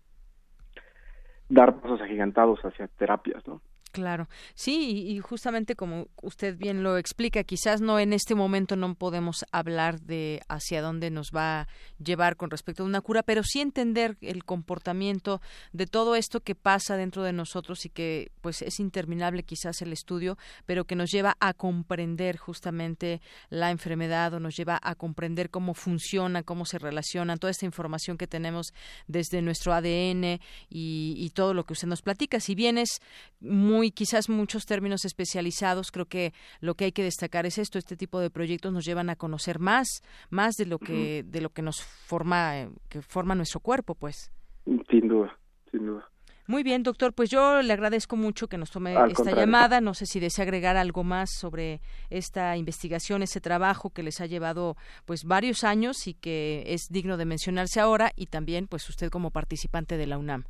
dar 1.49 1.79
pasos 1.79 2.01
agigantados 2.01 2.59
hacia 2.65 2.87
terapias, 2.87 3.45
¿no? 3.47 3.61
Claro, 3.93 4.27
sí, 4.55 5.05
y, 5.07 5.19
justamente 5.19 5.75
como 5.75 6.07
usted 6.23 6.57
bien 6.57 6.81
lo 6.81 6.97
explica, 6.97 7.43
quizás 7.43 7.79
no 7.79 7.99
en 7.99 8.11
este 8.11 8.33
momento 8.33 8.75
no 8.75 8.95
podemos 8.95 9.45
hablar 9.51 10.01
de 10.01 10.41
hacia 10.49 10.81
dónde 10.81 11.11
nos 11.11 11.27
va 11.27 11.61
a 11.61 11.67
llevar 12.03 12.35
con 12.35 12.49
respecto 12.49 12.81
a 12.81 12.87
una 12.87 13.01
cura, 13.01 13.21
pero 13.21 13.43
sí 13.43 13.61
entender 13.61 14.17
el 14.21 14.45
comportamiento 14.45 15.41
de 15.73 15.85
todo 15.85 16.15
esto 16.15 16.39
que 16.39 16.55
pasa 16.55 16.97
dentro 16.97 17.21
de 17.21 17.33
nosotros 17.33 17.85
y 17.85 17.89
que 17.89 18.31
pues 18.41 18.63
es 18.63 18.79
interminable 18.79 19.43
quizás 19.43 19.79
el 19.83 19.93
estudio, 19.93 20.39
pero 20.65 20.85
que 20.85 20.95
nos 20.95 21.11
lleva 21.11 21.37
a 21.39 21.53
comprender 21.53 22.37
justamente 22.37 23.21
la 23.51 23.69
enfermedad 23.69 24.33
o 24.33 24.39
nos 24.39 24.55
lleva 24.55 24.79
a 24.81 24.95
comprender 24.95 25.51
cómo 25.51 25.75
funciona, 25.75 26.41
cómo 26.41 26.65
se 26.65 26.79
relaciona, 26.79 27.37
toda 27.37 27.51
esta 27.51 27.67
información 27.67 28.17
que 28.17 28.25
tenemos 28.25 28.73
desde 29.05 29.43
nuestro 29.43 29.71
ADN 29.71 30.39
y, 30.67 31.13
y 31.15 31.29
todo 31.35 31.53
lo 31.53 31.63
que 31.63 31.73
usted 31.73 31.87
nos 31.87 32.01
platica. 32.01 32.39
Si 32.39 32.55
bien 32.55 32.79
es 32.79 32.99
muy 33.39 33.82
y 33.83 33.91
quizás 33.91 34.29
muchos 34.29 34.65
términos 34.65 35.05
especializados. 35.05 35.91
Creo 35.91 36.05
que 36.05 36.33
lo 36.59 36.75
que 36.75 36.85
hay 36.85 36.91
que 36.91 37.03
destacar 37.03 37.45
es 37.45 37.57
esto. 37.57 37.77
Este 37.77 37.97
tipo 37.97 38.19
de 38.19 38.29
proyectos 38.29 38.73
nos 38.73 38.85
llevan 38.85 39.09
a 39.09 39.15
conocer 39.15 39.59
más, 39.59 40.01
más 40.29 40.55
de 40.55 40.65
lo 40.65 40.79
que 40.79 41.23
de 41.23 41.41
lo 41.41 41.49
que 41.49 41.61
nos 41.61 41.81
forma, 41.81 42.69
que 42.89 43.01
forma 43.01 43.35
nuestro 43.35 43.59
cuerpo, 43.59 43.95
pues. 43.95 44.31
Sin 44.65 45.07
duda, 45.07 45.37
sin 45.71 45.85
duda. 45.85 46.09
Muy 46.45 46.63
bien, 46.63 46.83
doctor. 46.83 47.13
Pues 47.13 47.29
yo 47.29 47.61
le 47.61 47.71
agradezco 47.71 48.17
mucho 48.17 48.47
que 48.47 48.57
nos 48.57 48.69
tome 48.69 48.95
esta 49.09 49.31
llamada. 49.31 49.79
No 49.79 49.93
sé 49.93 50.05
si 50.05 50.19
desea 50.19 50.43
agregar 50.43 50.75
algo 50.75 51.03
más 51.03 51.29
sobre 51.31 51.79
esta 52.09 52.57
investigación, 52.57 53.23
ese 53.23 53.39
trabajo 53.39 53.91
que 53.91 54.03
les 54.03 54.19
ha 54.19 54.25
llevado 54.25 54.75
pues 55.05 55.23
varios 55.23 55.63
años 55.63 56.05
y 56.05 56.15
que 56.15 56.63
es 56.67 56.89
digno 56.89 57.15
de 57.15 57.25
mencionarse 57.25 57.79
ahora 57.79 58.11
y 58.15 58.25
también 58.25 58.67
pues 58.67 58.89
usted 58.89 59.09
como 59.09 59.31
participante 59.31 59.95
de 59.95 60.07
la 60.07 60.17
UNAM. 60.17 60.43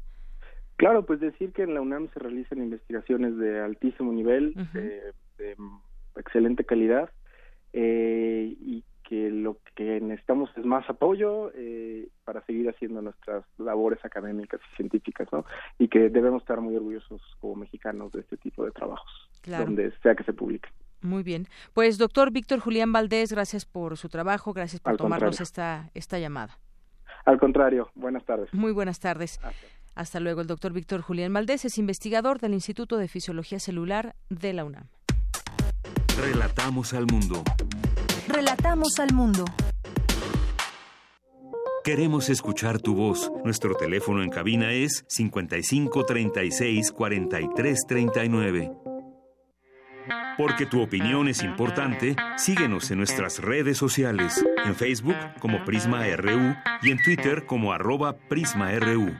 Claro, 0.83 1.05
pues 1.05 1.21
decir 1.21 1.53
que 1.53 1.63
en 1.63 1.75
la 1.75 1.79
UNAM 1.79 2.09
se 2.11 2.19
realizan 2.19 2.57
investigaciones 2.57 3.37
de 3.37 3.61
altísimo 3.61 4.11
nivel, 4.11 4.53
de, 4.73 5.55
excelente 6.17 6.65
calidad, 6.65 7.09
eh, 7.71 8.53
y 8.59 8.83
que 9.01 9.29
lo 9.29 9.59
que 9.75 10.01
necesitamos 10.01 10.49
es 10.57 10.65
más 10.65 10.83
apoyo 10.89 11.53
eh, 11.55 12.09
para 12.25 12.45
seguir 12.45 12.67
haciendo 12.67 13.01
nuestras 13.01 13.45
labores 13.57 14.03
académicas 14.03 14.59
y 14.73 14.75
científicas, 14.75 15.29
¿no? 15.31 15.45
Y 15.79 15.87
que 15.87 16.09
debemos 16.09 16.41
estar 16.41 16.59
muy 16.59 16.75
orgullosos 16.75 17.21
como 17.39 17.55
mexicanos 17.55 18.11
de 18.11 18.19
este 18.19 18.35
tipo 18.35 18.65
de 18.65 18.71
trabajos, 18.71 19.29
donde 19.45 19.93
sea 20.01 20.15
que 20.15 20.25
se 20.25 20.33
publique. 20.33 20.67
Muy 21.01 21.23
bien. 21.23 21.47
Pues 21.73 21.97
doctor 21.97 22.29
Víctor 22.31 22.59
Julián 22.59 22.91
Valdés, 22.91 23.31
gracias 23.31 23.63
por 23.63 23.95
su 23.95 24.09
trabajo, 24.09 24.51
gracias 24.51 24.81
por 24.81 24.97
tomarnos 24.97 25.39
esta, 25.39 25.91
esta 25.93 26.19
llamada. 26.19 26.57
Al 27.23 27.39
contrario, 27.39 27.89
buenas 27.95 28.25
tardes. 28.25 28.53
Muy 28.53 28.73
buenas 28.73 28.99
tardes. 28.99 29.39
Hasta 29.95 30.19
luego. 30.19 30.41
El 30.41 30.47
doctor 30.47 30.73
Víctor 30.73 31.01
Julián 31.01 31.33
Valdés 31.33 31.65
es 31.65 31.77
investigador 31.77 32.39
del 32.39 32.53
Instituto 32.53 32.97
de 32.97 33.07
Fisiología 33.07 33.59
Celular 33.59 34.15
de 34.29 34.53
la 34.53 34.65
UNAM. 34.65 34.87
Relatamos 36.17 36.93
al 36.93 37.05
mundo. 37.05 37.43
Relatamos 38.27 38.99
al 38.99 39.13
mundo. 39.13 39.45
Queremos 41.83 42.29
escuchar 42.29 42.79
tu 42.79 42.95
voz. 42.95 43.29
Nuestro 43.43 43.75
teléfono 43.75 44.23
en 44.23 44.29
cabina 44.29 44.71
es 44.71 45.03
55 45.09 46.05
36 46.05 46.91
43 46.91 47.79
39. 47.87 48.71
Porque 50.37 50.65
tu 50.65 50.81
opinión 50.81 51.27
es 51.27 51.43
importante, 51.43 52.15
síguenos 52.37 52.89
en 52.89 52.97
nuestras 52.97 53.39
redes 53.39 53.77
sociales, 53.77 54.43
en 54.65 54.75
Facebook 54.75 55.15
como 55.39 55.63
Prisma 55.65 56.05
RU 56.15 56.55
y 56.81 56.91
en 56.91 57.01
Twitter 57.03 57.45
como 57.45 57.73
arroba 57.73 58.17
PrismaRU. 58.29 59.11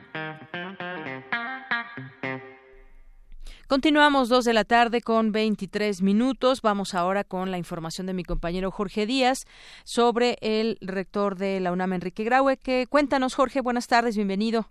Continuamos 3.66 4.28
dos 4.28 4.44
de 4.44 4.52
la 4.52 4.64
tarde 4.64 5.00
con 5.00 5.32
23 5.32 6.02
minutos. 6.02 6.60
Vamos 6.60 6.94
ahora 6.94 7.24
con 7.24 7.50
la 7.50 7.56
información 7.56 8.06
de 8.06 8.12
mi 8.12 8.22
compañero 8.22 8.70
Jorge 8.70 9.06
Díaz 9.06 9.46
sobre 9.84 10.36
el 10.42 10.76
rector 10.82 11.36
de 11.36 11.60
la 11.60 11.72
UNAM, 11.72 11.94
Enrique 11.94 12.24
Graue. 12.24 12.58
Que 12.58 12.86
cuéntanos, 12.86 13.34
Jorge. 13.34 13.62
Buenas 13.62 13.88
tardes, 13.88 14.16
bienvenido. 14.16 14.66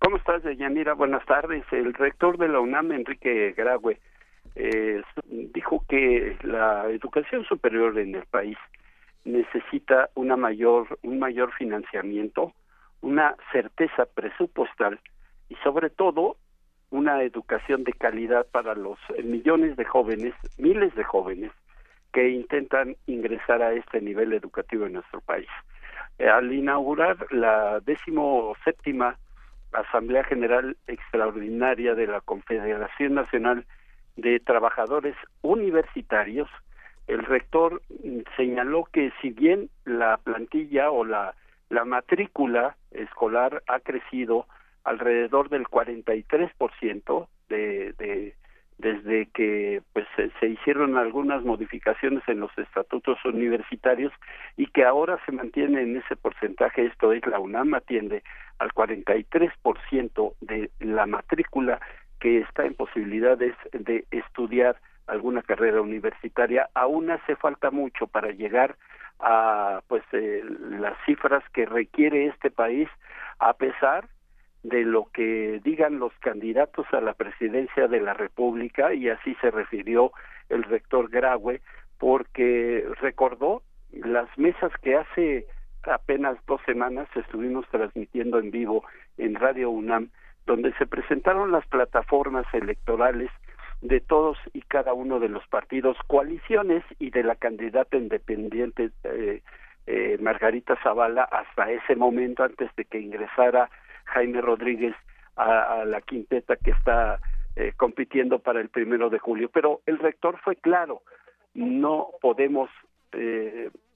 ¿Cómo 0.00 0.16
estás, 0.16 0.42
Yanira? 0.58 0.94
Buenas 0.94 1.24
tardes. 1.26 1.64
El 1.70 1.94
rector 1.94 2.36
de 2.36 2.48
la 2.48 2.58
UNAM, 2.58 2.90
Enrique 2.90 3.54
Graue, 3.56 4.00
eh, 4.56 5.02
dijo 5.26 5.84
que 5.88 6.36
la 6.42 6.90
educación 6.90 7.44
superior 7.44 7.96
en 8.00 8.16
el 8.16 8.26
país 8.26 8.58
necesita 9.24 10.10
una 10.16 10.36
mayor, 10.36 10.98
un 11.04 11.20
mayor 11.20 11.52
financiamiento, 11.52 12.52
una 13.00 13.36
certeza 13.52 14.06
presupuestal 14.06 14.98
y 15.48 15.54
sobre 15.62 15.88
todo 15.88 16.36
una 16.90 17.22
educación 17.22 17.84
de 17.84 17.92
calidad 17.92 18.46
para 18.50 18.74
los 18.74 18.98
millones 19.22 19.76
de 19.76 19.84
jóvenes, 19.84 20.34
miles 20.58 20.94
de 20.94 21.04
jóvenes 21.04 21.50
que 22.12 22.28
intentan 22.28 22.96
ingresar 23.06 23.62
a 23.62 23.72
este 23.72 24.00
nivel 24.00 24.32
educativo 24.32 24.86
en 24.86 24.94
nuestro 24.94 25.20
país. 25.20 25.48
Eh, 26.18 26.28
al 26.28 26.52
inaugurar 26.52 27.16
la 27.30 27.80
décimo 27.80 28.54
séptima 28.64 29.18
Asamblea 29.72 30.22
General 30.22 30.76
Extraordinaria 30.86 31.96
de 31.96 32.06
la 32.06 32.20
Confederación 32.20 33.14
Nacional 33.14 33.66
de 34.16 34.38
Trabajadores 34.38 35.16
Universitarios, 35.42 36.48
el 37.08 37.24
rector 37.24 37.82
señaló 38.36 38.84
que 38.84 39.12
si 39.20 39.30
bien 39.30 39.68
la 39.84 40.16
plantilla 40.18 40.90
o 40.90 41.04
la, 41.04 41.34
la 41.68 41.84
matrícula 41.84 42.76
escolar 42.92 43.62
ha 43.66 43.80
crecido 43.80 44.46
alrededor 44.84 45.48
del 45.48 45.64
43% 45.64 47.28
de, 47.48 47.92
de 47.94 48.34
desde 48.78 49.26
que 49.26 49.82
pues 49.92 50.06
se, 50.16 50.48
hicieron 50.48 50.96
algunas 50.96 51.42
modificaciones 51.44 52.22
en 52.26 52.40
los 52.40 52.50
estatutos 52.58 53.18
universitarios 53.24 54.12
y 54.56 54.66
que 54.66 54.84
ahora 54.84 55.18
se 55.24 55.32
mantiene 55.32 55.82
en 55.82 55.96
ese 55.96 56.16
porcentaje. 56.16 56.86
Esto 56.86 57.12
es 57.12 57.24
la 57.26 57.38
UNAM 57.38 57.74
atiende 57.74 58.22
al 58.58 58.72
43% 58.72 60.34
de 60.40 60.70
la 60.80 61.06
matrícula 61.06 61.80
que 62.20 62.40
está 62.40 62.64
en 62.64 62.74
posibilidades 62.74 63.54
de 63.72 64.04
estudiar 64.10 64.76
alguna 65.06 65.42
carrera 65.42 65.82
universitaria, 65.82 66.70
aún 66.74 67.10
hace 67.10 67.36
falta 67.36 67.70
mucho 67.70 68.06
para 68.06 68.30
llegar 68.30 68.76
a 69.20 69.82
pues 69.86 70.02
eh, 70.12 70.42
las 70.70 70.96
cifras 71.04 71.44
que 71.52 71.66
requiere 71.66 72.26
este 72.26 72.50
país 72.50 72.88
a 73.38 73.52
pesar 73.52 74.08
de 74.64 74.82
lo 74.82 75.06
que 75.12 75.60
digan 75.62 75.98
los 75.98 76.12
candidatos 76.20 76.86
a 76.92 77.00
la 77.00 77.12
presidencia 77.12 77.86
de 77.86 78.00
la 78.00 78.14
República 78.14 78.94
y 78.94 79.10
así 79.10 79.36
se 79.40 79.50
refirió 79.50 80.10
el 80.48 80.64
rector 80.64 81.10
Graue 81.10 81.60
porque 81.98 82.84
recordó 83.00 83.62
las 83.92 84.26
mesas 84.38 84.72
que 84.82 84.96
hace 84.96 85.46
apenas 85.82 86.38
dos 86.46 86.62
semanas 86.64 87.06
estuvimos 87.14 87.68
transmitiendo 87.68 88.38
en 88.38 88.50
vivo 88.50 88.84
en 89.18 89.34
Radio 89.34 89.68
UNAM 89.70 90.08
donde 90.46 90.72
se 90.74 90.86
presentaron 90.86 91.52
las 91.52 91.66
plataformas 91.66 92.46
electorales 92.54 93.30
de 93.82 94.00
todos 94.00 94.38
y 94.54 94.62
cada 94.62 94.94
uno 94.94 95.20
de 95.20 95.28
los 95.28 95.46
partidos, 95.48 95.98
coaliciones 96.06 96.82
y 96.98 97.10
de 97.10 97.22
la 97.22 97.34
candidata 97.34 97.98
independiente 97.98 98.90
eh, 99.04 99.42
eh, 99.86 100.16
Margarita 100.20 100.76
Zavala 100.82 101.24
hasta 101.24 101.70
ese 101.70 101.94
momento, 101.94 102.42
antes 102.44 102.74
de 102.76 102.86
que 102.86 102.98
ingresara 102.98 103.68
Jaime 104.04 104.40
Rodríguez 104.40 104.94
a, 105.36 105.84
la 105.84 106.00
quinteta 106.00 106.56
que 106.56 106.70
está 106.70 107.20
eh, 107.56 107.72
compitiendo 107.76 108.38
para 108.38 108.60
el 108.60 108.68
primero 108.68 109.10
de 109.10 109.18
julio. 109.18 109.50
Pero 109.52 109.80
el 109.86 109.98
rector 109.98 110.38
fue 110.42 110.56
claro, 110.56 111.02
no 111.54 112.08
podemos 112.20 112.70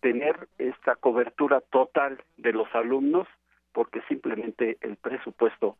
tener 0.00 0.46
esta 0.58 0.94
cobertura 0.94 1.60
total 1.60 2.22
de 2.36 2.52
los 2.52 2.72
alumnos 2.72 3.26
porque 3.72 4.00
simplemente 4.08 4.78
el 4.80 4.94
presupuesto 4.94 5.76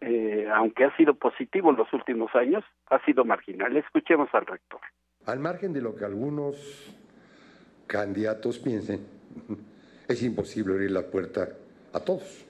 eh, 0.00 0.48
aunque 0.54 0.84
ha 0.84 0.96
sido 0.96 1.14
positivo 1.14 1.70
en 1.70 1.76
los 1.76 1.92
últimos 1.92 2.32
años, 2.34 2.64
ha 2.86 3.04
sido 3.04 3.24
marginal. 3.24 3.76
Escuchemos 3.76 4.28
al 4.32 4.46
rector. 4.46 4.80
Al 5.26 5.40
margen 5.40 5.72
de 5.72 5.82
lo 5.82 5.96
que 5.96 6.04
algunos 6.04 6.94
candidatos 7.88 8.58
piensen, 8.60 9.00
es 10.08 10.22
imposible 10.22 10.74
abrir 10.74 10.92
la 10.92 11.02
puerta 11.02 11.48
a 11.92 12.00
todos. 12.00 12.44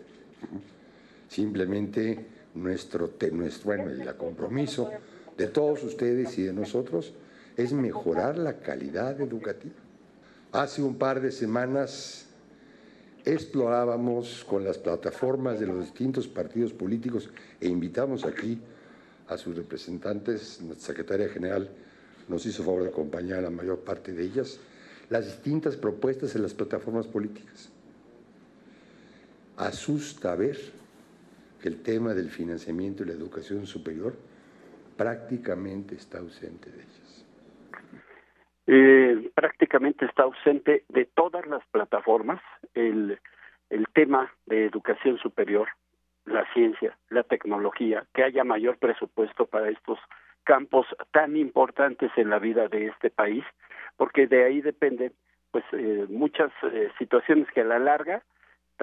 Simplemente 1.32 2.26
nuestro, 2.54 3.14
nuestro 3.32 3.64
bueno, 3.64 3.88
el 3.88 4.16
compromiso 4.16 4.90
de 5.38 5.46
todos 5.46 5.82
ustedes 5.82 6.36
y 6.36 6.42
de 6.42 6.52
nosotros 6.52 7.14
es 7.56 7.72
mejorar 7.72 8.36
la 8.36 8.58
calidad 8.58 9.18
educativa. 9.18 9.76
Hace 10.52 10.82
un 10.82 10.96
par 10.96 11.22
de 11.22 11.32
semanas 11.32 12.26
explorábamos 13.24 14.44
con 14.44 14.62
las 14.62 14.76
plataformas 14.76 15.58
de 15.58 15.68
los 15.68 15.80
distintos 15.80 16.28
partidos 16.28 16.74
políticos 16.74 17.30
e 17.62 17.66
invitamos 17.66 18.26
aquí 18.26 18.60
a 19.26 19.38
sus 19.38 19.56
representantes, 19.56 20.60
nuestra 20.60 20.88
secretaria 20.88 21.30
general 21.30 21.70
nos 22.28 22.44
hizo 22.44 22.62
favor 22.62 22.82
de 22.82 22.90
acompañar 22.90 23.38
a 23.38 23.42
la 23.42 23.50
mayor 23.50 23.78
parte 23.78 24.12
de 24.12 24.22
ellas, 24.22 24.58
las 25.08 25.24
distintas 25.24 25.76
propuestas 25.76 26.36
en 26.36 26.42
las 26.42 26.52
plataformas 26.52 27.06
políticas. 27.06 27.70
Asusta 29.56 30.34
ver 30.34 30.81
que 31.62 31.68
el 31.68 31.82
tema 31.82 32.12
del 32.12 32.28
financiamiento 32.28 33.02
y 33.02 33.06
la 33.06 33.12
educación 33.12 33.66
superior 33.66 34.16
prácticamente 34.96 35.94
está 35.94 36.18
ausente 36.18 36.70
de 36.70 36.82
ellas. 36.82 37.26
Eh, 38.66 39.30
prácticamente 39.34 40.04
está 40.04 40.24
ausente 40.24 40.84
de 40.88 41.04
todas 41.06 41.46
las 41.46 41.64
plataformas 41.70 42.40
el, 42.74 43.18
el 43.70 43.86
tema 43.94 44.32
de 44.46 44.66
educación 44.66 45.18
superior, 45.18 45.68
la 46.26 46.44
ciencia, 46.52 46.96
la 47.10 47.22
tecnología, 47.22 48.06
que 48.12 48.22
haya 48.22 48.44
mayor 48.44 48.78
presupuesto 48.78 49.46
para 49.46 49.70
estos 49.70 49.98
campos 50.44 50.86
tan 51.12 51.36
importantes 51.36 52.10
en 52.16 52.30
la 52.30 52.38
vida 52.38 52.68
de 52.68 52.86
este 52.86 53.10
país, 53.10 53.44
porque 53.96 54.26
de 54.26 54.44
ahí 54.44 54.60
dependen 54.60 55.12
pues 55.50 55.64
eh, 55.72 56.06
muchas 56.08 56.50
eh, 56.64 56.90
situaciones 56.98 57.46
que 57.52 57.60
a 57.60 57.64
la 57.64 57.78
larga 57.78 58.22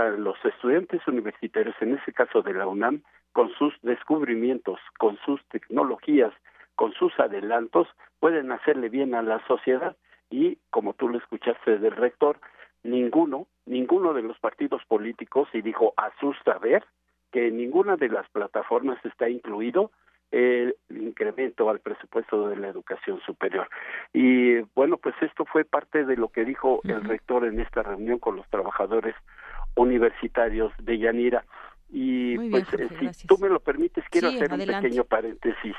los 0.05 0.37
estudiantes 0.43 1.05
universitarios, 1.07 1.75
en 1.81 1.97
ese 1.97 2.13
caso 2.13 2.41
de 2.41 2.53
la 2.53 2.67
UNAM, 2.67 3.01
con 3.33 3.51
sus 3.53 3.73
descubrimientos, 3.81 4.79
con 4.97 5.17
sus 5.25 5.43
tecnologías, 5.49 6.33
con 6.75 6.93
sus 6.93 7.17
adelantos, 7.19 7.87
pueden 8.19 8.51
hacerle 8.51 8.89
bien 8.89 9.13
a 9.13 9.21
la 9.21 9.45
sociedad 9.47 9.95
y, 10.29 10.57
como 10.69 10.93
tú 10.93 11.09
lo 11.09 11.17
escuchaste 11.17 11.77
del 11.77 11.95
rector, 11.95 12.39
ninguno, 12.83 13.47
ninguno 13.65 14.13
de 14.13 14.21
los 14.21 14.39
partidos 14.39 14.83
políticos, 14.85 15.49
y 15.53 15.61
dijo, 15.61 15.93
asusta 15.97 16.57
ver 16.57 16.85
que 17.31 17.47
en 17.47 17.57
ninguna 17.57 17.95
de 17.95 18.09
las 18.09 18.27
plataformas 18.29 19.03
está 19.05 19.29
incluido 19.29 19.91
el 20.31 20.75
incremento 20.89 21.69
al 21.69 21.79
presupuesto 21.79 22.47
de 22.49 22.55
la 22.55 22.67
educación 22.67 23.19
superior. 23.21 23.67
Y 24.13 24.59
bueno, 24.75 24.97
pues 24.97 25.15
esto 25.21 25.45
fue 25.45 25.65
parte 25.65 26.05
de 26.05 26.17
lo 26.17 26.29
que 26.29 26.45
dijo 26.45 26.81
el 26.83 27.03
rector 27.03 27.45
en 27.45 27.59
esta 27.59 27.83
reunión 27.83 28.19
con 28.19 28.35
los 28.35 28.47
trabajadores 28.49 29.15
universitarios 29.79 30.71
de 30.81 30.97
Yanira. 30.97 31.45
Y 31.89 32.37
pues, 32.49 32.71
eh, 32.73 33.13
si 33.13 33.27
tú 33.27 33.37
me 33.39 33.49
lo 33.49 33.59
permites, 33.59 34.03
quiero 34.09 34.27
hacer 34.27 34.51
un 34.53 34.59
pequeño 34.59 35.03
paréntesis, 35.05 35.75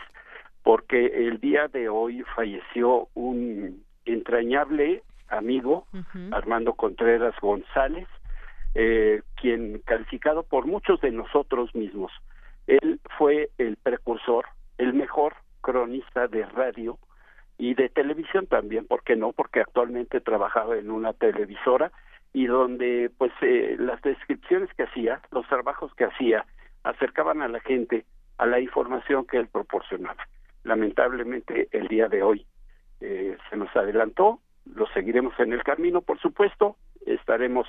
porque 0.63 1.29
el 1.29 1.39
día 1.41 1.69
de 1.69 1.89
hoy 1.89 2.25
falleció 2.35 3.09
un 3.15 3.85
entrañable 4.05 5.03
amigo, 5.29 5.87
Armando 6.33 6.75
Contreras 6.75 7.35
González, 7.41 8.09
eh, 8.75 9.23
quien 9.37 9.81
calificado 9.85 10.43
por 10.43 10.67
muchos 10.67 11.01
de 11.01 11.13
nosotros 11.13 11.73
mismos, 11.75 12.11
él 12.67 13.01
fue 13.17 13.51
el 13.59 13.77
precursor, 13.77 14.47
el 14.79 14.93
mejor 14.95 15.35
cronista 15.61 16.27
de 16.27 16.45
radio 16.47 16.99
y 17.59 17.75
de 17.75 17.89
televisión 17.89 18.47
también, 18.47 18.87
¿por 18.87 19.05
qué 19.05 19.15
no? 19.15 19.33
Porque 19.33 19.61
actualmente 19.61 20.21
trabajaba 20.21 20.77
en 20.77 20.91
una 20.91 21.13
televisora 21.13 21.93
y 22.33 22.47
donde 22.47 23.11
pues 23.19 23.33
eh, 23.43 23.77
las 23.79 24.01
descripciones 24.03 24.73
que 24.75 24.85
hacía, 24.85 25.21
los 25.31 25.47
trabajos 25.49 25.93
que 25.95 26.05
hacía, 26.05 26.45
acercaban 26.85 27.43
a 27.43 27.49
la 27.49 27.61
gente 27.61 28.05
a 28.39 28.47
la 28.47 28.61
información 28.61 29.27
que 29.27 29.37
él 29.37 29.49
proporcionaba. 29.49 30.27
Lamentablemente 30.65 31.69
el 31.73 31.89
día 31.89 32.09
de 32.09 32.23
hoy 32.23 32.47
eh, 33.01 33.37
se 33.49 33.57
nos 33.57 33.75
adelantó, 33.77 34.41
lo 34.75 34.87
seguiremos 34.89 35.39
en 35.41 35.53
el 35.53 35.63
camino, 35.63 36.01
por 36.01 36.19
supuesto, 36.21 36.77
estaremos 37.07 37.67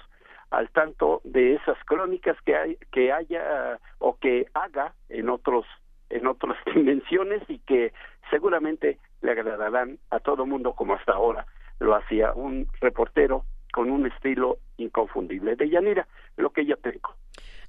al 0.52 0.70
tanto 0.70 1.22
de 1.24 1.56
esas 1.56 1.78
crónicas 1.86 2.38
que 2.42 2.56
hay, 2.56 2.78
que 2.92 3.12
haya 3.12 3.80
o 4.00 4.18
que 4.18 4.48
haga 4.54 4.94
en 5.10 5.30
otros 5.30 5.66
en 6.10 6.28
otras 6.28 6.58
dimensiones 6.76 7.42
y 7.48 7.60
que 7.60 7.94
seguramente 8.30 9.00
le 9.22 9.32
agradarán 9.32 9.98
a 10.10 10.20
todo 10.20 10.46
mundo 10.46 10.74
como 10.74 10.94
hasta 10.94 11.14
ahora 11.14 11.46
lo 11.80 11.96
hacía 11.96 12.34
un 12.34 12.68
reportero 12.80 13.44
con 13.72 13.90
un 13.90 14.08
estilo 14.08 14.60
inconfundible. 14.78 15.56
De 15.56 15.70
Yanira, 15.70 16.08
lo 16.38 16.52
que 16.52 16.66
yo 16.66 16.78
tengo. 16.78 17.16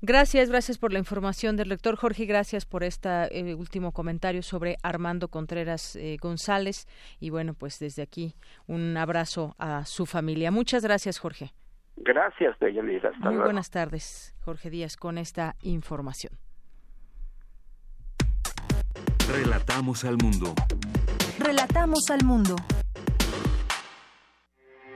Gracias, 0.01 0.51
gracias 0.51 0.79
por 0.79 0.93
la 0.93 0.99
información 0.99 1.57
del 1.57 1.69
lector 1.69 1.95
Jorge, 1.95 2.27
gracias 2.27 2.67
por 2.67 2.83
este 2.83 3.55
último 3.57 3.93
comentario 3.93 4.43
sobre 4.43 4.77
Armando 4.83 5.29
Contreras 5.29 5.95
eh, 5.95 6.17
González 6.21 6.89
y 7.21 7.31
bueno, 7.31 7.55
pues 7.55 7.79
desde 7.79 8.03
aquí 8.03 8.35
un 8.67 8.97
abrazo 8.97 9.55
a 9.59 9.85
su 9.85 10.05
familia. 10.07 10.51
Muchas 10.51 10.83
gracias, 10.83 11.21
Jorge. 11.21 11.53
Gracias, 11.97 12.59
Deyanira. 12.59 13.13
Muy 13.21 13.37
buenas 13.37 13.71
tardes, 13.71 14.35
Jorge 14.41 14.71
Díaz, 14.71 14.97
con 14.97 15.19
esta 15.19 15.55
información. 15.63 16.33
Relatamos 19.31 20.05
al 20.05 20.17
mundo. 20.17 20.55
Relatamos 21.39 22.11
al 22.11 22.25
mundo. 22.25 22.57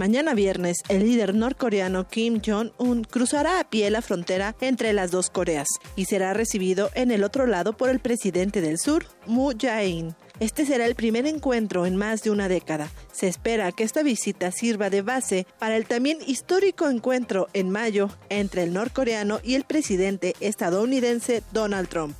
Mañana 0.00 0.32
viernes, 0.32 0.78
el 0.88 1.02
líder 1.02 1.34
norcoreano 1.34 2.08
Kim 2.08 2.40
Jong-un 2.42 3.04
cruzará 3.04 3.60
a 3.60 3.68
pie 3.68 3.90
la 3.90 4.00
frontera 4.00 4.56
entre 4.62 4.94
las 4.94 5.10
dos 5.10 5.28
Coreas 5.28 5.68
y 5.94 6.06
será 6.06 6.32
recibido 6.32 6.88
en 6.94 7.10
el 7.10 7.22
otro 7.22 7.46
lado 7.46 7.76
por 7.76 7.90
el 7.90 8.00
presidente 8.00 8.62
del 8.62 8.78
sur, 8.78 9.04
Moon 9.26 9.58
Jae-in. 9.58 10.14
Este 10.38 10.64
será 10.64 10.86
el 10.86 10.94
primer 10.94 11.26
encuentro 11.26 11.84
en 11.84 11.96
más 11.96 12.22
de 12.22 12.30
una 12.30 12.48
década. 12.48 12.88
Se 13.12 13.28
espera 13.28 13.72
que 13.72 13.84
esta 13.84 14.02
visita 14.02 14.52
sirva 14.52 14.88
de 14.88 15.02
base 15.02 15.46
para 15.58 15.76
el 15.76 15.84
también 15.84 16.16
histórico 16.26 16.88
encuentro 16.88 17.48
en 17.52 17.68
mayo 17.68 18.08
entre 18.30 18.62
el 18.62 18.72
norcoreano 18.72 19.40
y 19.44 19.54
el 19.54 19.64
presidente 19.64 20.34
estadounidense 20.40 21.42
Donald 21.52 21.90
Trump. 21.90 22.16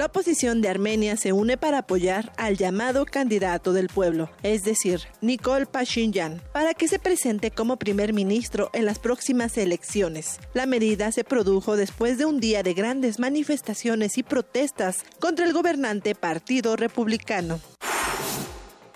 La 0.00 0.06
oposición 0.06 0.62
de 0.62 0.70
Armenia 0.70 1.18
se 1.18 1.34
une 1.34 1.58
para 1.58 1.76
apoyar 1.76 2.32
al 2.38 2.56
llamado 2.56 3.04
candidato 3.04 3.74
del 3.74 3.88
pueblo, 3.88 4.30
es 4.42 4.62
decir, 4.62 5.02
Nikol 5.20 5.66
Pashinyan, 5.66 6.40
para 6.54 6.72
que 6.72 6.88
se 6.88 6.98
presente 6.98 7.50
como 7.50 7.76
primer 7.76 8.14
ministro 8.14 8.70
en 8.72 8.86
las 8.86 8.98
próximas 8.98 9.58
elecciones. 9.58 10.40
La 10.54 10.64
medida 10.64 11.12
se 11.12 11.22
produjo 11.22 11.76
después 11.76 12.16
de 12.16 12.24
un 12.24 12.40
día 12.40 12.62
de 12.62 12.72
grandes 12.72 13.18
manifestaciones 13.18 14.16
y 14.16 14.22
protestas 14.22 15.04
contra 15.18 15.44
el 15.44 15.52
gobernante 15.52 16.14
Partido 16.14 16.76
Republicano. 16.76 17.60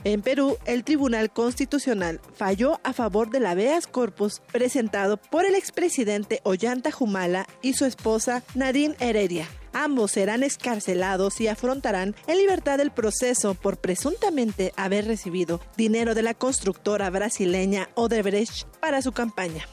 En 0.04 0.22
Perú, 0.22 0.56
el 0.64 0.84
Tribunal 0.84 1.30
Constitucional 1.30 2.18
falló 2.34 2.80
a 2.82 2.94
favor 2.94 3.28
del 3.28 3.44
habeas 3.44 3.86
corpus 3.86 4.40
presentado 4.50 5.18
por 5.18 5.44
el 5.44 5.54
expresidente 5.54 6.40
Ollanta 6.44 6.88
Humala 6.98 7.46
y 7.60 7.74
su 7.74 7.84
esposa 7.84 8.42
Nadine 8.54 8.96
Heredia 9.00 9.46
Ambos 9.74 10.12
serán 10.12 10.44
escarcelados 10.44 11.40
y 11.40 11.48
afrontarán 11.48 12.14
en 12.28 12.38
libertad 12.38 12.80
el 12.80 12.92
proceso 12.92 13.54
por 13.54 13.76
presuntamente 13.78 14.72
haber 14.76 15.06
recibido 15.06 15.60
dinero 15.76 16.14
de 16.14 16.22
la 16.22 16.32
constructora 16.32 17.10
brasileña 17.10 17.90
Odebrecht 17.94 18.66
para 18.80 19.02
su 19.02 19.12
campaña. 19.12 19.66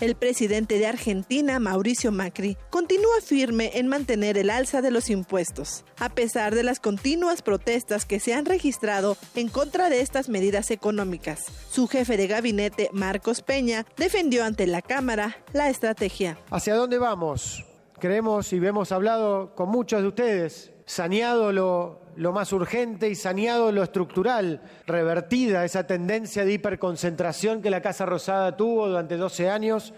El 0.00 0.14
presidente 0.14 0.78
de 0.78 0.86
Argentina, 0.86 1.58
Mauricio 1.58 2.12
Macri, 2.12 2.56
continúa 2.70 3.20
firme 3.20 3.72
en 3.74 3.88
mantener 3.88 4.38
el 4.38 4.48
alza 4.48 4.80
de 4.80 4.92
los 4.92 5.10
impuestos, 5.10 5.84
a 5.98 6.08
pesar 6.08 6.54
de 6.54 6.62
las 6.62 6.78
continuas 6.78 7.42
protestas 7.42 8.04
que 8.04 8.20
se 8.20 8.32
han 8.32 8.44
registrado 8.44 9.16
en 9.34 9.48
contra 9.48 9.90
de 9.90 10.00
estas 10.00 10.28
medidas 10.28 10.70
económicas. 10.70 11.46
Su 11.72 11.88
jefe 11.88 12.16
de 12.16 12.28
gabinete, 12.28 12.90
Marcos 12.92 13.42
Peña, 13.42 13.86
defendió 13.96 14.44
ante 14.44 14.68
la 14.68 14.82
Cámara 14.82 15.36
la 15.52 15.68
estrategia. 15.68 16.38
¿Hacia 16.48 16.76
dónde 16.76 16.98
vamos? 16.98 17.64
Creemos 18.00 18.52
y 18.52 18.64
hemos 18.64 18.92
hablado 18.92 19.56
con 19.56 19.70
muchos 19.70 20.02
de 20.02 20.08
ustedes, 20.08 20.72
saneado 20.86 21.50
lo, 21.50 22.00
lo 22.14 22.32
más 22.32 22.52
urgente 22.52 23.08
y 23.08 23.16
saneado 23.16 23.72
lo 23.72 23.82
estructural, 23.82 24.62
revertida 24.86 25.64
esa 25.64 25.84
tendencia 25.84 26.44
de 26.44 26.52
hiperconcentración 26.52 27.60
que 27.60 27.70
la 27.70 27.82
Casa 27.82 28.06
Rosada 28.06 28.56
tuvo 28.56 28.86
durante 28.86 29.16
12 29.16 29.50
años, 29.50 29.92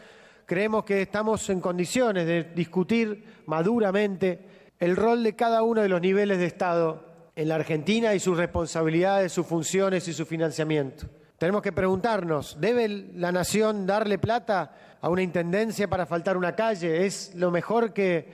creemos 0.46 0.84
que 0.84 1.02
estamos 1.02 1.50
en 1.50 1.60
condiciones 1.60 2.26
de 2.26 2.44
discutir 2.44 3.22
maduramente 3.44 4.46
el 4.78 4.96
rol 4.96 5.22
de 5.22 5.36
cada 5.36 5.62
uno 5.62 5.82
de 5.82 5.90
los 5.90 6.00
niveles 6.00 6.38
de 6.38 6.46
Estado 6.46 7.04
en 7.36 7.48
la 7.48 7.56
Argentina 7.56 8.14
y 8.14 8.20
sus 8.20 8.38
responsabilidades, 8.38 9.30
sus 9.30 9.46
funciones 9.46 10.08
y 10.08 10.14
su 10.14 10.24
financiamiento. 10.24 11.06
Tenemos 11.36 11.62
que 11.62 11.72
preguntarnos, 11.72 12.58
¿debe 12.60 12.88
la 13.14 13.32
nación 13.32 13.86
darle 13.86 14.18
plata 14.18 14.74
a 15.00 15.08
una 15.08 15.22
intendencia 15.22 15.88
para 15.88 16.06
faltar 16.06 16.36
una 16.36 16.54
calle. 16.54 17.06
Es 17.06 17.32
lo 17.34 17.50
mejor 17.50 17.92
que... 17.92 18.32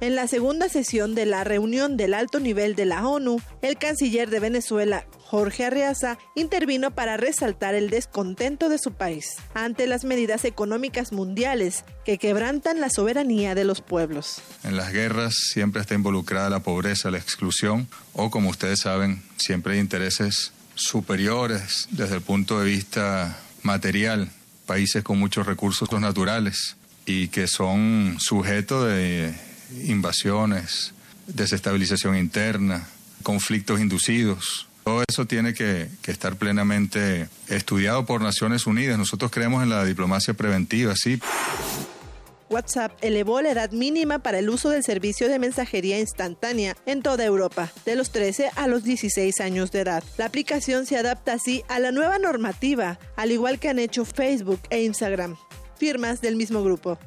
En 0.00 0.14
la 0.14 0.28
segunda 0.28 0.68
sesión 0.68 1.16
de 1.16 1.26
la 1.26 1.42
reunión 1.42 1.96
del 1.96 2.14
alto 2.14 2.38
nivel 2.38 2.76
de 2.76 2.84
la 2.84 3.08
ONU, 3.08 3.40
el 3.62 3.78
canciller 3.78 4.30
de 4.30 4.38
Venezuela, 4.38 5.04
Jorge 5.24 5.64
Arreaza, 5.64 6.18
intervino 6.36 6.92
para 6.92 7.16
resaltar 7.16 7.74
el 7.74 7.90
descontento 7.90 8.68
de 8.68 8.78
su 8.78 8.92
país 8.92 9.38
ante 9.54 9.88
las 9.88 10.04
medidas 10.04 10.44
económicas 10.44 11.10
mundiales 11.10 11.84
que 12.04 12.16
quebrantan 12.16 12.80
la 12.80 12.90
soberanía 12.90 13.56
de 13.56 13.64
los 13.64 13.80
pueblos. 13.80 14.40
En 14.62 14.76
las 14.76 14.92
guerras 14.92 15.34
siempre 15.34 15.80
está 15.80 15.96
involucrada 15.96 16.48
la 16.48 16.60
pobreza, 16.60 17.10
la 17.10 17.18
exclusión 17.18 17.88
o, 18.12 18.30
como 18.30 18.50
ustedes 18.50 18.78
saben, 18.78 19.24
siempre 19.36 19.74
hay 19.74 19.80
intereses 19.80 20.52
superiores 20.76 21.88
desde 21.90 22.14
el 22.14 22.22
punto 22.22 22.60
de 22.60 22.66
vista 22.66 23.36
material 23.64 24.30
países 24.68 25.02
con 25.02 25.18
muchos 25.18 25.46
recursos 25.46 25.90
naturales 25.98 26.76
y 27.06 27.28
que 27.28 27.48
son 27.48 28.18
sujetos 28.20 28.86
de 28.86 29.34
invasiones, 29.86 30.92
desestabilización 31.26 32.16
interna, 32.16 32.86
conflictos 33.22 33.80
inducidos. 33.80 34.68
Todo 34.84 35.02
eso 35.08 35.26
tiene 35.26 35.54
que, 35.54 35.88
estar 36.06 36.36
plenamente 36.36 37.28
estudiado 37.48 38.04
por 38.04 38.20
Naciones 38.20 38.66
Unidas. 38.66 38.98
Nosotros 38.98 39.30
creemos 39.30 39.62
en 39.62 39.70
la 39.70 39.84
diplomacia 39.86 40.34
preventiva, 40.34 40.94
sí. 40.96 41.18
WhatsApp 42.50 42.92
elevó 43.00 43.40
la 43.40 43.50
edad 43.50 43.70
mínima 43.70 44.18
para 44.20 44.38
el 44.38 44.50
uso 44.50 44.70
del 44.70 44.84
servicio 44.84 45.28
de 45.28 45.38
mensajería 45.38 45.98
instantánea 45.98 46.76
en 46.86 47.02
toda 47.02 47.24
Europa, 47.24 47.70
de 47.84 47.96
los 47.96 48.10
13 48.10 48.50
a 48.56 48.66
los 48.68 48.84
16 48.84 49.40
años 49.40 49.70
de 49.72 49.80
edad. 49.80 50.02
La 50.16 50.26
aplicación 50.26 50.86
se 50.86 50.96
adapta 50.96 51.34
así 51.34 51.62
a 51.68 51.78
la 51.78 51.92
nueva 51.92 52.18
normativa, 52.18 52.98
al 53.16 53.32
igual 53.32 53.58
que 53.58 53.68
han 53.68 53.78
hecho 53.78 54.04
Facebook 54.04 54.60
e 54.70 54.82
Instagram, 54.82 55.36
firmas 55.76 56.20
del 56.20 56.36
mismo 56.36 56.62
grupo. 56.62 56.98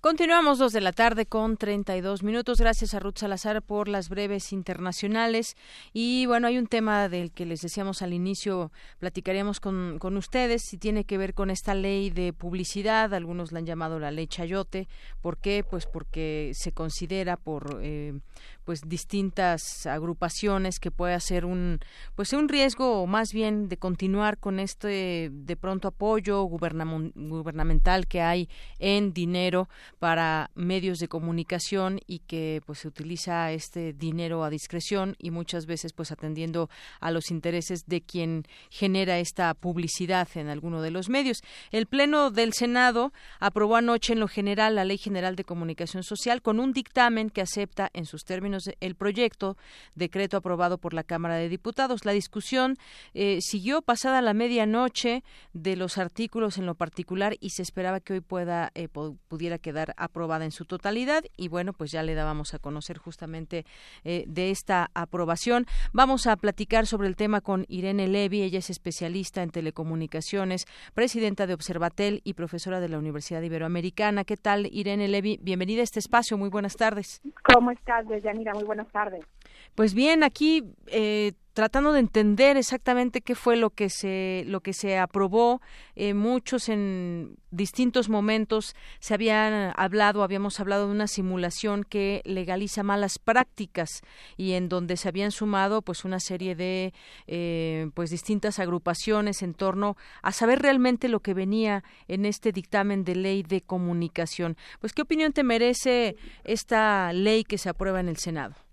Continuamos 0.00 0.58
dos 0.58 0.72
de 0.72 0.80
la 0.80 0.92
tarde 0.92 1.26
con 1.26 1.56
32 1.56 2.22
minutos. 2.22 2.60
Gracias 2.60 2.94
a 2.94 3.00
Ruth 3.00 3.16
Salazar 3.16 3.62
por 3.62 3.88
las 3.88 4.08
breves 4.08 4.52
internacionales. 4.52 5.56
Y 5.92 6.26
bueno, 6.26 6.46
hay 6.46 6.58
un 6.58 6.68
tema 6.68 7.08
del 7.08 7.32
que 7.32 7.46
les 7.46 7.60
decíamos 7.62 8.02
al 8.02 8.12
inicio, 8.12 8.70
platicaríamos 8.98 9.58
con, 9.58 9.98
con 9.98 10.16
ustedes, 10.16 10.72
y 10.72 10.78
tiene 10.78 11.04
que 11.04 11.18
ver 11.18 11.34
con 11.34 11.50
esta 11.50 11.74
ley 11.74 12.10
de 12.10 12.32
publicidad. 12.32 13.14
Algunos 13.14 13.50
la 13.50 13.58
han 13.58 13.66
llamado 13.66 13.98
la 13.98 14.12
ley 14.12 14.28
Chayote. 14.28 14.86
¿Por 15.22 15.38
qué? 15.38 15.64
Pues 15.68 15.86
porque 15.86 16.52
se 16.54 16.70
considera 16.70 17.36
por, 17.36 17.80
eh, 17.82 18.20
pues 18.66 18.80
distintas 18.84 19.86
agrupaciones 19.86 20.80
que 20.80 20.90
puede 20.90 21.18
ser 21.20 21.46
un 21.46 21.78
pues 22.16 22.32
un 22.32 22.48
riesgo 22.48 23.06
más 23.06 23.32
bien 23.32 23.68
de 23.68 23.76
continuar 23.76 24.38
con 24.38 24.58
este 24.58 25.30
de 25.32 25.56
pronto 25.56 25.88
apoyo 25.88 26.42
gubernamental 26.42 28.08
que 28.08 28.20
hay 28.20 28.48
en 28.80 29.12
dinero 29.12 29.68
para 30.00 30.50
medios 30.56 30.98
de 30.98 31.06
comunicación 31.06 32.00
y 32.08 32.18
que 32.18 32.60
pues 32.66 32.80
se 32.80 32.88
utiliza 32.88 33.52
este 33.52 33.92
dinero 33.92 34.42
a 34.42 34.50
discreción 34.50 35.14
y 35.18 35.30
muchas 35.30 35.66
veces 35.66 35.92
pues 35.92 36.10
atendiendo 36.10 36.68
a 37.00 37.12
los 37.12 37.30
intereses 37.30 37.86
de 37.86 38.00
quien 38.00 38.46
genera 38.68 39.20
esta 39.20 39.54
publicidad 39.54 40.28
en 40.34 40.48
alguno 40.48 40.82
de 40.82 40.90
los 40.90 41.08
medios. 41.08 41.42
El 41.70 41.86
Pleno 41.86 42.32
del 42.32 42.52
Senado 42.52 43.12
aprobó 43.38 43.76
anoche 43.76 44.12
en 44.12 44.20
lo 44.20 44.26
general 44.26 44.74
la 44.74 44.84
Ley 44.84 44.98
General 44.98 45.36
de 45.36 45.44
Comunicación 45.44 46.02
Social 46.02 46.42
con 46.42 46.58
un 46.58 46.72
dictamen 46.72 47.30
que 47.30 47.42
acepta 47.42 47.90
en 47.92 48.06
sus 48.06 48.24
términos 48.24 48.55
el 48.80 48.94
proyecto 48.94 49.56
decreto 49.94 50.36
aprobado 50.36 50.78
por 50.78 50.94
la 50.94 51.04
Cámara 51.04 51.36
de 51.36 51.48
Diputados. 51.48 52.04
La 52.04 52.12
discusión 52.12 52.76
eh, 53.14 53.38
siguió 53.40 53.82
pasada 53.82 54.22
la 54.22 54.34
medianoche 54.34 55.22
de 55.52 55.76
los 55.76 55.98
artículos 55.98 56.58
en 56.58 56.66
lo 56.66 56.74
particular 56.74 57.36
y 57.40 57.50
se 57.50 57.62
esperaba 57.62 58.00
que 58.00 58.14
hoy 58.14 58.20
pueda 58.20 58.70
eh, 58.74 58.88
pudiera 58.88 59.58
quedar 59.58 59.94
aprobada 59.96 60.44
en 60.44 60.50
su 60.50 60.64
totalidad 60.64 61.24
y 61.36 61.48
bueno 61.48 61.72
pues 61.72 61.90
ya 61.90 62.02
le 62.02 62.14
dábamos 62.14 62.54
a 62.54 62.58
conocer 62.58 62.98
justamente 62.98 63.64
eh, 64.04 64.24
de 64.26 64.50
esta 64.50 64.90
aprobación. 64.94 65.66
Vamos 65.92 66.26
a 66.26 66.36
platicar 66.36 66.86
sobre 66.86 67.08
el 67.08 67.16
tema 67.16 67.40
con 67.40 67.64
Irene 67.68 68.08
Levy, 68.08 68.42
ella 68.42 68.58
es 68.58 68.70
especialista 68.70 69.42
en 69.42 69.50
telecomunicaciones, 69.50 70.66
presidenta 70.94 71.46
de 71.46 71.54
Observatel 71.54 72.20
y 72.24 72.34
profesora 72.34 72.80
de 72.80 72.88
la 72.88 72.98
Universidad 72.98 73.42
Iberoamericana. 73.42 74.24
¿Qué 74.24 74.36
tal 74.36 74.68
Irene 74.72 75.08
Levy? 75.08 75.38
Bienvenida 75.42 75.80
a 75.80 75.84
este 75.84 75.98
espacio, 75.98 76.36
muy 76.36 76.48
buenas 76.48 76.76
tardes. 76.76 77.20
¿Cómo 77.52 77.70
estás, 77.70 78.06
Deyanira? 78.08 78.45
Muy 78.54 78.64
buenas 78.64 78.90
tardes. 78.92 79.24
Pues 79.74 79.94
bien, 79.94 80.22
aquí 80.22 80.64
eh, 80.86 81.32
tratando 81.56 81.94
de 81.94 82.00
entender 82.00 82.58
exactamente 82.58 83.22
qué 83.22 83.34
fue 83.34 83.56
lo 83.56 83.70
que 83.70 83.88
se 83.88 84.44
lo 84.46 84.60
que 84.60 84.74
se 84.74 84.98
aprobó. 84.98 85.62
Eh, 85.94 86.12
muchos 86.12 86.68
en 86.68 87.38
distintos 87.50 88.10
momentos 88.10 88.76
se 89.00 89.14
habían 89.14 89.72
hablado 89.74 90.22
habíamos 90.22 90.60
hablado 90.60 90.84
de 90.84 90.92
una 90.92 91.06
simulación 91.06 91.82
que 91.82 92.20
legaliza 92.26 92.82
malas 92.82 93.18
prácticas 93.18 94.02
y 94.36 94.52
en 94.52 94.68
donde 94.68 94.98
se 94.98 95.08
habían 95.08 95.30
sumado 95.30 95.80
pues 95.80 96.04
una 96.04 96.20
serie 96.20 96.54
de 96.56 96.92
eh, 97.26 97.88
pues 97.94 98.10
distintas 98.10 98.58
agrupaciones 98.58 99.40
en 99.40 99.54
torno 99.54 99.96
a 100.20 100.32
saber 100.32 100.60
realmente 100.60 101.08
lo 101.08 101.20
que 101.20 101.32
venía 101.32 101.84
en 102.06 102.26
este 102.26 102.52
dictamen 102.52 103.02
de 103.02 103.14
ley 103.14 103.42
de 103.42 103.62
comunicación. 103.62 104.58
Pues 104.78 104.92
qué 104.92 105.00
opinión 105.00 105.32
te 105.32 105.42
merece 105.42 106.16
esta 106.44 107.14
ley 107.14 107.44
que 107.44 107.56
se 107.56 107.70
aprueba 107.70 108.00
en 108.00 108.10
el 108.10 108.18
Senado 108.18 108.65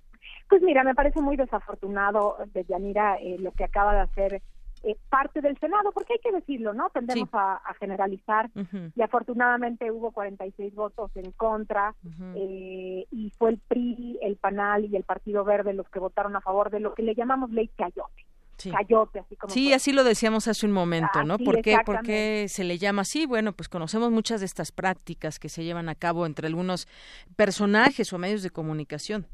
pues 0.53 0.61
mira, 0.61 0.83
me 0.83 0.93
parece 0.93 1.19
muy 1.19 1.35
desafortunado 1.35 2.37
de 2.53 2.63
Yanira 2.65 3.15
eh, 3.15 3.37
lo 3.39 3.51
que 3.53 3.63
acaba 3.63 3.95
de 3.95 4.01
hacer 4.01 4.43
eh, 4.83 4.95
parte 5.09 5.41
del 5.41 5.57
Senado, 5.57 5.91
porque 5.91 6.13
hay 6.13 6.19
que 6.19 6.31
decirlo, 6.31 6.75
¿no? 6.75 6.91
Tendemos 6.91 7.27
a, 7.33 7.59
generalizar 7.79 8.51
y 8.95 9.01
afortunadamente 9.01 9.89
hubo 9.89 10.11
46 10.11 10.75
votos 10.75 11.09
en 11.15 11.31
contra 11.31 11.95
eh, 12.35 13.07
y 13.09 13.31
fue 13.31 13.49
el 13.49 13.57
PRI, 13.67 14.19
el 14.21 14.35
PANAL 14.35 14.85
y 14.85 14.95
el 14.95 15.03
Partido 15.05 15.43
Verde 15.43 15.73
los 15.73 15.89
que 15.89 15.97
votaron 15.97 16.35
a 16.35 16.41
favor 16.41 16.69
de 16.69 16.81
lo 16.81 16.93
que 16.93 17.01
le 17.01 17.15
llamamos 17.15 17.49
ley 17.49 17.71
Cayote. 17.75 18.27
Sí. 18.57 18.69
así 18.69 19.35
como 19.35 19.51
sí, 19.51 19.73
así 19.73 19.91
lo 19.91 20.03
decíamos 20.03 20.47
hace 20.47 20.67
un 20.67 20.71
momento, 20.71 21.23
¿no? 21.23 21.39
¿Por 21.39 21.63
qué, 21.63 21.79
¿Por 21.83 22.03
qué 22.03 22.45
se 22.47 22.63
le 22.63 22.77
llama 22.77 23.01
así? 23.01 23.25
Bueno, 23.25 23.53
pues 23.53 23.69
conocemos 23.69 24.11
muchas 24.11 24.39
de 24.41 24.45
estas 24.45 24.71
prácticas 24.71 25.39
que 25.39 25.49
se 25.49 25.63
llevan 25.63 25.89
a 25.89 25.95
cabo 25.95 26.27
entre 26.27 26.45
algunos 26.45 26.87
personajes 27.35 28.13
o 28.13 28.19
medios 28.19 28.43
de 28.43 28.51
comunicación. 28.51 29.25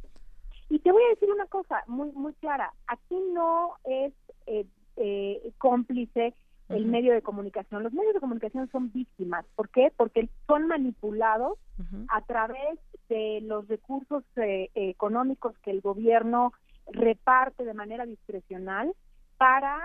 Y 0.69 0.79
te 0.79 0.91
voy 0.91 1.01
a 1.03 1.09
decir 1.09 1.29
una 1.31 1.47
cosa 1.47 1.83
muy 1.87 2.11
muy 2.11 2.33
clara, 2.33 2.73
aquí 2.87 3.19
no 3.33 3.73
es 3.85 4.13
eh, 4.45 4.65
eh, 4.97 5.51
cómplice 5.57 6.35
el 6.69 6.85
medio 6.85 7.13
de 7.13 7.23
comunicación. 7.23 7.81
Los 7.81 7.93
medios 7.93 8.13
de 8.13 8.19
comunicación 8.19 8.69
son 8.71 8.91
víctimas. 8.91 9.43
¿Por 9.55 9.69
qué? 9.69 9.91
Porque 9.97 10.29
son 10.45 10.67
manipulados 10.67 11.57
a 12.09 12.21
través 12.21 12.77
de 13.07 13.39
los 13.41 13.67
recursos 13.67 14.23
eh, 14.35 14.69
económicos 14.75 15.57
que 15.63 15.71
el 15.71 15.81
gobierno 15.81 16.53
reparte 16.91 17.65
de 17.65 17.73
manera 17.73 18.05
discrecional 18.05 18.93
para 19.37 19.79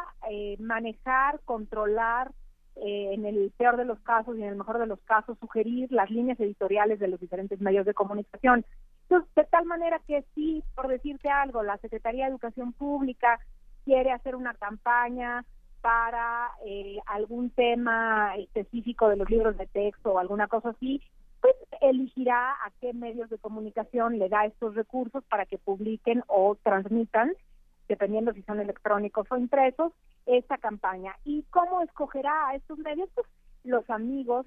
manejar, 0.59 1.41
controlar, 1.47 2.33
en 2.77 3.25
el 3.25 3.53
peor 3.57 3.77
de 3.77 3.85
los 3.85 4.01
casos 4.01 4.37
y 4.37 4.43
en 4.43 4.49
el 4.49 4.57
mejor 4.57 4.79
de 4.79 4.87
los 4.87 5.01
casos, 5.03 5.39
sugerir 5.39 5.93
las 5.93 6.11
líneas 6.11 6.41
editoriales 6.41 6.99
de 6.99 7.07
los 7.07 7.21
diferentes 7.21 7.61
medios 7.61 7.87
de 7.87 7.95
comunicación 7.95 8.67
de 9.09 9.45
tal 9.45 9.65
manera 9.67 10.01
que 10.07 10.25
sí, 10.35 10.63
por 10.75 10.89
decirte 10.89 11.29
algo, 11.29 11.63
la 11.63 11.79
Secretaría 11.79 12.25
de 12.25 12.31
Educación 12.31 12.73
Pública 12.73 13.39
quiere 13.85 14.13
hacer 14.13 14.35
una 14.35 14.55
campaña 14.55 15.45
para 15.81 16.51
eh, 16.65 16.99
algún 17.07 17.51
tema 17.51 18.35
específico 18.37 19.09
de 19.09 19.17
los 19.17 19.29
libros 19.29 19.57
de 19.59 19.67
texto 19.67 20.13
o 20.13 20.19
alguna 20.19 20.49
cosa 20.49 20.71
así, 20.71 21.03
pues 21.43 21.55
elegirá 21.83 22.53
a 22.53 22.71
qué 22.81 22.95
medios 22.95 23.29
de 23.29 23.37
comunicación 23.37 24.19
le 24.19 24.31
da 24.31 24.47
estos 24.47 24.75
recursos 24.75 25.23
para 25.25 25.45
que 25.45 25.59
publiquen 25.59 26.25
o 26.27 26.57
transmitan, 26.63 27.33
dependiendo 27.87 28.33
si 28.33 28.43
son 28.45 28.61
electrónicos 28.61 29.27
o 29.31 29.37
impresos, 29.37 29.93
esta 30.25 30.57
campaña. 30.57 31.15
¿Y 31.25 31.43
cómo 31.51 31.83
escogerá 31.83 32.49
a 32.49 32.55
estos 32.55 32.79
medios? 32.79 33.11
Pues 33.15 33.27
los 33.65 33.89
amigos 33.91 34.47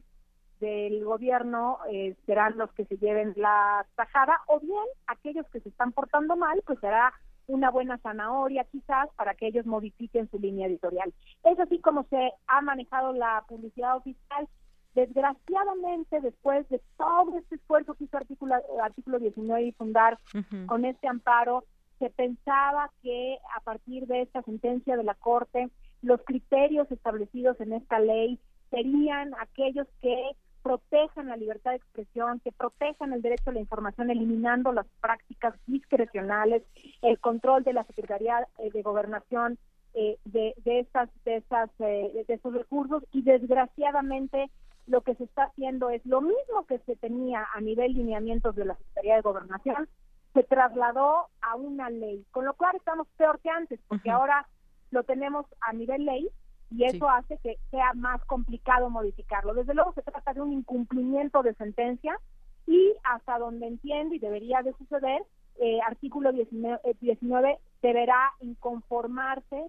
del 0.59 1.03
gobierno 1.03 1.79
eh, 1.91 2.15
serán 2.25 2.57
los 2.57 2.71
que 2.73 2.85
se 2.85 2.97
lleven 2.97 3.34
la 3.35 3.85
tajada 3.95 4.41
o 4.47 4.59
bien 4.59 4.85
aquellos 5.07 5.45
que 5.49 5.59
se 5.59 5.69
están 5.69 5.91
portando 5.91 6.35
mal 6.35 6.61
pues 6.65 6.79
será 6.79 7.13
una 7.47 7.71
buena 7.71 7.97
zanahoria 7.99 8.65
quizás 8.65 9.09
para 9.15 9.34
que 9.34 9.47
ellos 9.47 9.65
modifiquen 9.65 10.29
su 10.29 10.38
línea 10.38 10.67
editorial. 10.67 11.13
Es 11.43 11.59
así 11.59 11.79
como 11.79 12.03
se 12.09 12.34
ha 12.47 12.61
manejado 12.61 13.13
la 13.13 13.43
publicidad 13.47 13.95
oficial. 13.95 14.47
Desgraciadamente, 14.93 16.19
después 16.21 16.67
de 16.69 16.81
todo 16.97 17.38
este 17.38 17.55
esfuerzo 17.55 17.93
que 17.93 18.05
hizo 18.05 18.17
artículo, 18.17 18.55
artículo 18.81 19.19
19 19.19 19.63
y 19.63 19.71
fundar 19.71 20.17
con 20.65 20.85
este 20.85 21.07
amparo, 21.07 21.63
se 21.99 22.09
pensaba 22.09 22.91
que 23.01 23.38
a 23.55 23.61
partir 23.61 24.07
de 24.07 24.23
esta 24.23 24.41
sentencia 24.41 24.97
de 24.97 25.03
la 25.03 25.13
Corte, 25.15 25.69
los 26.01 26.21
criterios 26.23 26.91
establecidos 26.91 27.59
en 27.61 27.73
esta 27.73 27.99
ley 27.99 28.39
serían 28.69 29.34
aquellos 29.39 29.88
que 30.01 30.31
protejan 30.68 31.30
la 31.30 31.38
libertad 31.38 31.72
de 31.72 31.77
expresión, 31.77 32.41
que 32.41 32.52
protejan 32.52 33.14
el 33.14 33.22
derecho 33.22 33.52
a 33.52 33.53
la 33.53 33.61
información, 33.61 34.10
eliminando 34.10 34.73
las 34.73 34.85
prácticas 34.99 35.53
discrecionales, 35.65 36.61
el 37.02 37.18
control 37.19 37.64
de 37.64 37.72
la 37.72 37.85
Secretaría 37.85 38.45
eh, 38.57 38.69
de 38.72 38.81
Gobernación 38.81 39.57
eh, 39.94 40.18
de, 40.26 40.53
de 40.65 40.80
estas, 40.81 41.10
de 41.23 41.38
esas, 41.38 41.69
eh, 41.80 42.26
de 42.27 42.34
esos 42.34 42.53
recursos. 42.53 43.02
Y 43.14 43.22
desgraciadamente 43.22 44.52
lo 44.88 44.99
que 44.99 45.15
se 45.15 45.23
está 45.23 45.44
haciendo 45.44 45.89
es 45.89 46.06
lo 46.06 46.19
mismo 46.19 46.65
que 46.68 46.80
se 46.80 46.98
tenía 46.98 47.48
a 47.53 47.61
nivel 47.61 47.94
lineamientos 47.94 48.53
de 48.53 48.65
la 48.65 48.76
Secretaría 48.76 49.15
de 49.15 49.22
Gobernación, 49.22 49.88
se 50.34 50.44
trasladó 50.44 51.27
a 51.41 51.56
una 51.56 51.89
ley, 51.89 52.26
con 52.31 52.44
lo 52.44 52.56
cual 52.56 52.76
estamos 52.76 53.07
peor 53.15 53.39
que 53.39 53.49
antes, 53.49 53.80
porque 53.88 54.11
ahora 54.11 54.45
lo 54.91 55.03
tenemos 55.03 55.45
a 55.61 55.72
nivel 55.72 56.03
ley 56.03 56.30
y 56.69 56.84
eso 56.84 57.10
hace 57.10 57.38
que 57.38 57.57
sea 57.72 57.94
más 57.94 58.23
complicado 58.26 58.89
modificarlo. 58.89 59.53
Desde 59.53 59.73
luego 59.73 59.94
se 59.94 60.02
trata 60.02 60.34
de 60.34 60.41
un 60.41 60.52
incumplimiento 60.52 61.44
de 61.44 61.53
sentencia 61.56 62.19
y 62.65 62.94
hasta 63.03 63.39
donde 63.39 63.68
entiendo 63.68 64.15
y 64.15 64.19
debería 64.19 64.61
de 64.61 64.73
suceder, 64.73 65.23
eh, 65.60 65.80
artículo 65.85 66.31
19, 66.31 66.80
19 66.99 67.52
eh, 67.52 67.57
deberá 67.81 68.34
inconformarse 68.41 69.68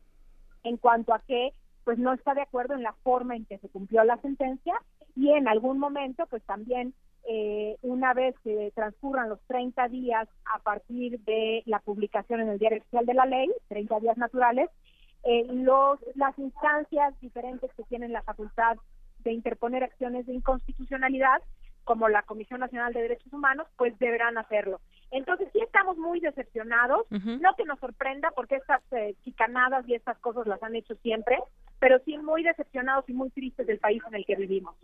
en 0.64 0.76
cuanto 0.76 1.14
a 1.14 1.20
que 1.20 1.52
pues 1.84 1.98
no 1.98 2.12
está 2.12 2.34
de 2.34 2.42
acuerdo 2.42 2.74
en 2.74 2.82
la 2.82 2.92
forma 3.02 3.36
en 3.36 3.46
que 3.46 3.58
se 3.58 3.68
cumplió 3.68 4.04
la 4.04 4.18
sentencia 4.18 4.74
y 5.16 5.30
en 5.30 5.48
algún 5.48 5.78
momento 5.78 6.26
pues 6.26 6.42
también 6.42 6.92
eh, 7.26 7.76
una 7.82 8.14
vez 8.14 8.34
que 8.44 8.72
transcurran 8.74 9.28
los 9.28 9.40
30 9.46 9.88
días 9.88 10.28
a 10.54 10.58
partir 10.60 11.20
de 11.20 11.62
la 11.66 11.78
publicación 11.78 12.40
en 12.40 12.48
el 12.48 12.58
diario 12.58 12.78
oficial 12.78 13.06
de 13.06 13.14
la 13.14 13.26
ley, 13.26 13.50
30 13.68 14.00
días 14.00 14.16
naturales, 14.16 14.70
eh, 15.24 15.46
los, 15.52 15.98
las 16.14 16.38
instancias 16.38 17.18
diferentes 17.20 17.70
que 17.74 17.82
tienen 17.84 18.12
la 18.12 18.22
facultad 18.22 18.76
de 19.20 19.32
interponer 19.32 19.84
acciones 19.84 20.26
de 20.26 20.34
inconstitucionalidad, 20.34 21.42
como 21.88 22.10
la 22.10 22.20
Comisión 22.20 22.60
Nacional 22.60 22.92
de 22.92 23.00
Derechos 23.00 23.32
Humanos, 23.32 23.66
pues 23.78 23.98
deberán 23.98 24.36
hacerlo. 24.36 24.78
Entonces 25.10 25.48
sí 25.54 25.60
estamos 25.60 25.96
muy 25.96 26.20
decepcionados, 26.20 27.06
no 27.10 27.54
que 27.56 27.64
nos 27.64 27.80
sorprenda 27.80 28.30
porque 28.36 28.56
estas 28.56 28.82
eh, 28.92 29.14
chicanadas 29.24 29.88
y 29.88 29.94
estas 29.94 30.18
cosas 30.18 30.46
las 30.46 30.62
han 30.62 30.76
hecho 30.76 30.96
siempre, 30.96 31.38
pero 31.78 31.98
sí 32.04 32.18
muy 32.18 32.42
decepcionados 32.42 33.08
y 33.08 33.14
muy 33.14 33.30
tristes 33.30 33.66
del 33.66 33.78
país 33.78 34.02
en 34.06 34.16
el 34.16 34.26
que 34.26 34.36
vivimos. 34.36 34.74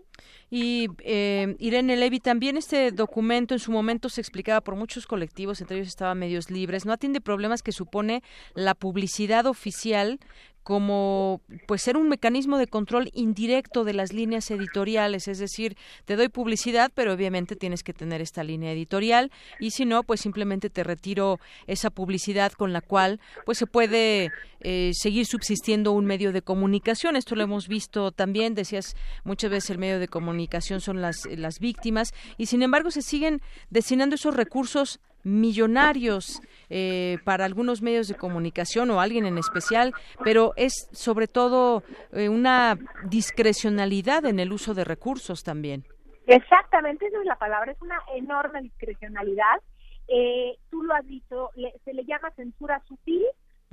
Y 0.48 0.88
eh, 1.00 1.56
Irene 1.58 1.98
Levy, 1.98 2.20
también 2.20 2.56
este 2.56 2.90
documento 2.90 3.52
en 3.52 3.60
su 3.60 3.70
momento 3.70 4.08
se 4.08 4.22
explicaba 4.22 4.62
por 4.62 4.74
muchos 4.74 5.06
colectivos, 5.06 5.60
entre 5.60 5.76
ellos 5.76 5.88
estaba 5.88 6.14
Medios 6.14 6.50
Libres, 6.50 6.86
no 6.86 6.94
atiende 6.94 7.20
problemas 7.20 7.62
que 7.62 7.72
supone 7.72 8.22
la 8.54 8.74
publicidad 8.74 9.44
oficial 9.44 10.20
como 10.64 11.42
pues 11.66 11.82
ser 11.82 11.98
un 11.98 12.08
mecanismo 12.08 12.56
de 12.58 12.66
control 12.66 13.10
indirecto 13.12 13.84
de 13.84 13.92
las 13.92 14.14
líneas 14.14 14.50
editoriales, 14.50 15.28
es 15.28 15.38
decir, 15.38 15.76
te 16.06 16.16
doy 16.16 16.30
publicidad, 16.30 16.90
pero 16.94 17.12
obviamente 17.12 17.54
tienes 17.54 17.82
que 17.82 17.92
tener 17.92 18.22
esta 18.22 18.42
línea 18.42 18.72
editorial 18.72 19.30
y 19.60 19.70
si 19.72 19.84
no, 19.84 20.02
pues 20.02 20.22
simplemente 20.22 20.70
te 20.70 20.82
retiro 20.82 21.38
esa 21.66 21.90
publicidad 21.90 22.52
con 22.52 22.72
la 22.72 22.80
cual 22.80 23.20
pues 23.44 23.58
se 23.58 23.66
puede 23.66 24.30
eh, 24.60 24.92
seguir 24.94 25.26
subsistiendo 25.26 25.92
un 25.92 26.06
medio 26.06 26.32
de 26.32 26.40
comunicación. 26.40 27.14
Esto 27.14 27.36
lo 27.36 27.44
hemos 27.44 27.68
visto 27.68 28.10
también, 28.10 28.54
decías 28.54 28.96
muchas 29.22 29.50
veces 29.50 29.68
el 29.70 29.78
medio 29.78 29.98
de 29.98 30.08
comunicación 30.08 30.80
son 30.80 31.02
las, 31.02 31.26
las 31.26 31.60
víctimas 31.60 32.14
y 32.38 32.46
sin 32.46 32.62
embargo 32.62 32.90
se 32.90 33.02
siguen 33.02 33.42
destinando 33.68 34.14
esos 34.14 34.34
recursos 34.34 34.98
millonarios 35.24 36.40
eh, 36.68 37.18
para 37.24 37.44
algunos 37.44 37.82
medios 37.82 38.08
de 38.08 38.14
comunicación 38.14 38.90
o 38.90 39.00
alguien 39.00 39.26
en 39.26 39.38
especial, 39.38 39.92
pero 40.22 40.52
es 40.56 40.88
sobre 40.92 41.26
todo 41.26 41.82
eh, 42.12 42.28
una 42.28 42.78
discrecionalidad 43.04 44.26
en 44.26 44.38
el 44.38 44.52
uso 44.52 44.74
de 44.74 44.84
recursos 44.84 45.42
también. 45.42 45.84
Exactamente, 46.26 47.06
esa 47.06 47.18
es 47.18 47.26
la 47.26 47.36
palabra, 47.36 47.72
es 47.72 47.82
una 47.82 47.98
enorme 48.14 48.62
discrecionalidad. 48.62 49.60
Eh, 50.08 50.56
tú 50.70 50.82
lo 50.82 50.94
has 50.94 51.06
dicho, 51.06 51.50
se 51.84 51.94
le 51.94 52.04
llama 52.04 52.30
censura 52.32 52.82
sutil 52.86 53.24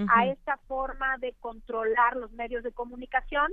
a 0.07 0.25
esta 0.25 0.57
forma 0.67 1.17
de 1.19 1.35
controlar 1.39 2.15
los 2.15 2.31
medios 2.31 2.63
de 2.63 2.71
comunicación. 2.71 3.51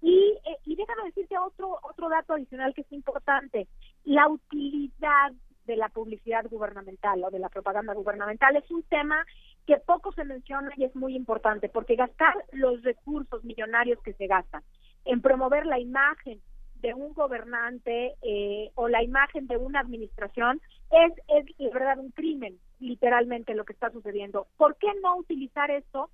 Y, 0.00 0.38
y 0.64 0.76
déjame 0.76 1.02
decirte 1.06 1.36
otro, 1.38 1.76
otro 1.82 2.08
dato 2.08 2.34
adicional 2.34 2.72
que 2.72 2.82
es 2.82 2.92
importante, 2.92 3.66
la 4.04 4.28
utilidad 4.28 5.32
de 5.68 5.76
la 5.76 5.90
publicidad 5.90 6.46
gubernamental 6.50 7.22
o 7.22 7.30
de 7.30 7.38
la 7.38 7.50
propaganda 7.50 7.92
gubernamental 7.92 8.56
es 8.56 8.68
un 8.70 8.82
tema 8.84 9.24
que 9.66 9.76
poco 9.76 10.12
se 10.12 10.24
menciona 10.24 10.70
y 10.76 10.84
es 10.84 10.96
muy 10.96 11.14
importante 11.14 11.68
porque 11.68 11.94
gastar 11.94 12.34
los 12.52 12.82
recursos 12.82 13.44
millonarios 13.44 14.02
que 14.02 14.14
se 14.14 14.26
gastan 14.26 14.62
en 15.04 15.20
promover 15.20 15.66
la 15.66 15.78
imagen 15.78 16.40
de 16.80 16.94
un 16.94 17.12
gobernante 17.12 18.14
eh, 18.22 18.70
o 18.76 18.88
la 18.88 19.02
imagen 19.02 19.46
de 19.46 19.58
una 19.58 19.80
administración 19.80 20.60
es, 20.90 21.12
es 21.28 21.56
de 21.58 21.70
verdad 21.70 21.98
un 21.98 22.12
crimen, 22.12 22.58
literalmente 22.80 23.54
lo 23.54 23.64
que 23.64 23.74
está 23.74 23.90
sucediendo. 23.90 24.46
¿Por 24.56 24.76
qué 24.76 24.88
no 25.02 25.18
utilizar 25.18 25.70
esto 25.70 26.08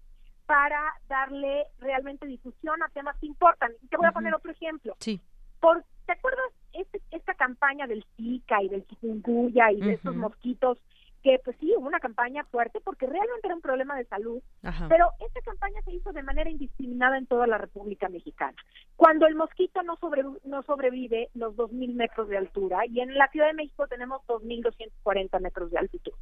para 0.46 0.82
darle 1.08 1.64
realmente 1.78 2.26
difusión 2.26 2.82
a 2.82 2.88
temas 2.88 3.16
que 3.20 3.26
importan? 3.26 3.72
Te 3.88 3.96
voy 3.96 4.06
a 4.06 4.12
poner 4.12 4.34
otro 4.34 4.50
ejemplo. 4.50 4.96
Sí. 4.98 5.20
Por, 5.64 5.82
¿Te 6.04 6.12
acuerdas 6.12 6.44
este, 6.74 7.00
esta 7.10 7.32
campaña 7.32 7.86
del 7.86 8.04
Zika 8.18 8.62
y 8.62 8.68
del 8.68 8.86
chikungunya 8.86 9.72
y 9.72 9.80
de 9.80 9.94
estos 9.94 10.14
mosquitos? 10.14 10.78
que 11.22 11.40
pues 11.42 11.56
sí, 11.58 11.72
hubo 11.74 11.86
una 11.86 12.00
campaña 12.00 12.44
fuerte 12.44 12.82
porque 12.82 13.06
realmente 13.06 13.46
era 13.46 13.54
un 13.54 13.62
problema 13.62 13.96
de 13.96 14.04
salud, 14.04 14.42
pero 14.90 15.08
esta 15.26 15.40
campaña 15.40 15.80
se 15.80 15.92
hizo 15.92 16.12
de 16.12 16.22
manera 16.22 16.50
indiscriminada 16.50 17.16
en 17.16 17.24
toda 17.24 17.46
la 17.46 17.56
República 17.56 18.10
Mexicana. 18.10 18.54
Cuando 18.96 19.26
el 19.26 19.34
mosquito 19.34 19.82
no, 19.84 19.96
sobre, 19.96 20.22
no 20.44 20.62
sobrevive 20.64 21.30
los 21.32 21.56
2.000 21.56 21.94
metros 21.94 22.28
de 22.28 22.36
altura 22.36 22.84
y 22.84 23.00
en 23.00 23.14
la 23.14 23.28
Ciudad 23.28 23.46
de 23.46 23.54
México 23.54 23.88
tenemos 23.88 24.20
2.240 24.26 25.40
metros 25.40 25.70
de 25.70 25.78
altitud. 25.78 26.12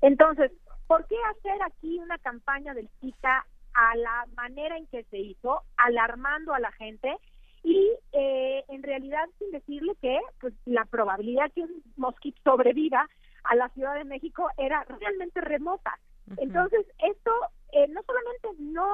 Entonces, 0.00 0.52
¿por 0.86 1.04
qué 1.08 1.16
hacer 1.36 1.60
aquí 1.64 1.98
una 1.98 2.18
campaña 2.18 2.72
del 2.72 2.88
Zika 3.00 3.44
a 3.74 3.96
la 3.96 4.26
manera 4.36 4.76
en 4.76 4.86
que 4.86 5.02
se 5.10 5.18
hizo, 5.18 5.62
alarmando 5.76 6.54
a 6.54 6.60
la 6.60 6.70
gente 6.70 7.16
y 7.64 7.90
eh, 8.18 8.64
en 8.68 8.82
realidad 8.82 9.26
sin 9.38 9.50
decirle 9.50 9.94
que 10.00 10.18
pues 10.40 10.54
la 10.64 10.86
probabilidad 10.86 11.52
que 11.52 11.60
un 11.60 11.82
mosquito 11.96 12.40
sobreviva 12.42 13.06
a 13.44 13.54
la 13.54 13.68
Ciudad 13.70 13.94
de 13.94 14.04
México 14.04 14.48
era 14.56 14.84
realmente 14.84 15.42
remota. 15.42 15.98
Entonces, 16.38 16.86
esto 16.98 17.30
eh, 17.72 17.86
no 17.88 18.00
solamente 18.04 18.48
no, 18.58 18.88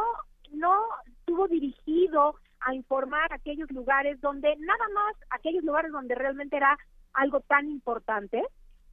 no 0.50 0.74
estuvo 1.06 1.46
dirigido 1.46 2.34
a 2.60 2.74
informar 2.74 3.32
aquellos 3.32 3.70
lugares 3.70 4.20
donde, 4.20 4.56
nada 4.56 4.88
más 4.92 5.14
aquellos 5.30 5.62
lugares 5.62 5.92
donde 5.92 6.16
realmente 6.16 6.56
era 6.56 6.76
algo 7.12 7.40
tan 7.42 7.68
importante, 7.68 8.42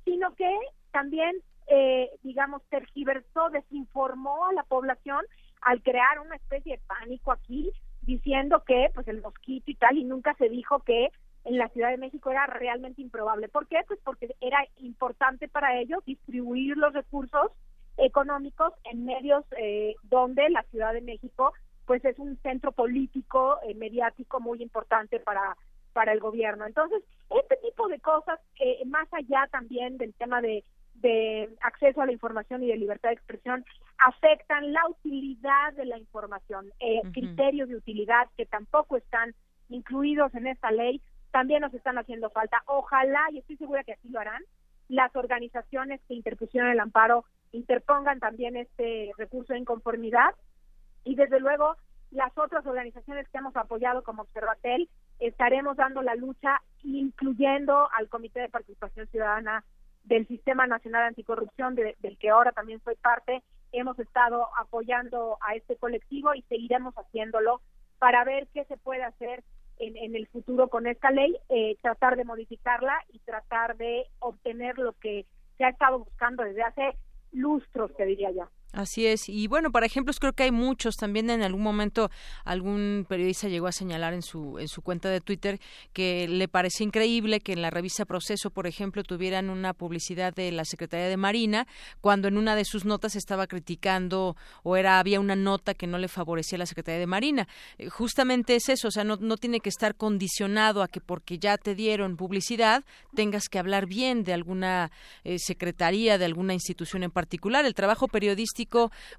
sino 0.06 0.35
que 0.35 0.56
también, 0.91 1.38
eh, 1.68 2.11
digamos, 2.22 2.61
tergiversó, 2.69 3.49
desinformó 3.49 4.45
a 4.45 4.53
la 4.53 4.64
población 4.64 5.26
al 5.61 5.81
crear 5.81 6.19
una 6.19 6.35
especie 6.35 6.77
de 6.77 6.84
pánico 6.85 7.31
aquí, 7.31 7.72
diciendo 8.10 8.64
que 8.65 8.90
pues 8.94 9.07
el 9.07 9.22
mosquito 9.22 9.69
y 9.69 9.76
tal, 9.76 9.98
y 9.98 10.03
nunca 10.03 10.34
se 10.36 10.49
dijo 10.49 10.80
que 10.80 11.10
en 11.45 11.57
la 11.57 11.69
Ciudad 11.69 11.91
de 11.91 11.98
México 11.98 12.31
era 12.31 12.48
realmente 12.48 13.02
improbable. 13.02 13.49
¿Por 13.49 13.68
qué? 13.68 13.77
Pues 13.88 13.99
porque 14.03 14.36
era 14.41 14.57
importante 14.77 15.48
para 15.48 15.80
ellos 15.80 16.03
distribuir 16.06 16.76
los 16.76 16.91
recursos 16.94 17.52
económicos 17.98 18.73
en 18.91 19.06
medios 19.06 19.45
eh, 19.57 19.95
donde 20.03 20.49
la 20.49 20.64
Ciudad 20.64 20.94
de 20.94 21.02
México 21.02 21.53
pues 21.86 22.03
es 22.06 22.18
un 22.19 22.38
centro 22.41 22.72
político, 22.72 23.60
eh, 23.64 23.76
mediático 23.76 24.40
muy 24.40 24.61
importante 24.61 25.19
para 25.19 25.56
para 25.94 26.14
el 26.14 26.19
gobierno. 26.19 26.65
Entonces, 26.65 27.03
este 27.31 27.57
tipo 27.57 27.88
de 27.88 27.99
cosas, 27.99 28.40
eh, 28.60 28.84
más 28.86 29.07
allá 29.11 29.48
también 29.52 29.98
del 29.98 30.14
tema 30.14 30.40
de, 30.40 30.64
de 30.95 31.49
acceso 31.61 32.02
a 32.02 32.06
la 32.06 32.11
información 32.11 32.64
y 32.64 32.68
de 32.68 32.77
libertad 32.77 33.10
de 33.10 33.15
expresión, 33.15 33.65
afectan 33.99 34.71
la 34.71 34.81
utilidad 34.89 35.73
de 35.73 35.85
la 35.85 35.97
información, 35.97 36.71
criterios 37.13 37.69
de 37.69 37.76
utilidad 37.76 38.27
que 38.38 38.45
tampoco 38.45 38.97
están 38.97 39.34
incluidos 39.69 40.34
en 40.35 40.47
esta 40.47 40.71
ley, 40.71 41.01
también 41.31 41.61
nos 41.61 41.73
están 41.73 41.97
haciendo 41.97 42.30
falta. 42.30 42.63
Ojalá, 42.65 43.27
y 43.31 43.39
estoy 43.39 43.57
segura 43.57 43.84
que 43.84 43.93
así 43.93 44.09
lo 44.09 44.19
harán, 44.19 44.43
las 44.88 45.15
organizaciones 45.15 46.01
que 46.07 46.15
interpusieron 46.15 46.71
el 46.71 46.80
amparo 46.80 47.26
interpongan 47.51 48.19
también 48.19 48.57
este 48.57 49.11
recurso 49.17 49.53
de 49.53 49.59
inconformidad 49.59 50.35
y 51.03 51.15
desde 51.15 51.39
luego 51.39 51.76
las 52.11 52.35
otras 52.38 52.65
organizaciones 52.65 53.27
que 53.30 53.38
hemos 53.38 53.55
apoyado 53.55 54.03
como 54.03 54.23
Observatel 54.23 54.89
estaremos 55.19 55.77
dando 55.77 56.01
la 56.01 56.15
lucha 56.15 56.61
incluyendo 56.84 57.88
al 57.93 58.09
Comité 58.09 58.39
de 58.39 58.49
Participación 58.49 59.07
Ciudadana 59.07 59.63
del 60.03 60.27
Sistema 60.27 60.65
Nacional 60.65 61.03
Anticorrupción 61.03 61.76
del 61.76 62.17
que 62.19 62.30
ahora 62.30 62.51
también 62.51 62.81
soy 62.84 62.95
parte 62.95 63.43
hemos 63.72 63.98
estado 64.00 64.48
apoyando 64.58 65.38
a 65.41 65.56
este 65.56 65.76
colectivo 65.76 66.34
y 66.34 66.41
seguiremos 66.44 66.94
haciéndolo 66.96 67.62
para 68.00 68.24
ver 68.24 68.48
qué 68.54 68.66
se 68.66 68.78
puede 68.78 69.04
hacer 69.04 69.44
en, 69.78 70.16
el 70.16 70.28
futuro 70.28 70.68
con 70.68 70.88
esta 70.88 71.10
ley, 71.10 71.38
eh, 71.48 71.78
tratar 71.82 72.18
de 72.18 72.26
modificarla 72.26 72.98
y 73.14 73.20
tratar 73.20 73.78
de 73.78 74.08
obtener 74.20 74.78
lo 74.78 74.94
que 74.94 75.26
se 75.58 75.64
ha 75.64 75.70
estado 75.70 76.00
buscando 76.00 76.44
desde 76.44 76.64
hace 76.64 76.98
lustros, 77.32 77.96
te 77.96 78.06
diría 78.06 78.32
ya. 78.32 78.50
Así 78.72 79.08
es. 79.08 79.28
Y 79.28 79.48
bueno, 79.48 79.72
para 79.72 79.88
ejemplos 79.88 80.20
creo 80.20 80.34
que 80.34 80.44
hay 80.44 80.52
muchos. 80.52 80.96
También 80.96 81.30
en 81.32 81.41
algún 81.41 81.64
momento 81.64 82.12
algún 82.46 83.06
periodista 83.10 83.48
llegó 83.48 83.66
a 83.66 83.72
señalar 83.72 84.14
en 84.14 84.22
su, 84.22 84.60
en 84.60 84.68
su 84.68 84.84
cuenta 84.84 85.10
de 85.10 85.22
Twitter 85.22 85.60
que 85.91 86.28
le 86.28 86.48
parecía 86.48 86.86
increíble 86.86 87.40
que 87.40 87.54
en 87.54 87.64
la 87.64 87.72
revista 87.72 88.06
Proceso, 88.06 88.52
por 88.52 88.68
ejemplo, 88.68 89.04
tuvieran 89.04 89.50
una 89.50 89.74
publicidad 89.74 90.36
de 90.36 90.52
la 90.52 90.66
Secretaría 90.66 91.08
de 91.08 91.18
Marina 91.18 91.68
cuando 92.00 92.28
en 92.28 92.38
una 92.38 92.56
de 92.56 92.64
sus 92.64 92.86
notas 92.86 93.16
estaba 93.16 93.48
criticando 93.48 94.36
o 94.62 94.78
era 94.78 95.00
había 95.00 95.20
una 95.20 95.36
nota 95.36 95.74
que 95.74 95.88
no 95.88 95.98
le 95.98 96.08
favorecía 96.08 96.58
a 96.58 96.60
la 96.60 96.66
Secretaría 96.68 97.00
de 97.00 97.08
Marina. 97.08 97.48
Eh, 97.80 97.90
justamente 97.90 98.56
es 98.56 98.70
eso, 98.70 98.90
o 98.90 98.91
sea, 98.91 99.04
no, 99.04 99.18
no 99.18 99.38
tiene 99.38 99.62
que 99.62 99.70
estar 99.70 99.96
condicionado 99.96 100.84
a 100.84 100.88
que 100.88 101.02
porque 101.02 101.40
ya 101.40 101.58
te 101.58 101.74
dieron 101.74 102.18
publicidad 102.18 102.84
tengas 103.16 103.50
que 103.50 103.60
hablar 103.60 103.88
bien 103.88 104.24
de 104.24 104.34
alguna 104.34 104.91
eh, 105.24 105.40
secretaría, 105.40 106.18
de 106.18 106.26
alguna 106.26 106.54
institución 106.54 107.04
en 107.04 107.12
particular. 107.12 107.66
El 107.66 107.74
trabajo 107.74 108.08
periodístico 108.08 108.59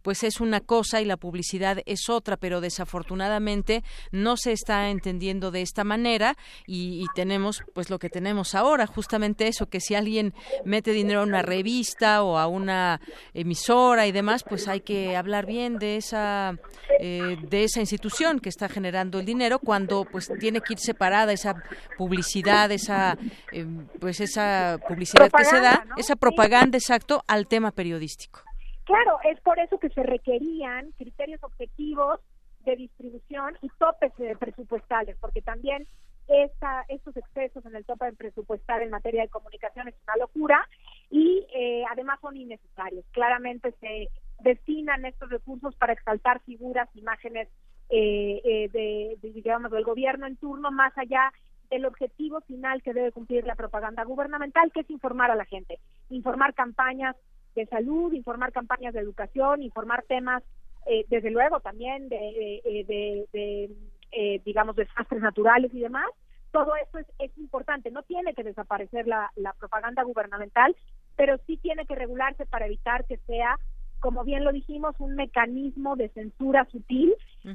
pues 0.03 0.23
es 0.23 0.41
una 0.41 0.61
cosa 0.61 1.01
y 1.01 1.05
la 1.05 1.17
publicidad 1.17 1.79
es 1.87 2.09
otra, 2.09 2.37
pero 2.37 2.61
desafortunadamente 2.61 3.83
no 4.13 4.37
se 4.37 4.53
está 4.53 4.91
entendiendo 4.91 5.51
de 5.51 5.63
esta 5.63 5.85
manera 5.85 6.37
y, 6.67 7.07
tenemos 7.15 7.65
pues 7.75 7.91
lo 7.91 7.99
que 7.99 8.09
tenemos 8.09 8.55
ahora, 8.55 8.87
justamente 8.87 9.49
eso, 9.49 9.67
que 9.67 9.81
si 9.81 9.95
alguien 9.95 10.33
mete 10.65 10.93
dinero 10.93 11.21
a 11.21 11.25
una 11.25 11.43
revista 11.43 12.23
o 12.23 12.39
a 12.39 12.47
una 12.47 13.01
emisora 13.35 14.07
y 14.07 14.13
demás, 14.13 14.45
pues 14.49 14.69
hay 14.69 14.81
que 14.81 15.17
hablar 15.17 15.45
bien 15.45 15.79
de 15.79 15.97
esa 15.97 16.57
eh, 17.01 17.37
de 17.49 17.65
esa 17.65 17.81
institución 17.81 18.41
que 18.41 18.49
está 18.49 18.69
generando 18.69 19.19
el 19.19 19.27
dinero 19.27 19.59
cuando 19.59 20.05
pues 20.05 20.31
tiene 20.39 20.61
que 20.61 20.75
ir 20.75 20.79
separada 20.79 21.33
esa 21.33 21.55
publicidad, 21.97 22.71
esa 22.71 23.19
eh, 23.53 23.67
pues 23.99 24.21
esa 24.21 24.79
publicidad 24.87 25.31
que 25.31 25.45
se 25.45 25.61
da, 25.61 25.87
esa 25.97 26.17
propaganda 26.17 26.79
exacto 26.79 27.25
al 27.27 27.47
tema 27.47 27.71
periodístico. 27.71 28.50
Claro, 28.91 29.19
es 29.23 29.41
por 29.43 29.59
eso 29.61 29.79
que 29.79 29.89
se 29.91 30.03
requerían 30.03 30.91
criterios 30.93 31.41
objetivos 31.45 32.19
de 32.65 32.75
distribución 32.75 33.57
y 33.63 33.69
topes 33.79 34.13
presupuestales, 34.39 35.17
porque 35.21 35.43
también 35.43 35.87
esta, 36.27 36.85
estos 36.89 37.17
excesos 37.17 37.65
en 37.67 37.77
el 37.77 37.85
tope 37.85 38.13
presupuestal 38.15 38.83
en 38.83 38.91
materia 38.91 39.23
de 39.23 39.29
comunicación 39.29 39.87
es 39.87 39.95
una 40.05 40.17
locura 40.17 40.69
y 41.09 41.47
eh, 41.55 41.85
además 41.89 42.19
son 42.21 42.37
innecesarios. 42.37 43.05
Claramente 43.13 43.73
se 43.81 44.09
destinan 44.41 45.05
estos 45.05 45.31
recursos 45.31 45.75
para 45.77 45.93
exaltar 45.93 46.41
figuras, 46.41 46.89
imágenes 46.95 47.49
eh, 47.91 48.41
eh, 48.45 48.69
de, 48.73 49.31
digamos, 49.31 49.71
del 49.71 49.85
gobierno 49.85 50.27
en 50.27 50.37
turno, 50.37 50.73
más 50.73 50.97
allá 50.99 51.33
del 51.71 51.85
objetivo 51.85 52.41
final 52.41 52.83
que 52.83 52.93
debe 52.93 53.13
cumplir 53.13 53.47
la 53.47 53.55
propaganda 53.55 54.03
gubernamental, 54.03 54.73
que 54.73 54.81
es 54.81 54.91
informar 54.91 55.31
a 55.31 55.37
la 55.37 55.45
gente, 55.45 55.79
informar 56.09 56.55
campañas 56.55 57.15
de 57.55 57.67
salud, 57.67 58.13
informar 58.13 58.53
campañas 58.53 58.95
de 58.95 59.01
educación, 59.01 59.63
informar 59.63 60.05
temas 60.05 60.43
eh, 60.87 61.05
desde 61.09 61.31
luego 61.31 61.61
también 61.61 62.09
de, 62.09 62.63
de, 62.87 63.71
eh, 64.13 64.41
digamos, 64.45 64.77
desastres 64.77 65.21
naturales 65.21 65.73
y 65.75 65.81
demás. 65.81 66.07
Todo 66.53 66.75
esto 66.77 66.99
es, 66.99 67.07
es 67.19 67.37
importante. 67.39 67.91
No 67.91 68.03
tiene 68.03 68.35
que 68.35 68.43
desaparecer 68.43 69.07
la, 69.07 69.31
la 69.37 69.53
propaganda 69.53 70.03
gubernamental, 70.03 70.75
pero 71.17 71.37
sí 71.47 71.57
tiene 71.59 71.87
que 71.87 71.95
regularse 71.95 72.47
para 72.47 72.67
evitar 72.67 73.05
que 73.05 73.19
sea 73.19 73.57
como 74.01 74.25
bien 74.25 74.45
lo 74.45 74.53
dijimos, 74.53 74.97
un 74.99 75.15
mecanismo 75.15 75.95
de 75.95 76.09
censura 76.09 76.67
sutil, 76.73 77.15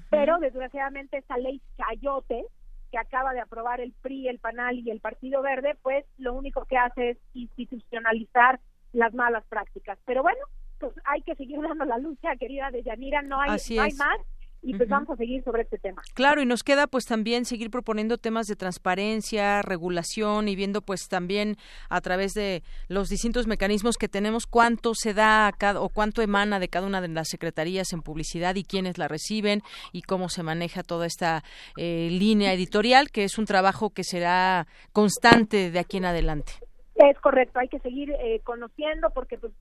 pero 0.10 0.38
desgraciadamente 0.40 1.18
esa 1.18 1.38
ley 1.38 1.60
Chayote, 1.76 2.46
que 2.92 2.98
acaba 3.00 3.34
de 3.34 3.42
aprobar 3.42 3.82
el 3.82 3.94
PRI, 3.94 4.28
el 4.28 4.40
PANAL 4.40 4.80
y 4.80 4.92
el 4.92 5.00
Partido 5.00 5.42
Verde, 5.42 5.76
pues 5.82 6.06
lo 6.18 6.34
único 6.34 6.66
que 6.66 6.78
hace 6.78 7.10
es 7.12 7.18
institucionalizar 7.34 8.60
las 8.96 9.14
malas 9.14 9.44
prácticas. 9.48 10.00
Pero 10.06 10.24
bueno, 10.24 10.40
pues 10.80 10.94
hay 11.06 11.22
que 11.22 11.36
seguir 11.36 11.62
dando 11.62 11.86
la 11.86 11.98
lucha, 11.98 12.36
querida 12.38 12.72
de 12.72 12.84
Yanira, 12.84 13.22
no 13.22 13.40
hay, 13.40 13.50
no 13.50 13.82
hay 13.82 13.94
más 13.94 14.20
y 14.66 14.74
pues 14.74 14.90
vamos 14.90 15.10
a 15.12 15.16
seguir 15.16 15.44
sobre 15.44 15.62
este 15.62 15.78
tema. 15.78 16.02
Claro, 16.16 16.42
y 16.42 16.46
nos 16.46 16.64
queda 16.64 16.88
pues 16.88 17.06
también 17.06 17.46
seguir 17.46 17.70
proponiendo 17.70 18.18
temas 18.18 18.48
de 18.48 18.56
transparencia, 18.56 19.62
regulación 19.62 20.48
y 20.48 20.56
viendo 20.56 20.82
pues 20.82 21.08
también 21.08 21.58
a 21.90 22.02
través 22.02 22.34
de 22.34 22.64
los 22.88 23.10
distintos 23.10 23.46
mecanismos 23.46 23.98
que 23.98 24.10
tenemos 24.10 24.48
cuánto 24.48 24.96
se 24.96 25.14
da 25.14 25.52
cada, 25.56 25.82
o 25.82 25.90
cuánto 25.90 26.24
emana 26.24 26.60
de 26.60 26.68
cada 26.68 26.88
una 26.88 27.00
de 27.00 27.10
las 27.10 27.30
secretarías 27.30 27.94
en 27.94 28.02
publicidad 28.02 28.56
y 28.56 28.64
quiénes 28.64 28.98
la 28.98 29.08
reciben 29.08 29.62
y 29.92 30.02
cómo 30.02 30.30
se 30.30 30.42
maneja 30.42 30.82
toda 30.82 31.06
esta 31.06 31.44
eh, 31.78 32.10
línea 32.12 32.52
editorial, 32.52 33.12
que 33.12 33.24
es 33.24 33.38
un 33.38 33.46
trabajo 33.46 33.92
que 33.92 34.04
será 34.04 34.66
constante 34.92 35.70
de 35.70 35.80
aquí 35.80 35.98
en 35.98 36.06
adelante. 36.06 36.54
Es 36.96 37.20
correcto, 37.20 37.60
hay 37.60 37.68
que 37.68 37.80
seguir 37.80 38.12
eh, 38.12 38.40
conociendo 38.44 39.10
porque 39.10 39.38
pues, 39.38 39.52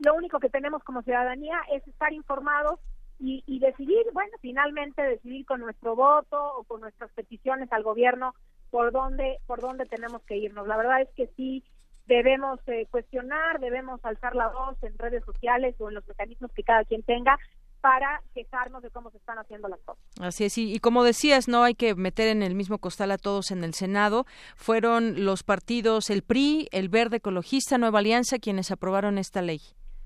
lo 0.00 0.14
único 0.14 0.40
que 0.40 0.50
tenemos 0.50 0.82
como 0.82 1.02
ciudadanía 1.02 1.60
es 1.72 1.86
estar 1.86 2.12
informados 2.12 2.80
y, 3.22 3.58
decidir, 3.58 4.06
bueno, 4.14 4.32
finalmente 4.40 5.02
decidir 5.02 5.44
con 5.44 5.60
nuestro 5.60 5.94
voto 5.94 6.56
o 6.56 6.64
con 6.64 6.80
nuestras 6.80 7.10
peticiones 7.10 7.70
al 7.70 7.82
gobierno 7.82 8.34
por 8.70 8.92
dónde, 8.92 9.40
por 9.46 9.60
dónde 9.60 9.84
tenemos 9.84 10.22
que 10.22 10.38
irnos. 10.38 10.66
La 10.66 10.78
verdad 10.78 11.02
es 11.02 11.08
que 11.10 11.26
sí 11.36 11.62
debemos 12.06 12.60
eh, 12.66 12.86
cuestionar, 12.90 13.60
debemos 13.60 14.02
alzar 14.06 14.34
la 14.34 14.48
voz 14.48 14.82
en 14.82 14.96
redes 14.96 15.22
sociales 15.24 15.74
o 15.80 15.90
en 15.90 15.96
los 15.96 16.08
mecanismos 16.08 16.50
que 16.52 16.62
cada 16.62 16.84
quien 16.84 17.02
tenga 17.02 17.38
para 17.80 18.22
quejarnos 18.34 18.82
de 18.82 18.90
cómo 18.90 19.10
se 19.10 19.18
están 19.18 19.38
haciendo 19.38 19.68
las 19.68 19.80
cosas. 19.80 20.02
Así 20.20 20.44
es, 20.44 20.58
y, 20.58 20.74
y, 20.74 20.78
como 20.80 21.04
decías, 21.04 21.48
no 21.48 21.62
hay 21.62 21.74
que 21.74 21.94
meter 21.94 22.28
en 22.28 22.42
el 22.42 22.54
mismo 22.54 22.78
costal 22.78 23.10
a 23.10 23.18
todos 23.18 23.50
en 23.50 23.64
el 23.64 23.74
Senado. 23.74 24.26
Fueron 24.56 25.24
los 25.24 25.42
partidos, 25.42 26.10
el 26.10 26.22
PRI, 26.22 26.68
el 26.72 26.88
Verde 26.88 27.18
Ecologista, 27.18 27.78
Nueva 27.78 28.00
Alianza, 28.00 28.38
quienes 28.38 28.70
aprobaron 28.70 29.18
esta 29.18 29.42
ley 29.42 29.60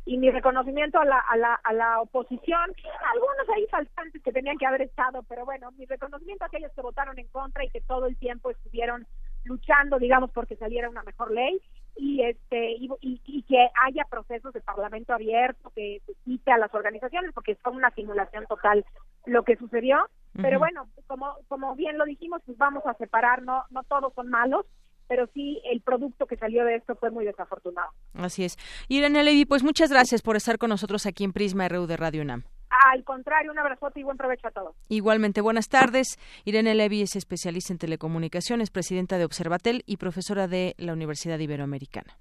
y 0.06 0.18
mi 0.18 0.30
reconocimiento 0.30 0.98
a 0.98 1.04
la, 1.04 1.18
a 1.18 1.36
la, 1.36 1.54
a 1.54 1.72
la 1.72 2.00
oposición, 2.00 2.74
algunos 3.14 3.48
ahí 3.54 3.66
faltantes 3.70 4.22
que 4.22 4.32
tenían 4.32 4.58
que 4.58 4.66
haber 4.66 4.82
estado, 4.82 5.22
pero 5.22 5.46
bueno, 5.46 5.70
mi 5.72 5.86
reconocimiento 5.86 6.44
a 6.44 6.48
aquellos 6.48 6.72
que 6.72 6.82
votaron 6.82 7.18
en 7.18 7.26
contra 7.28 7.64
y 7.64 7.70
que 7.70 7.80
todo 7.80 8.06
el 8.06 8.16
tiempo 8.18 8.50
estuvieron 8.50 9.06
luchando, 9.44 9.98
digamos, 9.98 10.30
porque 10.30 10.56
saliera 10.56 10.90
una 10.90 11.02
mejor 11.04 11.30
ley 11.30 11.60
y 11.96 12.22
este 12.22 12.72
y, 12.72 12.90
y, 13.00 13.42
que 13.42 13.68
haya 13.84 14.04
procesos 14.10 14.52
de 14.52 14.60
parlamento 14.60 15.12
abierto 15.12 15.70
que 15.74 16.02
se 16.06 16.14
quite 16.24 16.50
a 16.50 16.58
las 16.58 16.74
organizaciones 16.74 17.32
porque 17.34 17.54
fue 17.56 17.72
una 17.72 17.90
simulación 17.90 18.46
total 18.46 18.84
lo 19.26 19.44
que 19.44 19.56
sucedió 19.56 19.98
pero 20.32 20.58
bueno 20.58 20.88
como 21.06 21.36
como 21.48 21.74
bien 21.76 21.96
lo 21.98 22.04
dijimos 22.04 22.42
pues 22.44 22.58
vamos 22.58 22.84
a 22.86 22.94
separar 22.94 23.42
no 23.42 23.64
no 23.70 23.82
todos 23.84 24.12
son 24.14 24.28
malos 24.28 24.66
pero 25.08 25.28
sí 25.34 25.60
el 25.70 25.80
producto 25.80 26.26
que 26.26 26.36
salió 26.36 26.64
de 26.64 26.76
esto 26.76 26.96
fue 26.96 27.10
muy 27.10 27.24
desafortunado. 27.24 27.90
Así 28.14 28.44
es. 28.44 28.56
Irene 28.88 29.22
Levy, 29.22 29.44
pues 29.44 29.62
muchas 29.62 29.90
gracias 29.90 30.22
por 30.22 30.34
estar 30.34 30.58
con 30.58 30.70
nosotros 30.70 31.04
aquí 31.06 31.24
en 31.24 31.32
Prisma 31.32 31.68
RU 31.68 31.86
de 31.86 31.96
Radio 31.96 32.22
UNAM. 32.22 32.44
Al 32.92 33.02
contrario, 33.02 33.50
un 33.50 33.58
abrazote 33.58 34.00
y 34.00 34.02
buen 34.02 34.18
provecho 34.18 34.48
a 34.48 34.50
todos. 34.50 34.76
Igualmente, 34.90 35.40
buenas 35.40 35.70
tardes. 35.70 36.18
Irene 36.44 36.74
Levy 36.74 37.00
es 37.00 37.16
especialista 37.16 37.72
en 37.72 37.78
telecomunicaciones, 37.78 38.70
presidenta 38.70 39.16
de 39.16 39.24
Observatel 39.24 39.82
y 39.86 39.96
profesora 39.96 40.48
de 40.48 40.74
la 40.76 40.92
Universidad 40.92 41.38
Iberoamericana. 41.38 42.18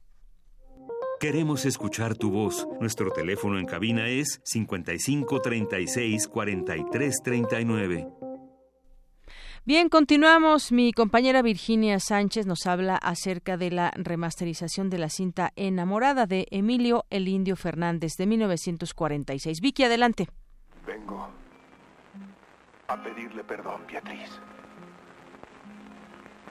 Queremos 1.19 1.65
escuchar 1.65 2.15
tu 2.15 2.31
voz. 2.31 2.65
Nuestro 2.79 3.11
teléfono 3.11 3.59
en 3.59 3.65
cabina 3.65 4.07
es 4.07 4.39
55 4.45 5.41
36 5.41 6.27
43 6.29 7.15
39. 7.21 8.07
Bien, 9.65 9.89
continuamos. 9.89 10.71
Mi 10.71 10.93
compañera 10.93 11.41
Virginia 11.41 11.99
Sánchez 11.99 12.45
nos 12.45 12.67
habla 12.67 12.95
acerca 12.95 13.57
de 13.57 13.71
la 13.71 13.91
remasterización 13.95 14.89
de 14.89 14.97
la 14.97 15.09
cinta 15.09 15.51
Enamorada 15.57 16.25
de 16.25 16.47
Emilio 16.51 17.03
el 17.09 17.27
Indio 17.27 17.57
Fernández 17.57 18.13
de 18.17 18.27
1946. 18.27 19.59
Vicky, 19.61 19.83
adelante. 19.83 20.27
Vengo 20.85 21.29
a 22.87 23.01
pedirle 23.01 23.43
perdón, 23.43 23.81
Beatriz. 23.87 24.29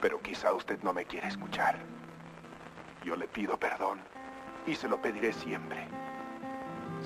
Pero 0.01 0.21
quizá 0.21 0.53
usted 0.53 0.81
no 0.81 0.93
me 0.93 1.05
quiere 1.05 1.27
escuchar. 1.27 1.77
Yo 3.05 3.15
le 3.15 3.27
pido 3.27 3.57
perdón 3.57 3.99
y 4.65 4.75
se 4.75 4.87
lo 4.87 5.01
pediré 5.01 5.33
siempre, 5.33 5.85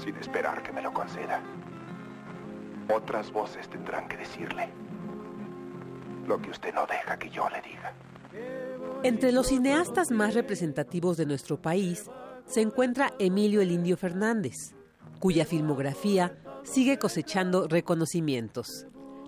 sin 0.04 0.16
esperar 0.18 0.64
que 0.64 0.72
me 0.72 0.82
lo 0.82 0.94
conceda. 0.94 1.42
Otras 2.94 3.32
voces 3.32 3.68
tendrán 3.68 4.08
que 4.08 4.18
decirle 4.18 4.70
lo 6.28 6.42
que 6.42 6.52
usted 6.52 6.74
no 6.74 6.86
deja 6.86 7.18
que 7.20 7.30
yo 7.30 7.50
le 7.50 7.62
diga. 7.62 7.94
Entre 9.04 9.32
los 9.32 9.48
cineastas 9.48 10.12
más 10.12 10.34
representativos 10.34 11.18
de 11.18 11.26
nuestro 11.26 11.62
país 11.62 12.10
se 12.46 12.62
encuentra 12.62 13.14
Emilio 13.20 13.62
el 13.62 13.72
Indio 13.72 13.98
Fernández, 13.98 14.74
cuya 15.20 15.46
filmografía 15.46 16.38
sigue 16.72 16.98
cosechando 16.98 17.68
reconocimientos. 17.68 18.86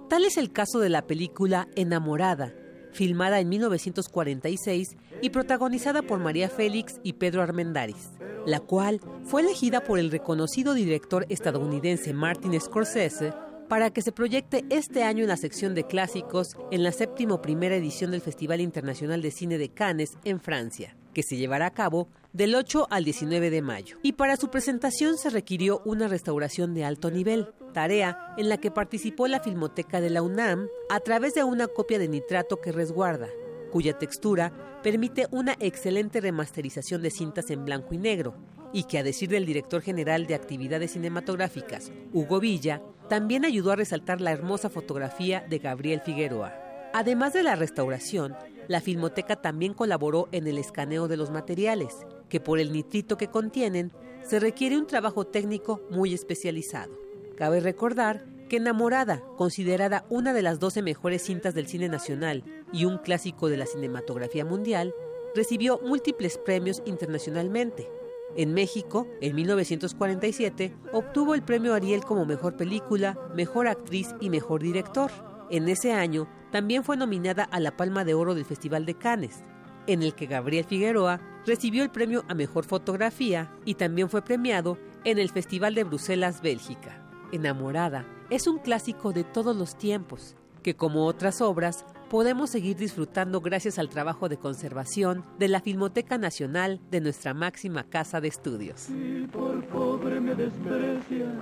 Tal 0.10 0.26
es 0.26 0.38
el 0.38 0.52
caso 0.52 0.80
de 0.80 0.90
la 0.90 1.07
película 1.07 1.68
Enamorada, 1.76 2.53
filmada 2.91 3.40
en 3.40 3.49
1946 3.49 4.98
y 5.22 5.30
protagonizada 5.30 6.02
por 6.02 6.20
María 6.20 6.49
Félix 6.49 6.99
y 7.03 7.14
Pedro 7.14 7.41
Armendáriz, 7.41 8.10
la 8.45 8.60
cual 8.60 8.99
fue 9.24 9.41
elegida 9.41 9.84
por 9.84 9.99
el 9.99 10.11
reconocido 10.11 10.74
director 10.74 11.26
estadounidense 11.30 12.14
Martin 12.14 12.60
Scorsese 12.60 13.34
para 13.68 13.91
que 13.91 14.02
se 14.02 14.11
proyecte 14.11 14.66
este 14.70 15.03
año 15.03 15.24
en 15.24 15.30
la 15.30 15.38
sección 15.38 15.76
de 15.76 15.86
clásicos 15.86 16.57
en 16.72 16.82
la 16.82 16.91
séptimo 16.91 17.41
primera 17.41 17.76
edición 17.76 18.11
del 18.11 18.22
Festival 18.22 18.61
Internacional 18.61 19.22
de 19.22 19.32
Cine 19.32 19.60
de 19.60 19.70
Cannes 19.70 20.18
en 20.24 20.40
Francia, 20.40 20.98
que 21.14 21.22
se 21.22 21.38
llevará 21.38 21.68
a 21.68 21.74
cabo 21.74 22.10
del 22.34 22.56
8 22.56 22.88
al 22.90 23.04
19 23.04 23.50
de 23.50 23.62
mayo. 23.62 23.98
Y 24.04 24.14
para 24.14 24.38
su 24.38 24.50
presentación 24.50 25.18
se 25.18 25.30
requirió 25.30 25.82
una 25.86 26.08
restauración 26.08 26.74
de 26.74 26.86
alto 26.86 27.12
nivel, 27.12 27.50
tarea 27.74 28.34
en 28.38 28.50
la 28.50 28.58
que 28.58 28.72
participó 28.72 29.28
la 29.28 29.40
Filmoteca 29.40 30.02
de 30.02 30.10
la 30.10 30.22
UNAM 30.22 30.68
a 30.90 31.00
través 31.00 31.34
de 31.34 31.44
una 31.44 31.68
copia 31.68 32.00
de 32.00 32.08
nitrato 32.08 32.62
que 32.62 32.72
resguarda, 32.72 33.28
cuya 33.72 33.98
textura 33.98 34.80
permite 34.84 35.28
una 35.32 35.56
excelente 35.60 36.22
remasterización 36.22 37.02
de 37.02 37.12
cintas 37.12 37.50
en 37.50 37.66
blanco 37.66 37.94
y 37.94 37.98
negro, 37.98 38.36
y 38.72 38.84
que 38.84 39.00
a 39.00 39.04
decir 39.04 39.30
del 39.30 39.46
director 39.46 39.82
general 39.82 40.28
de 40.28 40.36
actividades 40.36 40.92
cinematográficas, 40.92 41.92
Hugo 42.14 42.40
Villa, 42.40 42.82
también 43.10 43.44
ayudó 43.44 43.72
a 43.72 43.76
resaltar 43.76 44.22
la 44.22 44.32
hermosa 44.32 44.70
fotografía 44.70 45.44
de 45.50 45.58
Gabriel 45.58 46.02
Figueroa. 46.02 46.54
Además 46.94 47.34
de 47.34 47.44
la 47.44 47.56
restauración, 47.56 48.36
la 48.68 48.82
Filmoteca 48.82 49.36
también 49.36 49.74
colaboró 49.74 50.30
en 50.32 50.48
el 50.48 50.58
escaneo 50.58 51.08
de 51.08 51.18
los 51.18 51.32
materiales, 51.32 52.06
que 52.30 52.40
por 52.40 52.60
el 52.60 52.72
nitrito 52.72 53.18
que 53.18 53.28
contienen, 53.28 53.92
se 54.24 54.40
requiere 54.40 54.78
un 54.78 54.88
trabajo 54.88 55.26
técnico 55.26 55.82
muy 55.90 56.14
especializado. 56.14 56.98
Cabe 57.36 57.60
recordar 57.60 58.26
que 58.48 58.58
Enamorada, 58.58 59.24
considerada 59.38 60.06
una 60.10 60.34
de 60.34 60.42
las 60.42 60.60
12 60.60 60.82
mejores 60.82 61.24
cintas 61.24 61.54
del 61.54 61.68
cine 61.68 61.90
nacional 61.90 62.44
y 62.72 62.86
un 62.86 62.98
clásico 62.98 63.50
de 63.50 63.58
la 63.58 63.66
cinematografía 63.66 64.46
mundial, 64.46 64.94
recibió 65.36 65.80
múltiples 65.84 66.38
premios 66.38 66.82
internacionalmente, 66.86 67.88
en 68.36 68.54
México, 68.54 69.08
en 69.22 69.36
1947, 69.36 70.74
obtuvo 70.94 71.34
el 71.34 71.42
premio 71.42 71.74
Ariel 71.74 72.04
como 72.04 72.26
Mejor 72.26 72.56
Película, 72.56 73.18
Mejor 73.36 73.68
Actriz 73.68 74.14
y 74.20 74.30
Mejor 74.30 74.62
Director. 74.62 75.12
En 75.50 75.68
ese 75.68 75.94
año, 75.94 76.28
también 76.52 76.84
fue 76.84 76.96
nominada 76.96 77.44
a 77.44 77.60
la 77.60 77.76
Palma 77.76 78.06
de 78.06 78.14
Oro 78.14 78.36
del 78.36 78.46
Festival 78.46 78.86
de 78.86 78.94
Cannes, 78.94 79.44
en 79.88 80.04
el 80.04 80.14
que 80.14 80.28
Gabriel 80.28 80.66
Figueroa 80.66 81.20
recibió 81.45 81.84
el 81.84 81.90
premio 81.90 82.24
a 82.28 82.34
Mejor 82.34 82.66
Fotografía 82.66 83.52
y 83.66 83.76
también 83.76 84.10
fue 84.10 84.22
premiado 84.22 84.78
en 85.03 85.20
el 85.20 85.30
Festival 85.30 85.76
de 85.76 85.84
Bruselas, 85.84 86.41
Bélgica. 86.41 87.06
Enamorada 87.32 88.06
es 88.30 88.48
un 88.48 88.60
clásico 88.60 89.11
de 89.11 89.24
todos 89.24 89.56
los 89.56 89.78
tiempos, 89.78 90.36
que 90.64 90.76
como 90.76 91.06
otras 91.06 91.41
obras 91.41 91.86
podemos 92.10 92.49
seguir 92.49 92.76
disfrutando 92.76 93.40
gracias 93.40 93.80
al 93.80 93.90
trabajo 93.90 94.30
de 94.30 94.38
conservación 94.38 95.24
de 95.38 95.48
la 95.48 95.61
Filmoteca 95.61 96.18
Nacional 96.18 96.82
de 96.90 97.02
nuestra 97.02 97.34
máxima 97.34 97.84
casa 97.84 98.20
de 98.20 98.28
estudios. 98.28 98.88
por 99.32 99.64
pobre 99.68 100.20
me 100.20 100.36
desprecias, 100.36 101.34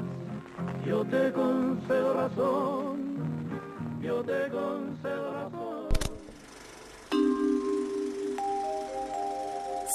yo 0.85 1.03
te 1.05 1.31
concedo 1.31 2.13
razón, 2.13 2.97
yo 4.01 4.21
te 4.23 4.49
concedo 4.49 5.33
razón. 5.33 5.66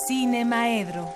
Cine 0.07 0.45
Maedro. 0.45 1.15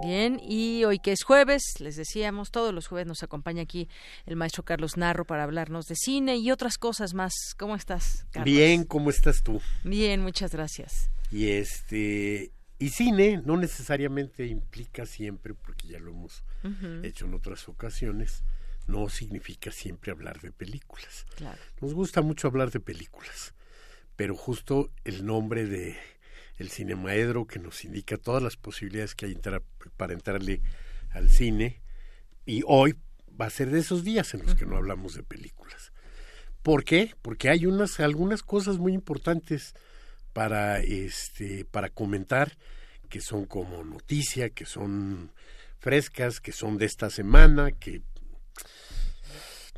Bien, 0.00 0.40
y 0.42 0.84
hoy 0.84 0.98
que 0.98 1.12
es 1.12 1.22
jueves, 1.22 1.62
les 1.80 1.96
decíamos, 1.96 2.50
todos 2.50 2.72
los 2.72 2.86
jueves 2.86 3.06
nos 3.06 3.22
acompaña 3.22 3.62
aquí 3.62 3.88
el 4.24 4.36
maestro 4.36 4.62
Carlos 4.62 4.96
Narro 4.96 5.24
para 5.24 5.42
hablarnos 5.42 5.86
de 5.86 5.96
cine 5.96 6.36
y 6.36 6.50
otras 6.50 6.78
cosas 6.78 7.12
más. 7.12 7.32
¿Cómo 7.58 7.74
estás, 7.74 8.26
Carlos? 8.30 8.44
Bien, 8.44 8.84
¿cómo 8.84 9.10
estás 9.10 9.42
tú? 9.42 9.60
Bien, 9.84 10.22
muchas 10.22 10.52
gracias. 10.52 11.10
Y 11.30 11.48
este 11.48 12.52
y 12.78 12.90
cine 12.90 13.42
no 13.44 13.56
necesariamente 13.56 14.46
implica 14.46 15.06
siempre, 15.06 15.54
porque 15.54 15.88
ya 15.88 15.98
lo 15.98 16.12
hemos 16.12 16.44
hecho 17.02 17.26
en 17.26 17.34
otras 17.34 17.68
ocasiones, 17.68 18.44
no 18.86 19.08
significa 19.08 19.70
siempre 19.70 20.12
hablar 20.12 20.40
de 20.40 20.52
películas. 20.52 21.26
Nos 21.80 21.94
gusta 21.94 22.22
mucho 22.22 22.48
hablar 22.48 22.70
de 22.70 22.80
películas, 22.80 23.54
pero 24.16 24.34
justo 24.34 24.90
el 25.04 25.24
nombre 25.24 25.66
de 25.66 25.96
el 26.58 26.70
cinemaedro 26.70 27.46
que 27.46 27.58
nos 27.58 27.84
indica 27.84 28.16
todas 28.16 28.42
las 28.42 28.56
posibilidades 28.56 29.14
que 29.14 29.26
hay 29.26 29.38
para 29.96 30.14
entrarle 30.14 30.62
al 31.10 31.28
cine 31.28 31.82
y 32.46 32.62
hoy 32.66 32.96
va 33.38 33.46
a 33.46 33.50
ser 33.50 33.70
de 33.70 33.80
esos 33.80 34.04
días 34.04 34.32
en 34.34 34.42
los 34.42 34.54
que 34.54 34.64
no 34.64 34.76
hablamos 34.76 35.14
de 35.14 35.22
películas. 35.22 35.92
¿Por 36.62 36.84
qué? 36.84 37.14
Porque 37.22 37.48
hay 37.48 37.66
unas 37.66 38.00
algunas 38.00 38.42
cosas 38.42 38.78
muy 38.78 38.92
importantes 38.92 39.74
para 40.32 40.80
este 40.80 41.64
para 41.64 41.90
comentar 41.90 42.56
que 43.08 43.20
son 43.20 43.44
como 43.44 43.84
noticia, 43.84 44.50
que 44.50 44.64
son 44.64 45.32
frescas, 45.78 46.40
que 46.40 46.52
son 46.52 46.78
de 46.78 46.86
esta 46.86 47.10
semana, 47.10 47.72
que 47.72 48.02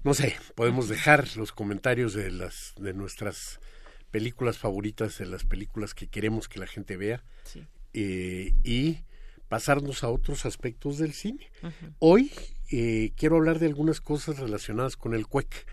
no 0.05 0.15
sé, 0.15 0.37
podemos 0.55 0.89
dejar 0.89 1.37
los 1.37 1.53
comentarios 1.53 2.15
de 2.15 2.31
las 2.31 2.73
de 2.79 2.95
nuestras 2.95 3.61
películas 4.11 4.59
favoritas, 4.59 5.19
de 5.19 5.27
las 5.27 5.45
películas 5.45 5.95
que 5.95 6.07
queremos 6.07 6.49
que 6.49 6.61
la 6.61 6.67
gente 6.67 6.97
vea 6.97 7.23
eh, 7.93 8.55
y 8.65 8.99
pasarnos 9.49 10.05
a 10.05 10.09
otros 10.09 10.47
aspectos 10.47 10.99
del 10.99 11.13
cine. 11.13 11.51
Hoy 11.99 12.31
eh, 12.71 13.13
quiero 13.17 13.37
hablar 13.37 13.59
de 13.59 13.67
algunas 13.67 14.01
cosas 14.01 14.39
relacionadas 14.39 14.97
con 14.97 15.15
el 15.15 15.27
CUEC, 15.27 15.67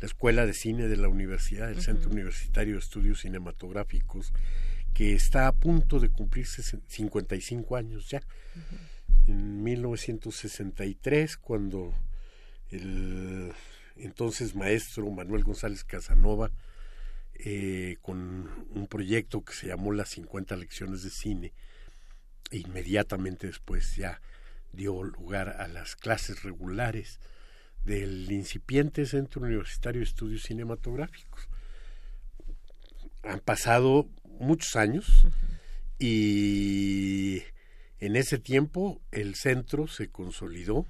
la 0.00 0.06
Escuela 0.06 0.46
de 0.46 0.52
Cine 0.52 0.88
de 0.88 0.96
la 0.96 1.08
Universidad, 1.08 1.70
el 1.70 1.80
Centro 1.80 2.10
Universitario 2.10 2.74
de 2.74 2.80
Estudios 2.80 3.20
Cinematográficos, 3.20 4.32
que 4.94 5.14
está 5.14 5.46
a 5.46 5.52
punto 5.52 6.00
de 6.00 6.08
cumplirse 6.08 6.62
55 6.62 7.76
años 7.76 8.08
ya. 8.08 8.22
En 9.26 9.62
1963, 9.64 11.36
cuando 11.36 11.94
el 12.70 13.52
entonces 13.96 14.54
maestro 14.54 15.10
Manuel 15.10 15.44
González 15.44 15.82
Casanova 15.84 16.50
eh, 17.44 17.96
con 18.02 18.66
un 18.70 18.86
proyecto 18.86 19.44
que 19.44 19.52
se 19.52 19.68
llamó 19.68 19.92
las 19.92 20.10
50 20.10 20.56
lecciones 20.56 21.02
de 21.02 21.10
cine. 21.10 21.52
E 22.50 22.58
inmediatamente 22.58 23.46
después 23.46 23.96
ya 23.96 24.20
dio 24.72 25.02
lugar 25.02 25.48
a 25.60 25.68
las 25.68 25.96
clases 25.96 26.42
regulares 26.42 27.18
del 27.84 28.30
incipiente 28.30 29.06
Centro 29.06 29.42
Universitario 29.42 30.00
de 30.00 30.06
Estudios 30.06 30.44
Cinematográficos. 30.44 31.48
Han 33.22 33.40
pasado 33.40 34.08
muchos 34.24 34.76
años 34.76 35.26
y 35.98 37.42
en 37.98 38.16
ese 38.16 38.38
tiempo 38.38 39.00
el 39.10 39.34
centro 39.34 39.88
se 39.88 40.08
consolidó 40.08 40.86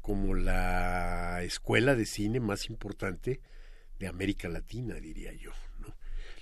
como 0.00 0.34
la 0.34 1.42
escuela 1.42 1.94
de 1.94 2.06
cine 2.06 2.40
más 2.40 2.68
importante 2.68 3.40
de 3.98 4.08
América 4.08 4.48
Latina, 4.48 4.96
diría 4.96 5.32
yo 5.32 5.52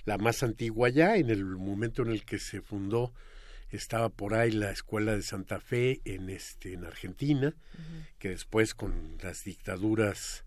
la 0.05 0.17
más 0.17 0.43
antigua 0.43 0.89
ya, 0.89 1.17
en 1.17 1.29
el 1.29 1.45
momento 1.45 2.01
en 2.01 2.09
el 2.09 2.25
que 2.25 2.39
se 2.39 2.61
fundó 2.61 3.13
estaba 3.69 4.09
por 4.09 4.33
ahí 4.33 4.51
la 4.51 4.71
escuela 4.71 5.15
de 5.15 5.21
Santa 5.21 5.59
Fe 5.59 6.01
en 6.03 6.29
este 6.29 6.73
en 6.73 6.83
Argentina, 6.83 7.53
que 8.19 8.29
después 8.29 8.75
con 8.75 9.17
las 9.21 9.45
dictaduras 9.45 10.43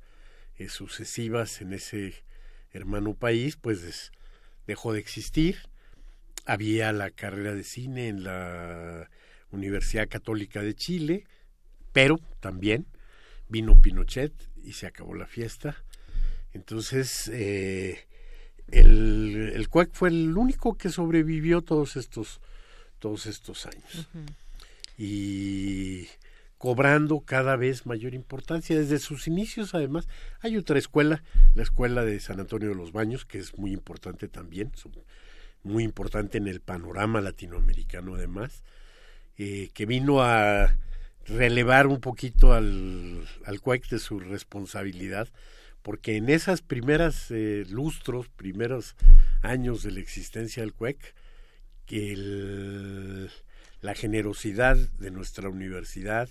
eh, 0.58 0.68
sucesivas 0.68 1.60
en 1.62 1.72
ese 1.72 2.14
hermano 2.72 3.14
país, 3.14 3.56
pues 3.56 4.12
dejó 4.66 4.92
de 4.92 5.00
existir. 5.00 5.56
Había 6.44 6.92
la 6.92 7.10
carrera 7.10 7.54
de 7.54 7.64
cine 7.64 8.08
en 8.08 8.24
la 8.24 9.08
Universidad 9.50 10.08
Católica 10.08 10.60
de 10.60 10.74
Chile, 10.74 11.24
pero 11.92 12.20
también 12.40 12.86
vino 13.48 13.80
Pinochet 13.80 14.32
y 14.62 14.72
se 14.72 14.86
acabó 14.86 15.14
la 15.14 15.26
fiesta. 15.26 15.82
Entonces, 16.52 17.28
eh, 17.28 18.06
el, 18.80 19.52
el 19.54 19.68
CUEC 19.68 19.90
fue 19.92 20.08
el 20.08 20.36
único 20.36 20.76
que 20.76 20.90
sobrevivió 20.90 21.62
todos 21.62 21.96
estos, 21.96 22.40
todos 22.98 23.26
estos 23.26 23.66
años. 23.66 24.08
Y 24.96 26.08
cobrando 26.64 27.20
cada 27.20 27.56
vez 27.56 27.84
mayor 27.84 28.14
importancia. 28.14 28.74
Desde 28.74 28.98
sus 28.98 29.26
inicios, 29.26 29.74
además, 29.74 30.08
hay 30.40 30.56
otra 30.56 30.78
escuela, 30.78 31.22
la 31.54 31.62
escuela 31.62 32.06
de 32.06 32.18
San 32.20 32.40
Antonio 32.40 32.70
de 32.70 32.74
los 32.74 32.90
Baños, 32.90 33.26
que 33.26 33.38
es 33.38 33.58
muy 33.58 33.72
importante 33.72 34.28
también, 34.28 34.72
muy 35.62 35.84
importante 35.84 36.38
en 36.38 36.46
el 36.46 36.60
panorama 36.60 37.20
latinoamericano, 37.20 38.14
además, 38.14 38.62
eh, 39.36 39.68
que 39.74 39.84
vino 39.84 40.22
a 40.22 40.74
relevar 41.26 41.86
un 41.86 42.00
poquito 42.00 42.54
al, 42.54 43.28
al 43.44 43.60
CUEC 43.60 43.88
de 43.88 43.98
su 43.98 44.18
responsabilidad 44.18 45.28
porque 45.84 46.16
en 46.16 46.30
esas 46.30 46.62
primeras 46.62 47.30
eh, 47.30 47.66
lustros, 47.68 48.30
primeros 48.30 48.96
años 49.42 49.82
de 49.82 49.90
la 49.90 50.00
existencia 50.00 50.62
del 50.62 50.72
CUEC, 50.72 51.14
que 51.84 53.28
la 53.82 53.94
generosidad 53.94 54.78
de 54.78 55.10
nuestra 55.10 55.50
universidad 55.50 56.30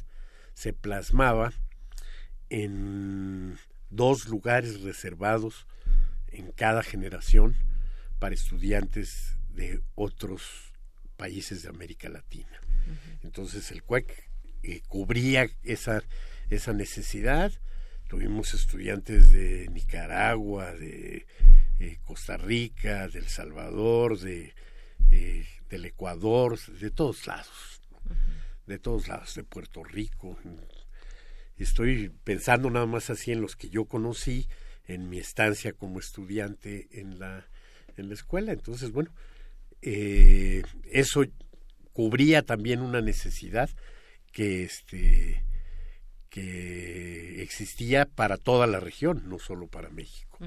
se 0.56 0.74
plasmaba 0.74 1.54
en 2.50 3.60
dos 3.92 4.28
lugares 4.28 4.82
reservados 4.82 5.68
en 6.30 6.52
cada 6.52 6.82
generación 6.82 7.56
para 8.18 8.34
estudiantes 8.34 9.38
de 9.50 9.82
otros 9.94 10.74
países 11.16 11.62
de 11.62 11.70
América 11.70 12.10
Latina. 12.10 12.60
Entonces 13.22 13.70
el 13.70 13.84
CUEC 13.84 14.32
eh, 14.64 14.82
cubría 14.88 15.48
esa, 15.62 16.02
esa 16.50 16.74
necesidad, 16.74 17.52
Tuvimos 18.14 18.54
estudiantes 18.54 19.32
de 19.32 19.68
Nicaragua, 19.74 20.72
de 20.72 21.26
eh, 21.80 21.98
Costa 22.06 22.38
Rica, 22.38 23.08
del 23.08 23.28
Salvador, 23.28 24.20
de, 24.20 24.54
eh, 25.10 25.48
del 25.68 25.86
Ecuador, 25.86 26.60
de 26.60 26.92
todos 26.92 27.26
lados, 27.26 27.82
de 28.68 28.78
todos 28.78 29.08
lados, 29.08 29.34
de 29.34 29.44
Puerto 29.44 29.84
Rico. 29.84 30.38
Estoy 31.58 32.12
pensando 32.24 32.70
nada 32.70 32.86
más 32.86 33.10
así 33.10 33.32
en 33.32 33.42
los 33.42 33.56
que 33.56 33.72
yo 33.72 33.86
conocí 33.86 34.48
en 34.86 35.10
mi 35.10 35.18
estancia 35.18 35.74
como 35.74 36.00
estudiante 36.00 36.90
en 36.92 37.18
la, 37.18 37.48
en 37.98 38.10
la 38.10 38.14
escuela. 38.14 38.52
Entonces, 38.52 38.92
bueno, 38.92 39.12
eh, 39.82 40.62
eso 40.92 41.24
cubría 41.94 42.44
también 42.44 42.82
una 42.82 43.02
necesidad 43.02 43.72
que 44.32 44.66
este 44.66 45.44
que 46.34 47.44
existía 47.44 48.08
para 48.08 48.38
toda 48.38 48.66
la 48.66 48.80
región, 48.80 49.22
no 49.30 49.38
solo 49.38 49.68
para 49.68 49.92
México. 49.92 50.40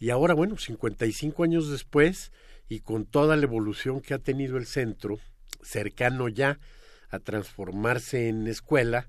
Y 0.00 0.10
ahora, 0.10 0.34
bueno, 0.34 0.58
55 0.58 1.44
años 1.44 1.70
después, 1.70 2.32
y 2.68 2.80
con 2.80 3.06
toda 3.06 3.36
la 3.36 3.44
evolución 3.44 4.00
que 4.00 4.14
ha 4.14 4.18
tenido 4.18 4.56
el 4.56 4.66
centro, 4.66 5.20
cercano 5.62 6.28
ya 6.28 6.58
a 7.10 7.20
transformarse 7.20 8.28
en 8.28 8.48
escuela, 8.48 9.08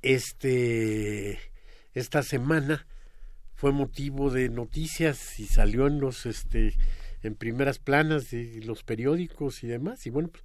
este, 0.00 1.40
esta 1.92 2.22
semana 2.22 2.86
fue 3.56 3.72
motivo 3.72 4.30
de 4.30 4.48
noticias 4.48 5.40
y 5.40 5.46
salió 5.46 5.88
en 5.88 5.98
los, 5.98 6.24
este, 6.24 6.74
en 7.24 7.34
primeras 7.34 7.80
planas 7.80 8.30
de 8.30 8.60
los 8.64 8.84
periódicos 8.84 9.64
y 9.64 9.66
demás. 9.66 10.06
Y 10.06 10.10
bueno, 10.10 10.28
pues, 10.28 10.44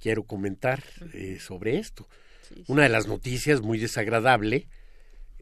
quiero 0.00 0.22
comentar 0.22 0.84
eh, 1.14 1.38
sobre 1.40 1.78
esto. 1.78 2.06
Una 2.66 2.82
de 2.84 2.88
las 2.88 3.06
noticias 3.06 3.60
muy 3.60 3.78
desagradable, 3.78 4.66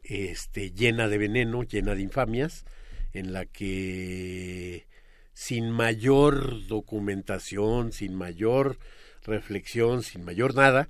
este, 0.03 0.71
llena 0.71 1.07
de 1.07 1.17
veneno, 1.17 1.63
llena 1.63 1.95
de 1.95 2.01
infamias, 2.01 2.65
en 3.13 3.33
la 3.33 3.45
que 3.45 4.87
sin 5.33 5.71
mayor 5.71 6.67
documentación, 6.67 7.91
sin 7.91 8.15
mayor 8.15 8.77
reflexión, 9.23 10.03
sin 10.03 10.23
mayor 10.23 10.55
nada, 10.55 10.89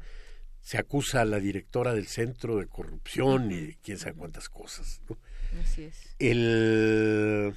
se 0.62 0.78
acusa 0.78 1.22
a 1.22 1.26
la 1.26 1.40
directora 1.40 1.94
del 1.94 2.08
centro 2.08 2.58
de 2.58 2.68
corrupción 2.68 3.52
y 3.52 3.76
quién 3.84 3.98
sabe 3.98 4.16
cuántas 4.16 4.50
cosas. 4.50 5.02
Así 5.64 5.84
es. 5.84 6.16
El, 6.20 7.54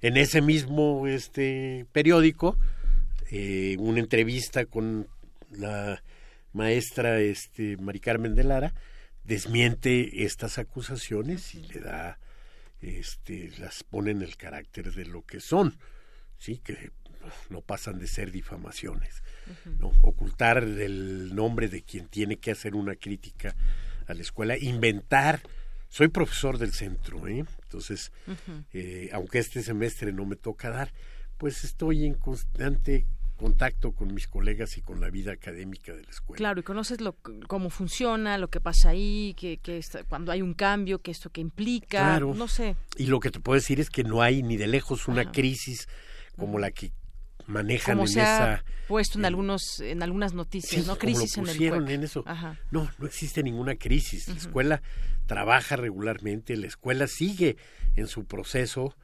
en 0.00 0.16
ese 0.16 0.40
mismo 0.40 1.06
este 1.06 1.86
periódico, 1.92 2.56
eh, 3.30 3.76
una 3.78 4.00
entrevista 4.00 4.64
con 4.66 5.08
la 5.50 6.02
maestra 6.58 7.20
este, 7.20 7.76
Mari 7.76 8.00
Carmen 8.00 8.34
de 8.34 8.42
Lara 8.42 8.74
desmiente 9.22 10.24
estas 10.24 10.58
acusaciones 10.58 11.54
y 11.54 11.62
le 11.62 11.78
da, 11.78 12.18
este, 12.80 13.52
las 13.58 13.84
pone 13.84 14.10
en 14.10 14.22
el 14.22 14.36
carácter 14.36 14.92
de 14.92 15.04
lo 15.04 15.22
que 15.22 15.38
son, 15.38 15.78
sí, 16.36 16.58
que 16.58 16.90
no 17.48 17.60
pasan 17.60 18.00
de 18.00 18.08
ser 18.08 18.32
difamaciones. 18.32 19.22
¿no? 19.78 19.92
Ocultar 20.02 20.58
el 20.64 21.34
nombre 21.34 21.68
de 21.68 21.82
quien 21.82 22.08
tiene 22.08 22.38
que 22.38 22.50
hacer 22.50 22.74
una 22.74 22.96
crítica 22.96 23.54
a 24.06 24.14
la 24.14 24.22
escuela, 24.22 24.58
inventar. 24.58 25.40
Soy 25.88 26.08
profesor 26.08 26.58
del 26.58 26.72
centro, 26.72 27.28
¿eh? 27.28 27.44
entonces, 27.62 28.12
eh, 28.72 29.08
aunque 29.12 29.38
este 29.38 29.62
semestre 29.62 30.12
no 30.12 30.26
me 30.26 30.36
toca 30.36 30.70
dar, 30.70 30.92
pues 31.38 31.64
estoy 31.64 32.04
en 32.04 32.14
constante 32.14 33.06
contacto 33.38 33.92
con 33.92 34.12
mis 34.12 34.28
colegas 34.28 34.76
y 34.76 34.82
con 34.82 35.00
la 35.00 35.08
vida 35.08 35.32
académica 35.32 35.94
de 35.94 36.02
la 36.02 36.10
escuela. 36.10 36.36
Claro, 36.36 36.60
y 36.60 36.62
conoces 36.62 37.00
lo, 37.00 37.14
cómo 37.46 37.70
funciona, 37.70 38.36
lo 38.36 38.48
que 38.48 38.60
pasa 38.60 38.90
ahí, 38.90 39.34
que, 39.38 39.56
que 39.56 39.80
cuando 40.08 40.32
hay 40.32 40.42
un 40.42 40.52
cambio, 40.52 40.98
que 40.98 41.10
esto 41.10 41.30
que 41.30 41.40
implica, 41.40 42.00
claro. 42.00 42.34
no 42.34 42.48
sé. 42.48 42.76
Y 42.96 43.06
lo 43.06 43.20
que 43.20 43.30
te 43.30 43.40
puedo 43.40 43.54
decir 43.54 43.80
es 43.80 43.88
que 43.88 44.04
no 44.04 44.20
hay 44.20 44.42
ni 44.42 44.58
de 44.58 44.66
lejos 44.66 45.08
una 45.08 45.32
crisis 45.32 45.88
como 46.36 46.58
la 46.58 46.70
que 46.70 46.92
manejan 47.46 47.94
como 47.94 48.06
en 48.06 48.12
se 48.12 48.20
esa 48.20 48.54
ha 48.54 48.64
puesto 48.86 49.18
en 49.18 49.24
algunos 49.24 49.80
en 49.80 50.02
algunas 50.02 50.34
noticias, 50.34 50.86
¿no? 50.86 50.98
Crisis 50.98 51.34
como 51.34 51.46
lo 51.46 51.52
en 51.52 51.74
el 51.74 51.90
en 51.90 52.02
eso. 52.04 52.24
No, 52.70 52.90
no 52.98 53.06
existe 53.06 53.42
ninguna 53.42 53.76
crisis. 53.76 54.28
La 54.28 54.34
escuela 54.34 54.82
trabaja 55.26 55.76
regularmente, 55.76 56.56
la 56.56 56.66
escuela 56.66 57.06
sigue 57.06 57.56
en 57.96 58.06
su 58.08 58.24
proceso 58.24 58.94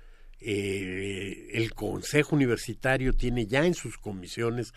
eh, 0.46 1.48
el 1.54 1.72
Consejo 1.72 2.36
Universitario 2.36 3.14
tiene 3.14 3.46
ya 3.46 3.64
en 3.64 3.72
sus 3.72 3.96
comisiones 3.96 4.74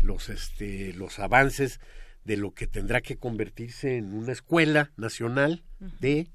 los, 0.00 0.28
este, 0.28 0.92
los 0.92 1.18
avances 1.18 1.80
de 2.24 2.36
lo 2.36 2.52
que 2.52 2.68
tendrá 2.68 3.00
que 3.00 3.16
convertirse 3.16 3.96
en 3.96 4.14
una 4.14 4.30
escuela 4.30 4.92
nacional 4.96 5.64
de, 5.98 6.28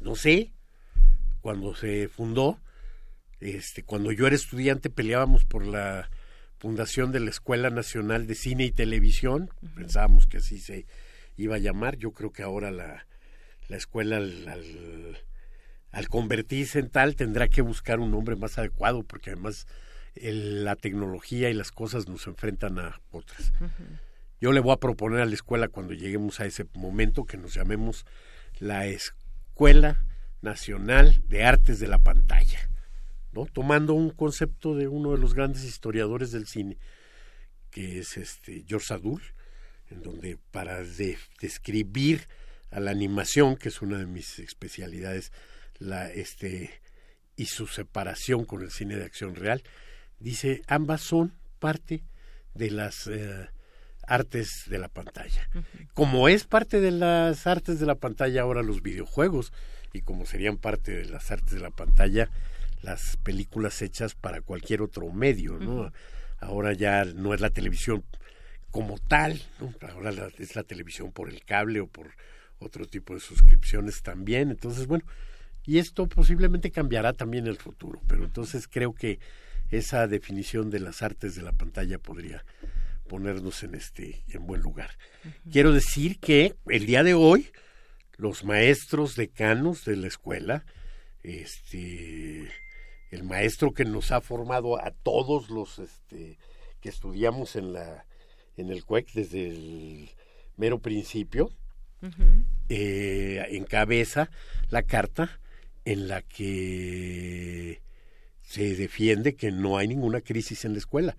no 0.00 0.14
sé, 0.14 0.52
cuando 1.40 1.74
se 1.74 2.08
fundó, 2.08 2.60
este, 3.40 3.82
cuando 3.82 4.12
yo 4.12 4.26
era 4.26 4.36
estudiante 4.36 4.90
peleábamos 4.90 5.46
por 5.46 5.64
la 5.64 6.10
fundación 6.58 7.12
de 7.12 7.20
la 7.20 7.30
Escuela 7.30 7.70
Nacional 7.70 8.26
de 8.26 8.34
Cine 8.34 8.64
y 8.64 8.72
Televisión, 8.72 9.48
pensábamos 9.74 10.26
que 10.26 10.38
así 10.38 10.58
se 10.58 10.84
iba 11.38 11.56
a 11.56 11.60
llamar, 11.60 11.96
yo 11.96 12.12
creo 12.12 12.30
que 12.30 12.42
ahora 12.42 12.70
la, 12.70 13.06
la 13.68 13.76
escuela 13.78 14.20
al 15.96 16.10
convertirse 16.10 16.78
en 16.78 16.90
tal 16.90 17.16
tendrá 17.16 17.48
que 17.48 17.62
buscar 17.62 18.00
un 18.00 18.10
nombre 18.10 18.36
más 18.36 18.58
adecuado 18.58 19.02
porque 19.02 19.30
además 19.30 19.66
la 20.14 20.76
tecnología 20.76 21.48
y 21.48 21.54
las 21.54 21.72
cosas 21.72 22.06
nos 22.06 22.26
enfrentan 22.26 22.78
a 22.78 23.00
otras. 23.12 23.54
Yo 24.38 24.52
le 24.52 24.60
voy 24.60 24.74
a 24.74 24.76
proponer 24.76 25.20
a 25.20 25.24
la 25.24 25.32
escuela 25.32 25.68
cuando 25.68 25.94
lleguemos 25.94 26.38
a 26.38 26.44
ese 26.44 26.66
momento 26.74 27.24
que 27.24 27.38
nos 27.38 27.54
llamemos 27.54 28.04
la 28.58 28.86
Escuela 28.86 30.04
Nacional 30.42 31.22
de 31.28 31.44
Artes 31.44 31.80
de 31.80 31.88
la 31.88 31.98
Pantalla, 31.98 32.68
¿no? 33.32 33.46
Tomando 33.46 33.94
un 33.94 34.10
concepto 34.10 34.74
de 34.76 34.88
uno 34.88 35.12
de 35.12 35.18
los 35.18 35.32
grandes 35.32 35.64
historiadores 35.64 36.30
del 36.30 36.46
cine, 36.46 36.76
que 37.70 38.00
es 38.00 38.18
este 38.18 38.66
George 38.68 38.92
Adul, 38.92 39.22
en 39.88 40.02
donde 40.02 40.36
para 40.50 40.78
describir 41.40 42.28
a 42.70 42.80
la 42.80 42.90
animación, 42.90 43.56
que 43.56 43.70
es 43.70 43.80
una 43.80 43.96
de 43.96 44.06
mis 44.06 44.38
especialidades, 44.40 45.32
la 45.78 46.10
este 46.10 46.70
y 47.36 47.46
su 47.46 47.66
separación 47.66 48.44
con 48.44 48.62
el 48.62 48.70
cine 48.70 48.96
de 48.96 49.04
acción 49.04 49.34
real, 49.34 49.62
dice 50.18 50.62
ambas 50.66 51.02
son 51.02 51.34
parte 51.58 52.02
de 52.54 52.70
las 52.70 53.06
eh, 53.06 53.48
artes 54.06 54.64
de 54.68 54.78
la 54.78 54.88
pantalla. 54.88 55.48
Como 55.94 56.28
es 56.28 56.44
parte 56.44 56.80
de 56.80 56.90
las 56.90 57.46
artes 57.46 57.80
de 57.80 57.86
la 57.86 57.96
pantalla 57.96 58.42
ahora 58.42 58.62
los 58.62 58.82
videojuegos 58.82 59.52
y 59.92 60.02
como 60.02 60.26
serían 60.26 60.56
parte 60.56 60.92
de 60.92 61.04
las 61.06 61.30
artes 61.30 61.54
de 61.54 61.60
la 61.60 61.70
pantalla 61.70 62.30
las 62.82 63.16
películas 63.18 63.82
hechas 63.82 64.14
para 64.14 64.40
cualquier 64.40 64.82
otro 64.82 65.10
medio, 65.10 65.58
¿no? 65.58 65.92
Ahora 66.38 66.72
ya 66.72 67.04
no 67.04 67.34
es 67.34 67.40
la 67.40 67.50
televisión 67.50 68.04
como 68.70 68.98
tal, 68.98 69.40
¿no? 69.58 69.72
ahora 69.90 70.12
es 70.38 70.54
la 70.54 70.62
televisión 70.62 71.10
por 71.10 71.30
el 71.30 71.42
cable 71.44 71.80
o 71.80 71.86
por 71.86 72.10
otro 72.58 72.86
tipo 72.86 73.14
de 73.14 73.20
suscripciones 73.20 74.02
también. 74.02 74.50
Entonces, 74.50 74.86
bueno, 74.86 75.04
y 75.66 75.78
esto 75.78 76.06
posiblemente 76.06 76.70
cambiará 76.70 77.12
también 77.12 77.46
el 77.46 77.56
futuro, 77.56 78.00
pero 78.06 78.24
entonces 78.24 78.68
creo 78.68 78.94
que 78.94 79.18
esa 79.70 80.06
definición 80.06 80.70
de 80.70 80.80
las 80.80 81.02
artes 81.02 81.34
de 81.34 81.42
la 81.42 81.52
pantalla 81.52 81.98
podría 81.98 82.44
ponernos 83.08 83.62
en 83.62 83.74
este 83.74 84.24
en 84.28 84.46
buen 84.46 84.60
lugar. 84.60 84.90
Quiero 85.50 85.72
decir 85.72 86.18
que 86.18 86.54
el 86.66 86.86
día 86.86 87.02
de 87.02 87.14
hoy 87.14 87.50
los 88.16 88.44
maestros 88.44 89.16
decanos 89.16 89.84
de 89.84 89.96
la 89.96 90.06
escuela, 90.06 90.64
este 91.22 92.48
el 93.10 93.24
maestro 93.24 93.72
que 93.72 93.84
nos 93.84 94.12
ha 94.12 94.20
formado 94.20 94.80
a 94.80 94.90
todos 94.90 95.50
los 95.50 95.78
este, 95.78 96.38
que 96.80 96.88
estudiamos 96.88 97.56
en 97.56 97.72
la 97.72 98.06
en 98.56 98.70
el 98.70 98.84
CUEC 98.84 99.12
desde 99.12 99.48
el 99.48 100.10
mero 100.56 100.78
principio, 100.78 101.50
eh, 102.68 103.46
encabeza 103.50 104.30
la 104.70 104.82
carta 104.82 105.40
en 105.86 106.08
la 106.08 106.20
que 106.20 107.80
se 108.42 108.76
defiende 108.76 109.34
que 109.34 109.50
no 109.50 109.78
hay 109.78 109.88
ninguna 109.88 110.20
crisis 110.20 110.64
en 110.64 110.72
la 110.72 110.78
escuela. 110.78 111.16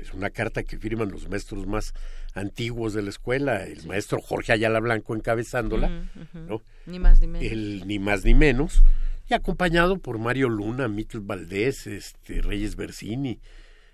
Es 0.00 0.12
una 0.12 0.30
carta 0.30 0.62
que 0.62 0.78
firman 0.78 1.10
los 1.10 1.28
maestros 1.28 1.66
más 1.66 1.94
antiguos 2.34 2.92
de 2.94 3.02
la 3.02 3.10
escuela, 3.10 3.64
el 3.64 3.84
maestro 3.86 4.20
Jorge 4.20 4.52
Ayala 4.52 4.80
Blanco 4.80 5.14
encabezándola, 5.14 6.08
¿no? 6.34 6.62
Ni 6.84 6.98
más 6.98 7.20
ni 7.20 7.28
menos. 7.28 7.50
El, 7.50 7.86
ni 7.86 7.98
más 7.98 8.24
ni 8.24 8.34
menos, 8.34 8.82
y 9.28 9.34
acompañado 9.34 9.98
por 9.98 10.18
Mario 10.18 10.48
Luna, 10.48 10.88
Miquel 10.88 11.20
Valdés, 11.20 11.86
este, 11.86 12.42
Reyes 12.42 12.76
Bersini, 12.76 13.40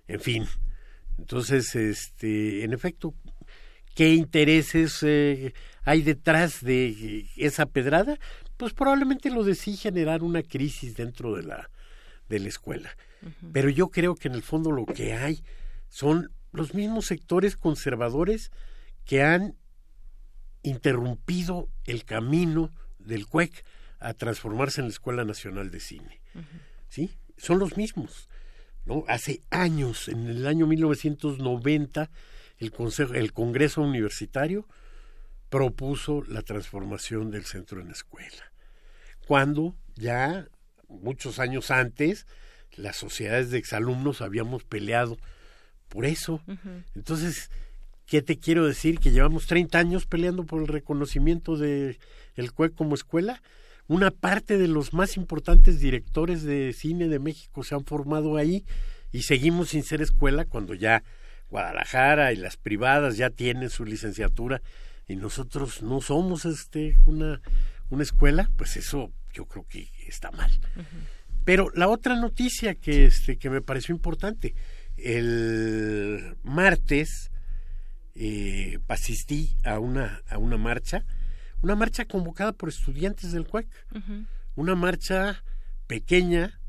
en 0.09 0.21
fin. 0.21 0.47
Entonces, 1.19 1.75
este, 1.77 2.65
en 2.65 2.73
efecto, 2.73 3.15
¿qué 3.95 4.15
intereses 4.15 5.03
eh, 5.03 5.53
hay 5.85 6.03
detrás 6.03 6.65
de 6.65 7.27
esa 7.37 7.67
pedrada? 7.67 8.19
Pues 8.63 8.75
probablemente 8.75 9.29
lo 9.29 9.43
de 9.43 9.57
sí 9.57 9.77
generar 9.77 10.23
una 10.23 10.45
crisis 10.45 10.95
dentro 10.95 11.35
de 11.35 11.43
la, 11.43 11.69
de 12.29 12.39
la 12.39 12.47
escuela. 12.47 12.97
Pero 13.53 13.69
yo 13.69 13.89
creo 13.89 14.15
que 14.15 14.29
en 14.29 14.35
el 14.35 14.45
fondo 14.45 14.71
lo 14.71 14.87
que 14.87 15.15
hay 15.15 15.43
son 15.89 16.31
los 16.53 16.73
mismos 16.73 17.07
sectores 17.07 17.57
conservadores 17.57 18.53
que 19.05 19.25
han 19.25 19.57
interrumpido 20.63 21.71
el 21.87 22.05
camino 22.05 22.71
del 23.01 23.27
CUEC 23.27 23.65
a 23.99 24.15
transformarse 24.15 24.81
en 24.81 24.87
la 24.87 24.93
Escuela 24.93 25.25
Nacional 25.25 25.73
de 25.73 25.81
Cine. 25.81 26.21
¿Sí? 26.89 27.11
Son 27.37 27.59
los 27.59 27.77
mismos. 27.77 28.29
¿no? 28.85 29.03
Hace 29.09 29.43
años, 29.51 30.07
en 30.07 30.29
el 30.29 30.47
año 30.47 30.69
1990, 30.69 32.11
el, 32.59 32.71
Consejo, 32.71 33.15
el 33.15 33.33
Congreso 33.33 33.83
Universitario 33.83 34.69
propuso 35.49 36.23
la 36.29 36.43
transformación 36.43 37.33
del 37.33 37.45
centro 37.45 37.81
en 37.81 37.91
escuela 37.91 38.52
cuando 39.33 39.75
ya 39.95 40.47
muchos 40.89 41.39
años 41.39 41.71
antes 41.71 42.27
las 42.77 42.99
sociedades 42.99 43.51
de 43.51 43.57
exalumnos 43.57 44.21
habíamos 44.21 44.63
peleado 44.63 45.17
por 45.89 46.05
eso. 46.05 46.43
Entonces, 46.95 47.51
¿qué 48.05 48.21
te 48.21 48.39
quiero 48.39 48.67
decir? 48.67 48.99
Que 48.99 49.11
llevamos 49.11 49.47
30 49.47 49.79
años 49.79 50.05
peleando 50.05 50.45
por 50.45 50.61
el 50.61 50.69
reconocimiento 50.69 51.57
de 51.57 51.99
el 52.37 52.53
CUEC 52.53 52.75
como 52.75 52.95
escuela. 52.95 53.41
Una 53.89 54.11
parte 54.11 54.59
de 54.59 54.69
los 54.69 54.93
más 54.93 55.17
importantes 55.17 55.81
directores 55.81 56.43
de 56.43 56.75
cine 56.75 57.09
de 57.09 57.19
México 57.19 57.65
se 57.65 57.75
han 57.75 57.87
formado 57.87 58.37
ahí 58.37 58.67
y 59.13 59.23
seguimos 59.23 59.71
sin 59.71 59.83
ser 59.83 60.03
escuela 60.03 60.45
cuando 60.45 60.75
ya 60.75 61.05
Guadalajara 61.49 62.35
y 62.35 62.37
las 62.37 62.59
privadas 62.59 63.17
ya 63.17 63.31
tienen 63.31 63.71
su 63.71 63.87
licenciatura 63.87 64.61
y 65.09 65.17
nosotros 65.17 65.81
no 65.83 66.03
somos 66.03 66.45
este 66.45 66.99
una 67.07 67.41
una 67.93 68.03
escuela, 68.03 68.51
pues 68.57 68.79
eso 68.79 69.11
yo 69.33 69.47
creo 69.47 69.67
que 69.69 69.89
está 70.07 70.31
mal. 70.31 70.51
Pero 71.45 71.71
la 71.75 71.89
otra 71.89 72.17
noticia 72.17 72.75
que, 72.75 73.07
este, 73.07 73.37
que 73.37 73.51
me 73.51 73.63
pareció 73.63 73.95
importante, 73.95 74.55
el 74.97 76.37
martes 76.43 77.31
eh, 78.15 78.79
asistí 78.89 79.57
a 79.65 79.79
una, 79.79 80.23
a 80.29 80.39
una 80.39 80.57
marcha, 80.57 81.05
una 81.63 81.75
marcha 81.75 82.05
convocada 82.05 82.53
por 82.53 82.69
estudiantes 82.69 83.33
del 83.33 83.47
CUEC, 83.47 83.69
una 84.55 84.75
marcha 84.75 85.43
pequeña, 85.87 86.61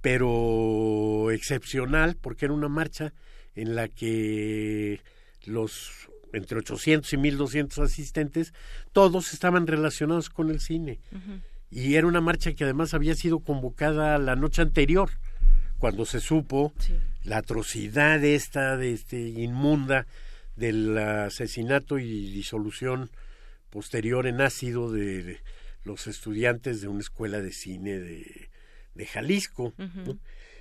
pero 0.00 1.30
excepcional, 1.30 2.16
porque 2.16 2.44
era 2.44 2.54
una 2.54 2.68
marcha 2.68 3.14
en 3.54 3.74
la 3.74 3.88
que 3.88 5.00
los 5.46 6.08
entre 6.34 6.58
800 6.58 7.12
y 7.12 7.16
1200 7.16 7.78
asistentes, 7.78 8.52
todos 8.92 9.32
estaban 9.32 9.66
relacionados 9.66 10.30
con 10.30 10.50
el 10.50 10.60
cine. 10.60 11.00
Y 11.74 11.96
era 11.96 12.06
una 12.06 12.20
marcha 12.20 12.52
que 12.52 12.62
además 12.62 12.94
había 12.94 13.16
sido 13.16 13.40
convocada 13.40 14.16
la 14.18 14.36
noche 14.36 14.62
anterior, 14.62 15.10
cuando 15.80 16.06
se 16.06 16.20
supo 16.20 16.72
la 17.24 17.38
atrocidad 17.38 18.22
esta, 18.22 18.76
de 18.76 18.92
este, 18.92 19.18
inmunda 19.20 20.06
del 20.54 20.96
asesinato 20.96 21.98
y 21.98 22.30
disolución 22.30 23.10
posterior 23.70 24.28
en 24.28 24.40
ácido 24.40 24.92
de, 24.92 25.40
los 25.82 26.06
estudiantes 26.06 26.80
de 26.80 26.86
una 26.86 27.00
escuela 27.00 27.40
de 27.40 27.50
cine 27.50 27.98
de, 27.98 28.50
de 28.94 29.06
Jalisco. 29.06 29.74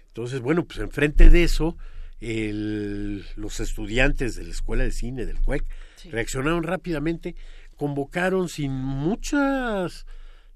Entonces, 0.07 0.41
bueno, 0.41 0.65
pues 0.65 0.79
enfrente 0.79 1.29
de 1.29 1.43
eso, 1.43 1.77
el, 2.21 3.23
los 3.35 3.59
estudiantes 3.59 4.35
de 4.35 4.45
la 4.45 4.51
Escuela 4.51 4.83
de 4.83 4.91
Cine 4.91 5.27
del 5.27 5.39
CUEC 5.41 5.63
reaccionaron 6.09 6.63
rápidamente, 6.63 7.35
convocaron 7.77 8.49
sin 8.49 8.71
muchas 8.71 10.07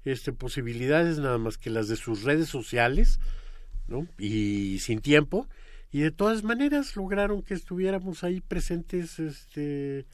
este, 0.04 0.32
posibilidades 0.32 1.18
nada 1.18 1.38
más 1.38 1.58
que 1.58 1.70
las 1.70 1.88
de 1.88 1.96
sus 1.96 2.22
redes 2.22 2.48
sociales, 2.48 3.20
¿no? 3.86 4.06
Y 4.18 4.78
sin 4.80 5.00
tiempo, 5.00 5.48
y 5.90 6.00
de 6.00 6.10
todas 6.10 6.42
maneras 6.42 6.96
lograron 6.96 7.42
que 7.42 7.54
estuviéramos 7.54 8.22
ahí 8.22 8.40
presentes 8.40 9.18
este, 9.18 10.04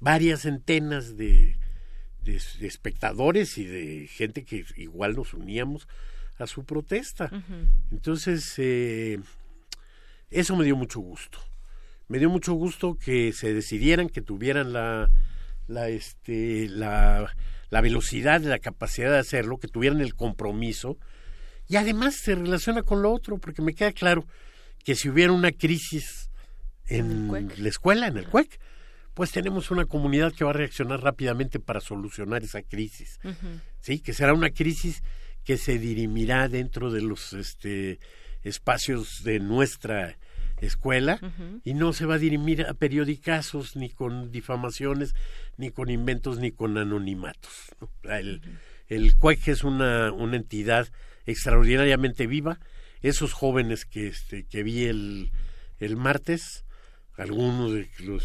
varias 0.00 0.42
centenas 0.42 1.16
de, 1.16 1.56
de, 2.24 2.36
espectadores 2.66 3.58
y 3.58 3.64
de 3.64 4.06
gente 4.06 4.44
que 4.44 4.64
igual 4.76 5.14
nos 5.14 5.34
uníamos 5.34 5.88
a 6.38 6.46
su 6.46 6.64
protesta. 6.64 7.30
Entonces, 7.90 8.54
eh, 8.58 9.20
eso 10.30 10.56
me 10.56 10.64
dio 10.64 10.76
mucho 10.76 11.00
gusto. 11.00 11.38
Me 12.08 12.18
dio 12.18 12.30
mucho 12.30 12.54
gusto 12.54 12.96
que 12.96 13.34
se 13.34 13.52
decidieran, 13.52 14.08
que 14.08 14.22
tuvieran 14.22 14.72
la, 14.72 15.10
la, 15.66 15.90
este, 15.90 16.68
la, 16.68 17.34
la 17.70 17.80
velocidad, 17.80 18.40
la 18.40 18.58
capacidad 18.58 19.10
de 19.10 19.18
hacerlo, 19.18 19.58
que 19.58 19.68
tuvieran 19.68 20.00
el 20.00 20.14
compromiso. 20.14 20.98
Y 21.66 21.76
además 21.76 22.16
se 22.16 22.34
relaciona 22.34 22.82
con 22.82 23.02
lo 23.02 23.12
otro, 23.12 23.38
porque 23.38 23.62
me 23.62 23.74
queda 23.74 23.92
claro 23.92 24.26
que 24.84 24.94
si 24.94 25.08
hubiera 25.08 25.32
una 25.32 25.52
crisis 25.52 26.30
en 26.86 27.30
la 27.58 27.68
escuela, 27.68 28.06
en 28.06 28.16
el 28.16 28.26
CUEC, 28.26 28.58
pues 29.12 29.32
tenemos 29.32 29.70
una 29.70 29.84
comunidad 29.84 30.32
que 30.32 30.44
va 30.44 30.50
a 30.50 30.54
reaccionar 30.54 31.02
rápidamente 31.02 31.58
para 31.58 31.80
solucionar 31.80 32.42
esa 32.44 32.62
crisis. 32.62 33.18
Sí, 33.80 33.98
que 33.98 34.12
será 34.12 34.32
una 34.32 34.50
crisis 34.50 35.02
que 35.44 35.56
se 35.56 35.78
dirimirá 35.78 36.48
dentro 36.48 36.90
de 36.90 37.02
los 37.02 37.32
este, 37.32 37.98
espacios 38.42 39.24
de 39.24 39.40
nuestra 39.40 40.16
escuela 40.60 41.20
y 41.64 41.74
no 41.74 41.92
se 41.92 42.06
va 42.06 42.14
a 42.14 42.18
dirimir 42.18 42.62
a 42.66 42.74
periodicazos 42.74 43.76
ni 43.76 43.90
con 43.90 44.30
difamaciones 44.30 45.14
ni 45.58 45.70
con 45.70 45.90
inventos 45.90 46.38
ni 46.38 46.50
con 46.52 46.78
anonimatos. 46.78 47.52
El, 48.04 48.40
el 48.88 49.14
CUEC 49.16 49.48
es 49.48 49.64
una, 49.64 50.12
una 50.12 50.36
entidad 50.36 50.88
extraordinariamente 51.26 52.26
viva. 52.26 52.58
Esos 53.02 53.32
jóvenes 53.32 53.84
que, 53.84 54.08
este, 54.08 54.44
que 54.44 54.62
vi 54.62 54.84
el, 54.84 55.30
el 55.78 55.96
martes, 55.96 56.64
algunos 57.16 57.72
de 57.72 57.88
los 58.00 58.24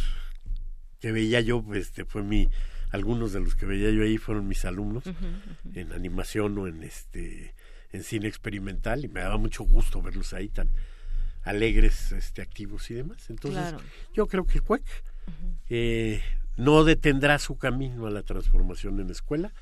que 1.01 1.11
veía 1.11 1.41
yo, 1.41 1.63
este, 1.73 2.05
fue 2.05 2.23
mi, 2.23 2.49
algunos 2.91 3.33
de 3.33 3.41
los 3.41 3.55
que 3.55 3.65
veía 3.65 3.89
yo 3.89 4.03
ahí 4.03 4.17
fueron 4.17 4.47
mis 4.47 4.63
alumnos 4.65 5.03
en 5.73 5.91
animación 5.91 6.57
o 6.57 6.67
en 6.67 6.83
este 6.83 7.53
en 7.91 8.03
cine 8.03 8.27
experimental 8.27 9.03
y 9.05 9.07
me 9.07 9.19
daba 9.19 9.37
mucho 9.37 9.63
gusto 9.63 10.01
verlos 10.01 10.33
ahí 10.33 10.49
tan 10.49 10.69
alegres, 11.43 12.11
este, 12.11 12.41
activos 12.41 12.89
y 12.89 12.95
demás. 12.95 13.29
Entonces, 13.29 13.75
yo 14.13 14.27
creo 14.27 14.45
que 14.45 14.59
el 14.59 14.63
CUEC 14.63 14.83
eh, 15.69 16.23
no 16.57 16.83
detendrá 16.83 17.39
su 17.39 17.57
camino 17.57 18.07
a 18.07 18.11
la 18.11 18.23
transformación 18.23 18.99
en 18.99 19.07
la 19.07 19.13
escuela 19.13 19.53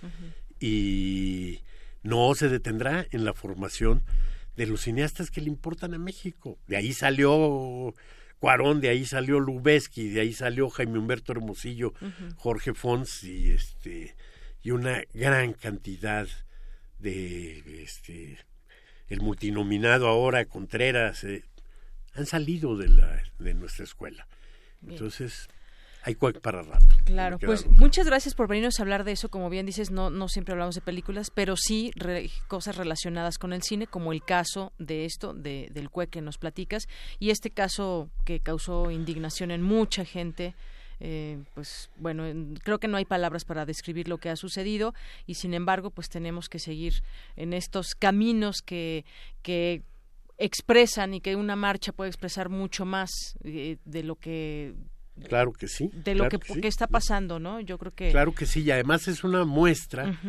y 0.59 1.61
no 2.03 2.33
se 2.35 2.49
detendrá 2.49 3.05
en 3.11 3.25
la 3.25 3.33
formación 3.33 4.03
de 4.55 4.67
los 4.67 4.81
cineastas 4.81 5.31
que 5.31 5.41
le 5.41 5.47
importan 5.47 5.93
a 5.93 5.97
México. 5.97 6.57
De 6.67 6.77
ahí 6.77 6.93
salió 6.93 7.93
Cuarón, 8.39 8.81
de 8.81 8.89
ahí 8.89 9.05
salió 9.05 9.39
Lubeski, 9.39 10.09
de 10.09 10.21
ahí 10.21 10.33
salió 10.33 10.69
Jaime 10.69 10.99
Humberto 10.99 11.31
Hermosillo, 11.31 11.93
Jorge 12.35 12.73
Fons 12.73 13.23
y 13.23 13.51
este 13.51 14.15
y 14.63 14.71
una 14.71 15.01
gran 15.13 15.53
cantidad 15.53 16.27
de 16.99 17.83
este 17.83 18.37
el 19.09 19.21
multinominado 19.21 20.07
ahora 20.07 20.45
Contreras 20.45 21.23
eh, 21.23 21.43
han 22.13 22.25
salido 22.25 22.77
de 22.77 22.89
la 22.89 23.21
de 23.39 23.53
nuestra 23.53 23.83
escuela. 23.83 24.27
Entonces, 24.87 25.49
hay 26.03 26.15
para 26.15 26.63
rato. 26.63 26.87
Claro, 27.05 27.37
pues 27.37 27.67
muchas 27.67 28.05
gracias 28.07 28.33
por 28.33 28.47
venirnos 28.47 28.79
a 28.79 28.83
hablar 28.83 29.03
de 29.03 29.11
eso. 29.11 29.29
Como 29.29 29.49
bien 29.49 29.65
dices, 29.65 29.91
no, 29.91 30.09
no 30.09 30.27
siempre 30.29 30.53
hablamos 30.53 30.75
de 30.75 30.81
películas, 30.81 31.31
pero 31.33 31.55
sí 31.55 31.91
cosas 32.47 32.75
relacionadas 32.75 33.37
con 33.37 33.53
el 33.53 33.61
cine, 33.61 33.87
como 33.87 34.11
el 34.11 34.23
caso 34.23 34.73
de 34.79 35.05
esto, 35.05 35.33
de, 35.33 35.69
del 35.71 35.89
CUE 35.89 36.07
que 36.07 36.21
nos 36.21 36.37
platicas, 36.37 36.87
y 37.19 37.29
este 37.29 37.51
caso 37.51 38.09
que 38.25 38.39
causó 38.39 38.89
indignación 38.91 39.51
en 39.51 39.61
mucha 39.61 40.05
gente. 40.05 40.55
Eh, 41.03 41.39
pues 41.55 41.89
bueno, 41.97 42.25
creo 42.63 42.79
que 42.79 42.87
no 42.87 42.95
hay 42.97 43.05
palabras 43.05 43.43
para 43.43 43.65
describir 43.65 44.07
lo 44.07 44.19
que 44.19 44.29
ha 44.29 44.35
sucedido 44.35 44.93
y 45.25 45.33
sin 45.33 45.55
embargo, 45.55 45.89
pues 45.89 46.09
tenemos 46.09 46.47
que 46.47 46.59
seguir 46.59 46.93
en 47.35 47.53
estos 47.53 47.95
caminos 47.95 48.61
que, 48.61 49.03
que 49.41 49.81
expresan 50.37 51.15
y 51.15 51.21
que 51.21 51.35
una 51.35 51.55
marcha 51.55 51.91
puede 51.91 52.09
expresar 52.09 52.49
mucho 52.49 52.85
más 52.85 53.09
eh, 53.43 53.77
de 53.83 54.03
lo 54.03 54.15
que 54.15 54.75
Claro 55.27 55.53
que 55.53 55.67
sí. 55.67 55.89
De 55.93 56.15
lo 56.15 56.29
que, 56.29 56.67
está 56.67 56.87
pasando, 56.87 57.39
¿no? 57.39 57.59
Yo 57.59 57.77
creo 57.77 57.93
que... 57.93 58.11
Claro 58.11 58.33
que 58.33 58.45
sí, 58.45 58.61
y 58.61 58.71
además 58.71 59.07
es 59.07 59.23
una 59.23 59.45
muestra. 59.45 60.19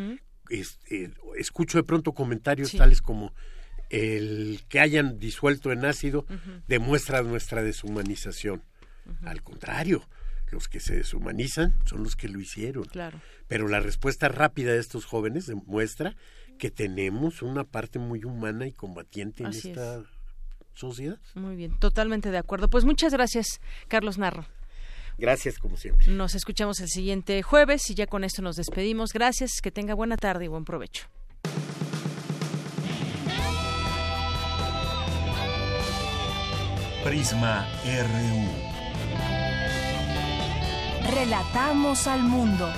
Eh, 0.49 1.11
escucho 1.37 1.77
de 1.77 1.83
pronto 1.83 2.13
comentarios 2.13 2.73
tales 2.73 3.01
como 3.01 3.33
el 3.89 4.61
que 4.69 4.79
hayan 4.79 5.19
disuelto 5.19 5.71
en 5.71 5.85
ácido 5.85 6.25
demuestra 6.67 7.21
nuestra 7.21 7.63
deshumanización. 7.63 8.63
Al 9.23 9.43
contrario, 9.43 10.03
los 10.51 10.67
que 10.67 10.79
se 10.79 10.95
deshumanizan 10.95 11.73
son 11.85 12.03
los 12.03 12.15
que 12.15 12.29
lo 12.29 12.39
hicieron. 12.39 12.85
Claro. 12.85 13.19
Pero 13.47 13.67
la 13.67 13.79
respuesta 13.79 14.29
rápida 14.29 14.71
de 14.71 14.79
estos 14.79 15.05
jóvenes 15.05 15.45
demuestra 15.45 16.15
que 16.57 16.71
tenemos 16.71 17.41
una 17.41 17.63
parte 17.63 17.99
muy 17.99 18.23
humana 18.23 18.67
y 18.67 18.71
combatiente 18.71 19.43
en 19.43 19.49
esta 19.49 20.03
sociedad. 20.73 21.19
Muy 21.35 21.55
bien, 21.55 21.77
totalmente 21.79 22.31
de 22.31 22.37
acuerdo. 22.37 22.69
Pues 22.69 22.85
muchas 22.85 23.13
gracias, 23.13 23.59
Carlos 23.87 24.17
Narro. 24.17 24.47
Gracias, 25.17 25.57
como 25.59 25.77
siempre. 25.77 26.07
Nos 26.07 26.35
escuchamos 26.35 26.79
el 26.79 26.89
siguiente 26.89 27.41
jueves 27.43 27.89
y 27.89 27.95
ya 27.95 28.07
con 28.07 28.23
esto 28.23 28.41
nos 28.41 28.55
despedimos. 28.55 29.13
Gracias, 29.13 29.61
que 29.61 29.71
tenga 29.71 29.93
buena 29.93 30.17
tarde 30.17 30.45
y 30.45 30.47
buen 30.47 30.65
provecho. 30.65 31.07
Prisma 37.03 37.67
RU. 37.85 38.73
Relatamos 41.13 42.07
al 42.07 42.23
mundo. 42.23 42.71